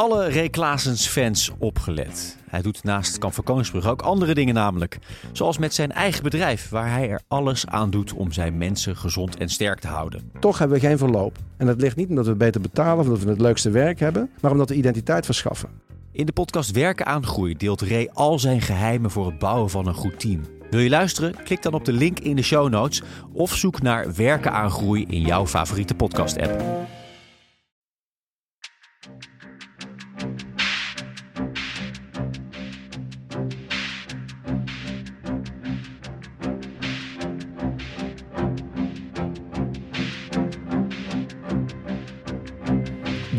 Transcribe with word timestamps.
alle 0.00 0.30
Ray 0.30 0.48
Klaasens 0.48 1.06
fans 1.06 1.50
opgelet. 1.58 2.36
Hij 2.48 2.62
doet 2.62 2.84
naast 2.84 3.18
Kamp 3.18 3.34
van 3.34 3.44
Koningsbrug 3.44 3.88
ook 3.88 4.02
andere 4.02 4.34
dingen 4.34 4.54
namelijk. 4.54 4.98
Zoals 5.32 5.58
met 5.58 5.74
zijn 5.74 5.92
eigen 5.92 6.22
bedrijf, 6.22 6.68
waar 6.68 6.90
hij 6.90 7.10
er 7.10 7.20
alles 7.28 7.66
aan 7.66 7.90
doet 7.90 8.12
om 8.12 8.32
zijn 8.32 8.58
mensen 8.58 8.96
gezond 8.96 9.36
en 9.36 9.48
sterk 9.48 9.80
te 9.80 9.86
houden. 9.86 10.30
Toch 10.38 10.58
hebben 10.58 10.80
we 10.80 10.86
geen 10.86 10.98
verloop. 10.98 11.38
En 11.56 11.66
dat 11.66 11.80
ligt 11.80 11.96
niet 11.96 12.08
omdat 12.08 12.26
we 12.26 12.34
beter 12.34 12.60
betalen 12.60 12.98
of 12.98 13.06
omdat 13.06 13.22
we 13.22 13.30
het 13.30 13.40
leukste 13.40 13.70
werk 13.70 14.00
hebben, 14.00 14.30
maar 14.40 14.50
omdat 14.50 14.68
we 14.68 14.74
identiteit 14.74 15.24
verschaffen. 15.24 15.68
In 16.12 16.26
de 16.26 16.32
podcast 16.32 16.70
Werken 16.70 17.06
aan 17.06 17.26
Groei 17.26 17.56
deelt 17.56 17.80
Ray 17.80 18.10
al 18.12 18.38
zijn 18.38 18.60
geheimen 18.60 19.10
voor 19.10 19.26
het 19.26 19.38
bouwen 19.38 19.70
van 19.70 19.86
een 19.86 19.94
goed 19.94 20.20
team. 20.20 20.40
Wil 20.70 20.80
je 20.80 20.90
luisteren? 20.90 21.34
Klik 21.44 21.62
dan 21.62 21.74
op 21.74 21.84
de 21.84 21.92
link 21.92 22.18
in 22.18 22.36
de 22.36 22.42
show 22.42 22.68
notes 22.68 23.02
of 23.32 23.54
zoek 23.54 23.82
naar 23.82 24.14
Werken 24.14 24.52
aan 24.52 24.70
Groei 24.70 25.04
in 25.08 25.20
jouw 25.20 25.46
favoriete 25.46 25.94
podcast-app. 25.94 26.62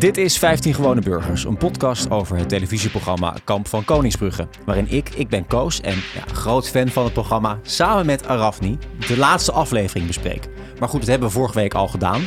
Dit 0.01 0.17
is 0.17 0.37
15 0.37 0.73
Gewone 0.73 1.01
Burgers, 1.01 1.45
een 1.45 1.57
podcast 1.57 2.09
over 2.09 2.37
het 2.37 2.49
televisieprogramma 2.49 3.35
Kamp 3.43 3.67
van 3.67 3.85
Koningsbrugge. 3.85 4.47
Waarin 4.65 4.87
ik, 4.89 5.09
ik 5.09 5.29
ben 5.29 5.47
Koos 5.47 5.81
en 5.81 5.95
ja, 5.95 6.33
groot 6.33 6.69
fan 6.69 6.87
van 6.87 7.03
het 7.03 7.13
programma, 7.13 7.59
samen 7.61 8.05
met 8.05 8.27
Arafni 8.27 8.77
de 9.07 9.17
laatste 9.17 9.51
aflevering 9.51 10.07
bespreek. 10.07 10.47
Maar 10.79 10.89
goed, 10.89 10.99
dat 10.99 11.09
hebben 11.09 11.27
we 11.27 11.33
vorige 11.33 11.59
week 11.59 11.73
al 11.73 11.87
gedaan. 11.87 12.21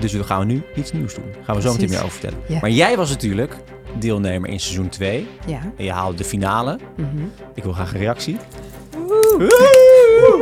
Dus 0.00 0.12
we 0.12 0.24
gaan 0.24 0.46
nu 0.46 0.62
iets 0.74 0.92
nieuws 0.92 1.14
doen. 1.14 1.24
Daar 1.32 1.44
gaan 1.44 1.54
we 1.54 1.60
zo 1.60 1.72
meteen 1.72 1.88
meer 1.88 1.98
over 1.98 2.10
vertellen. 2.10 2.38
Ja. 2.48 2.58
Maar 2.60 2.70
jij 2.70 2.96
was 2.96 3.10
natuurlijk 3.10 3.56
deelnemer 3.98 4.50
in 4.50 4.60
seizoen 4.60 4.88
2. 4.88 5.28
Ja. 5.46 5.72
En 5.76 5.84
je 5.84 5.92
haalde 5.92 6.16
de 6.16 6.24
finale. 6.24 6.78
Mhm. 6.96 7.08
Ik 7.54 7.62
wil 7.62 7.72
graag 7.72 7.92
een 7.92 7.98
reactie. 7.98 8.36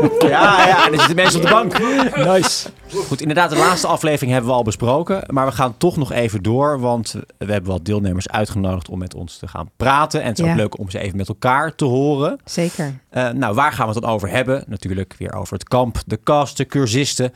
Ja, 0.28 0.66
ja, 0.66 0.86
en 0.86 0.92
er 0.92 0.98
zitten 0.98 1.16
mensen 1.16 1.40
op 1.40 1.46
de 1.46 1.52
bank. 1.52 1.78
Nice. 2.26 2.68
Goed, 3.06 3.20
inderdaad, 3.20 3.50
de 3.50 3.56
laatste 3.56 3.86
aflevering 3.86 4.32
hebben 4.32 4.50
we 4.50 4.56
al 4.56 4.62
besproken. 4.62 5.22
Maar 5.26 5.46
we 5.46 5.52
gaan 5.52 5.76
toch 5.78 5.96
nog 5.96 6.12
even 6.12 6.42
door. 6.42 6.80
Want 6.80 7.12
we 7.38 7.52
hebben 7.52 7.70
wat 7.70 7.84
deelnemers 7.84 8.28
uitgenodigd 8.28 8.88
om 8.88 8.98
met 8.98 9.14
ons 9.14 9.36
te 9.38 9.48
gaan 9.48 9.70
praten. 9.76 10.22
En 10.22 10.28
het 10.28 10.38
is 10.38 10.44
ook 10.44 10.56
leuk 10.56 10.78
om 10.78 10.90
ze 10.90 10.98
even 10.98 11.16
met 11.16 11.28
elkaar 11.28 11.74
te 11.74 11.84
horen. 11.84 12.38
Zeker. 12.44 12.98
Eh, 13.08 13.30
nou, 13.30 13.54
waar 13.54 13.72
gaan 13.72 13.86
we 13.88 13.92
het 13.92 14.02
dan 14.02 14.12
over 14.12 14.28
hebben? 14.30 14.64
Natuurlijk 14.66 15.14
weer 15.18 15.32
over 15.34 15.52
het 15.54 15.68
kamp, 15.68 15.98
de 16.06 16.16
kast, 16.16 16.56
de 16.56 16.66
cursisten. 16.66 17.32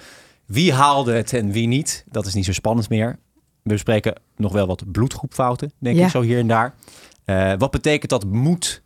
Wie 0.46 0.72
haalde 0.72 1.12
het 1.12 1.32
en 1.32 1.50
wie 1.50 1.66
niet? 1.66 2.04
Dat 2.10 2.26
is 2.26 2.34
niet 2.34 2.44
zo 2.44 2.52
spannend 2.52 2.88
meer. 2.88 3.18
We 3.62 3.72
bespreken 3.72 4.14
nog 4.36 4.52
wel 4.52 4.66
wat 4.66 4.92
bloedgroepfouten, 4.92 5.72
denk 5.78 5.96
Ja. 5.96 6.04
ik, 6.04 6.10
zo 6.10 6.20
hier 6.20 6.38
en 6.38 6.46
daar. 6.48 6.74
Eh, 7.24 7.52
wat 7.58 7.70
betekent 7.70 8.10
dat 8.10 8.24
moed, 8.24 8.82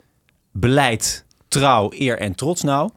beleid, 0.53 1.25
trouw, 1.48 1.88
eer 1.92 2.19
en 2.19 2.34
trots 2.34 2.62
nou? 2.62 2.91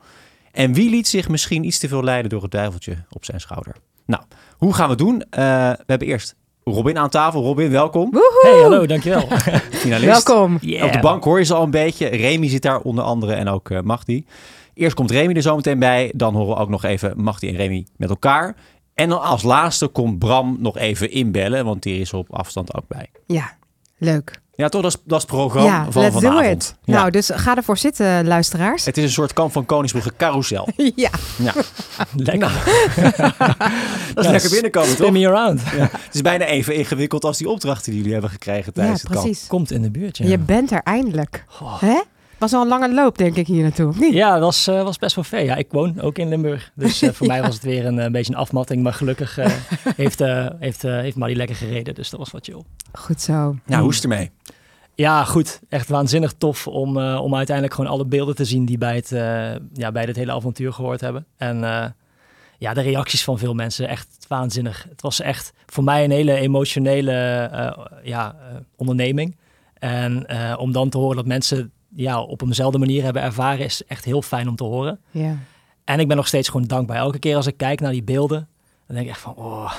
En 0.58 0.74
wie 0.74 0.90
liet 0.90 1.08
zich 1.08 1.30
misschien 1.30 1.64
iets 1.64 1.80
te 1.80 1.88
veel 1.88 2.04
leiden 2.04 2.30
door 2.30 2.42
het 2.42 2.52
duiveltje 2.52 2.96
op 3.10 3.26
zijn 3.26 3.40
schouder? 3.40 3.76
Nou, 4.06 4.24
hoe 4.58 4.74
gaan 4.74 4.84
we 4.84 4.90
het 4.90 5.00
doen? 5.00 5.22
Eh, 5.30 5.40
we 5.72 5.84
hebben 5.86 6.08
eerst 6.08 6.36
Robin 6.64 6.98
aan 6.98 7.10
tafel. 7.10 7.44
Robin, 7.44 7.70
welkom. 7.70 8.12
Woehoe! 8.12 8.52
Hey, 8.52 8.62
hallo, 8.62 8.86
dankjewel. 8.86 9.28
Finalist. 9.72 10.26
Welkom. 10.26 10.58
Yeah. 10.62 10.86
Op 10.86 10.92
de 10.92 11.00
bank 11.00 11.24
hoor 11.24 11.40
je 11.40 11.46
ze 11.46 11.54
al 11.54 11.64
een 11.64 11.72
beetje. 11.72 12.08
Remy 12.08 12.48
zit 12.50 12.62
daar 12.62 12.80
onder 12.80 13.04
andere 13.04 13.34
en 13.34 13.48
ook 13.48 13.70
eh 13.70 13.82
Magdi. 13.82 14.26
Eerst 14.74 14.96
komt 14.96 15.12
Remy 15.12 15.34
er 15.34 15.42
zo 15.42 15.56
meteen 15.56 15.80
bij. 15.80 16.12
Dan 16.16 16.36
horen 16.36 16.56
we 16.56 16.62
ook 16.62 16.70
nog 16.70 16.84
even 16.84 17.22
Magdi 17.22 17.48
en 17.48 17.56
Remy 17.56 17.86
met 17.98 18.10
elkaar. 18.10 18.56
En 18.94 19.10
dan 19.10 19.22
als 19.22 19.44
laatste 19.44 19.88
komt 19.88 20.20
Bram 20.20 20.58
nog 20.60 20.78
even 20.78 21.12
inbellen, 21.12 21.66
want 21.66 21.84
die 21.84 22.00
is 22.00 22.14
op 22.14 22.34
afstand 22.34 22.76
ook 22.76 22.88
bij. 22.88 23.10
Ja, 23.26 23.58
leuk. 23.98 24.42
Ja, 24.58 24.70
toch? 24.70 24.82
Dat 24.82 24.92
is, 24.92 24.98
dat 25.06 25.18
is 25.18 25.24
het 25.24 25.32
programma 25.32 25.70
ja, 25.70 25.92
van 25.92 26.02
let's 26.02 26.14
do 26.14 26.20
vanavond. 26.22 26.64
it. 26.64 26.76
Ja. 26.84 26.94
Nou, 26.94 27.12
dus 27.12 27.30
ga 27.34 27.56
ervoor 27.56 27.78
zitten, 27.78 28.28
luisteraars. 28.28 28.86
Het 28.86 28.98
is 28.98 29.04
een 29.04 29.10
soort 29.10 29.34
kamp 29.34 29.52
van 29.52 29.66
Koningsbrugge 29.66 30.12
carousel. 30.18 30.68
ja, 30.96 31.10
Ja, 31.38 31.54
Lekker. 32.16 32.52
dat 34.14 34.26
is 34.26 34.32
lekker 34.32 34.50
binnenkomen, 34.50 34.90
toch? 34.90 35.08
Spin 35.08 35.14
me 35.14 35.28
around. 35.28 35.62
Het 35.72 36.14
is 36.14 36.22
bijna 36.22 36.46
even 36.46 36.76
ingewikkeld 36.76 37.26
als 37.26 37.38
die 37.38 37.50
opdrachten 37.50 37.86
die 37.86 37.96
jullie 37.96 38.14
hebben 38.14 38.32
gekregen 38.32 38.74
tijdens 38.74 39.02
ja 39.02 39.08
het 39.08 39.14
kamp. 39.16 39.26
precies. 39.28 39.48
Komt 39.48 39.72
in 39.72 39.82
de 39.82 39.92
buurt, 39.92 40.18
ja. 40.18 40.28
Je 40.28 40.38
bent 40.38 40.72
er 40.72 40.82
eindelijk. 40.84 41.46
Oh. 41.62 41.82
Hè? 41.82 42.00
Was 42.38 42.54
al 42.54 42.62
een 42.62 42.68
lange 42.68 42.94
loop, 42.94 43.18
denk 43.18 43.36
ik, 43.36 43.48
hier 43.48 43.62
naartoe. 43.64 43.88
of 43.88 44.00
Niet? 44.00 44.14
Ja, 44.14 44.32
dat 44.34 44.42
was, 44.42 44.68
eh, 44.68 44.84
was 44.84 44.98
best 44.98 45.16
wel 45.16 45.24
ver. 45.24 45.44
Ja, 45.44 45.56
ik 45.56 45.68
woon 45.72 46.02
ook 46.02 46.18
in 46.18 46.30
Limburg. 46.30 46.72
Dus 46.76 47.02
eh, 47.02 47.10
voor 47.12 47.28
mij 47.28 47.42
was 47.42 47.54
het 47.54 47.64
weer 47.64 47.86
een, 47.86 48.00
eh, 48.00 48.12
beetje 48.12 48.34
een 48.34 48.40
afmatting. 48.40 48.84
Maar 48.84 48.94
gelukkig 48.94 49.38
eh, 49.38 49.52
heeft, 49.96 50.22
eh 50.22 50.48
heeft, 50.60 50.84
eh, 50.84 50.92
heeft 50.92 51.16
Maddie 51.16 51.38
lekker 51.38 51.56
gereden. 51.56 51.96
Dus 51.96 52.10
dat 52.10 52.20
was 52.20 52.32
wat 52.32 52.46
chill. 52.46 52.62
Goed 52.94 53.22
zo. 53.22 53.56
Nou, 53.66 53.82
hoe 53.82 53.90
is 53.90 53.96
het 53.96 54.04
ermee? 54.04 54.32
Ja, 54.96 55.24
goed. 55.24 55.60
Echt 55.70 55.90
waanzinnig 55.90 56.34
tof 56.38 56.68
om, 56.68 56.98
eh, 57.00 57.20
om 57.24 57.36
uiteindelijk 57.36 57.76
gewoon 57.76 57.92
alle 57.92 58.06
beelden 58.06 58.36
te 58.36 58.46
zien 58.46 58.66
die 58.66 58.78
bij 58.78 58.96
het, 58.96 59.12
eh, 59.12 59.52
ja, 59.74 59.92
bij 59.92 60.06
dit 60.06 60.16
hele 60.16 60.32
avontuur 60.32 60.74
gehoord 60.74 61.02
hebben. 61.02 61.26
En 61.38 61.64
eh, 61.64 61.86
ja, 62.58 62.74
de 62.74 62.82
reacties 62.82 63.24
van 63.24 63.38
veel 63.38 63.54
mensen, 63.54 63.88
echt 63.88 64.08
waanzinnig. 64.28 64.86
Het 64.90 65.02
was 65.02 65.22
echt 65.22 65.54
voor 65.66 65.84
mij 65.84 66.04
een 66.04 66.12
hele 66.12 66.34
emotionele 66.34 67.12
eh, 67.52 67.86
ja, 68.04 68.36
eh, 68.40 68.56
onderneming. 68.76 69.36
En 69.74 70.26
eh, 70.28 70.56
om 70.60 70.72
dan 70.72 70.90
te 70.90 70.98
horen 70.98 71.16
dat 71.16 71.26
mensen 71.26 71.72
ja, 71.98 72.22
op 72.22 72.42
eenzelfde 72.42 72.78
manier 72.78 73.04
hebben 73.04 73.22
ervaren, 73.22 73.66
is 73.66 73.86
echt 73.86 74.06
heel 74.06 74.22
fijn 74.22 74.48
om 74.48 74.56
te 74.56 74.64
horen. 74.64 75.00
Ja. 75.12 75.38
En 75.84 76.00
ik 76.00 76.08
ben 76.08 76.18
nog 76.18 76.28
steeds 76.28 76.50
gewoon 76.50 76.68
dankbaar. 76.68 76.98
Elke 76.98 77.20
keer 77.20 77.36
als 77.36 77.48
ik 77.48 77.58
kijk 77.58 77.80
naar 77.80 77.92
die 77.92 78.04
beelden, 78.04 78.48
dan 78.86 78.96
denk 78.96 79.08
ik 79.08 79.12
echt 79.12 79.22
van, 79.22 79.36
oh, 79.36 79.74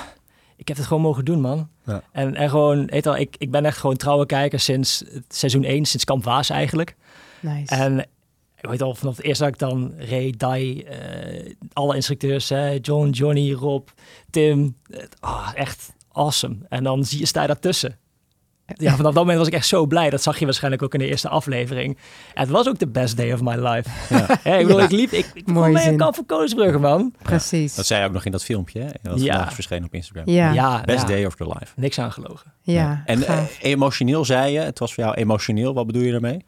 ik 0.55 0.67
heb 0.67 0.77
het 0.77 0.85
gewoon 0.85 1.03
mogen 1.03 1.25
doen, 1.25 1.41
man. 1.41 1.69
Ja. 1.85 2.01
En, 2.11 2.35
en 2.35 2.49
gewoon, 2.49 2.85
weet 2.85 3.03
je 3.03 3.09
wel, 3.09 3.17
ik, 3.17 3.35
ik 3.37 3.51
ben 3.51 3.65
echt 3.65 3.77
gewoon 3.77 3.95
trouwe 3.95 4.25
kijker 4.25 4.59
sinds 4.59 5.03
seizoen 5.27 5.63
1, 5.63 5.85
sinds 5.85 6.05
Kamp 6.05 6.23
Waas 6.23 6.49
eigenlijk. 6.49 6.95
Nice. 7.39 7.75
En 7.75 7.99
ik 8.61 8.69
weet 8.69 8.81
al, 8.81 8.95
vanaf 8.95 9.15
het 9.15 9.25
eerste 9.25 9.43
dat 9.43 9.53
ik 9.53 9.59
dan 9.59 9.93
Ray, 9.97 10.33
Dai, 10.37 10.81
eh, 10.81 11.53
alle 11.73 11.95
instructeurs, 11.95 12.49
hè, 12.49 12.77
John, 12.81 13.09
Johnny, 13.09 13.53
Rob, 13.53 13.87
Tim, 14.29 14.75
oh, 15.21 15.51
echt 15.53 15.93
awesome. 16.11 16.55
En 16.69 16.83
dan 16.83 17.05
zie 17.05 17.19
je, 17.19 17.25
sta 17.25 17.41
je 17.41 17.47
daartussen. 17.47 17.97
Ja, 18.77 18.95
vanaf 18.95 19.13
dat 19.13 19.13
moment 19.13 19.37
was 19.37 19.47
ik 19.47 19.53
echt 19.53 19.67
zo 19.67 19.85
blij. 19.85 20.09
Dat 20.09 20.21
zag 20.21 20.39
je 20.39 20.45
waarschijnlijk 20.45 20.83
ook 20.83 20.93
in 20.93 20.99
de 20.99 21.07
eerste 21.07 21.29
aflevering. 21.29 21.97
En 22.33 22.41
het 22.41 22.49
was 22.49 22.67
ook 22.67 22.79
de 22.79 22.87
best 22.87 23.17
day 23.17 23.33
of 23.33 23.41
my 23.41 23.55
life. 23.55 23.89
Ja. 24.15 24.29
ik 24.59 24.65
bedoel, 24.65 24.77
Ja. 24.79 24.83
ik 24.85 24.91
liep, 24.91 25.11
ik, 25.11 25.31
ik 25.33 25.47
mee 25.47 25.87
een 25.87 25.97
kamp 25.97 26.15
van 26.15 26.25
Koningsbrugge, 26.25 26.77
man. 26.79 27.13
Precies. 27.21 27.75
Dat 27.75 27.85
zei 27.85 28.01
je 28.01 28.07
ook 28.07 28.13
nog 28.13 28.25
in 28.25 28.31
dat 28.31 28.43
filmpje, 28.43 28.79
hè? 28.81 28.87
Dat 29.01 29.21
Ja. 29.21 29.33
vandaag 29.35 29.53
verscheen 29.53 29.83
op 29.83 29.93
Instagram. 29.93 30.23
Ja. 30.33 30.47
Ja. 30.47 30.53
Ja, 30.53 30.81
Best 30.85 31.01
ja, 31.01 31.07
day 31.07 31.25
of 31.25 31.37
your 31.37 31.53
life. 31.59 31.73
niks 31.75 31.99
aangelogen. 31.99 32.53
En 33.05 33.23
eh, 33.27 33.43
emotioneel 33.61 34.25
zei 34.25 34.51
je, 34.53 34.59
het 34.59 34.79
was 34.79 34.93
voor 34.93 35.03
jou 35.03 35.15
emotioneel. 35.15 35.73
Wat 35.73 35.85
bedoel 35.85 36.01
je 36.03 36.11
daarmee? 36.11 36.45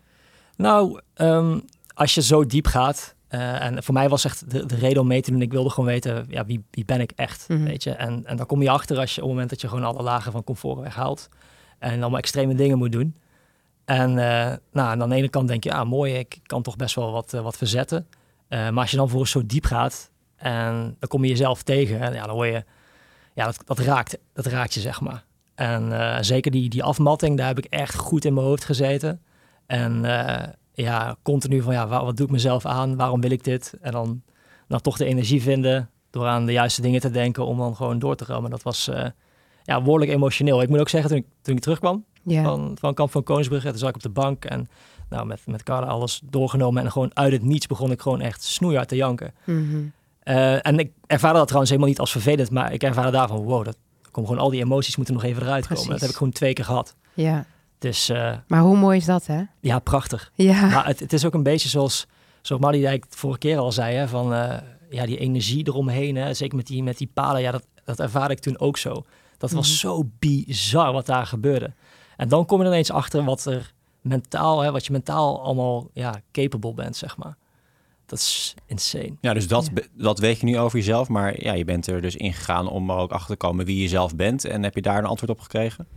Nou, 0.56 1.00
ehm, 1.14 1.60
als 1.94 2.16
je 2.16 2.22
zo 2.22 2.46
diep 2.46 2.68
gaat, 2.68 3.16
eh, 3.28 3.64
en 3.66 3.84
voor 3.84 3.94
mij 3.94 4.10
was 4.10 4.26
echt 4.26 4.52
de, 4.52 4.66
de 4.66 4.76
reden 4.76 5.02
om 5.02 5.08
mee 5.08 5.22
te 5.22 5.32
doen, 5.32 5.42
ik 5.42 5.52
wilde 5.52 5.70
gewoon 5.70 5.90
weten, 5.90 6.26
ja, 6.30 6.46
wie, 6.46 6.64
wie 6.72 6.86
ben 6.86 7.02
ik 7.02 7.12
echt, 7.16 7.46
Mhm. 7.48 7.64
weet 7.64 7.84
je. 7.84 7.92
En, 7.92 8.22
en 8.26 8.38
dan 8.38 8.46
kom 8.46 8.62
je 8.62 8.70
achter 8.70 8.98
als 8.98 9.10
je 9.16 9.22
op 9.22 9.24
het 9.24 9.32
moment 9.32 9.50
dat 9.50 9.62
je 9.62 9.68
gewoon 9.68 9.84
alle 9.84 10.04
lagen 10.04 10.32
van 10.32 10.44
comfort 10.44 10.80
weghaalt 10.80 11.30
en 11.82 12.02
allemaal 12.02 12.20
extreme 12.20 12.56
dingen 12.56 12.78
moet 12.78 12.92
doen. 12.92 13.16
En 13.86 14.10
eh, 14.10 14.58
nou, 14.72 15.02
aan 15.02 15.10
de 15.10 15.16
ene 15.16 15.30
kant 15.30 15.48
denk 15.48 15.64
je, 15.64 15.70
ja, 15.70 15.84
mooi, 15.84 16.14
ik 16.14 16.40
kan 16.44 16.62
toch 16.62 16.76
best 16.76 16.96
wel 16.96 17.12
wat, 17.12 17.34
eh, 17.34 17.42
wat 17.42 17.58
verzetten. 17.58 18.08
Eh, 18.48 18.60
maar 18.70 18.82
als 18.82 18.92
je 18.92 18.98
dan 18.98 19.10
voor 19.10 19.28
zo 19.28 19.46
diep 19.46 19.66
gaat 19.66 20.12
en 20.36 20.96
dan 21.00 21.10
kom 21.10 21.24
je 21.24 21.30
jezelf 21.30 21.64
tegen, 21.64 22.00
en 22.00 22.14
ja, 22.14 22.26
dan 22.26 22.36
hoor 22.36 22.46
je, 22.46 22.64
ja, 23.34 23.46
dat, 23.46 23.62
dat, 23.66 23.80
raakt, 23.80 24.18
dat 24.34 24.46
raakt 24.46 24.74
je, 24.74 24.80
zeg 24.80 25.02
maar. 25.02 25.26
En 25.56 26.26
zeker 26.26 26.52
die, 26.52 26.70
die 26.70 26.84
afmatting, 26.84 27.38
daar 27.38 27.48
heb 27.48 27.58
ik 27.58 27.66
echt 27.66 27.96
goed 27.96 28.26
in 28.26 28.34
mijn 28.34 28.46
hoofd 28.46 28.66
gezeten. 28.66 29.22
En 29.66 30.02
ja, 30.74 31.16
continu 31.22 31.62
van, 31.62 31.74
ja, 31.74 31.88
wa- 31.88 32.04
wat 32.04 32.18
doe 32.18 32.26
ik 32.26 32.32
mezelf 32.32 32.66
aan? 32.66 32.96
Waarom 32.96 33.22
wil 33.22 33.32
ik 33.32 33.44
dit? 33.44 33.74
En 33.82 33.92
dan, 33.92 34.22
dan 34.68 34.82
toch 34.82 34.98
de 34.98 35.06
energie 35.06 35.42
vinden 35.42 35.90
door 36.10 36.28
aan 36.28 36.46
de 36.46 36.52
juiste 36.52 36.82
dingen 36.82 37.02
te 37.02 37.10
denken 37.12 37.46
om 37.46 37.58
dan 37.58 37.76
gewoon 37.76 38.00
door 38.00 38.16
te 38.16 38.26
rammen. 38.26 38.52
Dat 38.52 38.64
was 38.64 38.90
ja, 39.72 39.82
behoorlijk 39.82 40.12
emotioneel. 40.12 40.62
Ik 40.62 40.70
moet 40.70 40.80
ook 40.80 40.90
zeggen, 40.90 41.10
toen 41.10 41.20
ik, 41.20 41.26
toen 41.42 41.56
ik 41.56 41.62
terugkwam 41.62 42.06
van, 42.26 42.78
van 42.80 42.94
Kamp 42.94 43.12
van 43.12 43.24
Koningsbrugge, 43.24 43.70
toen 43.70 43.78
zat 43.78 43.90
ik 43.90 43.96
op 43.96 44.02
de 44.02 44.10
bank 44.10 44.46
en 44.46 44.70
nou, 45.10 45.26
met, 45.26 45.42
met 45.46 45.64
Carla 45.64 45.88
alles 45.88 46.22
doorgenomen. 46.24 46.84
En 46.84 46.92
gewoon 46.92 47.12
uit 47.14 47.32
het 47.32 47.44
niets 47.44 47.68
begon 47.68 47.92
ik 47.92 48.02
gewoon 48.02 48.22
echt 48.22 48.44
snoeihard 48.44 48.88
te 48.88 48.96
janken. 48.96 49.34
Mhm. 49.44 49.84
Eh, 50.24 50.66
en 50.66 50.80
ik 50.80 50.92
ervaarde 51.08 51.38
dat 51.38 51.46
trouwens 51.46 51.72
helemaal 51.72 51.92
niet 51.92 52.00
als 52.00 52.12
vervelend, 52.12 52.52
maar 52.52 52.74
ik 52.74 52.84
ervaarde 52.84 53.12
daarvan, 53.12 53.44
wow, 53.44 53.66
dat 53.66 53.78
komen 54.12 54.30
gewoon 54.30 54.46
al 54.46 54.52
die 54.52 54.62
emoties 54.62 54.96
moeten 54.96 55.14
nog 55.14 55.24
even 55.24 55.44
eruit 55.44 55.68
komen. 55.68 55.90
Dat 55.90 56.00
heb 56.00 56.10
ik 56.10 56.16
gewoon 56.16 56.34
twee 56.34 56.54
keer 56.54 56.66
gehad. 56.66 56.96
ja. 57.14 57.46
Dus 57.78 58.10
eh, 58.10 58.34
Maar 58.48 58.62
hoe 58.62 58.78
mooi 58.78 58.98
is 58.98 59.06
dat, 59.06 59.26
hè? 59.26 59.42
ja, 59.60 59.80
prachtig. 59.80 60.32
Ja. 60.36 60.68
Maar 60.68 60.86
het, 60.86 61.00
het 61.00 61.14
is 61.14 61.26
ook 61.26 61.34
een 61.34 61.44
beetje 61.44 61.70
zoals, 61.70 62.08
zoals 62.42 62.64
eigenlijk 62.64 63.06
vorige 63.10 63.40
keer 63.40 63.58
al 63.58 63.72
zei, 63.72 63.96
hè, 63.96 64.08
van 64.08 64.34
eh, 64.34 64.58
ja, 64.90 65.06
die 65.06 65.18
energie 65.18 65.68
eromheen, 65.68 66.16
hè, 66.16 66.34
zeker 66.34 66.56
met 66.56 66.68
die, 66.68 66.84
met 66.84 66.98
die 66.98 67.10
palen, 67.14 67.42
ja, 67.42 67.52
dat, 67.52 67.66
dat 67.84 68.00
ervaarde 68.00 68.34
ik 68.34 68.40
toen 68.40 68.60
ook 68.60 68.78
zo. 68.78 69.04
Dat 69.42 69.52
was 69.52 69.68
Mhm. 69.68 69.78
zo 69.78 70.10
bizar 70.20 70.94
wat 70.94 71.06
daar 71.06 71.26
gebeurde. 71.26 71.74
En 72.18 72.28
dan 72.30 72.46
kom 72.46 72.58
je 72.60 72.64
er 72.66 72.72
ineens 72.72 72.92
achter 72.92 73.24
wat 73.24 73.46
er 73.46 73.74
mentaal, 74.02 74.62
hè, 74.62 74.72
wat 74.72 74.86
je 74.86 74.92
mentaal 74.92 75.42
allemaal 75.44 75.90
ja, 75.94 76.22
capable 76.32 76.74
bent, 76.74 76.96
zeg 76.96 77.18
maar. 77.18 77.36
Dat 78.06 78.20
is 78.20 78.54
insane. 78.66 79.14
Ja, 79.22 79.34
dus 79.34 79.48
dat, 79.48 79.70
Ja. 79.74 79.82
dat 79.98 80.20
weet 80.20 80.40
je 80.40 80.46
nu 80.46 80.60
over 80.60 80.78
jezelf. 80.78 81.08
Maar 81.08 81.44
ja, 81.44 81.54
je 81.54 81.64
bent 81.66 81.88
er 81.88 82.02
dus 82.02 82.16
ingegaan 82.16 82.68
om 82.70 82.90
er 82.90 82.96
ook 82.96 83.12
achter 83.12 83.30
te 83.30 83.46
komen 83.46 83.66
wie 83.66 83.82
je 83.82 83.88
zelf 83.88 84.16
bent. 84.16 84.46
En 84.46 84.64
heb 84.64 84.76
je 84.76 84.82
daar 84.82 84.98
een 84.98 85.06
antwoord 85.06 85.32
op 85.32 85.40
gekregen? 85.40 85.88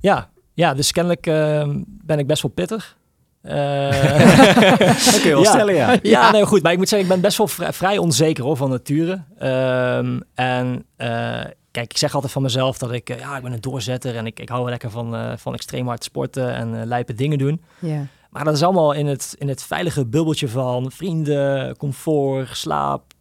Ja, 0.00 0.30
Ja, 0.54 0.74
dus 0.74 0.92
kennelijk 0.92 1.26
eh, 1.26 1.68
ben 1.86 2.18
ik 2.18 2.26
best 2.26 2.42
wel 2.42 2.50
pittig. 2.50 2.96
Eh, 3.40 3.54
Dat 5.04 5.20
kun 5.20 5.28
je 5.28 5.34
wel 5.34 5.42
Ja. 5.42 5.50
stellen, 5.50 5.74
ja. 5.74 5.98
ja, 6.02 6.30
nee, 6.30 6.46
goed. 6.46 6.62
Maar 6.62 6.72
ik 6.72 6.78
moet 6.78 6.88
zeggen, 6.88 7.08
ik 7.08 7.14
ben 7.14 7.22
best 7.22 7.38
wel 7.38 7.48
vrij, 7.48 7.72
vrij 7.72 7.98
onzeker 7.98 8.44
hoor, 8.44 8.56
van 8.56 8.70
nature. 8.70 9.24
Ehm, 9.38 10.20
en 10.34 10.84
eh, 10.96 11.40
kijk, 11.74 11.90
ik 11.90 11.98
zeg 11.98 12.14
altijd 12.14 12.32
van 12.32 12.42
mezelf 12.42 12.78
dat 12.78 12.92
ik, 12.92 13.10
eh, 13.10 13.18
ja, 13.18 13.36
ik 13.36 13.42
ben 13.42 13.52
een 13.52 13.60
doorzetter 13.60 14.16
en 14.16 14.26
ik, 14.26 14.40
ik 14.40 14.48
hou 14.48 14.68
lekker 14.70 14.90
van, 14.90 15.14
eh, 15.14 15.36
van 15.36 15.54
extreem 15.54 15.86
hard 15.86 16.04
sporten 16.04 16.54
en 16.54 16.80
eh 16.80 16.86
lijpe 16.86 17.14
dingen 17.14 17.38
doen. 17.38 17.62
Ja. 17.78 18.06
Maar 18.30 18.44
dat 18.44 18.54
is 18.54 18.62
allemaal 18.62 18.92
in 18.92 19.06
het, 19.06 19.34
in 19.38 19.48
het 19.48 19.62
veilige 19.62 20.06
bubbeltje 20.06 20.48
van 20.48 20.90
vrienden, 20.90 21.76
comfort, 21.76 22.56
slaap. 22.56 23.12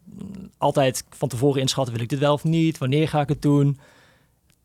Altijd 0.57 1.03
van 1.09 1.27
tevoren 1.27 1.61
inschatten, 1.61 1.93
wil 1.93 2.03
ik 2.03 2.09
dit 2.09 2.19
wel 2.19 2.33
of 2.33 2.43
niet? 2.43 2.77
Wanneer 2.77 3.07
ga 3.07 3.21
ik 3.21 3.29
het 3.29 3.41
doen? 3.41 3.79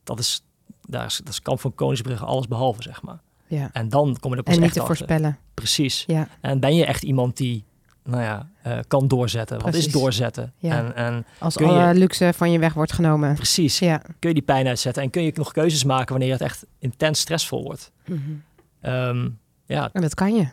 Dat 0.05 0.19
is, 0.19 0.43
daar 0.82 1.05
is, 1.06 1.17
dat 1.17 1.29
is 1.29 1.43
kamp 1.43 1.61
van 1.61 1.75
Koningsbrugge 1.75 2.25
alles 2.25 2.49
behalve, 2.49 2.82
zeg 2.82 3.02
maar. 3.02 3.20
ja. 3.46 3.70
En 3.73 3.88
dan 3.88 4.17
kom 4.20 4.31
je 4.31 4.37
er 4.37 4.43
pas 4.43 4.55
En 4.55 4.61
niet 4.61 4.69
echt 4.69 4.79
te 4.79 4.81
achter. 4.82 4.96
voorspellen. 4.96 5.38
Precies. 5.55 6.05
Ja. 6.06 6.29
En 6.40 6.61
ben 6.61 6.75
je 6.76 6.85
echt 6.85 7.02
iemand 7.02 7.37
die, 7.37 7.64
nou 8.08 8.22
ja, 8.22 8.49
eh, 8.62 8.78
kan 8.88 9.08
doorzetten? 9.08 9.60
Wat 9.60 9.75
is 9.75 9.90
doorzetten? 9.90 10.52
Ja. 10.58 10.76
En, 10.76 10.94
en 10.96 11.26
Als 11.38 11.55
Kun 11.56 11.66
je- 11.66 11.72
alle 11.72 11.94
luxe 11.94 12.32
van 12.37 12.50
je 12.52 12.58
weg 12.58 12.75
wordt 12.75 12.93
genomen. 12.93 13.34
precies, 13.34 13.78
Ja. 13.78 13.99
kun 13.99 14.28
je 14.28 14.34
die 14.34 14.43
pijn 14.43 14.66
uitzetten? 14.66 15.02
En 15.02 15.10
kun 15.10 15.22
je 15.22 15.32
nog 15.34 15.52
keuzes 15.52 15.84
maken 15.84 16.10
wanneer 16.16 16.32
het 16.32 16.40
echt 16.40 16.66
intens 16.78 17.20
stressvol 17.20 17.62
wordt? 17.62 17.93
Mhm. 18.06 18.19
Ehm, 18.81 19.28
ja, 19.66 19.90
En 19.93 20.00
dat 20.02 20.14
kan 20.14 20.34
je. 20.34 20.49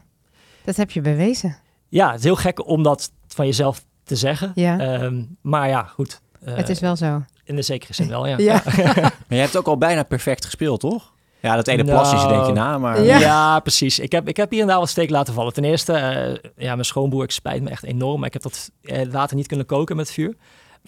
Dat 0.63 0.75
heb 0.75 0.91
je 0.91 1.01
bewezen. 1.01 1.57
ja, 1.89 2.07
het 2.09 2.17
is 2.19 2.23
heel 2.23 2.35
gek 2.35 2.67
om 2.67 2.83
dat 2.83 3.11
van 3.27 3.45
jezelf 3.45 3.85
te 4.03 4.15
zeggen. 4.15 4.51
Ja. 4.55 4.79
Ehm, 4.79 5.23
maar 5.41 5.67
ja, 5.69 5.83
goed. 5.83 6.21
Eh, 6.43 6.55
het 6.55 6.69
is 6.69 6.79
wel 6.79 6.95
zo. 6.95 7.23
In 7.43 7.55
de 7.55 7.61
zekere 7.61 7.93
zin 7.93 8.07
wel, 8.09 8.27
ja. 8.27 8.37
Ja. 8.51 8.61
Maar 8.75 9.13
je 9.27 9.35
hebt 9.35 9.57
ook 9.57 9.67
al 9.67 9.77
bijna 9.77 10.03
perfect 10.03 10.45
gespeeld, 10.45 10.79
toch? 10.79 11.13
Ja, 11.39 11.55
dat 11.55 11.67
ene 11.67 11.83
Nou, 11.83 11.99
plasje 11.99 12.27
denk 12.27 12.45
je 12.45 12.51
na, 12.53 12.77
maar... 12.77 13.03
Ja. 13.03 13.17
Ja. 13.19 13.59
precies. 13.59 13.99
Ik 13.99 14.11
heb, 14.11 14.27
ik 14.27 14.37
heb 14.37 14.51
hier 14.51 14.61
en 14.61 14.67
daar 14.67 14.79
wat 14.79 14.89
steek 14.89 15.09
laten 15.09 15.33
vallen. 15.33 15.53
Ten 15.53 15.63
eerste, 15.63 15.93
eh, 15.93 16.33
ja, 16.57 16.73
mijn 16.73 16.85
schoonboer, 16.85 17.23
ik 17.23 17.31
spijt 17.31 17.61
me 17.63 17.69
echt 17.69 17.83
enorm, 17.83 18.17
maar 18.17 18.27
ik 18.27 18.33
heb 18.33 18.41
dat 18.41 18.71
eh, 18.81 19.07
water 19.11 19.35
niet 19.35 19.47
kunnen 19.47 19.65
koken 19.65 19.95
met 19.95 20.11
vuur. 20.11 20.35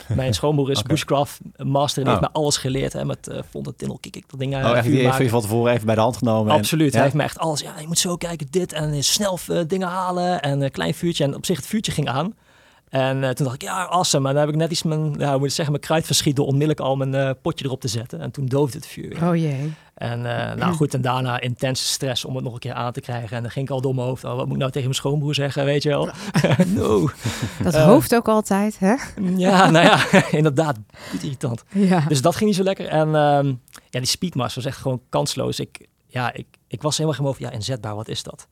Mijn 0.07 0.33
schoonboer 0.39 0.71
is 0.71 0.83
bushcraft 0.83 1.39
master 1.57 2.01
en 2.03 2.07
Oh. 2.07 2.13
heeft 2.19 2.25
mij 2.33 2.41
alles 2.41 2.57
geleerd. 2.57 2.94
Hè, 2.94 3.05
met 3.05 3.27
uh, 3.31 3.39
fontentinel, 3.49 3.97
kik 4.01 4.15
ik 4.15 4.23
dat 4.29 4.39
ding 4.39 4.55
uit. 4.55 4.65
Oh, 4.65 4.77
echt, 4.77 4.85
die 4.88 4.99
heeft 4.99 5.17
je 5.17 5.29
van 5.29 5.41
tevoren 5.41 5.73
even 5.73 5.85
bij 5.85 5.95
de 5.95 6.01
hand 6.01 6.17
genomen. 6.17 6.51
en- 6.51 6.57
Absoluut. 6.57 6.88
Ja? 6.89 6.94
Hij 6.94 7.03
heeft 7.03 7.15
me 7.15 7.23
echt 7.23 7.39
alles. 7.39 7.61
Ja, 7.61 7.73
je 7.79 7.88
moet 7.88 7.99
zo 7.99 8.15
kijken, 8.17 8.47
dit 8.49 8.73
en 8.73 9.03
snel 9.03 9.39
eh, 9.47 9.59
dingen 9.67 9.88
halen 9.88 10.41
en 10.41 10.61
een 10.61 10.71
klein 10.71 10.94
vuurtje. 10.94 11.23
En 11.23 11.35
op 11.35 11.45
zich 11.45 11.57
het 11.57 11.65
vuurtje 11.67 11.91
ging 11.91 12.09
aan. 12.09 12.33
En 12.89 13.23
eh, 13.23 13.29
toen 13.29 13.45
dacht 13.45 13.55
ik, 13.55 13.61
ja, 13.61 13.85
awesome. 13.85 14.27
En 14.27 14.33
dan 14.33 14.43
heb 14.43 14.53
ik 14.53 14.59
net 14.59 14.71
iets 14.71 14.83
mijn, 14.83 15.15
ja, 15.17 15.29
hoe 15.29 15.37
moet 15.37 15.47
ik 15.47 15.53
zeggen, 15.53 15.73
mijn 15.73 15.85
kruid 15.85 16.05
verschiet 16.05 16.35
door 16.35 16.45
onmiddellijk 16.45 16.79
al 16.79 16.95
mijn 16.95 17.15
eh, 17.15 17.29
potje 17.41 17.65
erop 17.65 17.81
te 17.81 17.87
zetten. 17.87 18.21
En 18.21 18.31
toen 18.31 18.45
doofde 18.45 18.77
het 18.77 18.87
vuur. 18.87 19.09
weer. 19.09 19.29
Oh 19.29 19.35
jee. 19.35 19.73
En 19.93 20.25
eh, 20.25 20.55
nou 20.55 20.73
goed, 20.73 20.93
en 20.93 21.01
daarna 21.01 21.39
intense 21.39 21.85
stress 21.85 22.25
om 22.25 22.35
het 22.35 22.43
nog 22.43 22.53
een 22.53 22.59
keer 22.59 22.73
aan 22.73 22.91
te 22.91 23.01
krijgen. 23.01 23.37
En 23.37 23.41
dan 23.41 23.51
ging 23.51 23.65
ik 23.65 23.71
al 23.71 23.81
door 23.81 23.95
mijn 23.95 24.07
hoofd. 24.07 24.23
Oh, 24.23 24.35
wat 24.35 24.45
moet 24.45 24.53
ik 24.53 24.59
nou 24.59 24.71
tegen 24.71 24.87
mijn 24.87 24.99
schoonbroer 24.99 25.35
zeggen, 25.35 25.65
weet 25.65 25.83
je 25.83 25.89
wel? 25.89 26.09
no. 26.75 27.09
Dat 27.63 27.75
hoofd 27.75 28.15
ook 28.15 28.27
altijd, 28.27 28.79
hè? 28.79 28.95
Ja, 29.35 29.69
nou 29.69 29.85
ja, 29.85 30.21
inderdaad. 30.31 30.77
Irritant. 31.21 31.63
Ja. 31.73 32.03
Dus 32.07 32.21
dat 32.21 32.35
ging 32.35 32.45
niet 32.45 32.57
zo 32.57 32.63
lekker. 32.63 32.87
En 32.87 33.15
ehm, 33.15 33.47
ja, 33.89 33.99
die 33.99 34.05
speedmaster 34.05 34.63
was 34.63 34.71
echt 34.71 34.81
gewoon 34.81 35.01
kansloos. 35.09 35.59
Ik, 35.59 35.87
ja, 36.07 36.33
ik, 36.33 36.45
ik 36.67 36.81
was 36.81 36.97
helemaal 36.97 37.19
geen 37.19 37.27
over, 37.27 37.41
ja, 37.41 37.51
inzetbaar, 37.51 37.95
wat 37.95 38.07
is 38.07 38.23
dat? 38.23 38.47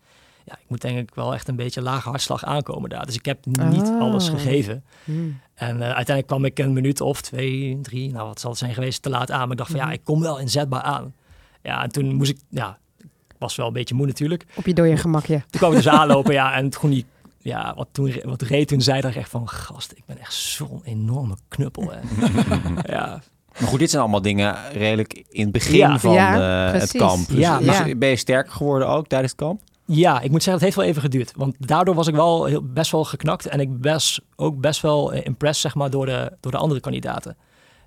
Ja, 0.45 0.53
ik 0.53 0.65
moet 0.68 0.81
denk 0.81 0.97
ik 0.97 1.15
wel 1.15 1.33
echt 1.33 1.47
een 1.47 1.56
beetje 1.56 1.81
lage 1.81 2.09
hartslag 2.09 2.44
aankomen 2.44 2.89
daar. 2.89 3.06
Dus 3.06 3.15
ik 3.15 3.25
heb 3.25 3.45
niet 3.45 3.81
Oh. 3.88 4.00
alles 4.01 4.30
gegeven. 4.30 4.83
Hmm. 5.03 5.39
En 5.56 5.75
eh, 5.75 5.86
uiteindelijk 5.86 6.27
kwam 6.27 6.45
ik 6.45 6.59
een 6.59 6.74
minuut 6.74 7.01
of 7.01 7.21
twee, 7.21 7.80
drie, 7.81 8.12
nou 8.12 8.27
wat 8.27 8.39
zal 8.39 8.50
het 8.50 8.59
zijn 8.59 8.74
geweest, 8.74 9.01
te 9.01 9.09
laat 9.09 9.31
aan. 9.31 9.39
Maar 9.42 9.51
ik 9.51 9.57
dacht 9.57 9.69
van 9.69 9.80
ja, 9.80 9.86
Mhm. 9.86 9.94
ik 9.94 10.03
kom 10.03 10.21
wel 10.21 10.39
inzetbaar 10.39 10.81
aan. 10.81 11.13
Ja, 11.62 11.83
en 11.83 11.89
toen 11.92 12.13
moest 12.15 12.31
ik, 12.31 12.38
ja, 12.50 12.77
ik 12.97 13.06
was 13.39 13.56
wel 13.56 13.68
een 13.68 13.74
beetje 13.74 13.95
moe 13.95 14.06
natuurlijk. 14.06 14.45
Op 14.56 14.65
je 14.65 14.74
dode 14.74 14.97
gemakje. 14.97 15.38
Toen 15.50 15.59
kwam 15.59 15.69
ik 15.71 15.75
dus 15.77 15.88
aanlopen, 16.00 16.33
ja, 16.33 16.53
en 16.53 16.69
toen 16.69 16.89
die, 16.89 17.06
ja, 17.39 17.74
wat 17.75 17.88
toen, 17.92 18.13
wat 18.24 18.42
reed 18.42 18.68
toen 18.68 18.81
zei, 18.81 19.07
ik 19.07 19.15
echt 19.15 19.30
van, 19.30 19.50
gast, 19.50 19.92
ik 19.92 20.03
ben 20.06 20.19
echt 20.19 20.33
zo'n 20.33 20.81
enorme 20.83 21.36
knuppel. 21.47 21.92
Hè. 21.92 22.00
ja, 22.95 23.21
Maar 23.59 23.68
goed, 23.69 23.80
dit 23.80 23.89
zijn 23.89 24.01
allemaal 24.01 24.21
dingen 24.21 24.56
redelijk 24.74 25.24
in 25.30 25.44
het 25.44 25.51
begin 25.51 25.75
Ja. 25.77 26.00
van 26.00 26.13
Ja, 26.13 26.68
eh, 26.74 26.80
het 26.80 26.92
kamp. 26.92 27.27
Dus, 27.27 27.38
Ja. 27.38 27.57
dus 27.59 27.77
Ja. 27.77 27.95
ben 27.95 28.09
je 28.09 28.15
sterker 28.15 28.51
geworden 28.51 28.88
ook 28.88 29.07
tijdens 29.07 29.31
het 29.31 29.42
kamp? 29.42 29.62
Ja, 29.87 30.19
ik 30.19 30.31
moet 30.31 30.43
zeggen, 30.43 30.53
het 30.53 30.63
heeft 30.63 30.75
wel 30.75 30.85
even 30.85 31.01
geduurd. 31.01 31.31
Want 31.35 31.55
daardoor 31.59 31.95
was 31.95 32.07
ik 32.07 32.15
wel 32.15 32.45
heel, 32.45 32.63
best 32.63 32.91
wel 32.91 33.03
geknakt. 33.03 33.45
En 33.45 33.59
ik 33.59 33.81
best 33.81 34.21
ook 34.35 34.59
best 34.59 34.81
wel 34.81 35.13
eh, 35.13 35.25
impressed, 35.25 35.61
zeg 35.61 35.75
maar, 35.75 35.89
door 35.89 36.05
de, 36.05 36.37
door 36.39 36.51
de 36.51 36.57
andere 36.57 36.79
kandidaten. 36.79 37.37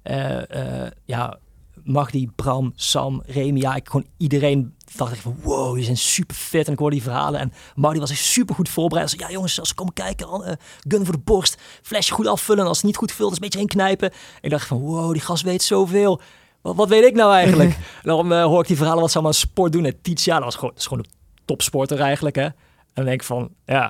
Eh, 0.03 0.87
ja, 1.05 1.39
Magdi, 1.85 2.31
Bram, 2.37 2.73
Sam, 2.75 3.23
Remy. 3.27 3.61
Ja, 3.61 3.75
ik 3.75 3.89
gewoon 3.89 4.07
iedereen 4.17 4.75
dacht 4.97 5.13
ik 5.13 5.21
van, 5.21 5.37
wow, 5.43 5.75
die 5.75 5.85
zijn 5.85 5.97
super 5.97 6.37
fit. 6.37 6.67
En 6.67 6.73
ik 6.73 6.79
hoorde 6.79 6.95
die 6.95 7.05
verhalen. 7.05 7.41
En 7.41 7.53
Magdi 7.75 8.01
was 8.01 8.11
echt 8.11 8.25
super 8.25 8.55
goed 8.55 8.69
voorbereid. 8.69 9.11
Zei, 9.11 9.23
ja 9.23 9.31
jongens, 9.31 9.59
als 9.59 9.69
ze 9.69 9.75
komen 9.75 9.93
kijken, 9.93 10.59
gun 10.89 11.05
voor 11.05 11.15
de 11.15 11.23
borst. 11.25 11.57
Flesje 11.83 12.13
goed 12.13 12.27
afvullen. 12.27 12.63
En 12.63 12.69
als 12.69 12.77
het 12.77 12.87
niet 12.87 12.97
goed 12.97 13.13
vult, 13.13 13.31
is 13.31 13.37
een 13.37 13.43
beetje 13.43 13.61
inknijpen. 13.61 14.13
Ik 14.41 14.51
dacht 14.51 14.67
van, 14.67 14.81
wow, 14.81 15.13
die 15.13 15.23
gast 15.23 15.43
weet 15.43 15.63
zoveel. 15.63 16.21
Wat, 16.61 16.77
wat 16.77 16.89
weet 16.89 17.05
ik 17.05 17.15
nou 17.15 17.33
eigenlijk? 17.33 17.77
Eh, 18.03 18.45
hoor 18.45 18.61
ik 18.61 18.67
die 18.67 18.77
verhalen 18.77 19.01
wat 19.01 19.11
ze 19.11 19.19
allemaal 19.19 19.35
aan 19.35 19.49
sport 19.49 19.73
doen. 19.73 19.85
En 19.85 20.01
Titia, 20.03 20.35
dat 20.35 20.45
was 20.45 20.55
gewoon, 20.55 20.71
dat 20.71 20.79
is 20.79 20.87
gewoon 20.87 21.05
een 21.05 21.18
topsporter 21.49 22.01
eigenlijk, 22.01 22.37
hè. 22.37 22.43
En 22.45 22.55
dan 22.95 23.05
denk 23.05 23.21
ik 23.21 23.27
van, 23.27 23.51
ja, 23.65 23.85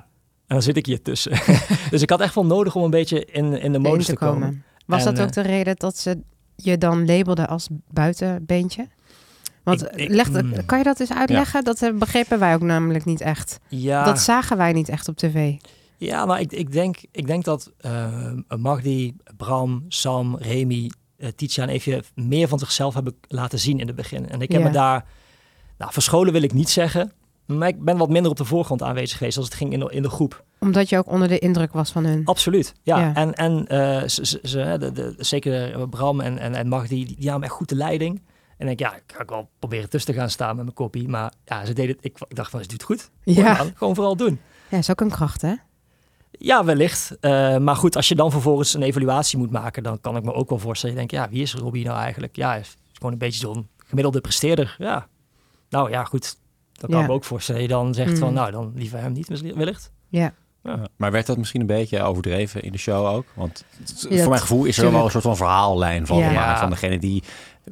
en 0.46 0.54
dan 0.54 0.62
zit 0.62 0.76
ik 0.76 0.86
hier 0.86 1.02
tussen. 1.02 1.32
dus 1.90 2.02
ik 2.02 2.10
had 2.10 2.20
echt 2.20 2.34
wel 2.34 2.46
nodig 2.46 2.74
om 2.74 2.82
een 2.84 2.90
beetje 2.90 3.24
in, 3.24 3.60
in 3.60 3.72
de 3.72 3.78
modus 3.78 4.06
te 4.06 4.16
komen. 4.16 4.64
Was 4.86 5.04
En, 5.04 5.14
dat 5.14 5.22
ook 5.22 5.28
eh, 5.28 5.34
de 5.34 5.40
reden 5.50 5.76
dat 5.76 5.96
ze 5.98 6.20
je 6.56 6.78
dan 6.78 7.06
labelde 7.06 7.46
als 7.46 7.68
buitenbeentje? 7.90 8.88
Want 9.62 9.82
Ik- 9.82 9.92
ik- 9.94 10.08
leg, 10.08 10.30
mm. 10.42 10.64
kan 10.66 10.78
je 10.78 10.84
dat 10.84 11.00
eens 11.00 11.12
uitleggen? 11.12 11.64
Dat 11.64 11.82
eh, 11.82 11.92
begrepen 11.94 12.38
wij 12.38 12.54
ook 12.54 12.60
namelijk 12.62 13.04
niet 13.04 13.20
echt. 13.20 13.58
Ja, 13.68 14.04
Dat 14.04 14.20
zagen 14.20 14.56
wij 14.56 14.72
niet 14.72 14.88
echt 14.88 15.08
op 15.08 15.16
tv. 15.16 15.54
ja 15.96 16.24
maar 16.26 16.40
ik, 16.40 16.52
ik, 16.52 16.72
denk, 16.72 16.96
ik 17.12 17.26
denk 17.26 17.44
dat 17.44 17.72
eh 17.78 18.32
Magdi, 18.58 19.16
Bram, 19.36 19.84
Sam, 19.88 20.36
Remy, 20.36 20.90
Titia 21.36 21.62
en 21.62 21.68
even 21.68 22.04
meer 22.14 22.48
van 22.48 22.58
zichzelf 22.58 22.94
hebben 22.94 23.16
laten 23.28 23.58
zien 23.58 23.80
in 23.80 23.86
het 23.86 23.96
begin. 23.96 24.28
En 24.28 24.40
ik 24.40 24.52
heb 24.52 24.60
Ja. 24.60 24.66
me 24.66 24.72
daar, 24.72 25.04
nou, 25.78 25.92
verscholen 25.92 26.32
wil 26.32 26.42
ik 26.42 26.52
niet 26.52 26.68
zeggen, 26.70 27.12
maar 27.56 27.68
ik 27.68 27.84
ben 27.84 27.96
wat 27.96 28.08
minder 28.08 28.30
op 28.30 28.36
de 28.36 28.44
voorgrond 28.44 28.82
aanwezig 28.82 29.18
geweest 29.18 29.36
als 29.36 29.46
het 29.46 29.54
ging 29.54 29.72
in 29.72 29.78
de, 29.80 29.90
in 29.90 30.02
de 30.02 30.10
groep. 30.10 30.44
Omdat 30.58 30.88
je 30.88 30.98
ook 30.98 31.06
onder 31.10 31.28
de 31.28 31.38
indruk 31.38 31.72
was 31.72 31.90
van 31.90 32.04
hun. 32.04 32.24
Absoluut, 32.24 32.74
ja. 32.82 32.98
Ja. 32.98 33.14
En, 33.14 33.34
en 33.34 33.66
eh, 33.66 34.08
ze, 34.08 34.26
ze, 34.26 34.38
ze- 34.42 34.76
de, 34.78 34.92
de, 34.92 35.14
zeker 35.18 35.88
Bram 35.88 36.20
en, 36.20 36.38
en, 36.38 36.54
en 36.54 36.68
Magdi, 36.68 37.04
die, 37.04 37.16
die 37.16 37.26
namen 37.26 37.42
echt 37.42 37.52
goed 37.52 37.68
de 37.68 37.74
leiding. 37.74 38.22
En 38.56 38.68
ik 38.68 38.78
denk, 38.78 38.90
ja, 38.92 38.96
ik 38.98 39.02
ga 39.14 39.22
ook 39.22 39.30
wel 39.30 39.48
proberen 39.58 39.88
tussen 39.90 40.12
te 40.14 40.18
gaan 40.20 40.30
staan 40.30 40.54
met 40.54 40.64
mijn 40.64 40.76
kopie. 40.76 41.08
Maar 41.08 41.32
ja, 41.44 41.64
ze 41.64 41.72
deden 41.72 41.96
het, 41.96 42.04
ik, 42.04 42.18
ik 42.28 42.36
dacht 42.36 42.50
van, 42.50 42.60
ze 42.62 42.68
doet 42.68 42.82
goed. 42.82 43.10
Ja. 43.24 43.54
Gewoon 43.74 43.94
vooral 43.94 44.16
doen. 44.16 44.40
Ja, 44.68 44.78
is 44.78 44.90
ook 44.90 45.00
een 45.00 45.10
kracht, 45.10 45.42
hè? 45.42 45.54
Ja, 46.30 46.64
wellicht. 46.64 47.16
Eh, 47.20 47.56
maar 47.58 47.76
goed, 47.76 47.96
als 47.96 48.08
je 48.08 48.14
dan 48.14 48.30
vervolgens 48.30 48.74
een 48.74 48.82
evaluatie 48.82 49.38
moet 49.38 49.50
maken, 49.50 49.82
dan 49.82 50.00
kan 50.00 50.16
ik 50.16 50.22
me 50.24 50.32
ook 50.32 50.48
wel 50.48 50.58
voorstellen. 50.58 50.94
Je 50.94 51.06
denkt, 51.06 51.24
ja, 51.24 51.30
wie 51.30 51.42
is 51.42 51.54
Robbie 51.54 51.84
nou 51.84 51.98
eigenlijk? 51.98 52.36
Ja, 52.36 52.54
is 52.54 52.76
gewoon 52.92 53.12
een 53.12 53.18
beetje 53.18 53.40
zo'n 53.40 53.68
gemiddelde 53.76 54.20
presteerder. 54.20 54.74
Ja. 54.78 55.06
Nou 55.68 55.90
ja, 55.90 56.04
goed. 56.04 56.36
Dan 56.80 56.88
kan 56.90 56.98
Ja. 56.98 57.04
ik 57.04 57.08
me 57.08 57.14
ook 57.14 57.24
voorstellen. 57.24 57.62
Je 57.62 57.68
dan 57.68 57.94
zegt 57.94 58.18
van, 58.18 58.28
Mm. 58.28 58.34
nou, 58.34 58.50
dan 58.50 58.72
liever 58.74 58.98
hem 59.00 59.12
niet, 59.12 59.28
misschien- 59.28 59.56
wellicht. 59.56 59.92
Ja. 60.08 60.32
Ja. 60.62 60.86
Maar 60.96 61.10
werd 61.12 61.26
dat 61.26 61.36
misschien 61.36 61.60
een 61.60 61.66
beetje 61.66 62.02
overdreven 62.02 62.62
in 62.62 62.72
de 62.72 62.78
show 62.78 63.06
ook? 63.06 63.24
Want 63.34 63.64
Ja, 64.08 64.18
voor 64.18 64.28
mijn 64.28 64.40
gevoel 64.40 64.64
is 64.64 64.78
er 64.78 64.92
wel 64.92 65.04
een 65.04 65.10
soort 65.10 65.24
van 65.24 65.36
verhaallijn 65.36 66.06
van 66.06 66.16
Ja. 66.18 66.58
Van 66.58 66.70
degene 66.70 66.98
die 66.98 67.22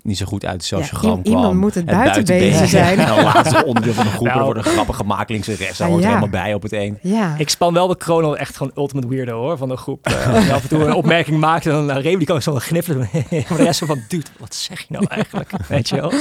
niet 0.02 0.16
zo 0.16 0.26
goed 0.26 0.44
uit 0.44 0.54
het 0.54 0.64
sociogram 0.64 1.22
kwam. 1.22 1.34
iemand 1.34 1.54
moet 1.60 1.74
het 1.74 1.86
en 1.86 1.96
buitenbeestje 1.96 2.34
buitenbeestje 2.38 2.66
zijn. 2.78 2.98
En 3.18 3.24
laatste 3.24 3.64
onderdeel 3.64 3.92
van 3.92 4.04
de 4.04 4.10
groep. 4.10 4.26
Nou. 4.26 4.38
Er 4.38 4.44
wordt 4.44 4.58
een 4.66 4.72
grappig 4.72 4.96
gemaakt 4.96 5.30
links 5.30 5.48
en 5.48 5.54
rechts. 5.54 5.78
Daar 5.78 5.86
Ah, 5.86 5.92
hoort 5.92 6.04
er 6.04 6.10
ja. 6.10 6.16
helemaal 6.18 6.42
bij 6.42 6.54
op 6.54 6.62
het 6.62 6.72
een. 6.72 6.98
Ja. 7.02 7.34
Ik 7.38 7.48
span 7.48 7.72
wel 7.72 7.86
de 7.88 7.96
kroon 7.96 8.24
al 8.24 8.36
echt 8.36 8.56
gewoon 8.56 8.72
ultimate 8.76 9.08
weirdo 9.08 9.38
hoor, 9.38 9.56
van 9.56 9.68
de 9.68 9.76
groep. 9.76 10.06
Eh, 10.06 10.46
je 10.46 10.52
af 10.54 10.62
en 10.62 10.68
toe 10.68 10.84
een 10.84 10.94
opmerking 10.94 11.38
maakt 11.40 11.66
en 11.66 11.72
dan 11.72 11.90
uh, 11.96 12.02
Remy 12.02 12.16
die 12.16 12.26
kan 12.26 12.42
zo 12.42 12.50
wel 12.50 12.60
gniffelen. 12.60 13.08
maar 13.48 13.56
de 13.58 13.62
rest 13.64 13.78
zo 13.78 13.86
van, 13.86 14.00
dude, 14.08 14.26
wat 14.38 14.54
zeg 14.54 14.80
je 14.80 14.86
nou 14.88 15.06
eigenlijk? 15.06 15.50
Weet 15.68 15.88
je 15.88 15.96
wel? 15.96 16.12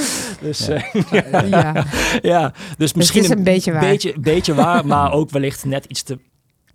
Dus 0.41 0.65
Ja. 0.65 0.81
ja, 1.11 1.41
ja. 1.41 1.85
ja. 2.21 2.53
dus 2.77 2.93
misschien 2.93 3.23
is 3.23 3.29
een 3.29 3.43
beetje 3.43 3.71
waar. 3.71 3.81
Beetje, 3.81 4.19
beetje 4.19 4.53
waar, 4.53 4.85
maar 4.85 5.11
ook 5.11 5.29
wellicht 5.29 5.65
net 5.65 5.85
iets 5.85 6.03
te, 6.03 6.19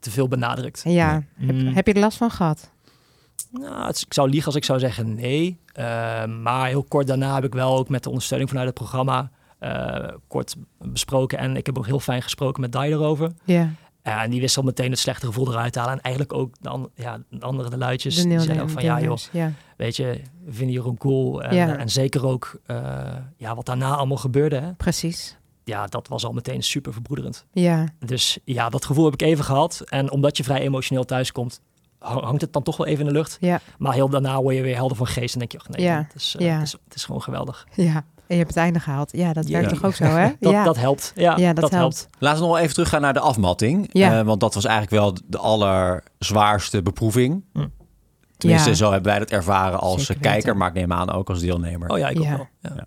te 0.00 0.11
veel 0.11 0.28
benadrukt. 0.28 0.80
ja. 0.85 1.12
Heb, 1.12 1.54
Mm. 1.57 1.75
heb 1.75 1.87
je 1.87 1.92
er 1.92 2.00
last 2.00 2.16
van 2.16 2.30
gehad? 2.30 2.71
Nou, 3.52 3.87
het 3.87 4.00
ik 4.07 4.14
zou 4.14 4.28
liegen 4.28 4.47
als 4.47 4.54
ik 4.57 4.64
zou 4.64 4.78
zeggen 4.78 5.14
nee. 5.14 5.59
Eh, 5.80 6.25
maar 6.26 6.66
heel 6.68 6.84
kort 6.84 7.06
daarna 7.06 7.34
heb 7.34 7.44
ik 7.44 7.52
wel 7.54 7.76
ook 7.78 7.88
met 7.88 8.02
de 8.02 8.08
ondersteuning 8.08 8.50
vanuit 8.50 8.68
het 8.68 8.76
programma 8.76 9.30
eh, 9.58 10.08
kort 10.28 10.56
besproken. 10.78 11.38
En 11.38 11.56
ik 11.56 11.66
heb 11.66 11.78
ook 11.78 11.87
heel 11.87 12.00
fijn 12.00 12.22
gesproken 12.22 12.60
met 12.60 12.72
Dai 12.72 12.92
erover. 12.92 13.32
Ja. 13.44 13.70
Ja, 14.02 14.22
en 14.22 14.30
die 14.30 14.40
wist 14.40 14.56
al 14.56 14.62
meteen 14.62 14.90
het 14.90 14.99
slechte 14.99 15.26
gevoel 15.26 15.49
eruit 15.52 15.72
te 15.72 15.78
halen. 15.78 15.94
En 15.94 16.00
eigenlijk 16.00 16.34
ook 16.34 16.54
de, 16.60 16.68
an- 16.68 16.90
ja, 16.94 17.18
de 17.30 17.40
andere 17.44 17.70
de 17.70 17.76
luidjes. 17.78 18.16
De 18.22 18.28
die 18.28 18.40
zeiden 18.40 18.62
ook 18.64 18.70
van 18.70 18.82
ja 18.82 19.00
joh, 19.00 19.16
Ja. 19.32 19.52
weet 19.76 19.96
je, 19.96 20.20
we 20.44 20.52
vinden 20.52 20.75
je 20.75 20.80
gewoon 20.80 20.96
cool. 20.96 21.42
En, 21.42 21.54
Ja. 21.56 21.76
en 21.76 21.88
zeker 21.88 22.26
ook 22.26 22.60
eh, 22.66 22.76
ja, 23.37 23.54
wat 23.54 23.66
daarna 23.66 23.94
allemaal 23.96 24.16
gebeurde. 24.16 24.56
Hè? 24.56 24.72
Precies. 24.75 25.37
Ja, 25.64 25.87
dat 25.87 26.08
was 26.08 26.25
al 26.25 26.32
meteen 26.32 26.62
super 26.62 26.92
verbroederend. 26.92 27.44
Ja. 27.52 27.87
Dus 27.99 28.38
ja, 28.44 28.68
dat 28.68 28.84
gevoel 28.84 29.04
heb 29.04 29.14
ik 29.14 29.22
even 29.22 29.44
gehad. 29.44 29.82
En 29.88 30.10
omdat 30.10 30.37
je 30.37 30.44
vrij 30.44 30.60
emotioneel 30.60 31.04
thuiskomt, 31.04 31.60
hangt 32.00 32.40
het 32.40 32.52
dan 32.52 32.62
toch 32.62 32.76
wel 32.76 32.87
even 32.87 33.00
in 33.00 33.07
de 33.07 33.12
lucht. 33.19 33.37
Ja. 33.40 33.61
Maar 33.78 33.92
heel 33.95 34.09
daarna 34.09 34.40
word 34.42 34.57
je 34.57 34.62
weer 34.62 34.76
helder 34.76 34.97
van 34.97 35.07
geest 35.07 35.33
en 35.33 35.38
denk 35.38 35.52
je, 35.52 35.59
ach 35.59 35.69
nee, 35.69 35.87
Ja. 35.87 35.97
het, 35.97 36.14
is, 36.14 36.35
eh, 36.38 36.47
Ja. 36.47 36.52
het, 36.54 36.62
is, 36.66 36.73
het 36.85 36.95
is 36.95 37.04
gewoon 37.04 37.23
geweldig. 37.23 37.66
Ja. 37.75 38.04
je 38.28 38.37
hebt 38.37 38.49
het 38.49 38.57
einde 38.57 38.80
gehaald. 38.80 39.12
Ja, 39.12 39.33
dat 39.33 39.47
werkt 39.47 39.71
Ja. 39.71 39.76
toch 39.76 39.85
ook 39.85 39.95
zo, 39.95 40.04
hè? 40.04 40.28
Dat, 40.40 40.52
ja. 40.52 40.64
dat 40.64 40.76
helpt. 40.76 41.12
Ja, 41.14 41.37
Ja, 41.37 41.52
dat 41.52 41.61
dat, 41.61 41.71
helpt. 41.71 41.99
helpt. 41.99 42.16
Laten 42.19 42.38
we 42.40 42.45
nog 42.45 42.52
wel 42.54 42.62
even 42.62 42.75
teruggaan 42.75 43.00
naar 43.00 43.12
de 43.12 43.21
afmatting. 43.21 43.88
Ja. 43.92 44.19
Eh, 44.19 44.25
want 44.26 44.40
dat 44.40 44.54
was 44.54 44.64
eigenlijk 44.64 45.02
wel 45.02 45.16
de 45.26 45.38
allerzwaarste 45.38 46.83
beproeving. 46.83 47.45
Hm. 47.52 47.66
Tenminste, 48.37 48.69
Ja. 48.69 48.75
zo 48.76 48.90
hebben 48.92 49.11
wij 49.11 49.19
dat 49.19 49.30
ervaren 49.30 49.80
als 49.80 50.04
Zeker 50.07 50.23
kijker, 50.23 50.42
weten. 50.42 50.57
maar 50.57 50.69
ik 50.69 50.75
neem 50.75 50.92
aan 50.92 51.11
ook 51.11 51.28
als 51.28 51.40
deelnemer. 51.40 51.88
Oh 51.90 51.99
ja, 51.99 52.09
ik 52.09 52.19
ook 52.19 52.25
Ja. 52.25 52.37
wel. 52.37 52.47
Ja. 52.61 52.71
Ja, 52.76 52.87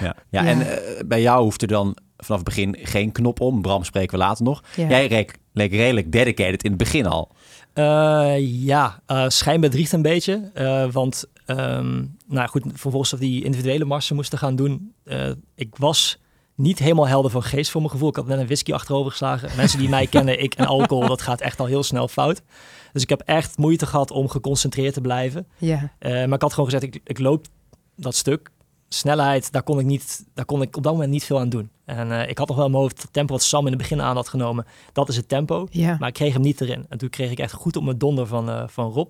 ja. 0.00 0.14
Ja. 0.42 0.44
en 0.50 0.60
eh, 0.60 1.04
bij 1.06 1.22
jou 1.22 1.42
hoeft 1.42 1.62
er 1.62 1.68
dan 1.68 1.96
vanaf 2.16 2.40
het 2.40 2.48
begin 2.48 2.76
geen 2.80 3.12
knop 3.12 3.40
om. 3.40 3.62
Bram 3.62 3.84
spreken 3.84 4.18
we 4.18 4.24
later 4.24 4.44
nog. 4.44 4.62
Ja. 4.76 4.88
Jij 4.88 5.26
leek 5.52 5.72
redelijk 5.72 6.12
dedicated 6.12 6.62
in 6.62 6.68
het 6.70 6.78
begin 6.78 7.06
al. 7.06 7.30
Eh, 7.72 8.34
ja, 8.64 9.00
eh 9.06 9.24
schijn 9.28 9.60
bedriegt 9.60 9.92
een 9.92 10.02
beetje. 10.02 10.50
eh, 10.54 10.86
want, 10.92 11.24
ehm, 11.46 12.04
nou 12.26 12.48
goed, 12.48 12.64
vervolgens 12.74 13.10
dat 13.10 13.20
die 13.20 13.44
individuele 13.44 13.84
marsen 13.84 14.16
moesten 14.16 14.38
gaan 14.38 14.56
doen. 14.56 14.92
ik 15.54 15.76
was 15.76 16.18
niet 16.54 16.78
helemaal 16.78 17.08
helder 17.08 17.30
van 17.30 17.42
geest 17.42 17.70
voor 17.70 17.80
mijn 17.80 17.92
gevoel. 17.92 18.08
Ik 18.08 18.16
had 18.16 18.26
net 18.26 18.38
een 18.38 18.46
whisky 18.46 18.72
achterover 18.72 19.10
geslagen. 19.10 19.50
Mensen 19.56 19.78
die 19.78 19.88
mij 19.88 20.06
kennen, 20.16 20.42
ik 20.42 20.54
en 20.54 20.66
alcohol, 20.66 21.08
dat 21.08 21.22
gaat 21.22 21.40
echt 21.40 21.60
al 21.60 21.66
heel 21.66 21.82
snel 21.82 22.08
fout. 22.08 22.42
Dus 22.92 23.02
ik 23.02 23.08
heb 23.08 23.20
echt 23.20 23.58
moeite 23.58 23.86
gehad 23.86 24.10
om 24.10 24.28
geconcentreerd 24.28 24.94
te 24.94 25.00
blijven. 25.00 25.46
Ja, 25.58 25.90
maar 26.00 26.32
ik 26.32 26.42
had 26.42 26.52
gewoon 26.54 26.70
gezegd, 26.70 26.94
ik, 26.94 27.00
ik 27.04 27.18
loop 27.18 27.46
dat 27.96 28.14
stuk. 28.14 28.50
Snelheid, 28.94 29.52
daar 29.52 29.62
kon, 29.62 29.78
ik 29.78 29.86
niet, 29.86 30.24
daar 30.34 30.44
kon 30.44 30.62
ik 30.62 30.76
op 30.76 30.82
dat 30.82 30.92
moment 30.92 31.10
niet 31.10 31.24
veel 31.24 31.38
aan 31.38 31.48
doen. 31.48 31.70
En 31.84 32.12
eh, 32.12 32.28
ik 32.28 32.38
had 32.38 32.48
nog 32.48 32.56
wel 32.56 32.64
in 32.66 32.70
mijn 32.70 32.82
hoofd 32.82 33.02
het 33.02 33.12
tempo 33.12 33.32
wat 33.32 33.42
Sam 33.42 33.64
in 33.64 33.72
het 33.72 33.80
begin 33.80 34.00
aan 34.02 34.16
had 34.16 34.28
genomen. 34.28 34.66
Dat 34.92 35.08
is 35.08 35.16
het 35.16 35.28
tempo. 35.28 35.66
ja. 35.70 35.96
Maar 35.98 36.08
ik 36.08 36.14
kreeg 36.14 36.32
hem 36.32 36.42
niet 36.42 36.60
erin. 36.60 36.86
En 36.88 36.98
toen 36.98 37.08
kreeg 37.08 37.30
ik 37.30 37.38
echt 37.38 37.52
goed 37.52 37.76
op 37.76 37.82
mijn 37.84 37.98
donder 37.98 38.26
van, 38.26 38.50
eh, 38.50 38.62
van 38.66 38.90
Rob. 38.92 39.08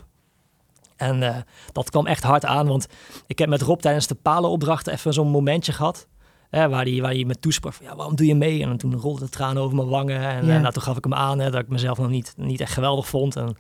En 0.96 1.22
eh, 1.22 1.36
dat 1.72 1.90
kwam 1.90 2.06
echt 2.06 2.22
hard 2.22 2.44
aan, 2.44 2.66
want 2.66 2.86
ik 3.26 3.38
heb 3.38 3.48
met 3.48 3.62
Rob 3.62 3.80
tijdens 3.80 4.06
de 4.06 4.14
palenopdrachten 4.14 4.92
even 4.92 5.12
zo'n 5.12 5.28
momentje 5.28 5.72
gehad. 5.72 6.06
Hè, 6.50 6.68
waar 6.68 6.84
hij 6.84 7.00
waar 7.00 7.12
die 7.12 7.26
me 7.26 7.38
toesprak 7.38 7.72
van, 7.72 7.86
ja, 7.86 7.96
waarom 7.96 8.16
doe 8.16 8.26
je 8.26 8.34
mee? 8.34 8.62
En 8.62 8.76
toen 8.76 8.96
rolde 8.96 9.20
de 9.24 9.28
tranen 9.28 9.62
over 9.62 9.76
mijn 9.76 9.88
wangen. 9.88 10.20
En 10.20 10.46
Ja. 10.46 10.58
nou, 10.58 10.72
toen 10.72 10.82
gaf 10.82 10.96
ik 10.96 11.04
hem 11.04 11.14
aan 11.14 11.38
hè, 11.38 11.50
dat 11.50 11.60
ik 11.60 11.68
mezelf 11.68 11.98
nog 11.98 12.08
niet, 12.08 12.34
niet 12.36 12.60
echt 12.60 12.72
geweldig 12.72 13.08
vond. 13.08 13.36
En, 13.36 13.56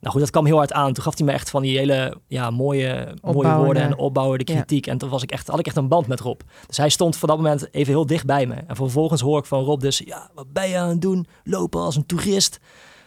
nou 0.00 0.12
goed, 0.12 0.20
dat 0.20 0.30
kwam 0.30 0.46
heel 0.46 0.56
hard 0.56 0.72
aan. 0.72 0.92
Toen 0.92 1.04
gaf 1.04 1.16
hij 1.16 1.26
me 1.26 1.32
echt 1.32 1.50
van 1.50 1.62
die 1.62 1.78
hele 1.78 2.16
ja, 2.26 2.50
mooie, 2.50 3.14
mooie 3.22 3.54
woorden 3.54 3.82
en 3.82 3.96
opbouwende 3.98 4.44
Ja. 4.52 4.54
kritiek. 4.54 4.86
En 4.86 4.98
toen 4.98 5.08
was 5.08 5.22
ik 5.22 5.30
echt, 5.30 5.48
had 5.48 5.58
ik 5.58 5.66
echt 5.66 5.76
een 5.76 5.88
band 5.88 6.06
met 6.06 6.20
Rob. 6.20 6.40
Dus 6.66 6.76
hij 6.76 6.88
stond 6.88 7.16
voor 7.16 7.28
dat 7.28 7.36
moment 7.36 7.68
even 7.74 7.92
heel 7.92 8.06
dicht 8.06 8.26
bij 8.26 8.46
me. 8.46 8.54
En 8.54 8.76
vervolgens 8.76 9.20
hoor 9.20 9.38
ik 9.38 9.44
van 9.44 9.62
Rob 9.64 9.80
dus, 9.80 10.02
ja, 10.04 10.30
wat 10.34 10.52
ben 10.52 10.68
je 10.68 10.76
aan 10.78 10.88
het 10.88 11.00
doen? 11.02 11.26
Lopen 11.44 11.80
als 11.80 11.96
een 11.96 12.06
toerist. 12.06 12.58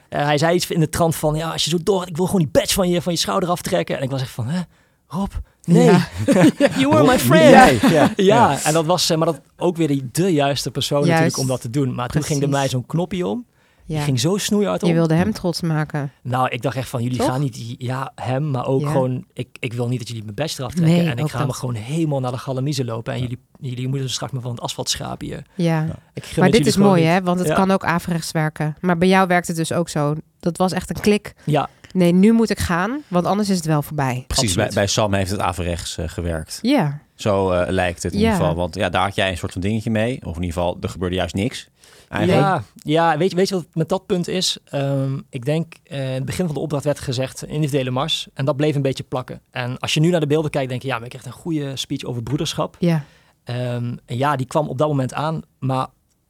Eh, 0.09 0.23
hij 0.23 0.37
zei 0.37 0.55
iets 0.55 0.69
in 0.71 0.79
de 0.79 0.89
trant 0.89 1.15
van, 1.15 1.35
ja, 1.35 1.51
als 1.51 1.63
je 1.63 1.69
zo 1.69 1.77
door, 1.83 2.07
ik 2.07 2.17
wil 2.17 2.25
gewoon 2.25 2.41
die 2.41 2.49
badge 2.51 2.73
van 2.73 2.89
je, 2.89 3.01
van 3.01 3.13
je 3.13 3.19
schouder 3.19 3.49
aftrekken. 3.49 3.97
En 3.97 4.03
ik 4.03 4.09
was 4.09 4.21
echt 4.21 4.31
van, 4.31 4.47
hè, 4.47 4.61
Rob, 5.07 5.31
nee, 5.63 5.85
Ja. 5.85 6.07
you 6.79 6.87
were 6.89 7.03
my 7.03 7.19
friend. 7.19 7.81
Ja. 7.91 8.11
Ja, 8.15 8.63
en 8.63 8.73
dat 8.73 8.85
was 8.85 9.09
eh, 9.09 9.17
maar 9.17 9.25
dat 9.27 9.41
ook 9.57 9.77
weer 9.77 10.01
de 10.11 10.33
juiste 10.33 10.71
persoon 10.71 10.97
Juist. 10.97 11.11
natuurlijk 11.11 11.37
om 11.37 11.47
dat 11.47 11.61
te 11.61 11.69
doen. 11.69 11.95
Maar 11.95 12.09
toen 12.09 12.23
ging 12.23 12.41
er 12.41 12.49
mij 12.49 12.69
zo'n 12.69 12.85
knopje 12.85 13.27
om. 13.27 13.45
Die 13.91 13.99
ja. 13.99 14.05
ging 14.05 14.19
zo 14.19 14.37
snoeihard 14.37 14.83
om. 14.83 14.89
Je 14.89 14.95
wilde 14.95 15.13
hem 15.13 15.33
trots 15.33 15.61
maken. 15.61 16.11
Nou, 16.21 16.49
ik 16.49 16.61
dacht 16.61 16.75
echt 16.75 16.89
van, 16.89 17.03
jullie 17.03 17.17
Toch? 17.17 17.27
gaan 17.27 17.41
niet, 17.41 17.75
ja, 17.77 18.11
hem, 18.15 18.51
maar 18.51 18.65
ook 18.65 18.81
Ja. 18.81 18.91
gewoon, 18.91 19.25
ik, 19.33 19.47
ik 19.59 19.73
wil 19.73 19.87
niet 19.87 19.97
dat 19.99 20.07
jullie 20.07 20.23
mijn 20.23 20.35
best 20.35 20.59
eraf 20.59 20.73
trekken. 20.73 20.95
Nee, 20.97 21.09
en 21.09 21.17
ik 21.17 21.31
ga 21.31 21.45
me 21.45 21.53
gewoon 21.53 21.75
helemaal 21.75 22.19
naar 22.19 22.31
de 22.31 22.37
galamiezen 22.37 22.85
lopen. 22.85 23.13
En 23.13 23.19
jullie, 23.19 23.39
jullie 23.59 23.87
moeten 23.87 24.09
straks 24.09 24.31
maar 24.31 24.41
van 24.41 24.51
het 24.51 24.61
asfalt 24.61 24.89
schrapen 24.89 25.27
hier. 25.27 25.43
Ja. 25.55 25.83
Ja. 25.83 25.95
Ik 26.13 26.37
Maar 26.37 26.51
dit 26.51 26.65
is 26.67 26.77
mooi, 26.77 27.01
niet. 27.01 27.09
hè? 27.11 27.21
Want 27.21 27.39
het 27.39 27.47
Ja. 27.47 27.53
kan 27.55 27.71
ook 27.71 27.83
averechts 27.83 28.31
werken. 28.31 28.75
Maar 28.81 28.97
bij 28.97 29.07
jou 29.07 29.27
werkt 29.27 29.47
het 29.47 29.55
dus 29.55 29.73
ook 29.73 29.89
zo. 29.89 30.15
Dat 30.39 30.57
was 30.57 30.71
echt 30.71 30.89
een 30.89 31.01
klik. 31.01 31.33
Ja, 31.43 31.69
Nee, 31.93 32.11
nu 32.13 32.31
moet 32.31 32.49
ik 32.49 32.59
gaan, 32.59 33.01
want 33.07 33.25
anders 33.25 33.49
is 33.49 33.55
het 33.57 33.65
wel 33.65 33.81
voorbij. 33.81 34.23
Precies, 34.27 34.53
bij, 34.55 34.71
bij 34.73 34.87
Sam 34.87 35.13
heeft 35.13 35.31
het 35.31 35.39
averechts 35.39 35.97
eh, 35.97 36.07
gewerkt. 36.07 36.59
Ja, 36.61 36.99
Zo 37.15 37.51
eh, 37.51 37.69
lijkt 37.71 38.03
het 38.03 38.13
in 38.13 38.19
Ja. 38.19 38.25
ieder 38.25 38.39
geval. 38.39 38.55
Want 38.55 38.75
ja, 38.75 38.89
daar 38.89 39.03
had 39.03 39.15
jij 39.15 39.29
een 39.31 39.37
soort 39.37 39.51
van 39.51 39.61
dingetje 39.61 39.89
mee. 39.89 40.19
Of 40.25 40.35
in 40.35 40.41
ieder 40.43 40.57
geval, 40.57 40.77
er 40.81 40.89
gebeurde 40.89 41.15
juist 41.15 41.35
niks. 41.35 41.69
Eigenlijk. 42.11 42.47
Ja, 42.47 42.63
ja 42.75 43.17
weet, 43.17 43.29
je, 43.29 43.35
weet 43.35 43.49
je 43.49 43.55
wat 43.55 43.65
met 43.73 43.89
dat 43.89 44.05
punt 44.05 44.27
is? 44.27 44.57
Ehm, 44.65 45.19
ik 45.29 45.45
denk, 45.45 45.73
eh, 45.83 46.07
in 46.07 46.13
het 46.13 46.25
begin 46.25 46.45
van 46.45 46.53
de 46.53 46.61
opdracht 46.61 46.83
werd 46.83 46.99
gezegd 46.99 47.45
individuele 47.45 47.91
mars. 47.91 48.27
En 48.33 48.45
dat 48.45 48.55
bleef 48.55 48.75
een 48.75 48.81
beetje 48.81 49.03
plakken. 49.03 49.41
En 49.51 49.77
als 49.77 49.93
je 49.93 49.99
nu 49.99 50.09
naar 50.09 50.19
de 50.19 50.27
beelden 50.27 50.51
kijkt, 50.51 50.69
denk 50.69 50.81
je, 50.81 50.87
ja, 50.87 50.95
maar 50.95 51.03
ik 51.03 51.09
kreeg 51.09 51.25
een 51.25 51.31
goede 51.31 51.75
speech 51.75 52.03
over 52.03 52.23
broederschap. 52.23 52.75
ja, 52.79 53.05
Ehm, 53.43 53.95
en 54.05 54.17
ja, 54.17 54.35
die 54.35 54.45
kwam 54.45 54.67
op 54.67 54.77
dat 54.77 54.87
moment 54.87 55.13
aan, 55.13 55.41
maar 55.59 55.87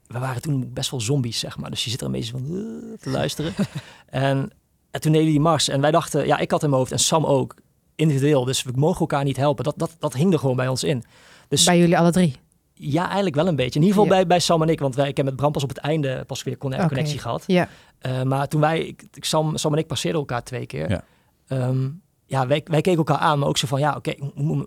we 0.07 0.19
waren 0.19 0.41
toen 0.41 0.73
best 0.73 0.91
wel 0.91 1.01
zombies, 1.01 1.39
zeg 1.39 1.57
maar. 1.57 1.69
Dus 1.69 1.83
je 1.83 1.89
zit 1.89 1.99
er 1.99 2.05
een 2.05 2.11
beetje 2.11 2.31
van 2.31 2.43
eh, 2.45 2.99
te 2.99 3.09
luisteren. 3.09 3.53
en, 4.09 4.51
en 4.91 5.01
toen 5.01 5.11
deden 5.11 5.27
die 5.27 5.39
mars. 5.39 5.67
En 5.67 5.81
wij 5.81 5.91
dachten, 5.91 6.25
ja, 6.25 6.37
ik 6.37 6.51
had 6.51 6.63
in 6.63 6.69
mijn 6.69 6.81
hoofd 6.81 6.91
en 6.91 6.99
Sam 6.99 7.25
ook, 7.25 7.55
individueel. 7.95 8.45
Dus 8.45 8.63
we 8.63 8.71
mogen 8.75 8.99
elkaar 8.99 9.23
niet 9.23 9.37
helpen. 9.37 9.63
Dat, 9.63 9.73
dat, 9.77 9.95
dat 9.99 10.13
hing 10.13 10.33
er 10.33 10.39
gewoon 10.39 10.55
bij 10.55 10.67
ons 10.67 10.83
in. 10.83 11.03
Dus 11.47 11.63
bij 11.63 11.77
jullie 11.77 11.97
alle 11.97 12.11
drie. 12.11 12.35
Ja, 12.83 13.05
eigenlijk 13.05 13.35
wel 13.35 13.47
een 13.47 13.55
beetje. 13.55 13.79
In 13.79 13.85
ieder 13.85 13.97
geval 14.01 14.11
Ja. 14.11 14.17
bij, 14.19 14.27
bij 14.27 14.39
Sam 14.39 14.61
en 14.61 14.69
ik. 14.69 14.79
Want 14.79 14.95
wij, 14.95 15.07
ik 15.07 15.17
heb 15.17 15.25
met 15.25 15.35
Bram 15.35 15.51
pas 15.51 15.63
op 15.63 15.69
het 15.69 15.77
einde 15.77 16.23
pas 16.27 16.43
weer 16.43 16.57
connectie 16.57 17.19
gehad. 17.19 17.43
Ja, 17.47 17.67
Uh, 18.07 18.21
maar 18.21 18.47
toen 18.47 18.61
wij, 18.61 18.95
ik, 19.13 19.25
Sam, 19.25 19.57
Sam 19.57 19.73
en 19.73 19.79
ik 19.79 19.87
passeerden 19.87 20.19
elkaar 20.19 20.43
twee 20.43 20.65
keer. 20.65 20.89
Ja. 20.89 21.03
Ehm, 21.47 21.89
ja, 22.25 22.47
wij, 22.47 22.61
wij 22.65 22.81
keken 22.81 22.97
elkaar 22.97 23.17
aan, 23.17 23.39
maar 23.39 23.47
ook 23.47 23.57
zo 23.57 23.67
van, 23.67 23.79
ja, 23.79 23.95
oké, 23.95 24.13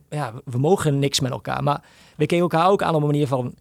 ja, 0.09 0.33
we 0.44 0.59
mogen 0.59 0.99
niks 0.99 1.21
met 1.21 1.30
elkaar. 1.30 1.62
Maar 1.62 1.83
we 2.16 2.26
keken 2.26 2.42
elkaar 2.42 2.68
ook 2.68 2.83
aan 2.83 2.94
op 2.94 3.00
een 3.00 3.06
manier 3.06 3.26
van, 3.26 3.54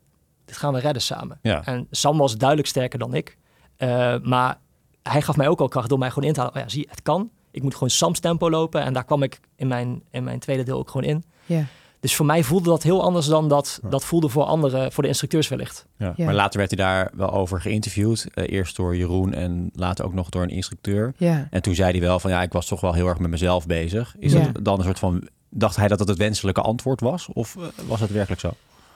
dit 0.46 0.58
gaan 0.58 0.74
we 0.74 0.80
redden 0.80 1.02
samen. 1.02 1.40
Ja. 1.42 1.66
En 1.66 1.88
Sam 1.92 2.18
was 2.18 2.38
duidelijk 2.38 2.68
sterker 2.70 3.00
dan 3.00 3.14
ik. 3.14 3.38
Uh, 3.78 4.16
maar 4.24 4.58
hij 5.04 5.22
gaf 5.22 5.38
mij 5.38 5.48
ook 5.48 5.60
al 5.62 5.68
kracht 5.68 5.90
door 5.90 6.00
mij 6.00 6.10
gewoon 6.10 6.28
in 6.28 6.34
te 6.34 6.40
halen. 6.40 6.56
Oh 6.56 6.62
ja, 6.62 6.70
zie 6.70 6.88
het 6.90 7.02
kan. 7.02 7.30
Ik 7.52 7.64
moet 7.64 7.74
gewoon 7.74 7.90
Sams 7.90 8.20
tempo 8.20 8.50
lopen. 8.50 8.82
En 8.82 8.94
daar 8.94 9.06
kwam 9.06 9.24
ik 9.24 9.40
in 9.56 9.68
mijn, 9.68 10.04
in 10.12 10.24
mijn 10.24 10.40
tweede 10.40 10.64
deel 10.64 10.78
ook 10.78 10.90
gewoon 10.90 11.08
in. 11.10 11.24
ja, 11.46 11.66
Dus 12.04 12.16
voor 12.16 12.26
mij 12.26 12.44
voelde 12.44 12.70
dat 12.70 12.84
heel 12.84 13.04
anders 13.04 13.26
dan 13.26 13.48
dat, 13.48 13.80
Ja. 13.84 13.90
dat 13.90 14.06
voelde 14.06 14.30
voor 14.30 14.44
anderen, 14.44 14.92
voor 14.92 15.04
de 15.04 15.10
instructeurs 15.10 15.48
wellicht. 15.48 15.86
Ja. 15.98 16.14
Ja. 16.16 16.26
Maar 16.26 16.34
later 16.34 16.58
werd 16.60 16.72
hij 16.78 16.86
daar 16.86 17.12
wel 17.16 17.32
over 17.34 17.62
geïnterviewd. 17.62 18.28
Eh, 18.34 18.44
eerst 18.54 18.76
door 18.76 18.96
Jeroen 18.96 19.34
en 19.34 19.70
later 19.76 20.06
ook 20.06 20.14
nog 20.14 20.30
door 20.30 20.42
een 20.44 20.50
instructeur. 20.50 21.14
ja. 21.18 21.48
En 21.52 21.62
toen 21.62 21.76
zei 21.76 21.92
hij 21.92 22.00
wel 22.00 22.20
van 22.20 22.32
ja, 22.32 22.42
ik 22.42 22.52
was 22.54 22.66
toch 22.66 22.82
wel 22.82 22.94
heel 22.94 23.08
erg 23.08 23.20
met 23.20 23.30
mezelf 23.30 23.66
bezig. 23.66 24.16
Is 24.20 24.34
Ja. 24.34 24.40
dat 24.52 24.66
dan 24.66 24.78
een 24.80 24.86
soort 24.86 25.00
van. 25.00 25.28
Dacht 25.50 25.76
hij 25.76 25.88
dat 25.88 25.98
dat 25.98 26.08
het 26.08 26.18
wenselijke 26.18 26.62
antwoord 26.62 27.00
was? 27.02 27.28
Of 27.34 27.56
eh, 27.56 27.64
was 27.88 28.00
het 28.00 28.12
werkelijk 28.12 28.42
zo? 28.42 28.52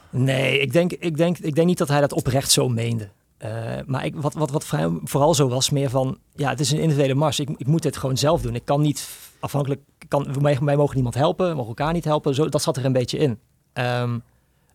Nee, 0.10 0.60
ik 0.60 0.72
denk, 0.74 0.92
ik 0.94 1.18
denk, 1.18 1.38
ik 1.38 1.56
denk 1.56 1.68
niet 1.68 1.78
dat 1.78 1.88
hij 1.88 2.00
dat 2.02 2.14
oprecht 2.14 2.52
zo 2.52 2.70
meende. 2.70 3.10
Eh, 3.38 3.50
maar 3.86 4.06
ik, 4.06 4.16
wat, 4.16 4.34
wat, 4.34 4.52
wat 4.52 4.66
vooral 5.04 5.34
zo 5.34 5.48
was, 5.48 5.70
meer 5.70 5.90
van, 5.90 6.18
ja, 6.36 6.50
het 6.50 6.60
is 6.60 6.72
een 6.72 6.80
individuele 6.80 7.14
mars. 7.14 7.40
Ik, 7.40 7.50
ik 7.58 7.68
moet 7.68 7.82
dit 7.82 7.98
gewoon 7.98 8.18
zelf 8.18 8.42
doen. 8.42 8.56
Ik 8.56 8.66
kan 8.66 8.82
niet 8.82 9.08
afhankelijk, 9.40 9.82
kan, 10.08 10.42
wij, 10.42 10.58
wij 10.62 10.76
mogen 10.76 10.96
niemand 10.96 11.16
helpen, 11.16 11.48
we 11.50 11.54
mogen 11.56 11.68
elkaar 11.68 11.94
niet 11.94 12.04
helpen. 12.06 12.36
Zo, 12.36 12.50
dat 12.50 12.62
zat 12.62 12.78
er 12.78 12.86
een 12.86 12.92
beetje 12.94 13.18
in. 13.18 13.40
Ehm, 13.74 14.20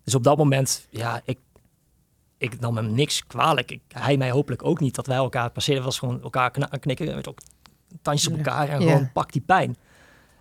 dus 0.05 0.15
op 0.15 0.25
dat 0.25 0.37
moment, 0.37 0.87
ja, 0.91 1.21
ik, 1.25 1.39
ik 2.39 2.61
nam 2.61 2.77
hem 2.77 2.95
niks 2.95 3.27
kwalijk. 3.27 3.71
Ik, 3.71 3.81
hij 3.89 4.17
mij 4.17 4.31
hopelijk 4.31 4.65
ook 4.65 4.81
niet 4.81 4.95
dat 4.95 5.07
wij 5.07 5.17
elkaar 5.17 5.51
passeerden. 5.51 5.85
Het 5.85 5.93
was 5.93 6.01
gewoon 6.09 6.23
elkaar 6.23 6.51
knikken, 6.79 7.15
met 7.15 7.29
ook 7.29 7.39
tandjes 8.03 8.29
op 8.33 8.37
elkaar 8.37 8.69
en 8.69 8.81
Ja. 8.81 8.91
gewoon 8.93 9.13
pak 9.13 9.33
die 9.33 9.43
pijn. 9.43 9.77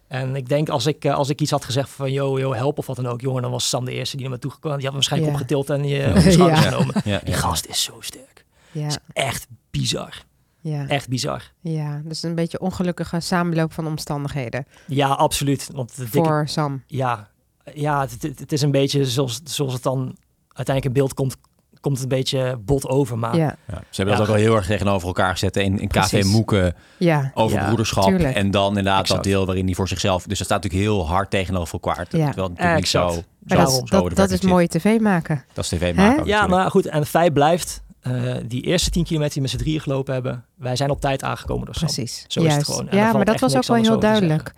En 0.08 0.36
ik 0.36 0.50
denk 0.50 0.70
als 0.70 0.86
ik, 0.86 1.06
eh, 1.06 1.14
als 1.16 1.30
ik 1.30 1.42
iets 1.42 1.52
had 1.52 1.66
gezegd 1.66 1.90
van 1.90 2.12
yo, 2.12 2.40
yo, 2.40 2.54
help 2.54 2.78
of 2.78 2.86
wat 2.86 2.96
dan 2.96 3.08
ook, 3.08 3.22
jongen, 3.22 3.42
dan 3.42 3.52
was 3.52 3.70
Sam 3.70 3.86
de 3.86 3.92
eerste 3.92 4.16
die 4.18 4.26
naar 4.26 4.34
me 4.36 4.42
toe 4.42 4.52
kwam. 4.60 4.72
Die 4.78 4.82
had 4.82 4.86
me 4.86 4.92
waarschijnlijk 4.94 5.32
Ja. 5.32 5.38
opgetild 5.40 5.70
en 5.70 5.84
je 5.88 6.08
op 6.18 6.24
de 6.24 6.32
schouders 6.32 6.64
Ja. 6.64 6.70
genomen. 6.72 6.96
Ja, 7.04 7.20
Die 7.24 7.34
gast 7.34 7.66
is 7.66 7.84
zo 7.84 7.98
sterk. 8.00 8.46
Ja, 8.72 8.88
is 8.88 8.98
echt 9.14 9.48
bizar. 9.72 10.24
Ja, 10.62 10.88
Echt 10.88 11.10
bizar. 11.10 11.52
ja. 11.62 12.02
Dus 12.06 12.24
een 12.24 12.36
beetje 12.36 12.60
ongelukkige 12.60 13.20
samenloop 13.20 13.74
van 13.74 13.88
omstandigheden 13.88 14.66
Ja, 14.88 15.08
absoluut. 15.08 15.70
Want 15.74 15.96
de 15.96 16.02
dikke, 16.04 16.18
voor 16.28 16.44
Sam. 16.48 16.84
ja, 16.88 17.28
ja 17.74 18.02
het, 18.02 18.12
het, 18.22 18.40
het 18.40 18.52
is 18.52 18.62
een 18.62 18.72
beetje 18.72 19.06
zoals, 19.06 19.40
zoals 19.44 19.74
het 19.74 19.84
dan 19.84 20.16
uiteindelijk 20.48 20.86
in 20.86 20.94
beeld 21.02 21.14
komt, 21.14 21.36
komt 21.82 21.96
het 22.02 22.04
een 22.12 22.18
beetje 22.18 22.58
bot 22.66 22.88
over. 22.88 23.18
Maar 23.18 23.36
Ja, 23.38 23.46
Ja, 23.46 23.56
ze 23.68 23.76
hebben 24.02 24.06
Ja. 24.06 24.20
dat 24.20 24.20
ook 24.30 24.36
wel 24.36 24.44
heel 24.46 24.56
erg 24.56 24.66
tegenover 24.66 25.08
elkaar 25.08 25.32
gezet 25.32 25.56
in, 25.58 25.80
in 25.80 25.88
KV. 25.88 26.24
Moeken 26.26 26.76
ja, 26.98 27.32
over 27.34 27.58
Ja, 27.58 27.66
broederschap. 27.66 28.04
tuurlijk. 28.04 28.36
En 28.36 28.52
dan 28.52 28.68
inderdaad 28.68 29.00
Exact. 29.02 29.24
dat 29.24 29.32
deel 29.34 29.46
waarin 29.46 29.66
hij 29.66 29.74
voor 29.76 29.88
zichzelf... 29.88 30.24
Dus 30.26 30.38
dat 30.38 30.48
staat 30.48 30.64
natuurlijk 30.64 30.90
heel 30.92 31.08
hard 31.08 31.30
tegenover 31.30 31.74
elkaar. 31.74 31.98
Ja. 32.10 32.26
Terwijl 32.26 32.48
het 32.50 32.58
natuurlijk 32.58 32.76
niet 32.76 32.88
zo, 32.88 33.10
zo, 33.10 33.22
dat, 33.40 33.72
zo 33.72 34.10
dat, 34.10 34.12
is 34.12 34.16
werking 34.30 34.52
mooi 34.52 34.68
tv 34.68 35.00
maken. 35.00 35.44
Dat 35.54 35.64
is 35.64 35.70
tv 35.70 35.96
maken 35.96 36.20
ook 36.20 36.26
ja, 36.26 36.32
natuurlijk. 36.34 36.50
maar 36.62 36.72
goed. 36.72 36.86
En 36.86 37.00
het 37.00 37.08
feit 37.10 37.34
blijft, 37.34 37.82
eh, 38.02 38.36
die 38.46 38.62
eerste 38.62 38.90
10 38.90 39.04
kilometer 39.04 39.34
die 39.34 39.42
we 39.44 39.50
met 39.50 39.58
z'n 39.60 39.64
drieën 39.66 39.82
gelopen 39.82 40.14
hebben, 40.14 40.46
wij 40.56 40.76
zijn 40.76 40.90
op 40.90 41.02
tijd 41.02 41.24
aangekomen 41.24 41.66
door 41.66 41.76
Sam. 41.76 41.84
Precies. 41.88 42.26
Zo 42.28 42.40
is 42.40 42.46
het 42.46 42.54
Juist. 42.54 42.66
gewoon. 42.66 42.90
En 42.90 42.98
Ja, 42.98 43.12
maar 43.14 43.26
dat 43.26 43.40
was 43.40 43.56
ook 43.56 43.66
wel 43.66 43.78
heel 43.78 44.00
duidelijk. 44.00 44.54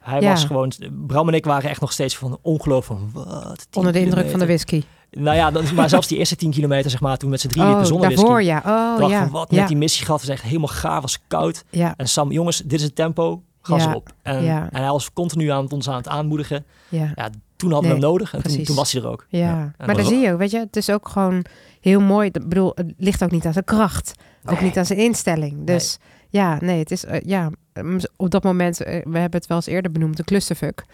Hij 0.00 0.20
Ja. 0.20 0.30
was 0.30 0.44
gewoon, 0.44 0.72
Bram 1.06 1.28
en 1.28 1.34
ik 1.34 1.44
waren 1.44 1.70
echt 1.70 1.80
nog 1.80 1.92
steeds 1.92 2.16
van 2.16 2.38
ongeloof 2.42 2.84
van 2.84 3.10
wat. 3.12 3.56
10 3.56 3.66
Onder 3.72 3.92
de 3.92 4.00
indruk 4.00 4.30
van 4.30 4.38
de 4.38 4.46
whisky. 4.46 4.82
Nou 5.10 5.36
ja, 5.36 5.50
dat, 5.50 5.72
maar 5.72 5.88
zelfs 5.88 6.06
die 6.06 6.18
eerste 6.18 6.36
10 6.36 6.50
kilometer, 6.50 6.90
zeg 6.90 7.00
maar, 7.00 7.16
toen 7.16 7.24
we 7.28 7.30
met 7.30 7.40
z'n 7.40 7.48
drieën 7.48 7.68
Oh, 7.74 7.82
zonder 7.84 8.08
daarvoor 8.08 8.32
whisky. 8.34 8.50
ja. 8.50 8.96
Oh, 9.00 9.08
ja. 9.10 9.20
van, 9.22 9.30
wat 9.30 9.50
ja. 9.50 9.56
net 9.56 9.68
die 9.68 9.76
missie 9.76 10.04
gehad, 10.04 10.20
was 10.20 10.30
echt 10.30 10.42
helemaal 10.42 10.66
gaar, 10.68 11.00
was 11.00 11.18
koud. 11.26 11.64
ja, 11.70 11.94
En 11.96 12.08
Sam, 12.08 12.32
jongens, 12.32 12.58
dit 12.58 12.72
is 12.72 12.82
het 12.82 12.94
tempo, 12.94 13.42
gas 13.62 13.82
Ja. 13.84 13.88
erop. 13.90 14.12
En, 14.22 14.42
Ja. 14.42 14.68
en 14.70 14.80
hij 14.82 14.90
was 14.90 15.12
continu 15.12 15.48
aan 15.48 15.62
het 15.62 15.72
ons 15.72 15.88
aan 15.88 15.96
het 15.96 16.08
aanmoedigen. 16.08 16.64
ja. 16.88 17.12
Ja, 17.14 17.30
toen 17.56 17.72
hadden 17.72 17.90
we 17.90 17.96
hem 17.96 18.04
nodig 18.06 18.34
en 18.34 18.42
toen, 18.64 18.74
was 18.76 18.92
hij 18.92 19.02
er 19.02 19.08
ook. 19.08 19.26
Ja, 19.28 19.72
maar 19.78 19.96
dat- 19.96 20.06
zie 20.06 20.18
je 20.18 20.32
ook, 20.32 20.38
weet 20.38 20.50
je, 20.50 20.58
het 20.58 20.76
is 20.76 20.90
ook 20.90 21.08
gewoon 21.08 21.44
heel 21.80 22.00
mooi. 22.00 22.26
Ik 22.32 22.48
bedoel, 22.48 22.72
het 22.74 22.92
ligt 22.96 23.22
ook 23.24 23.30
niet 23.30 23.46
aan 23.46 23.52
zijn 23.52 23.64
kracht. 23.64 24.12
Ook 24.44 24.54
Nee. 24.54 24.62
niet 24.62 24.78
aan 24.78 24.86
zijn 24.86 24.98
instelling. 24.98 25.64
Dus 25.66 25.98
ja, 26.28 26.58
nee, 26.60 26.78
het 26.78 26.90
is, 26.90 27.04
eh, 27.04 27.20
ja, 27.20 27.50
mm, 27.82 27.98
op 28.16 28.30
dat 28.30 28.42
moment, 28.42 28.80
eh, 28.82 28.92
we 29.04 29.18
hebben 29.18 29.38
het 29.40 29.46
wel 29.46 29.56
eens 29.56 29.66
eerder 29.66 29.92
benoemd, 29.92 30.18
een 30.18 30.24
clusterfuck. 30.24 30.84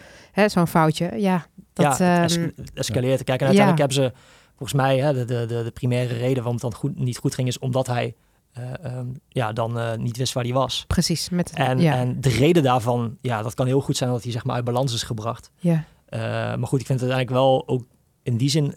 Zo'n 0.46 0.66
foutje. 0.66 1.10
Ja, 1.16 1.46
dat... 1.72 1.98
ja, 1.98 2.14
ehm, 2.16 2.24
es- 2.24 2.38
escaleert. 2.74 3.24
Kijk, 3.24 3.40
en 3.40 3.46
uiteindelijk 3.46 3.78
hebben 3.92 4.04
ze 4.04 4.12
volgens 4.56 4.72
mij 4.80 4.98
hè, 4.98 5.12
de, 5.12 5.24
de, 5.24 5.44
de, 5.46 5.62
de 5.64 5.70
primaire 5.70 6.14
reden 6.14 6.34
waarom 6.34 6.52
het 6.52 6.62
dan 6.62 6.74
goed, 6.74 6.98
niet 6.98 7.18
goed 7.18 7.34
ging, 7.34 7.48
is 7.48 7.58
omdat 7.58 7.86
hij 7.86 8.14
eh, 8.56 8.92
ehm, 8.92 9.06
ja, 9.28 9.52
dan 9.52 9.78
eh, 9.78 9.96
niet 9.96 10.16
wist 10.16 10.32
waar 10.32 10.44
hij 10.44 10.52
was. 10.52 10.84
precies. 10.86 11.28
Met, 11.30 11.50
En, 11.50 11.78
ja, 11.78 11.94
en 11.94 12.20
de 12.20 12.28
reden 12.28 12.62
daarvan, 12.62 13.16
ja, 13.20 13.42
dat 13.42 13.54
kan 13.54 13.66
heel 13.66 13.80
goed 13.80 13.96
zijn 13.96 14.10
dat 14.10 14.22
hij 14.22 14.32
zeg 14.32 14.44
maar 14.44 14.56
uit 14.56 14.64
balans 14.64 14.94
is 14.94 15.02
gebracht. 15.02 15.50
ja, 15.56 15.84
Eh, 16.06 16.20
maar 16.20 16.66
goed, 16.66 16.80
ik 16.80 16.86
vind 16.86 17.00
het 17.00 17.10
uiteindelijk 17.10 17.30
wel 17.30 17.62
ook 17.68 17.84
in 18.22 18.36
die 18.36 18.48
zin, 18.50 18.74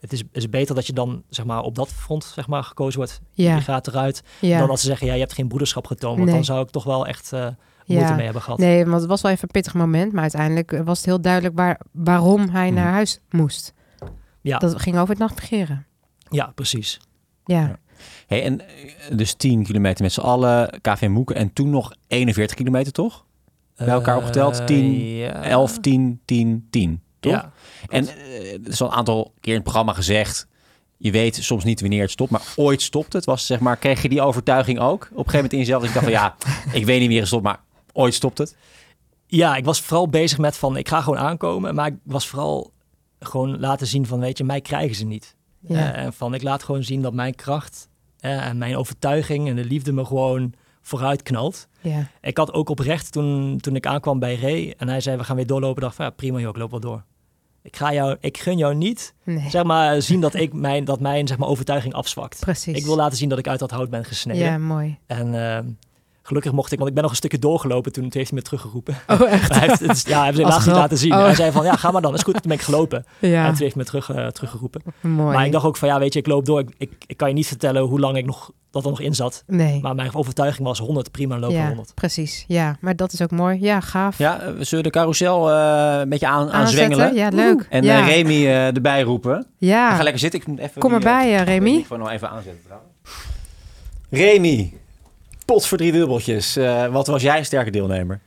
het 0.00 0.12
is, 0.12 0.22
is 0.32 0.48
beter 0.48 0.74
dat 0.74 0.86
je 0.86 0.92
dan 0.92 1.22
zeg 1.28 1.44
maar 1.44 1.60
op 1.62 1.74
dat 1.74 1.88
front 1.88 2.24
zeg 2.24 2.46
maar 2.46 2.64
gekozen 2.64 2.98
wordt. 2.98 3.20
ja, 3.32 3.54
Je 3.54 3.60
gaat 3.60 3.86
eruit. 3.86 4.22
ja. 4.40 4.58
Dan 4.58 4.68
dat 4.68 4.80
ze 4.80 4.86
zeggen, 4.86 5.06
ja, 5.06 5.12
je 5.12 5.20
hebt 5.20 5.32
geen 5.32 5.48
broederschap 5.48 5.86
getoond. 5.86 6.14
Want 6.14 6.26
Nee. 6.26 6.34
dan 6.36 6.44
zou 6.44 6.62
ik 6.62 6.70
toch 6.70 6.84
wel 6.84 7.06
echt 7.06 7.32
moeite 7.32 7.56
ja. 8.08 8.14
mee 8.14 8.24
hebben 8.24 8.42
gehad. 8.42 8.58
Nee, 8.58 8.84
want 8.86 9.00
het 9.00 9.10
was 9.10 9.20
wel 9.20 9.30
even 9.30 9.42
een 9.44 9.50
pittig 9.50 9.74
moment. 9.74 10.12
Maar 10.12 10.22
uiteindelijk 10.22 10.80
was 10.84 10.96
het 10.96 11.06
heel 11.06 11.20
duidelijk 11.20 11.56
waar, 11.56 11.80
waarom 11.92 12.48
hij 12.48 12.66
Mhm. 12.66 12.74
naar 12.74 12.92
huis 12.92 13.20
moest. 13.30 13.72
Ja. 14.40 14.58
Dat 14.58 14.80
ging 14.80 14.96
over 14.96 15.08
het 15.08 15.18
navigeren. 15.18 15.86
Ja, 16.30 16.46
precies. 16.54 17.00
Ja, 17.44 17.60
Ja. 17.60 17.78
Hey, 18.26 18.42
en 18.44 18.60
eh, 18.60 18.66
dus 19.16 19.34
10 19.34 19.62
kilometer 19.64 20.02
met 20.04 20.12
z'n 20.12 20.20
allen, 20.20 20.80
KV 20.80 21.06
Moeken 21.08 21.36
en 21.36 21.52
toen 21.52 21.70
nog 21.70 21.92
41 22.06 22.56
kilometer, 22.56 22.92
toch? 22.92 23.24
Bij 23.76 23.88
elkaar 23.88 24.16
opgeteld, 24.16 24.58
Eh, 24.58 24.64
10, 24.66 25.04
ja. 25.16 25.42
11, 25.42 25.78
10, 25.78 26.20
10, 26.24 26.66
10, 26.70 27.00
toch? 27.20 27.32
Ja, 27.32 27.52
En 27.88 28.08
eh, 28.08 28.52
er 28.52 28.68
is 28.68 28.80
al 28.82 28.86
een 28.88 28.94
aantal 28.94 29.32
keer 29.40 29.48
in 29.50 29.54
het 29.54 29.62
programma 29.62 29.92
gezegd, 29.92 30.46
je 30.96 31.10
weet 31.10 31.36
soms 31.36 31.64
niet 31.64 31.80
wanneer 31.80 32.02
het 32.02 32.10
stopt, 32.10 32.30
maar 32.30 32.42
ooit 32.56 32.82
stopt 32.82 33.12
het. 33.12 33.24
Was, 33.24 33.46
zeg 33.46 33.60
maar, 33.60 33.76
kreeg 33.76 34.02
je 34.02 34.08
die 34.08 34.20
overtuiging 34.22 34.78
ook? 34.78 35.02
Op 35.02 35.08
een 35.10 35.16
gegeven 35.16 35.32
moment 35.34 35.52
in 35.52 35.58
jezelf, 35.58 35.80
dat 35.80 35.88
ik 35.88 35.94
dacht 35.94 36.06
van 36.06 36.14
ja, 36.14 36.34
ik 36.78 36.84
weet 36.84 36.86
niet 36.86 36.98
wanneer 36.98 37.18
het 37.18 37.26
stopt, 37.28 37.42
maar 37.42 37.60
ooit 37.92 38.14
stopt 38.14 38.38
het. 38.38 38.56
Ja, 39.26 39.56
ik 39.56 39.64
was 39.64 39.80
vooral 39.80 40.08
bezig 40.08 40.38
met 40.38 40.56
van, 40.56 40.76
ik 40.76 40.88
ga 40.88 41.00
gewoon 41.00 41.18
aankomen. 41.18 41.74
Maar 41.74 41.86
ik 41.86 41.94
was 42.02 42.28
vooral 42.28 42.72
gewoon 43.20 43.60
laten 43.60 43.86
zien 43.86 44.06
van, 44.06 44.20
weet 44.20 44.38
je, 44.38 44.44
mij 44.44 44.60
krijgen 44.60 44.96
ze 44.96 45.04
niet. 45.04 45.36
ja. 45.60 45.94
Eh, 45.94 46.02
en 46.04 46.12
van, 46.12 46.34
ik 46.34 46.42
laat 46.42 46.62
gewoon 46.62 46.82
zien 46.84 47.02
dat 47.02 47.12
mijn 47.12 47.34
kracht 47.34 47.88
en 48.30 48.58
mijn 48.58 48.76
overtuiging 48.76 49.48
en 49.48 49.56
de 49.56 49.64
liefde 49.64 49.92
me 49.92 50.04
gewoon 50.04 50.52
vooruit 50.80 51.22
knalt. 51.22 51.68
ja. 51.80 52.06
Ik 52.20 52.36
had 52.36 52.52
ook 52.52 52.68
oprecht 52.68 53.12
toen, 53.12 53.58
toen 53.60 53.76
ik 53.76 53.86
aankwam 53.86 54.18
bij 54.18 54.34
Ray 54.36 54.74
en 54.78 54.88
hij 54.88 55.00
zei, 55.00 55.16
we 55.16 55.24
gaan 55.24 55.36
weer 55.36 55.46
doorlopen. 55.46 55.82
dacht 55.82 55.94
van, 55.94 56.04
ja, 56.04 56.10
prima 56.10 56.38
joh, 56.38 56.48
ik 56.50 56.56
loop 56.56 56.70
wel 56.70 56.80
door. 56.80 57.04
Ik, 57.62 57.76
ga 57.76 57.92
jou, 57.92 58.16
ik 58.20 58.38
gun 58.38 58.56
jou 58.58 58.74
niet, 58.74 59.14
Nee, 59.24 59.50
zeg 59.50 59.62
maar, 59.64 60.02
zien 60.02 60.20
dat, 60.20 60.34
ik 60.34 60.52
mijn, 60.52 60.84
dat 60.84 61.00
mijn 61.00 61.26
zeg 61.26 61.38
maar, 61.38 61.48
overtuiging 61.48 61.94
afzwakt. 61.94 62.40
precies. 62.40 62.76
Ik 62.76 62.84
wil 62.84 62.96
laten 62.96 63.18
zien 63.18 63.28
dat 63.28 63.38
ik 63.38 63.48
uit 63.48 63.58
dat 63.58 63.70
hout 63.70 63.90
ben 63.90 64.04
gesneden. 64.04 64.42
Ja, 64.42 64.58
mooi. 64.58 64.98
En 65.06 65.34
ehm, 65.34 65.66
gelukkig 66.32 66.52
mocht 66.52 66.72
ik, 66.72 66.76
want 66.78 66.88
ik 66.88 66.94
ben 66.94 67.02
nog 67.02 67.12
een 67.12 67.18
stukje 67.18 67.38
doorgelopen 67.38 67.92
toen, 67.92 68.02
toen 68.02 68.12
heeft 68.14 68.30
hij 68.30 68.38
me 68.38 68.44
teruggeroepen. 68.44 68.94
Oh, 69.06 69.30
echt? 69.32 69.52
Hij 69.54 69.68
heeft, 69.68 69.80
het 69.80 69.90
is- 69.96 70.02
ja, 70.02 70.16
hij 70.16 70.24
heeft 70.26 70.36
het 70.38 70.46
helaas 70.46 70.66
niet 70.66 70.74
laten 70.74 70.98
zien. 70.98 71.12
Oh. 71.12 71.24
Hij 71.24 71.34
zei 71.34 71.52
van, 71.52 71.64
ja, 71.64 71.76
ga 71.76 71.90
maar 71.90 72.02
dan. 72.02 72.14
Is 72.14 72.22
goed, 72.22 72.32
toen 72.32 72.42
ben 72.48 72.56
ik 72.56 72.62
gelopen. 72.62 73.04
Ja, 73.18 73.28
En 73.46 73.50
toen 73.54 73.62
heeft 73.62 73.74
hij 73.74 73.82
me 73.82 73.84
terug, 73.84 74.10
eh, 74.10 74.26
teruggeroepen. 74.26 74.82
mooi. 75.00 75.36
Maar 75.36 75.46
ik 75.46 75.52
dacht 75.52 75.64
ook 75.64 75.76
van, 75.76 75.88
ja, 75.88 75.98
weet 75.98 76.12
je, 76.12 76.18
ik 76.18 76.26
loop 76.26 76.46
door. 76.46 76.60
Ik, 76.60 76.68
ik, 76.78 76.92
ik 77.06 77.16
kan 77.16 77.28
je 77.28 77.34
niet 77.34 77.46
vertellen 77.46 77.82
hoe 77.82 78.00
lang 78.00 78.16
ik 78.16 78.24
nog, 78.26 78.50
dat 78.70 78.84
er 78.84 78.90
nog 78.90 79.00
in 79.00 79.14
zat. 79.14 79.42
nee. 79.46 79.80
Maar 79.80 79.94
mijn 79.94 80.14
overtuiging 80.14 80.66
was 80.66 80.78
100, 80.78 81.10
prima, 81.10 81.38
lopen 81.38 81.56
ja, 81.56 81.66
100. 81.66 81.94
precies. 81.94 82.44
Ja, 82.48 82.76
maar 82.80 82.96
dat 82.96 83.12
is 83.12 83.22
ook 83.22 83.30
mooi. 83.30 83.58
Ja, 83.60 83.80
gaaf. 83.80 84.18
Ja, 84.18 84.40
eh, 84.40 84.52
we 84.54 84.64
zullen 84.64 84.84
de 84.84 84.90
carousel 84.90 85.50
eh, 85.50 85.98
een 86.00 86.08
beetje 86.08 86.26
aan, 86.26 86.50
aanzwengelen. 86.52 87.14
Ja, 87.14 87.28
leuk. 87.28 87.66
En 87.70 87.82
ja. 87.84 88.04
Remy 88.04 88.46
eh, 88.46 88.66
erbij 88.66 89.02
roepen. 89.02 89.46
ja. 89.58 89.96
Ga 89.96 90.02
lekker 90.02 90.20
zitten. 90.20 90.40
Ik 90.40 90.46
moet 90.46 90.58
even 90.58 90.80
Kom 90.80 90.92
erbij, 90.92 91.34
Remy. 91.44 91.70
Ik 91.70 91.88
nog 91.88 92.10
even 92.10 92.30
aanzetten 92.30 92.62
trouwens. 92.64 92.90
Remy, 94.10 94.72
pot 95.44 95.66
voor 95.66 95.78
drie 95.78 95.92
dubbeltjes. 95.92 96.56
Eh, 96.56 96.86
wat 96.86 97.06
was 97.06 97.22
jij 97.22 97.44
sterke 97.44 97.70
deelnemer? 97.70 98.20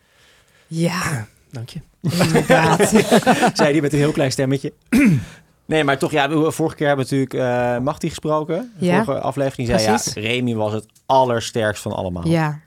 Ja, 0.67 1.27
Dank 1.51 1.69
je. 1.69 1.79
inderdaad. 2.01 2.89
Zei 3.57 3.71
die 3.73 3.81
met 3.81 3.93
een 3.93 3.99
heel 3.99 4.11
klein 4.11 4.31
stemmetje. 4.31 4.73
Nee, 5.67 5.83
maar 5.83 5.97
toch, 5.97 6.11
ja, 6.11 6.29
we- 6.29 6.51
vorige 6.51 6.75
keer 6.75 6.87
hebben 6.87 7.05
we 7.09 7.15
natuurlijk 7.15 7.49
eh 7.77 7.83
Machti 7.83 8.09
gesproken. 8.09 8.71
De 8.79 8.85
Ja. 8.85 9.03
Vorige 9.03 9.23
aflevering 9.23 9.67
zei 9.67 9.83
Precies. 9.85 10.13
ja, 10.13 10.21
Remy 10.21 10.53
was 10.55 10.73
het 10.73 10.85
allersterkst 11.05 11.81
van 11.81 11.91
allemaal. 11.91 12.27
ja, 12.27 12.59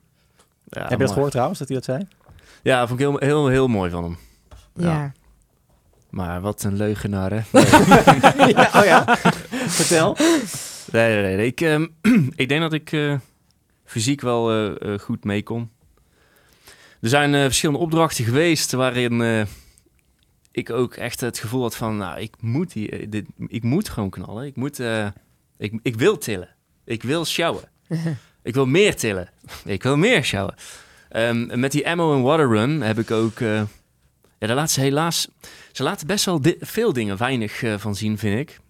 Ja, 0.65 0.81
Heb 0.81 0.91
je 0.91 0.97
dat 0.97 1.11
gehoord 1.13 1.31
trouwens, 1.31 1.59
dat 1.59 1.69
hij 1.69 1.77
dat 1.77 1.87
zei? 1.87 2.07
Ja, 2.63 2.87
vond 2.87 3.01
ik 3.01 3.07
heel, 3.07 3.17
heel, 3.19 3.49
heel 3.49 3.69
mooi 3.69 3.91
van 3.91 4.03
hem. 4.05 4.19
ja. 4.77 5.13
Maar 6.11 6.41
wat 6.41 6.63
een 6.63 6.77
leugenaar, 6.77 7.31
hè? 7.31 7.41
ja, 8.57 8.71
oh 8.75 8.85
ja? 8.85 9.05
Vertel. 9.67 10.17
Nee, 10.93 11.15
nee, 11.15 11.23
nee. 11.23 11.37
nee. 11.37 11.47
Ik, 11.47 11.61
ehm, 11.61 11.87
ik 12.43 12.49
denk 12.49 12.61
dat 12.61 12.73
ik 12.73 12.93
eh, 12.93 13.15
fysiek 13.89 14.21
wel 14.21 14.51
eh, 14.51 14.93
eh, 14.95 15.01
goed 15.01 15.25
mee 15.25 15.43
kon. 15.43 15.71
Er 17.01 17.09
zijn 17.09 17.35
eh, 17.35 17.43
verschillende 17.43 17.81
opdrachten 17.81 18.25
geweest 18.25 18.73
waarin 18.73 19.47
ik 20.53 20.71
ook 20.71 20.95
echt 20.95 21.21
het 21.21 21.39
gevoel 21.39 21.63
had 21.63 21.77
van... 21.77 21.97
Nou, 21.97 22.21
ik 22.21 22.35
moet, 22.41 22.73
dit, 23.11 23.25
ik 23.47 23.63
moet 23.63 23.89
gewoon 23.89 24.11
knallen. 24.11 24.47
Ik, 24.47 24.57
moet, 24.57 24.81
ik, 25.59 25.79
ik 25.83 25.97
wil 25.97 26.19
tillen. 26.19 26.55
Ik 26.85 27.03
wil 27.03 27.25
sjouwen. 27.25 27.69
ik 28.43 28.55
wil 28.55 28.67
meer 28.67 28.97
tillen. 28.97 29.31
ik 29.65 29.83
wil 29.83 29.97
meer 29.97 30.25
sjouwen. 30.25 30.55
Ehm, 31.09 31.61
met 31.61 31.73
die 31.73 31.89
ammo 31.89 32.15
en 32.17 32.23
water 32.23 32.49
run 32.49 32.81
heb 32.81 32.99
ik 32.99 33.11
ook... 33.11 33.39
ja, 33.39 33.67
daar 34.39 34.69
ze 34.69 34.81
helaas... 34.81 35.29
Ze 35.73 35.83
laten 35.83 36.07
best 36.07 36.25
wel 36.25 36.41
di- 36.41 36.57
veel 36.61 36.93
dingen 36.93 37.17
weinig 37.17 37.63
van 37.77 37.95
zien, 37.95 38.19
vind 38.19 38.39
ik. 38.39 38.61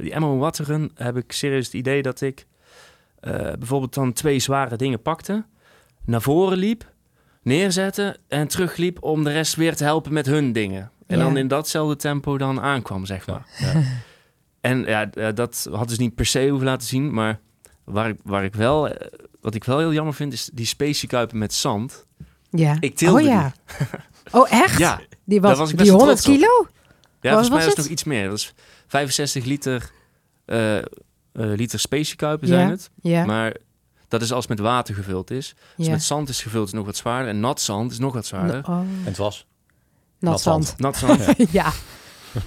Die 0.00 0.14
Ammo 0.14 0.36
Watteren 0.36 0.90
heb 0.94 1.16
ik 1.16 1.32
serieus 1.32 1.64
het 1.64 1.74
idee 1.74 2.02
dat 2.02 2.20
ik 2.20 2.46
bijvoorbeeld 3.58 3.94
dan 3.94 4.12
twee 4.12 4.38
zware 4.38 4.76
dingen 4.76 5.02
pakte, 5.02 5.44
naar 6.04 6.22
voren 6.22 6.58
liep, 6.58 6.92
neerzette 7.42 8.16
en 8.28 8.48
terugliep 8.48 9.02
om 9.02 9.24
de 9.24 9.32
rest 9.32 9.54
weer 9.54 9.76
te 9.76 9.84
helpen 9.84 10.12
met 10.12 10.26
hun 10.26 10.52
dingen. 10.52 10.90
En 11.06 11.18
Ja. 11.18 11.24
dan 11.24 11.36
in 11.36 11.48
datzelfde 11.48 11.96
tempo 11.96 12.38
dan 12.38 12.60
aankwam, 12.60 13.06
zeg 13.06 13.26
maar. 13.26 13.46
En 14.60 14.84
ja, 14.84 15.10
eh, 15.10 15.34
dat 15.34 15.68
had 15.72 15.88
dus 15.88 15.98
niet 15.98 16.14
per 16.14 16.26
se 16.26 16.48
hoeven 16.48 16.66
laten 16.66 16.86
zien, 16.88 17.12
maar 17.14 17.40
waar 17.84 18.08
ik, 18.08 18.16
waar 18.24 18.44
ik 18.44 18.54
wel, 18.54 18.88
eh, 18.88 19.06
wat 19.40 19.54
ik 19.54 19.64
wel 19.64 19.78
heel 19.78 19.92
jammer 19.92 20.14
vind, 20.14 20.32
is 20.32 20.50
die 20.52 20.66
speciekuipen 20.66 21.38
met 21.38 21.54
zand. 21.54 22.06
ja. 22.50 22.76
Ik 22.80 22.96
tilde 22.96 23.20
oh 23.20 23.26
ja. 23.26 23.52
Oh, 24.30 24.52
echt? 24.52 24.78
Ja, 24.78 25.00
Die 25.24 25.40
was, 25.40 25.68
die 25.68 25.76
wel 25.76 25.96
100 25.96 26.22
trots 26.22 26.26
op. 26.26 26.34
kilo? 26.34 26.66
Ja, 26.66 26.66
Wat 27.20 27.30
volgens 27.30 27.48
mij 27.48 27.56
was 27.58 27.66
was 27.66 27.66
het 27.66 27.76
nog 27.76 27.86
iets 27.92 28.04
meer. 28.04 28.28
Dat 28.28 28.38
is 28.38 28.54
65 28.86 29.44
liter, 29.44 29.90
eh 30.44 30.76
eh, 30.78 30.84
liter 31.46 31.78
speciekuipen 31.78 32.48
zijn 32.48 32.64
Ja, 32.66 32.70
het. 32.70 32.90
Ja. 33.02 33.24
Maar 33.24 33.56
dat 34.08 34.22
is 34.22 34.32
als 34.32 34.46
het 34.48 34.58
met 34.58 34.66
water 34.66 34.94
gevuld 34.94 35.30
is. 35.30 35.54
Als 35.76 35.86
ja. 35.86 35.92
met 35.92 36.02
zand 36.02 36.28
is 36.28 36.42
gevuld 36.42 36.64
is 36.64 36.70
het 36.70 36.78
nog 36.78 36.86
wat 36.86 36.96
zwaarder. 36.96 37.28
En 37.30 37.40
nat 37.40 37.60
zand 37.60 37.90
is 37.92 37.98
nog 37.98 38.12
wat 38.12 38.26
zwaarder. 38.26 38.62
Oh, 38.68 38.78
En 38.78 38.88
het 39.04 39.16
was. 39.16 39.46
nat 40.18 40.30
nat 40.32 40.40
zand. 40.40 40.74
Nat 40.78 40.96
zand. 40.96 41.24
ja, 41.50 41.72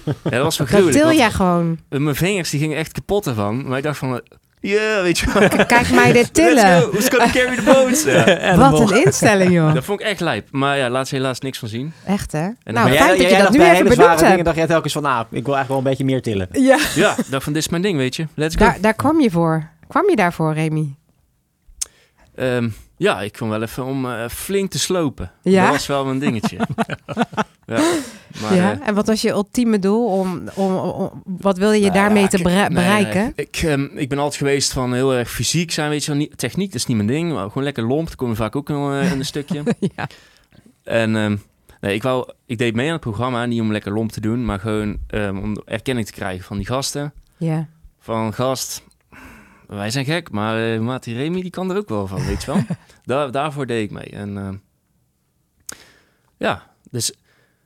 ja, 0.04 0.30
dat 0.30 0.42
was 0.42 0.42
dat 0.42 0.54
vergruwelijk. 0.54 0.96
til 0.96 1.04
want, 1.06 1.16
jij 1.16 1.30
gewoon. 1.30 1.78
eh, 1.88 1.98
Mijn 1.98 2.16
vingers 2.16 2.50
die 2.50 2.60
gingen 2.60 2.76
echt 2.76 2.92
kapot 2.92 3.26
ervan. 3.26 3.68
Maar 3.68 3.78
ik 3.78 3.84
dacht 3.84 3.98
van... 3.98 4.20
Ja, 4.62 5.02
weet 5.02 5.18
je 5.18 5.32
wel. 5.32 5.48
Kijk 5.66 5.90
mij 5.90 6.12
dit 6.12 6.24
go. 6.24 6.30
tillen. 6.32 6.80
Who's 6.90 7.08
gonna 7.08 7.30
carry 7.30 7.56
the 7.56 7.62
boats? 7.62 8.04
Ja. 8.12 8.56
Wat 8.56 8.90
een 8.90 9.04
instelling, 9.04 9.52
joh. 9.52 9.74
Dat 9.74 9.84
vond 9.84 10.00
ik 10.00 10.06
echt 10.06 10.20
lijp. 10.20 10.48
Maar 10.50 10.76
ja, 10.78 10.90
laat 10.90 11.08
ze 11.08 11.14
helaas 11.14 11.40
niks 11.40 11.58
van 11.58 11.68
zien. 11.68 11.92
Echt, 12.06 12.32
hè? 12.32 12.48
dan 12.62 12.74
Nou, 12.74 12.90
fijn 12.90 12.92
jij, 12.92 13.16
dat 13.16 13.30
je 13.30 13.42
dat 13.42 13.50
nu 13.50 13.58
bij 13.58 13.66
even 13.66 13.76
hele 13.76 13.88
benoemd 13.88 13.94
zware 13.94 14.16
dingen 14.16 14.32
hebt. 14.32 14.44
dacht 14.44 14.56
jij 14.56 14.66
telkens 14.66 14.92
van, 14.92 15.02
nou, 15.02 15.20
ik 15.30 15.44
wil 15.44 15.54
eigenlijk 15.54 15.68
wel 15.68 15.78
een 15.78 15.84
beetje 15.84 16.04
meer 16.04 16.22
tillen. 16.22 16.48
Ja, 16.68 16.78
Ja, 16.94 17.14
dacht 17.28 17.44
van 17.44 17.52
dit 17.52 17.62
is 17.62 17.68
mijn 17.68 17.82
ding, 17.82 17.96
weet 17.96 18.16
je. 18.16 18.26
Let's 18.34 18.54
go. 18.56 18.64
daar, 18.64 18.76
daar 18.80 18.94
kwam 18.94 19.20
je 19.20 19.30
voor. 19.30 19.68
Kwam 19.88 20.10
je 20.10 20.16
daarvoor, 20.16 20.54
Remy? 20.54 20.94
Ehm, 22.34 22.68
ja, 23.02 23.20
ik 23.20 23.32
kwam 23.32 23.48
wel 23.48 23.62
even 23.62 23.84
om 23.84 24.06
eh, 24.10 24.28
flink 24.28 24.70
te 24.70 24.78
slopen. 24.78 25.30
Ja? 25.42 25.62
Dat 25.64 25.72
was 25.72 25.86
wel 25.86 26.04
mijn 26.04 26.18
dingetje. 26.18 26.56
ja, 27.66 27.82
maar, 28.40 28.54
ja, 28.54 28.72
eh, 28.80 28.88
en 28.88 28.94
wat 28.94 29.06
was 29.06 29.22
je 29.22 29.30
ultieme 29.30 29.78
doel? 29.78 30.06
Om, 30.06 30.42
om, 30.54 30.74
om- 30.76 31.22
wat 31.24 31.58
wil 31.58 31.72
je 31.72 31.80
Nou 31.80 31.92
daarmee 31.92 32.22
ja, 32.22 32.28
te 32.28 32.36
nee, 32.36 32.68
bereiken? 32.68 33.22
nee. 33.22 33.32
Ik, 33.46 33.56
ehm, 33.56 33.84
ik 33.96 34.08
ben 34.08 34.18
altijd 34.18 34.36
geweest 34.36 34.72
van 34.72 34.92
heel 34.94 35.14
erg 35.14 35.30
fysiek 35.30 35.70
zijn, 35.70 35.90
weet 35.90 36.04
je 36.04 36.10
wel. 36.10 36.20
Niet, 36.20 36.38
techniek, 36.38 36.66
dat 36.66 36.74
is 36.80 36.86
niet 36.86 36.96
mijn 36.96 37.08
ding. 37.08 37.32
Maar 37.32 37.46
gewoon 37.48 37.62
lekker 37.64 37.86
lomp, 37.86 38.06
daar 38.06 38.16
kom 38.16 38.28
je 38.28 38.34
vaak 38.36 38.56
ook 38.56 38.68
wel 38.68 38.92
eh, 38.92 39.12
in 39.12 39.18
een 39.18 39.24
stukje. 39.24 39.62
ja. 39.96 40.08
En 40.84 41.16
ehm, 41.16 41.36
nee, 41.80 41.94
ik, 41.94 42.02
wou, 42.02 42.28
ik 42.46 42.58
deed 42.58 42.74
mee 42.74 42.86
aan 42.86 42.92
het 42.92 43.00
programma, 43.00 43.46
niet 43.46 43.60
om 43.60 43.72
lekker 43.72 43.92
lomp 43.92 44.12
te 44.12 44.20
doen, 44.20 44.44
maar 44.44 44.58
gewoon 44.60 44.98
ehm, 45.06 45.36
om 45.38 45.56
erkenning 45.64 46.06
te 46.06 46.12
krijgen 46.12 46.44
van 46.44 46.56
die 46.56 46.66
gasten. 46.66 47.12
ja, 47.36 47.68
Van 48.00 48.34
gast, 48.34 48.82
wij 49.66 49.90
zijn 49.90 50.04
gek, 50.04 50.30
maar 50.30 50.74
uh, 50.74 50.80
Mati 50.80 51.14
Remy 51.16 51.40
die 51.42 51.50
kan 51.50 51.70
er 51.70 51.76
ook 51.76 51.88
wel 51.88 52.06
van, 52.06 52.24
weet 52.26 52.42
je 52.44 52.52
wel. 52.52 52.62
Daar, 53.04 53.30
daarvoor 53.30 53.66
deed 53.66 53.84
ik 53.84 53.90
mee. 53.90 54.10
En 54.10 54.38
ehm, 54.38 54.56
ja, 56.36 56.70
dus 56.90 57.12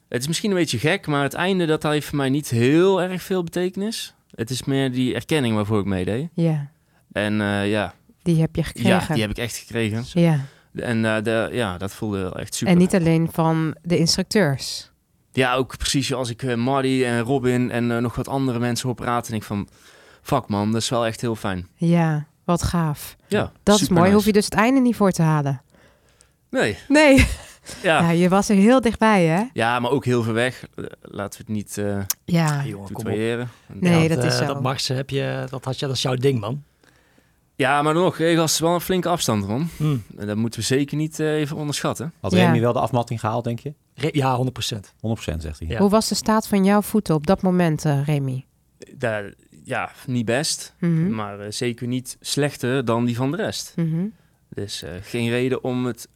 het 0.08 0.20
is 0.20 0.26
misschien 0.26 0.50
een 0.50 0.56
beetje 0.56 0.78
gek, 0.78 1.06
maar 1.06 1.22
het 1.22 1.34
einde 1.34 1.66
dat 1.66 1.82
heeft 1.82 2.06
voor 2.06 2.16
mij 2.16 2.28
niet 2.28 2.50
heel 2.50 3.02
erg 3.02 3.22
veel 3.22 3.42
betekenis. 3.42 4.14
Het 4.34 4.50
is 4.50 4.64
meer 4.64 4.92
die 4.92 5.14
erkenning 5.14 5.54
waarvoor 5.54 5.80
ik 5.80 5.86
meedeed. 5.86 6.28
ja, 6.34 6.70
En 7.12 7.40
eh, 7.40 7.70
ja, 7.70 7.94
die 8.22 8.40
heb 8.40 8.56
je 8.56 8.62
gekregen. 8.62 8.90
ja, 8.90 9.06
die 9.06 9.20
heb 9.22 9.30
ik 9.30 9.38
echt 9.38 9.56
gekregen. 9.56 10.04
Ja. 10.12 10.44
En 10.74 11.04
eh, 11.04 11.22
de, 11.22 11.48
ja, 11.52 11.78
dat 11.78 11.94
voelde 11.94 12.32
echt 12.38 12.54
super. 12.54 12.72
En 12.72 12.78
niet 12.78 12.94
alleen 12.94 13.28
van 13.32 13.76
de 13.82 13.98
instructeurs. 13.98 14.90
Ja, 15.32 15.54
ook 15.54 15.76
precies 15.76 16.14
als 16.14 16.30
ik 16.30 16.42
uh, 16.42 16.54
Marty 16.54 17.02
en 17.04 17.20
Robin 17.20 17.70
en 17.70 17.90
uh, 17.90 17.98
nog 17.98 18.14
wat 18.14 18.28
andere 18.28 18.58
mensen 18.58 18.86
hoor 18.86 18.96
praten. 18.96 19.32
En 19.32 19.38
ik 19.38 19.44
van, 19.44 19.68
fuck 20.22 20.48
man, 20.48 20.72
dat 20.72 20.80
is 20.82 20.88
wel 20.88 21.06
echt 21.06 21.20
heel 21.20 21.36
fijn. 21.36 21.68
Ja, 21.74 22.26
wat 22.46 22.62
gaaf. 22.62 23.16
Ja, 23.28 23.52
Dat 23.62 23.80
is 23.80 23.88
mooi. 23.88 24.02
nice. 24.02 24.14
Hoef 24.14 24.24
je 24.24 24.32
dus 24.32 24.44
het 24.44 24.54
einde 24.54 24.80
niet 24.80 24.96
voor 24.96 25.10
te 25.10 25.22
halen. 25.22 25.62
Nee, 26.50 26.76
Nee. 26.88 27.16
ja. 27.82 28.00
Ja, 28.00 28.10
je 28.10 28.28
was 28.28 28.48
er 28.48 28.56
heel 28.56 28.80
dichtbij, 28.80 29.24
hè? 29.24 29.42
Ja, 29.52 29.80
maar 29.80 29.90
ook 29.90 30.04
heel 30.04 30.22
ver 30.22 30.32
weg. 30.34 30.66
Eh, 30.74 30.84
Laten 31.02 31.38
we 31.40 31.44
het 31.46 31.54
niet 31.56 31.78
eh 31.78 31.98
Ja. 32.24 32.64
jongen, 32.64 32.78
op. 32.90 32.96
tutoyeren. 32.96 33.48
Nee, 33.72 34.08
dat 34.08 34.18
eh, 34.18 34.24
is 34.26 34.36
zo. 34.36 34.44
Dat 34.46 34.62
Mars 34.62 34.88
heb 34.88 35.10
je, 35.10 35.44
dat 35.50 35.64
had 35.64 35.78
je, 35.78 35.86
dat 35.86 35.94
is 35.96 36.02
jouw 36.02 36.14
ding, 36.14 36.40
man. 36.40 36.62
Ja, 37.54 37.82
maar 37.82 37.94
nog, 37.94 38.18
ik 38.18 38.36
was 38.36 38.58
wel 38.58 38.74
een 38.74 38.80
flinke 38.80 39.08
afstand 39.08 39.44
van. 39.46 39.68
Hm. 39.76 39.96
En 40.16 40.26
dat 40.26 40.36
moeten 40.36 40.60
we 40.60 40.66
zeker 40.66 40.96
niet 40.96 41.20
eh, 41.20 41.32
even 41.34 41.56
onderschatten. 41.56 42.12
Had 42.20 42.32
Ja. 42.32 42.46
Remy 42.46 42.60
wel 42.60 42.72
de 42.72 42.80
afmatting 42.80 43.20
gehaald, 43.20 43.44
denk 43.44 43.58
je? 43.60 43.72
100% 43.72 43.74
Re- 43.94 44.08
Ja, 44.12 44.36
100% 44.36 45.42
zegt 45.42 45.58
hij. 45.58 45.68
Ja. 45.68 45.78
Hoe 45.78 45.90
was 45.90 46.08
de 46.08 46.14
staat 46.14 46.48
van 46.48 46.64
jouw 46.64 46.82
voeten 46.82 47.14
op 47.14 47.26
dat 47.26 47.42
moment, 47.42 47.84
eh, 47.84 48.04
Remy? 48.06 48.44
Daar, 48.94 49.32
ja, 49.66 49.90
niet 50.06 50.24
best. 50.24 50.74
Mhm. 50.78 51.14
Maar 51.14 51.40
eh, 51.40 51.50
zeker 51.50 51.86
niet 51.86 52.16
slechter 52.20 52.84
dan 52.84 53.04
die 53.04 53.16
van 53.16 53.30
de 53.30 53.36
rest. 53.36 53.72
Mhm. 53.76 54.06
Dus 54.48 54.82
eh, 54.82 54.90
geen 55.02 55.28
reden 55.28 55.64
om 55.64 55.86
het... 55.86 56.08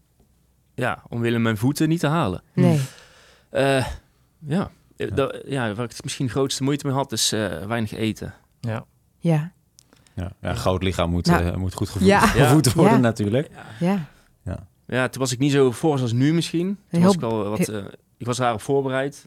Ja, 0.74 1.02
omwille 1.08 1.38
mijn 1.38 1.56
voeten 1.56 1.88
niet 1.88 2.00
te 2.00 2.06
halen. 2.06 2.42
Nee. 2.54 2.80
Eh, 3.50 3.86
ja. 4.46 4.70
Dat- 5.14 5.42
ja, 5.46 5.74
waar 5.74 5.84
ik 5.84 5.90
het 5.90 6.02
misschien 6.02 6.28
grootste 6.28 6.62
moeite 6.62 6.86
mee 6.86 6.94
had, 6.96 7.12
is 7.12 7.32
eh, 7.32 7.66
weinig 7.66 7.92
eten. 7.94 8.34
Ja. 8.60 8.84
Ja. 9.18 9.52
Ja, 10.14 10.32
ja, 10.40 10.50
een 10.50 10.56
groot 10.56 10.82
lichaam 10.82 11.10
moet, 11.10 11.26
Nou, 11.26 11.56
moet 11.58 11.74
goed 11.74 11.88
gevoed, 11.88 12.08
ja. 12.08 12.20
gevoed 12.46 12.72
worden 12.72 12.92
Ja. 12.94 12.98
natuurlijk. 12.98 13.48
Ja. 13.80 14.08
Ja, 14.86 15.08
toen 15.08 15.20
was 15.20 15.32
ik 15.32 15.38
niet 15.38 15.52
zo 15.52 15.70
voor 15.70 16.00
als 16.00 16.12
nu 16.12 16.32
misschien. 16.34 16.66
Toen 16.66 17.00
Heel- 17.00 17.02
was 17.02 17.14
ik, 17.14 17.22
al 17.22 17.48
wat, 17.48 17.68
eh, 17.68 17.84
ik 18.16 18.26
was 18.26 18.36
daarop 18.36 18.60
voorbereid. 18.60 19.26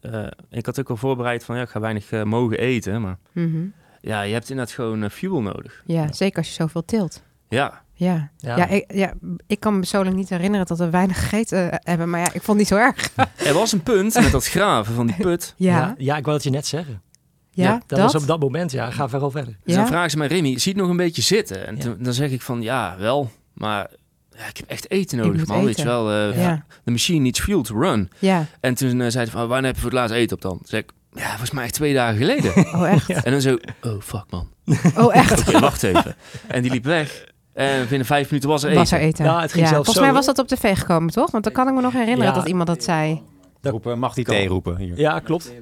Eh, 0.00 0.26
ik 0.50 0.66
had 0.66 0.80
ook 0.80 0.90
al 0.90 0.96
voorbereid 0.96 1.44
van, 1.44 1.56
ja, 1.56 1.62
ik 1.62 1.68
ga 1.68 1.80
weinig 1.80 2.10
eh, 2.10 2.22
mogen 2.22 2.58
eten. 2.58 3.00
Maar 3.02 3.18
Mhm. 3.32 3.58
ja, 4.00 4.22
je 4.22 4.32
hebt 4.32 4.50
inderdaad 4.50 4.74
gewoon 4.74 5.02
eh, 5.02 5.10
fuel 5.10 5.42
nodig. 5.42 5.82
ja, 5.86 6.12
zeker 6.12 6.38
als 6.38 6.48
je 6.48 6.52
zoveel 6.54 6.84
tilt. 6.84 7.22
Ja, 7.48 7.82
Ja. 7.94 8.30
Ja. 8.36 8.56
Ja, 8.56 8.66
ik, 8.68 8.92
ja, 8.94 9.12
ik 9.46 9.60
kan 9.60 9.72
me 9.72 9.78
persoonlijk 9.78 10.16
niet 10.16 10.28
herinneren 10.28 10.66
dat 10.66 10.78
we 10.78 10.90
weinig 10.90 11.18
gegeten 11.20 11.80
hebben. 11.82 12.10
Maar 12.10 12.20
ja, 12.20 12.26
ik 12.26 12.42
vond 12.42 12.46
het 12.46 12.56
niet 12.56 12.68
zo 12.68 12.76
erg. 12.76 13.10
er 13.48 13.54
was 13.54 13.72
een 13.72 13.82
punt 13.82 14.14
met 14.14 14.32
dat 14.32 14.46
graven 14.46 14.94
van 14.94 15.06
die 15.06 15.16
put. 15.26 15.54
Ja, 15.56 15.76
Ja, 15.78 15.94
ja, 15.98 16.16
ik 16.16 16.22
wou 16.24 16.34
het 16.36 16.44
je 16.44 16.50
net 16.50 16.66
zeggen. 16.66 17.02
ja, 17.50 17.72
dat, 17.72 17.88
dat. 17.88 17.98
was 18.12 18.22
op 18.22 18.26
dat 18.28 18.40
moment, 18.40 18.70
ja. 18.72 18.90
Ga 18.90 19.08
vooral 19.08 19.30
verder. 19.30 19.56
Dus 19.64 19.74
dan 19.74 19.86
vragen 19.86 20.10
ze 20.10 20.16
mij, 20.18 20.26
Remy, 20.26 20.58
zie 20.58 20.60
je 20.62 20.68
het 20.70 20.78
nog 20.78 20.88
een 20.88 20.96
beetje 21.04 21.22
zitten? 21.22 21.66
En 21.66 21.76
Ja. 21.76 21.82
toen, 21.82 21.96
dan 22.00 22.12
zeg 22.12 22.30
ik 22.30 22.42
van, 22.42 22.62
ja, 22.62 22.96
wel. 22.98 23.30
Maar 23.52 23.90
ja, 24.38 24.46
ik 24.48 24.56
heb 24.56 24.68
echt 24.68 24.90
eten 24.90 25.18
nodig, 25.18 25.46
man. 25.46 25.64
Weet 25.64 25.76
je 25.78 25.84
wel, 25.84 26.10
eh, 26.10 26.42
ja, 26.42 26.64
the 26.84 26.90
machine 26.90 27.20
needs 27.20 27.40
fuel 27.40 27.62
to 27.62 27.80
run. 27.80 28.10
ja. 28.18 28.44
En 28.60 28.74
toen 28.74 29.00
uh, 29.00 29.08
zei 29.08 29.24
hij 29.24 29.26
van, 29.26 29.48
wanneer 29.48 29.66
heb 29.66 29.74
je 29.74 29.80
voor 29.80 29.90
het 29.90 29.98
laatst 29.98 30.14
eten 30.14 30.36
op 30.36 30.42
dan? 30.42 30.56
Toen 30.56 30.66
zei 30.66 30.82
ik, 30.82 30.90
ja, 31.20 31.28
volgens 31.28 31.50
mij 31.50 31.64
echt 31.64 31.74
twee 31.74 31.94
dagen 31.94 32.16
geleden. 32.16 32.52
Oh, 32.76 32.88
echt? 32.90 33.08
En 33.24 33.32
dan 33.32 33.40
zo, 33.40 33.56
oh 33.82 34.00
fuck 34.00 34.24
man. 34.30 34.48
Oh, 35.04 35.16
echt? 35.16 35.48
Oké, 35.48 35.58
wacht 35.60 35.82
even. 35.82 36.16
En 36.46 36.62
die 36.62 36.70
liep 36.70 36.84
weg. 36.84 37.26
En 37.54 37.88
binnen 37.88 38.06
vijf 38.06 38.28
minuten 38.30 38.48
was 38.50 38.62
er 38.62 38.68
eten. 38.68 38.80
Was 38.80 38.92
er 38.92 38.98
eten? 39.00 39.24
Ja, 39.24 39.40
het 39.40 39.52
ging 39.52 39.68
zelfs 39.68 39.84
Volgens 39.84 40.04
mij 40.06 40.14
was 40.14 40.26
dat 40.26 40.38
op 40.38 40.48
tv 40.48 40.78
gekomen, 40.78 41.12
toch? 41.12 41.30
Want 41.30 41.44
dan 41.44 41.52
kan 41.52 41.68
ik 41.68 41.74
me 41.74 41.80
nog 41.80 41.92
herinneren 41.92 42.24
Ja. 42.24 42.32
dat 42.38 42.48
iemand 42.48 42.66
dat 42.68 42.84
zei. 42.84 43.22
Roepen, 43.62 43.98
mag 43.98 44.14
die 44.14 44.24
thee 44.24 44.48
roepen? 44.48 44.76
Hier. 44.76 44.98
Ja, 44.98 45.18
klopt. 45.20 45.52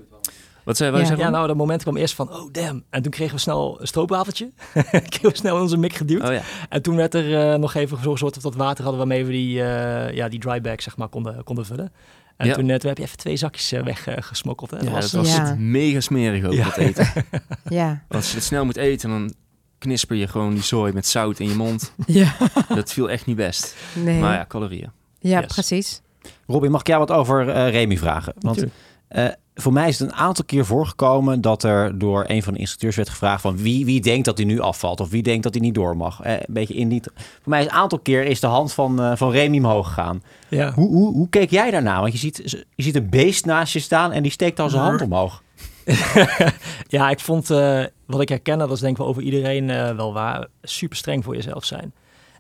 Wat 0.67 0.77
zei 0.77 0.91
wij? 0.91 1.01
Ja. 1.01 1.07
zeggen 1.07 1.25
Ja, 1.25 1.31
nou, 1.31 1.47
dat 1.47 1.57
moment 1.57 1.83
kwam 1.83 1.97
eerst 1.97 2.15
van, 2.15 2.33
oh 2.33 2.53
damn. 2.53 2.85
En 2.91 3.03
toen 3.03 3.11
kregen 3.13 3.35
we 3.35 3.41
snel 3.41 3.81
een 3.81 3.87
stroopwafeltje. 3.87 4.51
kregen 4.91 5.31
we 5.31 5.37
snel 5.37 5.57
in 5.57 5.63
onze 5.63 5.77
mik 5.77 5.93
geduwd. 5.95 6.23
Oh 6.23 6.33
ja. 6.33 6.41
En 6.69 6.83
toen 6.83 6.97
werd 6.97 7.15
er 7.15 7.53
eh, 7.53 7.59
nog 7.59 7.75
even 7.75 7.97
gezorgd 7.99 8.21
dat 8.23 8.35
we 8.35 8.41
wat 8.41 8.55
water 8.55 8.83
hadden 8.85 8.99
waarmee 8.99 9.25
we 9.25 9.33
die, 9.33 9.63
eh 9.63 10.15
ja, 10.15 10.29
die 10.29 10.39
dry 10.41 10.61
bag 10.61 10.83
zeg 10.83 10.97
maar, 10.97 11.09
konden, 11.09 11.45
konden 11.45 11.67
vullen. 11.67 11.93
En 12.37 12.47
Ja. 12.47 12.55
toen, 12.55 12.71
eh, 12.71 12.77
toen 12.77 12.89
heb 12.89 12.99
je 12.99 13.05
even 13.05 13.17
twee 13.19 13.37
zakjes 13.37 13.71
weggesmokkeld. 13.71 14.71
hè. 14.71 14.77
Ja, 14.77 14.83
dat 14.85 14.93
was, 14.93 15.11
dat 15.11 15.21
was 15.27 15.37
Ja. 15.37 15.55
mega 15.59 16.01
smerig 16.01 16.45
ook, 16.45 16.53
Ja. 16.53 16.65
dat 16.65 16.77
eten. 16.77 17.09
Ja. 17.69 18.03
Als 18.09 18.29
je 18.31 18.35
het 18.37 18.45
snel 18.45 18.65
moet 18.65 18.77
eten, 18.77 19.09
dan 19.09 19.33
knisper 19.79 20.17
je 20.17 20.29
gewoon 20.29 20.55
die 20.55 20.63
zooi 20.63 20.93
met 20.93 21.07
zout 21.07 21.39
in 21.39 21.49
je 21.49 21.55
mond. 21.55 21.93
Ja. 22.07 22.35
Dat 22.69 22.93
viel 22.93 23.11
echt 23.11 23.27
niet 23.27 23.37
best. 23.37 23.75
Nee. 23.95 24.21
Maar 24.21 24.35
ja, 24.35 24.45
calorieën. 24.49 24.91
ja, 25.19 25.41
Yes. 25.41 25.53
precies. 25.53 26.01
Robin, 26.47 26.71
mag 26.71 26.81
ik 26.81 26.87
jou 26.87 26.99
wat 26.99 27.11
over 27.11 27.69
Remy 27.71 27.97
vragen? 27.99 28.35
Want 28.39 28.65
eh, 29.09 29.27
voor 29.55 29.73
mij 29.73 29.89
is 29.89 29.99
het 29.99 30.09
een 30.09 30.17
aantal 30.17 30.45
keer 30.45 30.67
voorgekomen 30.67 31.41
dat 31.41 31.63
er 31.63 31.99
door 31.99 32.25
een 32.27 32.43
van 32.43 32.53
de 32.53 32.59
instructeurs 32.59 32.97
werd 32.97 33.09
gevraagd 33.09 33.41
van 33.41 33.57
wie, 33.57 33.85
wie 33.85 34.01
denkt 34.01 34.25
dat 34.25 34.37
hij 34.37 34.47
nu 34.47 34.61
afvalt 34.61 35.01
of 35.01 35.11
wie 35.11 35.23
denkt 35.23 35.43
dat 35.43 35.55
hij 35.55 35.63
niet 35.63 35.75
door 35.75 35.97
mag. 35.97 36.23
Eh, 36.23 36.33
een 36.33 36.45
beetje 36.49 36.75
in 36.75 36.89
die. 36.89 37.03
Voor 37.15 37.23
mij 37.45 37.61
is 37.61 37.67
een 37.67 37.73
aantal 37.73 37.99
keer 37.99 38.25
is 38.25 38.41
de 38.41 38.47
hand 38.47 38.73
van, 38.73 39.01
eh, 39.01 39.17
van 39.17 39.31
Remy 39.31 39.57
omhoog 39.57 39.87
gegaan. 39.87 40.23
ja. 40.49 40.73
Hoe, 40.73 40.89
hoe, 40.89 41.13
hoe 41.13 41.29
keek 41.29 41.51
jij 41.51 41.71
daarna? 41.71 42.01
Want 42.01 42.13
je 42.13 42.19
ziet, 42.19 42.65
je 42.75 42.83
ziet 42.83 42.95
een 42.95 43.11
beest 43.11 43.45
naast 43.45 43.73
je 43.73 43.79
staan 43.79 44.13
en 44.13 44.23
die 44.23 44.33
steekt 44.33 44.61
al 44.61 44.69
zijn 44.69 44.83
hand 44.83 45.01
omhoog. 45.01 45.43
ja, 46.89 47.11
ik 47.11 47.21
vond 47.21 47.51
eh, 47.51 47.85
wat 48.07 48.21
ik 48.21 48.29
herken, 48.29 48.59
dat 48.59 48.71
is 48.71 48.81
denk 48.81 48.93
ik 48.93 48.99
wel 48.99 49.09
over 49.09 49.23
iedereen 49.23 49.67
wel 49.97 50.13
waar, 50.13 50.47
super 50.63 50.97
streng 50.97 51.25
voor 51.25 51.35
jezelf 51.35 51.65
zijn. 51.65 51.93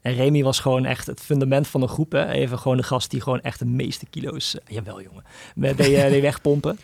En 0.06 0.14
Remy 0.14 0.42
was 0.42 0.60
gewoon 0.60 0.84
echt 0.84 1.06
het 1.06 1.20
fundament 1.20 1.68
van 1.68 1.80
de 1.80 1.88
groep. 1.88 2.12
Hè? 2.12 2.28
Even 2.30 2.58
gewoon 2.58 2.76
de 2.76 2.82
gast 2.82 3.10
die 3.10 3.20
gewoon 3.20 3.40
echt 3.40 3.58
de 3.58 3.64
meeste 3.64 4.06
kilo's, 4.06 4.58
eh, 4.58 4.74
jawel 4.74 5.02
jongen, 5.02 5.24
deed, 5.54 5.78
eh, 5.80 5.86
deed 6.08 6.20
wegpompen. 6.22 6.78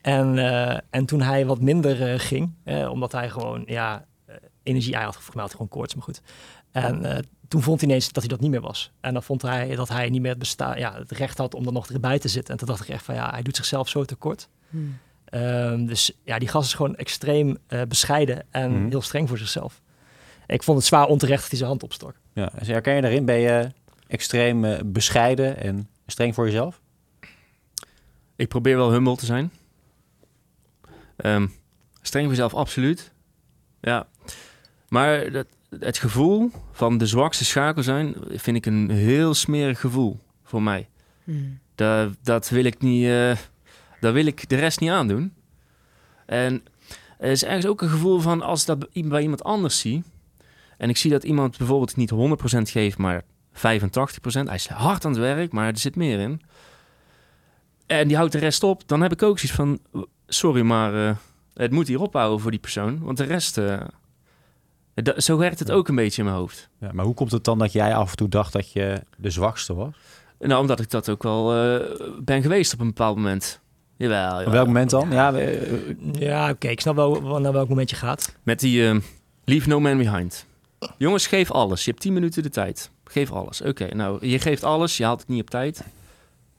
En, 0.00 0.38
eh, 0.38 0.78
en 0.90 1.06
toen 1.06 1.20
hij 1.20 1.46
wat 1.46 1.60
minder 1.60 2.20
ging, 2.20 2.52
eh, 2.64 2.90
omdat 2.90 3.12
hij 3.12 3.30
gewoon, 3.30 3.62
ja, 3.66 4.04
energie, 4.62 4.94
hij 4.94 5.04
had 5.04 5.12
volgens 5.14 5.34
mij 5.34 5.42
had 5.44 5.52
gewoon 5.52 5.68
koorts, 5.68 5.94
maar 5.94 6.04
goed. 6.04 6.20
En 6.70 7.04
eh, 7.04 7.18
toen 7.48 7.62
vond 7.62 7.80
hij 7.80 7.88
ineens 7.88 8.12
dat 8.12 8.22
hij 8.22 8.32
dat 8.32 8.40
niet 8.40 8.50
meer 8.50 8.60
was. 8.60 8.90
En 9.00 9.12
dan 9.12 9.22
vond 9.22 9.42
hij 9.42 9.74
dat 9.76 9.88
hij 9.88 10.08
niet 10.08 10.20
meer 10.20 10.30
het, 10.30 10.38
besta- 10.38 10.76
ja, 10.76 10.94
het 10.98 11.10
recht 11.10 11.38
had 11.38 11.54
om 11.54 11.66
er 11.66 11.72
nog 11.72 11.90
erbij 11.90 12.18
te 12.18 12.28
zitten. 12.28 12.52
En 12.52 12.58
toen 12.58 12.68
dacht 12.68 12.82
ik 12.82 12.88
echt 12.88 13.04
van, 13.04 13.14
ja, 13.14 13.30
hij 13.30 13.42
doet 13.42 13.56
zichzelf 13.56 13.88
zo 13.88 14.04
tekort. 14.04 14.48
Hmm. 14.70 14.98
Ehm, 15.24 15.86
dus 15.86 16.12
ja, 16.24 16.38
die 16.38 16.48
gast 16.48 16.66
is 16.66 16.74
gewoon 16.74 16.96
extreem 16.96 17.56
eh, 17.66 17.82
bescheiden 17.88 18.44
en 18.50 18.72
Mhm. 18.80 18.88
heel 18.88 19.02
streng 19.02 19.28
voor 19.28 19.38
zichzelf. 19.38 19.80
Ik 20.46 20.62
vond 20.62 20.78
het 20.78 20.86
zwaar 20.86 21.06
onterecht 21.06 21.40
dat 21.40 21.48
hij 21.50 21.58
zijn 21.58 21.70
hand 21.70 21.82
opstok. 21.82 22.14
Ja, 22.36 22.50
dus 22.58 22.68
herken 22.68 22.94
je 22.94 23.00
daarin? 23.00 23.24
Ben 23.24 23.38
je 23.38 23.72
extreem 24.06 24.64
eh, 24.64 24.80
bescheiden 24.84 25.56
en 25.56 25.88
streng 26.06 26.34
voor 26.34 26.44
jezelf? 26.44 26.80
Ik 28.36 28.48
probeer 28.48 28.76
wel 28.76 28.92
humble 28.92 29.16
te 29.16 29.26
zijn. 29.26 29.52
Ehm, 31.16 31.46
streng 32.02 32.24
voor 32.24 32.34
jezelf, 32.34 32.54
absoluut. 32.54 33.12
Ja. 33.80 34.06
Maar 34.88 35.30
dat, 35.30 35.46
het 35.80 35.98
gevoel 35.98 36.50
van 36.72 36.98
de 36.98 37.06
zwakste 37.06 37.44
schakel 37.44 37.82
zijn, 37.82 38.14
vind 38.28 38.56
ik 38.56 38.66
een 38.66 38.90
heel 38.90 39.34
smerig 39.34 39.80
gevoel 39.80 40.18
voor 40.42 40.62
mij. 40.62 40.88
Hmm. 41.24 41.58
Dat, 41.74 42.12
dat 42.22 42.48
wil 42.48 42.64
ik 42.64 42.80
niet, 42.80 43.06
eh 43.06 43.36
dat 44.00 44.12
wil 44.12 44.26
ik 44.26 44.48
de 44.48 44.56
rest 44.56 44.80
niet 44.80 44.90
aandoen. 44.90 45.34
En 46.26 46.64
er 47.18 47.30
is 47.30 47.44
ergens 47.44 47.66
ook 47.66 47.82
een 47.82 47.88
gevoel 47.88 48.20
van 48.20 48.42
als 48.42 48.60
ik 48.60 48.66
dat 48.66 49.08
bij 49.08 49.22
iemand 49.22 49.44
anders 49.44 49.80
zie. 49.80 50.04
En 50.76 50.88
ik 50.88 50.96
zie 50.96 51.10
dat 51.10 51.24
iemand 51.24 51.58
bijvoorbeeld 51.58 51.96
niet 51.96 52.12
100% 52.12 52.14
geeft, 52.62 52.98
maar 52.98 53.22
85%. 53.52 53.58
Hij 54.30 54.54
is 54.54 54.68
hard 54.68 55.04
aan 55.04 55.10
het 55.10 55.20
werk, 55.20 55.52
maar 55.52 55.66
er 55.66 55.78
zit 55.78 55.96
meer 55.96 56.18
in. 56.18 56.40
En 57.86 58.08
die 58.08 58.16
houdt 58.16 58.32
de 58.32 58.38
rest 58.38 58.62
op. 58.62 58.82
Dan 58.88 59.00
heb 59.00 59.12
ik 59.12 59.22
ook 59.22 59.38
zoiets 59.38 59.56
van, 59.56 59.78
sorry, 60.26 60.62
maar 60.62 61.08
eh, 61.08 61.16
het 61.54 61.70
moet 61.70 61.88
hier 61.88 62.00
ophouden 62.00 62.40
voor 62.40 62.50
die 62.50 62.60
persoon. 62.60 62.98
Want 63.02 63.16
de 63.16 63.24
rest, 63.24 63.58
eh, 63.58 63.80
zo 65.16 65.36
werkt 65.36 65.58
het 65.58 65.70
ook 65.70 65.88
een 65.88 65.94
beetje 65.94 66.22
in 66.22 66.28
mijn 66.28 66.40
hoofd. 66.40 66.68
Ja, 66.80 66.90
maar 66.92 67.04
hoe 67.04 67.14
komt 67.14 67.32
het 67.32 67.44
dan 67.44 67.58
dat 67.58 67.72
jij 67.72 67.94
af 67.94 68.10
en 68.10 68.16
toe 68.16 68.28
dacht 68.28 68.52
dat 68.52 68.72
je 68.72 69.02
de 69.16 69.30
zwakste 69.30 69.74
was? 69.74 69.94
Nou, 70.38 70.60
omdat 70.60 70.80
ik 70.80 70.90
dat 70.90 71.08
ook 71.08 71.22
wel 71.22 71.54
eh, 71.54 71.80
ben 72.20 72.42
geweest 72.42 72.72
op 72.72 72.80
een 72.80 72.86
bepaald 72.86 73.16
moment. 73.16 73.60
Jawel, 73.96 74.18
jawel. 74.18 74.46
Op 74.46 74.52
welk 74.52 74.66
moment 74.66 74.90
dan? 74.90 75.10
Ja, 75.10 75.32
Ja, 76.12 76.50
oké, 76.50 76.68
ik 76.68 76.80
snap 76.80 76.96
wel 76.96 77.40
naar 77.40 77.52
welk 77.52 77.68
moment 77.68 77.90
je 77.90 77.96
gaat. 77.96 78.36
Met 78.42 78.60
die 78.60 78.88
eh, 78.88 78.96
Leave 79.44 79.68
No 79.68 79.80
Man 79.80 79.96
Behind. 79.98 80.46
Jongens, 80.98 81.26
geef 81.26 81.50
alles. 81.50 81.84
Je 81.84 81.90
hebt 81.90 82.02
10 82.02 82.12
minuten 82.12 82.42
de 82.42 82.48
tijd. 82.48 82.90
Geef 83.04 83.32
alles. 83.32 83.62
Oké, 83.62 83.94
nou, 83.94 84.26
je 84.26 84.38
geeft 84.38 84.64
alles. 84.64 84.96
Je 84.96 85.04
haalt 85.04 85.20
het 85.20 85.28
niet 85.28 85.40
op 85.40 85.50
tijd. 85.50 85.82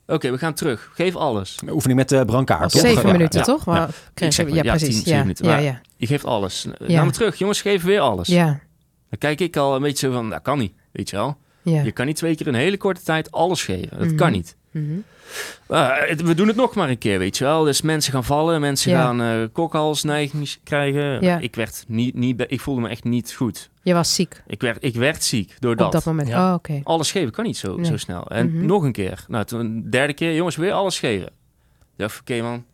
Oké, 0.07 0.31
we 0.31 0.37
gaan 0.37 0.53
terug. 0.53 0.91
Geef 0.93 1.15
alles. 1.15 1.57
oefening 1.69 1.99
met 1.99 2.09
de 2.09 2.25
brancard. 2.25 2.61
Al 2.61 2.69
toch? 2.69 2.81
zeven 2.81 3.11
minuten, 3.11 3.39
ja. 3.39 3.45
toch? 3.45 3.65
Maar 3.65 3.79
Ja. 3.81 3.87
kreeg 4.13 4.27
Ik 4.29 4.35
zeg 4.35 4.45
je- 4.45 4.53
maar, 4.53 4.63
ja, 4.63 4.71
ja, 4.71 4.77
precies. 4.77 5.03
tien, 5.03 5.13
ja, 5.13 5.19
minuten. 5.19 5.61
ja, 5.61 5.81
Je 5.97 6.07
geeft 6.07 6.25
alles. 6.25 6.67
Ja. 6.87 6.97
Gaan 6.97 7.07
we 7.07 7.13
terug. 7.13 7.35
Jongens, 7.37 7.61
geef 7.61 7.83
weer 7.83 7.99
alles. 7.99 8.27
ja, 8.27 8.45
Dan 9.09 9.19
kijk 9.19 9.39
ik 9.39 9.55
al 9.57 9.75
een 9.75 9.81
beetje 9.81 10.07
zo 10.07 10.13
van, 10.13 10.29
dat 10.29 10.41
kan 10.41 10.57
niet. 10.57 10.73
Weet 10.91 11.09
je 11.09 11.15
wel? 11.15 11.37
ja. 11.61 11.81
Je 11.81 11.91
kan 11.91 12.05
niet 12.05 12.15
twee 12.15 12.35
keer 12.35 12.47
in 12.47 12.53
een 12.53 12.59
hele 12.59 12.77
korte 12.77 13.01
tijd 13.01 13.31
alles 13.31 13.63
geven. 13.63 13.97
Dat 13.97 14.07
Mhm. 14.07 14.15
kan 14.15 14.31
niet. 14.31 14.55
We 15.67 16.33
doen 16.35 16.47
het 16.47 16.55
nog 16.55 16.75
maar 16.75 16.89
een 16.89 16.97
keer, 16.97 17.19
weet 17.19 17.37
je 17.37 17.43
wel. 17.43 17.63
Dus 17.63 17.81
mensen 17.81 18.13
gaan 18.13 18.23
vallen, 18.23 18.61
mensen 18.61 18.91
Ja. 18.91 19.01
gaan 19.03 19.21
eh 19.21 19.47
kokhalsneiging 19.51 20.55
krijgen. 20.63 21.21
Ja. 21.21 21.37
Ik, 21.39 21.55
werd 21.55 21.83
niet, 21.87 22.15
niet, 22.15 22.43
ik 22.47 22.61
voelde 22.61 22.81
me 22.81 22.89
echt 22.89 23.03
niet 23.03 23.33
goed. 23.33 23.69
Je 23.83 23.93
was 23.93 24.15
ziek 24.15 24.43
Ik 24.47 24.61
werd, 24.61 24.77
ik 24.83 24.95
werd 24.95 25.23
ziek 25.23 25.55
door 25.59 25.71
op 25.71 25.77
dat. 25.77 25.91
dat 25.91 26.05
moment. 26.05 26.27
Ja. 26.27 26.47
Oh, 26.47 26.53
oké. 26.53 26.81
Alles 26.83 27.11
geven 27.11 27.31
kan 27.31 27.45
niet 27.45 27.57
zo, 27.57 27.75
Nee. 27.75 27.85
zo 27.85 27.97
snel. 27.97 28.27
En 28.27 28.51
Mhm. 28.55 28.65
nog 28.65 28.83
een 28.83 28.91
keer. 28.91 29.25
Nou, 29.27 29.45
toen 29.45 29.83
derde 29.89 30.13
keer, 30.13 30.35
jongens, 30.35 30.55
weer 30.55 30.71
alles 30.71 30.99
geven. 30.99 31.27
Ik 31.27 32.03
dacht, 32.03 32.19
oké 32.19 32.41
man, 32.41 32.65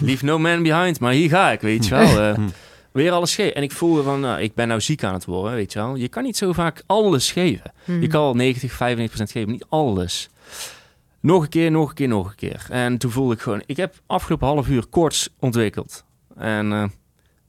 leave 0.00 0.24
no 0.24 0.38
man 0.38 0.62
behind. 0.62 1.00
Maar 1.00 1.12
hier 1.12 1.28
ga 1.28 1.50
ik, 1.52 1.60
weet 1.60 1.86
je 1.86 1.94
wel. 1.94 2.20
eh, 2.20 2.38
weer 2.92 3.12
alles 3.12 3.34
geven. 3.34 3.54
En 3.54 3.62
ik 3.62 3.72
voelde 3.72 4.02
van, 4.02 4.20
nou, 4.20 4.40
ik 4.40 4.54
ben 4.54 4.68
nou 4.68 4.80
ziek 4.80 5.04
aan 5.04 5.14
het 5.14 5.24
worden, 5.24 5.54
weet 5.54 5.72
je 5.72 5.78
wel. 5.78 5.94
Je 5.94 6.08
kan 6.08 6.22
niet 6.22 6.36
zo 6.36 6.52
vaak 6.52 6.82
alles 6.86 7.32
geven. 7.32 7.72
Mhm. 7.84 8.00
Je 8.00 8.06
kan 8.06 8.20
al 8.20 8.34
90, 8.34 8.72
95% 8.72 9.30
geven, 9.30 9.50
niet 9.50 9.64
alles. 9.68 10.28
Nog 11.28 11.42
een 11.42 11.48
keer, 11.48 11.70
nog 11.70 11.88
een 11.88 11.94
keer, 11.94 12.08
nog 12.08 12.28
een 12.28 12.34
keer. 12.34 12.66
En 12.70 12.98
toen 12.98 13.10
voelde 13.10 13.34
ik 13.34 13.40
gewoon... 13.40 13.62
Ik 13.66 13.76
heb 13.76 13.94
afgelopen 14.06 14.46
half 14.46 14.68
uur 14.68 14.86
koorts 14.86 15.28
ontwikkeld. 15.38 16.04
En 16.36 16.72
eh, 16.72 16.84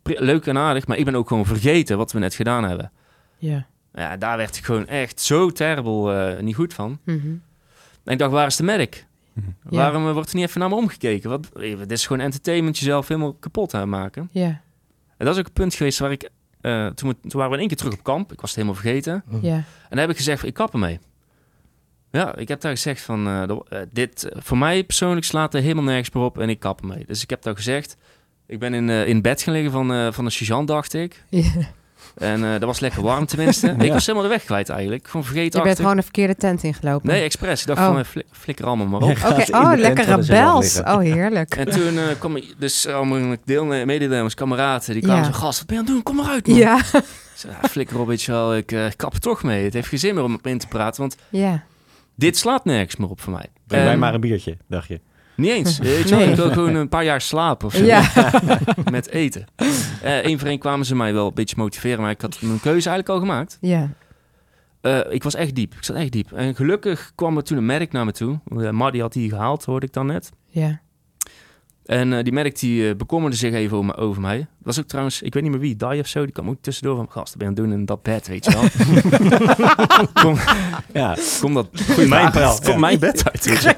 leuk 0.04 0.46
en 0.46 0.58
aardig, 0.58 0.88
maar 0.88 0.98
ik 0.98 1.06
ben 1.06 1.16
ook 1.16 1.28
gewoon 1.28 1.46
vergeten 1.46 1.98
wat 1.98 2.12
we 2.12 2.20
net 2.20 2.34
gedaan 2.36 2.64
hebben. 2.64 2.92
Ja. 3.38 3.68
Ja, 3.94 4.18
daar 4.18 4.38
werd 4.38 4.58
ik 4.58 4.64
gewoon 4.66 4.88
echt 4.88 5.22
zo 5.22 5.50
terrible 5.50 6.14
eh, 6.36 6.42
niet 6.44 6.56
goed 6.56 6.74
van. 6.74 7.00
Mhm. 7.04 7.28
En 8.04 8.14
ik 8.14 8.18
dacht, 8.20 8.32
waar 8.32 8.48
is 8.48 8.56
de 8.56 8.64
medic? 8.64 9.06
Mhm. 9.34 9.48
Ja. 9.70 9.78
Waarom 9.78 10.08
eh, 10.08 10.14
wordt 10.14 10.30
er 10.30 10.36
niet 10.36 10.48
even 10.48 10.60
naar 10.60 10.70
me 10.70 10.76
omgekeken? 10.76 11.30
Wat, 11.30 11.50
eh, 11.54 11.78
dit 11.78 11.92
is 11.92 12.08
gewoon 12.08 12.22
entertainment 12.24 12.78
jezelf 12.78 13.08
helemaal 13.08 13.34
kapot 13.34 13.74
aan 13.74 13.90
maken. 13.90 14.30
Ja, 14.32 14.62
En 15.18 15.26
dat 15.26 15.34
is 15.34 15.40
ook 15.40 15.48
een 15.48 15.54
punt 15.54 15.74
geweest 15.74 16.00
waar 16.00 16.12
ik... 16.12 16.30
eh, 16.62 16.88
toen, 16.88 17.10
we- 17.10 17.16
toen 17.30 17.32
waren 17.40 17.48
we 17.50 17.54
in 17.54 17.60
één 17.60 17.68
keer 17.68 17.78
terug 17.78 17.94
op 17.94 18.04
kamp. 18.04 18.32
Ik 18.32 18.42
was 18.42 18.50
het 18.56 18.60
helemaal 18.60 18.82
vergeten. 18.82 19.24
ja. 19.42 19.54
En 19.56 19.66
daar 19.90 20.00
heb 20.00 20.10
ik 20.10 20.18
gezegd, 20.18 20.44
ik 20.46 20.54
kap 20.54 20.74
ermee. 20.74 21.00
Ja, 22.12 22.36
ik 22.36 22.48
heb 22.48 22.62
daar 22.62 22.72
gezegd 22.72 23.02
van, 23.02 23.28
eh, 23.28 23.42
eh, 23.44 23.88
dit 23.92 24.24
eh, 24.24 24.42
voor 24.42 24.58
mij 24.58 24.84
persoonlijk 24.84 25.26
slaat 25.26 25.54
er 25.54 25.62
helemaal 25.62 25.84
nergens 25.84 26.12
meer 26.12 26.24
op 26.24 26.40
en 26.40 26.50
ik 26.50 26.60
kap 26.60 26.82
ermee. 26.82 27.04
Dus 27.08 27.22
ik 27.24 27.30
heb 27.30 27.42
daar 27.42 27.56
gezegd, 27.56 27.98
ik 28.48 28.60
ben 28.60 28.74
in, 28.74 28.90
eh, 28.90 29.08
in 29.08 29.22
bed 29.22 29.42
gaan 29.42 29.54
liggen 29.54 29.72
van, 29.72 29.94
eh, 29.94 30.08
van 30.12 30.26
een 30.26 30.32
sergeant, 30.32 30.68
dacht 30.68 30.94
ik. 30.94 31.24
Ja. 31.30 32.28
En 32.28 32.44
eh, 32.44 32.52
dat 32.52 32.62
was 32.64 32.80
lekker 32.80 33.02
warm 33.02 33.26
tenminste. 33.26 33.68
Ik 33.80 33.92
was 33.92 34.06
helemaal 34.06 34.28
de 34.28 34.34
weg 34.34 34.44
kwijt 34.44 34.70
eigenlijk. 34.70 35.06
Gewoon 35.08 35.22
Je 35.22 35.28
vergeten 35.32 35.64
bent 35.64 35.78
gewoon 35.78 35.96
de 35.96 36.02
verkeerde 36.02 36.36
tent 36.36 36.64
ingelopen. 36.64 37.08
Nee, 37.10 37.24
expres. 37.24 37.62
Ik 37.62 37.68
dacht 37.68 37.80
Oh. 37.80 37.86
van, 37.94 38.06
fli- 38.06 38.24
flikker 38.32 38.66
allemaal 38.66 38.88
maar 38.88 39.02
op. 39.02 39.18
Oké, 39.26 39.46
oh, 39.58 39.72
lekker 39.76 40.06
rebels. 40.06 40.80
Oh, 40.80 40.98
heerlijk. 41.00 41.56
En 41.56 41.66
toen 41.70 41.98
eh, 41.98 42.04
kwam 42.20 42.36
ik, 42.36 42.54
dus 42.58 42.88
allemaal 42.88 43.36
deel, 43.46 43.66
mededelers, 43.66 44.34
kameraden, 44.34 44.94
die 44.94 45.02
kwamen 45.04 45.24
Ja. 45.24 45.32
zo, 45.32 45.38
gast, 45.40 45.58
wat 45.58 45.68
ben 45.68 45.76
je 45.76 45.82
aan 45.82 45.88
het 45.88 45.96
doen? 45.96 46.04
Kom 46.04 46.16
maar 46.16 46.32
uit, 46.34 46.48
man. 46.48 46.58
Ja, 46.58 46.78
Ik 46.94 47.04
zei, 47.36 47.54
flikker 47.70 48.00
op, 48.00 48.08
weet 48.08 48.22
je 48.22 48.32
wel, 48.32 48.56
ik 48.56 48.72
eh, 48.72 48.86
kap 48.96 49.14
er 49.14 49.20
toch 49.20 49.44
mee. 49.44 49.64
Het 49.64 49.74
heeft 49.74 49.88
geen 49.88 50.00
zin 50.00 50.16
meer 50.16 50.24
om 50.24 50.34
op 50.34 50.48
in 50.48 50.58
te 50.58 50.68
praten, 50.68 51.02
want 51.02 51.16
ja. 51.30 51.64
Dit 52.20 52.38
slaat 52.38 52.66
nergens 52.66 52.96
meer 52.96 53.10
op 53.10 53.22
voor 53.22 53.34
mij. 53.34 53.46
Breng 53.68 53.84
mij 53.84 53.94
En- 53.94 54.00
maar 54.00 54.14
een 54.14 54.22
biertje, 54.22 54.58
dacht 54.68 54.88
je. 54.88 55.00
Niet 55.36 55.50
eens. 55.52 55.78
Weet 55.88 56.04
je 56.04 56.10
wel, 56.10 56.20
Nee. 56.20 56.30
Ik 56.30 56.36
wil 56.36 56.50
gewoon 56.52 56.76
een 56.76 56.90
paar 56.90 57.04
jaar 57.04 57.22
slapen 57.22 57.68
of 57.68 57.74
zo. 57.74 57.84
Ja. 57.86 58.32
Met 58.92 59.10
eten. 59.10 59.46
Eén 60.04 60.40
voor 60.40 60.48
één 60.48 60.60
kwamen 60.60 60.86
ze 60.86 60.96
mij 60.96 61.14
wel 61.14 61.28
een 61.28 61.34
beetje 61.34 61.56
motiveren, 61.58 62.02
maar 62.02 62.12
ik 62.12 62.22
had 62.22 62.42
mijn 62.42 62.60
keuze 62.60 62.90
eigenlijk 62.90 63.10
al 63.10 63.20
gemaakt. 63.20 63.58
Ja. 63.62 63.90
Eh, 64.82 65.00
ik 65.10 65.24
was 65.24 65.36
echt 65.36 65.56
diep. 65.56 65.74
Ik 65.74 65.84
zat 65.84 65.96
echt 65.96 66.12
diep. 66.12 66.32
En 66.32 66.56
gelukkig 66.56 67.12
kwam 67.16 67.38
er 67.38 67.44
toen 67.44 67.58
een 67.58 67.66
medic 67.66 67.92
naar 67.92 68.06
me 68.06 68.12
toe. 68.12 68.40
Uh, 68.54 68.70
Maddy 68.70 69.00
had 69.00 69.14
die 69.14 69.30
gehaald, 69.30 69.66
hoorde 69.66 69.86
ik 69.86 69.94
dan 69.94 70.06
net. 70.06 70.32
Ja. 70.48 70.80
En 71.90 72.14
eh, 72.14 72.24
die 72.24 72.34
medic 72.34 72.60
die 72.60 72.90
eh, 72.90 72.96
bekommerde 72.96 73.36
zich 73.36 73.54
even 73.54 73.78
over, 73.78 73.98
over 73.98 74.22
mij. 74.22 74.38
Dat 74.38 74.48
was 74.62 74.80
ook 74.80 74.86
trouwens, 74.88 75.22
ik 75.22 75.34
weet 75.34 75.44
niet 75.44 75.52
meer 75.52 75.62
wie, 75.62 75.76
Die 75.76 76.00
of 76.00 76.08
zo. 76.08 76.24
Die 76.24 76.32
kwam 76.34 76.50
ook 76.50 76.58
tussendoor 76.62 76.96
van, 76.96 77.08
gast, 77.12 77.38
ben 77.38 77.48
je 77.50 77.52
aan 77.52 77.64
het 77.64 77.70
doen 77.70 77.80
in 77.80 77.86
dat 77.86 78.04
bed, 78.04 78.28
weet 78.28 78.46
je 78.46 78.52
wel. 78.52 78.64
kom, 80.24 80.38
Ja, 80.94 81.18
kom 81.40 81.54
dat 81.54 81.68
Goeie 81.94 82.08
mijn, 82.10 82.32
kom 82.32 82.42
Ja. 82.72 82.78
mijn 82.78 83.00
bed 83.00 83.32
uit, 83.32 83.46
weet 83.46 83.62
je. 83.62 83.76